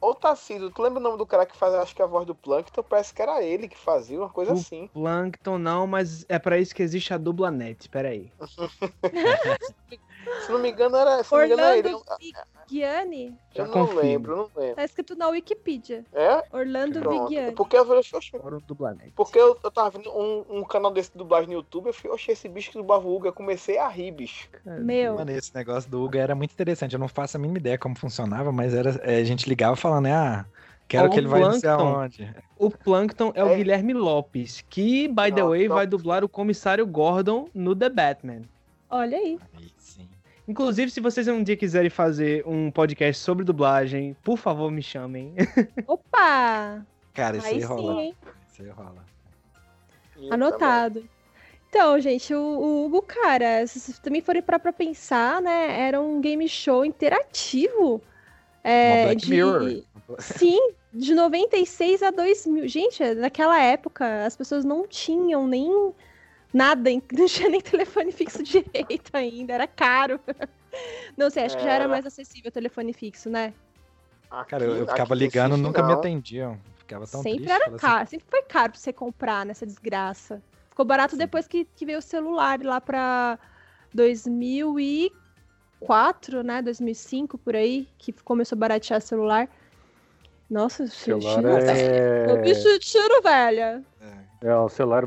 Ou 0.00 0.14
Tacido, 0.14 0.70
tu 0.70 0.80
lembra 0.82 1.00
o 1.00 1.02
nome 1.02 1.18
do 1.18 1.26
cara 1.26 1.44
que 1.44 1.56
faz, 1.56 1.74
acho 1.74 1.94
que 1.96 2.00
a 2.00 2.06
voz 2.06 2.24
do 2.24 2.34
Plankton? 2.34 2.82
Parece 2.84 3.12
que 3.12 3.20
era 3.20 3.42
ele 3.42 3.66
que 3.68 3.76
fazia, 3.76 4.18
uma 4.20 4.30
coisa 4.30 4.52
O- 4.52 4.54
assim. 4.54 4.88
Plankton 4.94 5.58
não, 5.58 5.84
mas 5.84 6.24
é 6.28 6.38
pra 6.38 6.58
isso 6.58 6.74
que 6.74 6.82
existe 6.82 7.12
a 7.12 7.18
Dublanet. 7.18 7.88
Pera 7.88 8.10
aí. 8.10 8.32
Se 10.46 10.52
não 10.52 10.58
me 10.58 10.70
engano, 10.70 10.96
era, 10.96 11.22
se 11.22 11.32
não 11.32 11.38
me 11.40 11.46
engano, 11.46 11.62
era 11.62 11.78
ele. 11.78 11.88
Orlando 11.94 12.04
Vigiani? 12.68 13.38
Já 13.54 13.62
Eu 13.62 13.66
não 13.66 13.72
confirmo. 13.72 14.00
lembro, 14.00 14.36
não 14.36 14.50
lembro. 14.62 14.76
Tá 14.76 14.84
escrito 14.84 15.16
na 15.16 15.28
Wikipedia. 15.28 16.04
É? 16.12 16.44
Orlando 16.52 17.00
Pronto. 17.00 17.26
Vigiani. 17.28 17.52
Porque 17.52 17.76
eu, 17.76 17.84
eu, 17.86 17.94
eu, 17.96 18.02
Fora 18.40 18.56
o 18.56 18.60
Dublanet. 18.60 19.12
porque 19.16 19.38
eu, 19.38 19.58
eu 19.62 19.70
tava 19.70 19.90
vendo 19.90 20.10
um, 20.10 20.44
um 20.58 20.64
canal 20.64 20.90
desse 20.90 21.10
de 21.12 21.18
dublagem 21.18 21.48
no 21.48 21.54
YouTube, 21.54 21.86
eu 21.88 21.92
fui, 21.92 22.10
oxe, 22.10 22.30
esse 22.32 22.48
bicho 22.48 22.70
que 22.70 22.78
dublava 22.78 23.06
o 23.06 23.20
eu 23.24 23.32
comecei 23.32 23.78
a 23.78 23.88
rir, 23.88 24.10
bicho. 24.12 24.48
Meu. 24.64 25.16
Mano, 25.16 25.30
esse 25.32 25.54
negócio 25.54 25.90
do 25.90 26.02
Hugo 26.04 26.16
era 26.16 26.34
muito 26.34 26.52
interessante. 26.52 26.92
Eu 26.94 27.00
não 27.00 27.08
faço 27.08 27.36
a 27.36 27.40
mínima 27.40 27.58
ideia 27.58 27.78
como 27.78 27.98
funcionava, 27.98 28.50
mas 28.52 28.72
era, 28.74 29.00
é, 29.02 29.16
a 29.16 29.24
gente 29.24 29.48
ligava 29.48 29.76
falando, 29.76 30.04
né? 30.04 30.14
Ah, 30.14 30.44
quero 30.88 31.08
Ó, 31.08 31.10
que 31.10 31.18
ele 31.18 31.28
vai 31.28 31.40
não 31.40 31.52
sei 31.52 31.68
aonde. 31.68 32.34
O 32.58 32.70
Plankton 32.70 33.32
é, 33.34 33.44
o 33.44 33.48
É. 33.48 33.56
Guilherme 33.56 33.92
Lopes, 33.94 34.64
que, 34.70 35.08
by 35.08 35.32
the 35.34 35.40
Não, 35.42 35.48
way, 35.50 35.68
não. 35.68 35.74
vai 35.76 35.86
dublar 35.86 36.22
o 36.24 36.28
comissário 36.28 36.86
Gordon 36.86 37.48
no 37.54 37.74
The 37.74 37.88
Batman. 37.88 38.42
Olha 38.88 39.16
aí. 39.18 39.38
Aí, 39.56 39.70
sim. 39.78 40.08
Inclusive, 40.50 40.90
se 40.90 41.00
vocês 41.00 41.28
um 41.28 41.44
dia 41.44 41.56
quiserem 41.56 41.88
fazer 41.88 42.42
um 42.44 42.72
podcast 42.72 43.22
sobre 43.22 43.44
dublagem, 43.44 44.16
por 44.24 44.36
favor, 44.36 44.68
me 44.68 44.82
chamem. 44.82 45.32
Opa! 45.86 46.84
Cara, 47.14 47.36
isso 47.36 47.46
aí, 47.46 47.54
Aí 47.54 47.60
rola. 47.60 47.94
sim? 47.94 48.14
Isso 48.50 48.62
aí 48.62 48.68
rola. 48.70 49.04
E 50.18 50.34
Anotado. 50.34 51.08
Então, 51.68 52.00
gente, 52.00 52.34
o, 52.34 52.40
o 52.40 52.84
Hugo, 52.84 53.00
cara, 53.00 53.64
se 53.64 53.78
vocês 53.78 54.00
também 54.00 54.20
forem 54.20 54.42
parar 54.42 54.58
pra 54.58 54.72
pensar, 54.72 55.40
né? 55.40 55.82
Era 55.82 56.00
um 56.00 56.20
game 56.20 56.48
show 56.48 56.84
interativo. 56.84 58.02
É, 58.64 59.04
Black 59.04 59.22
de... 59.22 59.30
Mirror. 59.30 59.84
Sim, 60.18 60.72
de 60.92 61.14
96 61.14 62.02
a 62.02 62.10
2000. 62.10 62.66
Gente, 62.66 63.14
naquela 63.14 63.62
época 63.62 64.26
as 64.26 64.34
pessoas 64.34 64.64
não 64.64 64.84
tinham 64.88 65.46
nem 65.46 65.92
nada, 66.52 66.90
não 67.12 67.26
tinha 67.26 67.48
nem 67.48 67.60
telefone 67.60 68.12
fixo 68.12 68.42
direito 68.42 69.10
ainda, 69.14 69.54
era 69.54 69.66
caro. 69.66 70.20
Não 71.16 71.28
sei, 71.30 71.46
acho 71.46 71.56
que 71.58 71.64
já 71.64 71.72
era 71.72 71.88
mais 71.88 72.06
acessível 72.06 72.48
o 72.48 72.52
telefone 72.52 72.92
fixo, 72.92 73.28
né? 73.28 73.52
Aqui- 74.30 74.50
Cara, 74.50 74.64
eu, 74.64 74.76
eu 74.76 74.86
ficava 74.86 75.12
ligando, 75.16 75.56
nunca 75.56 75.82
me 75.82 75.92
atendiam. 75.92 76.56
Ficava 76.76 77.08
tão 77.08 77.22
sempre 77.22 77.38
triste. 77.44 77.52
era 77.52 77.66
assim, 77.66 77.76
caro, 77.76 78.06
sempre 78.08 78.26
foi 78.30 78.42
caro 78.42 78.70
pra 78.70 78.80
você 78.80 78.92
comprar 78.92 79.44
nessa 79.44 79.66
desgraça. 79.66 80.40
Ficou 80.68 80.84
barato 80.84 81.16
Sim. 81.16 81.18
depois 81.18 81.48
que, 81.48 81.64
que 81.64 81.84
veio 81.84 81.98
o 81.98 82.02
celular 82.02 82.62
lá 82.62 82.80
pra 82.80 83.36
2004, 83.92 86.42
né? 86.44 86.62
2005 86.62 87.36
por 87.38 87.56
aí, 87.56 87.88
que 87.98 88.12
começou 88.24 88.54
a 88.56 88.60
baratear 88.60 89.00
celular. 89.00 89.48
Nossa, 90.48 90.86
Celular 90.86 91.42
Eu 91.44 91.58
é... 91.58 92.36
me 92.42 92.54
sentindo 92.54 93.20
velha. 93.22 93.82
é, 94.00 94.19
é, 94.42 94.54
o 94.54 94.68
celular, 94.68 95.04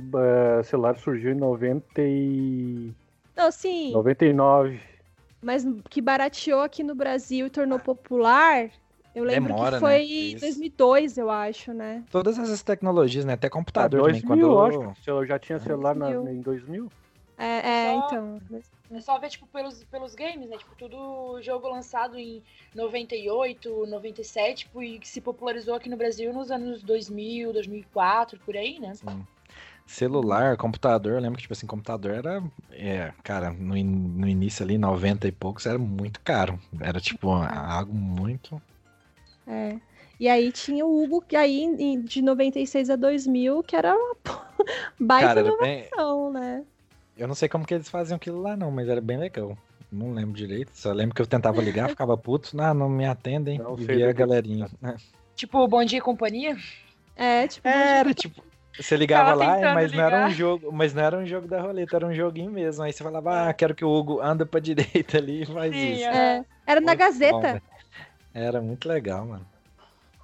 é, 0.60 0.64
celular 0.64 0.95
surgiu 0.97 1.31
em 1.31 1.35
90 1.35 1.85
e... 2.01 2.91
Não, 3.35 3.51
sim, 3.51 3.91
99. 3.91 4.80
mas 5.41 5.65
que 5.89 6.01
barateou 6.01 6.61
aqui 6.61 6.84
no 6.84 6.93
Brasil 6.95 7.47
e 7.47 7.49
tornou 7.49 7.80
popular, 7.80 8.69
eu 9.15 9.23
lembro 9.23 9.53
Demora, 9.53 9.77
que 9.77 9.84
né? 9.84 9.89
foi 9.89 10.01
Isso. 10.03 10.38
em 10.38 10.39
2002, 10.39 11.18
eu 11.18 11.30
acho, 11.30 11.73
né? 11.73 12.03
Todas 12.11 12.38
essas 12.39 12.61
tecnologias, 12.64 13.26
né? 13.26 13.34
Até 13.34 13.47
Ah, 13.47 13.51
computador 13.51 14.01
2000, 14.01 14.22
também. 14.22 14.43
Quando... 14.43 14.51
eu 14.51 14.89
acho. 14.91 15.10
Eu 15.10 15.26
já 15.26 15.38
tinha 15.38 15.60
celular 15.60 15.95
na- 15.95 16.11
2000. 16.11 16.34
em 16.34 16.41
2000. 16.41 16.91
É, 17.44 17.70
é 17.70 17.94
Só- 17.94 18.07
então. 18.07 18.41
É 18.91 19.02
só 19.02 19.18
ver, 19.18 19.30
tipo, 19.30 19.48
pelos, 19.48 19.84
pelos 19.86 20.14
games, 20.14 20.48
né? 20.49 20.57
Tipo, 20.57 20.76
tudo 20.76 21.41
jogo 21.41 21.68
lançado 21.68 22.18
em 22.18 22.44
98, 22.76 23.86
97, 23.88 24.65
tipo, 24.65 24.84
e 24.84 24.99
que 24.99 25.07
se 25.07 25.20
popularizou 25.20 25.74
aqui 25.74 25.90
no 25.90 25.98
Brasil 25.98 26.32
nos 26.32 26.52
anos 26.52 26.84
2000, 26.84 27.52
2004, 27.52 28.40
por 28.45 28.56
aí, 28.56 28.80
né? 28.80 28.94
Sim. 28.94 29.26
Celular, 29.86 30.56
computador, 30.57 31.14
eu 31.14 31.20
lembro 31.20 31.38
que, 31.38 31.41
tipo 31.41 31.53
assim, 31.53 31.65
computador 31.68 32.11
era, 32.11 32.44
é, 32.72 33.11
cara, 33.24 33.52
no, 33.52 33.76
in- 33.76 33.84
no 33.84 34.28
início 34.28 34.64
ali, 34.64 34.78
90 34.78 35.28
e 35.28 35.32
poucos, 35.32 35.65
era 35.65 35.78
muito 35.78 36.22
caro. 36.22 36.60
Era, 36.80 36.99
tipo, 37.02 37.30
algo 37.32 37.94
muito... 37.94 38.61
É. 39.48 39.78
E 40.20 40.30
aí 40.30 40.52
tinha 40.52 40.86
o 40.86 41.03
Hugo, 41.03 41.22
que 41.22 41.36
aí 41.36 41.98
de 42.03 42.22
96 42.22 42.90
a 42.90 42.95
2000, 42.95 43.61
que 43.64 43.76
era 43.76 43.94
uma 43.94 44.15
baita 44.99 45.28
Cara, 45.28 45.40
era 45.41 45.57
bem... 45.57 45.80
inovação, 45.80 46.32
né? 46.32 46.64
Eu 47.18 47.27
não 47.27 47.35
sei 47.35 47.48
como 47.48 47.65
que 47.65 47.73
eles 47.73 47.90
faziam 47.90 48.15
aquilo 48.15 48.41
lá, 48.41 48.56
não, 48.57 48.72
mas 48.72 48.88
era 48.90 49.02
bem 49.02 49.18
legal. 49.18 49.57
Não 49.91 50.11
lembro 50.11 50.34
direito, 50.35 50.72
só 50.73 50.91
lembro 50.91 51.14
que 51.14 51.22
eu 51.22 51.27
tentava 51.27 51.61
ligar, 51.61 51.88
ficava 51.90 52.18
puto, 52.18 52.57
não, 52.57 52.73
não 52.73 52.90
me 52.90 53.06
atendem, 53.06 53.60
Não 53.60 53.77
e 53.77 53.85
via 53.85 54.10
a 54.10 54.14
galerinha. 54.14 54.68
Tipo, 55.35 55.68
Bom 55.68 55.84
Dia 55.85 55.99
e 55.99 56.02
Companhia. 56.02 56.57
É, 57.15 57.48
tipo, 57.48 57.68
Era, 57.68 58.11
tipo, 58.11 58.44
você 58.76 58.98
ligava 58.98 59.35
lá, 59.35 59.73
mas 59.76 59.91
não 59.91 60.03
era 60.03 60.15
um 60.15 60.19
ligar. 60.22 60.31
jogo, 60.31 60.72
mas 60.72 60.94
não 60.95 61.03
era 61.03 61.18
um 61.18 61.26
jogo 61.27 61.48
da 61.48 61.61
roleta, 61.61 61.95
era 61.95 62.07
um 62.07 62.14
joguinho 62.14 62.49
mesmo. 62.52 62.84
Aí 62.84 62.91
você 62.91 63.03
falava, 63.03 63.49
ah, 63.49 63.53
quero 63.53 63.76
que 63.76 63.85
o 63.85 63.90
Hugo 63.90 64.19
anda 64.19 64.45
pra 64.48 64.60
direita 64.60 65.18
ali 65.19 65.44
e 65.44 65.45
faz 65.45 65.72
Sim, 65.72 65.94
isso. 65.94 66.06
é. 66.06 66.44
era 66.65 66.81
na 66.81 66.95
Gazeta. 66.95 67.53
bom. 67.53 67.60
Era 68.34 68.61
muito 68.61 68.88
legal, 68.90 69.26
mano. 69.27 69.45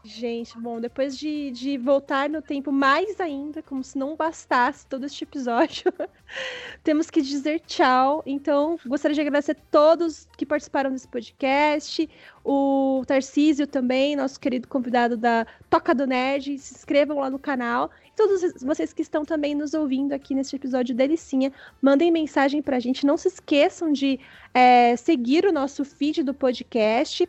Gente, 0.01 0.57
bom, 0.57 0.79
depois 0.79 1.17
de, 1.17 1.51
de 1.51 1.77
voltar 1.77 2.29
no 2.29 2.41
tempo 2.41 2.71
mais 2.71 3.19
ainda, 3.19 3.61
como 3.61 3.83
se 3.83 3.97
não 3.97 4.15
bastasse 4.15 4.85
todo 4.87 5.05
este 5.05 5.25
episódio, 5.25 5.91
temos 6.81 7.09
que 7.09 7.21
dizer 7.21 7.59
tchau. 7.67 8.23
Então, 8.25 8.79
gostaria 8.85 9.13
de 9.13 9.19
agradecer 9.19 9.51
a 9.51 9.55
todos 9.69 10.25
que 10.37 10.45
participaram 10.45 10.89
desse 10.89 11.05
podcast, 11.05 12.09
o 12.45 13.03
Tarcísio 13.05 13.67
também, 13.67 14.15
nosso 14.15 14.39
querido 14.39 14.69
convidado 14.69 15.17
da 15.17 15.45
Toca 15.69 15.93
do 15.93 16.07
Nerd. 16.07 16.57
Se 16.59 16.75
inscrevam 16.75 17.19
lá 17.19 17.29
no 17.29 17.37
canal. 17.37 17.91
E 18.07 18.11
todos 18.15 18.53
vocês 18.63 18.93
que 18.93 19.01
estão 19.01 19.25
também 19.25 19.53
nos 19.53 19.73
ouvindo 19.73 20.13
aqui 20.13 20.33
neste 20.33 20.55
episódio 20.55 20.95
delicinha, 20.95 21.51
mandem 21.81 22.09
mensagem 22.09 22.61
pra 22.61 22.79
gente. 22.79 23.05
Não 23.05 23.17
se 23.17 23.27
esqueçam 23.27 23.91
de 23.91 24.17
é, 24.53 24.95
seguir 24.95 25.43
o 25.43 25.51
nosso 25.51 25.83
feed 25.83 26.23
do 26.23 26.33
podcast 26.33 27.27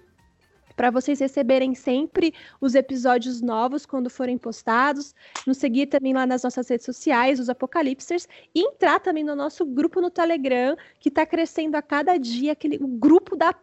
para 0.76 0.90
vocês 0.90 1.20
receberem 1.20 1.74
sempre 1.74 2.34
os 2.60 2.74
episódios 2.74 3.40
novos 3.40 3.84
quando 3.86 4.10
forem 4.10 4.38
postados, 4.38 5.14
nos 5.46 5.58
seguir 5.58 5.86
também 5.86 6.12
lá 6.14 6.26
nas 6.26 6.42
nossas 6.42 6.68
redes 6.68 6.86
sociais, 6.86 7.40
os 7.40 7.48
Apocalipsters, 7.48 8.28
e 8.54 8.60
entrar 8.60 9.00
também 9.00 9.24
no 9.24 9.34
nosso 9.34 9.64
grupo 9.64 10.00
no 10.00 10.10
Telegram, 10.10 10.76
que 10.98 11.08
está 11.08 11.26
crescendo 11.26 11.76
a 11.76 11.82
cada 11.82 12.16
dia, 12.16 12.52
aquele 12.52 12.76
o 12.76 12.86
grupo 12.86 13.36
da. 13.36 13.54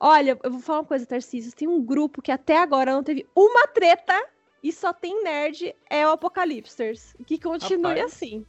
Olha, 0.00 0.38
eu 0.42 0.50
vou 0.50 0.60
falar 0.60 0.80
uma 0.80 0.84
coisa, 0.84 1.06
Tarcísio, 1.06 1.54
tem 1.54 1.68
um 1.68 1.82
grupo 1.82 2.22
que 2.22 2.32
até 2.32 2.58
agora 2.58 2.92
não 2.92 3.02
teve 3.02 3.26
uma 3.34 3.66
treta 3.68 4.14
e 4.62 4.72
só 4.72 4.92
tem 4.92 5.22
nerd, 5.22 5.74
é 5.90 6.06
o 6.06 6.12
Apocalipsters. 6.12 7.14
Que 7.26 7.38
continue 7.38 8.00
Rapaz. 8.00 8.14
assim. 8.14 8.46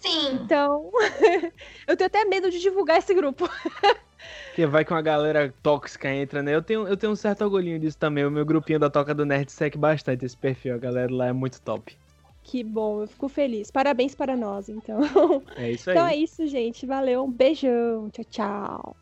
Sim. 0.00 0.34
Então, 0.42 0.90
eu 1.86 1.96
tenho 1.96 2.06
até 2.06 2.24
medo 2.24 2.50
de 2.50 2.60
divulgar 2.60 2.98
esse 2.98 3.14
grupo. 3.14 3.48
Que 4.54 4.66
vai 4.66 4.84
que 4.84 4.92
uma 4.92 5.00
galera 5.00 5.54
tóxica 5.62 6.12
entra, 6.12 6.42
né? 6.42 6.52
Eu 6.52 6.60
tenho, 6.60 6.86
eu 6.88 6.96
tenho 6.96 7.12
um 7.12 7.16
certo 7.16 7.42
orgulhinho 7.42 7.78
disso 7.78 7.96
também. 7.96 8.26
O 8.26 8.30
meu 8.30 8.44
grupinho 8.44 8.80
da 8.80 8.90
Toca 8.90 9.14
do 9.14 9.24
Nerd 9.24 9.52
segue 9.52 9.78
bastante 9.78 10.24
esse 10.24 10.36
perfil. 10.36 10.74
A 10.74 10.78
galera 10.78 11.14
lá 11.14 11.26
é 11.28 11.32
muito 11.32 11.60
top. 11.60 11.96
Que 12.42 12.64
bom, 12.64 13.02
eu 13.02 13.06
fico 13.06 13.28
feliz. 13.28 13.70
Parabéns 13.70 14.14
para 14.16 14.36
nós, 14.36 14.68
então. 14.68 15.00
É 15.56 15.70
isso 15.70 15.90
aí. 15.90 15.96
Então 15.96 16.08
é 16.08 16.16
isso, 16.16 16.46
gente. 16.48 16.86
Valeu, 16.86 17.24
um 17.24 17.30
beijão. 17.30 18.10
Tchau, 18.10 18.24
tchau. 18.24 18.96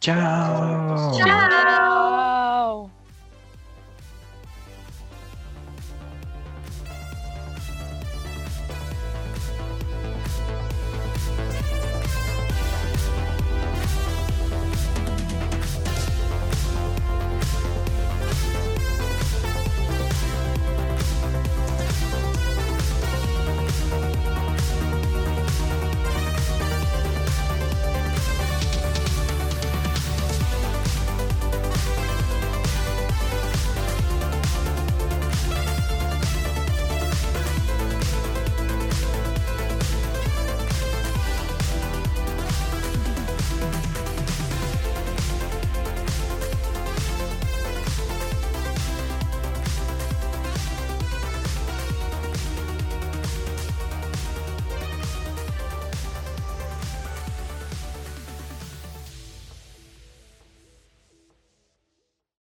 Tchau. 0.00 1.12
Tchau! 1.16 2.97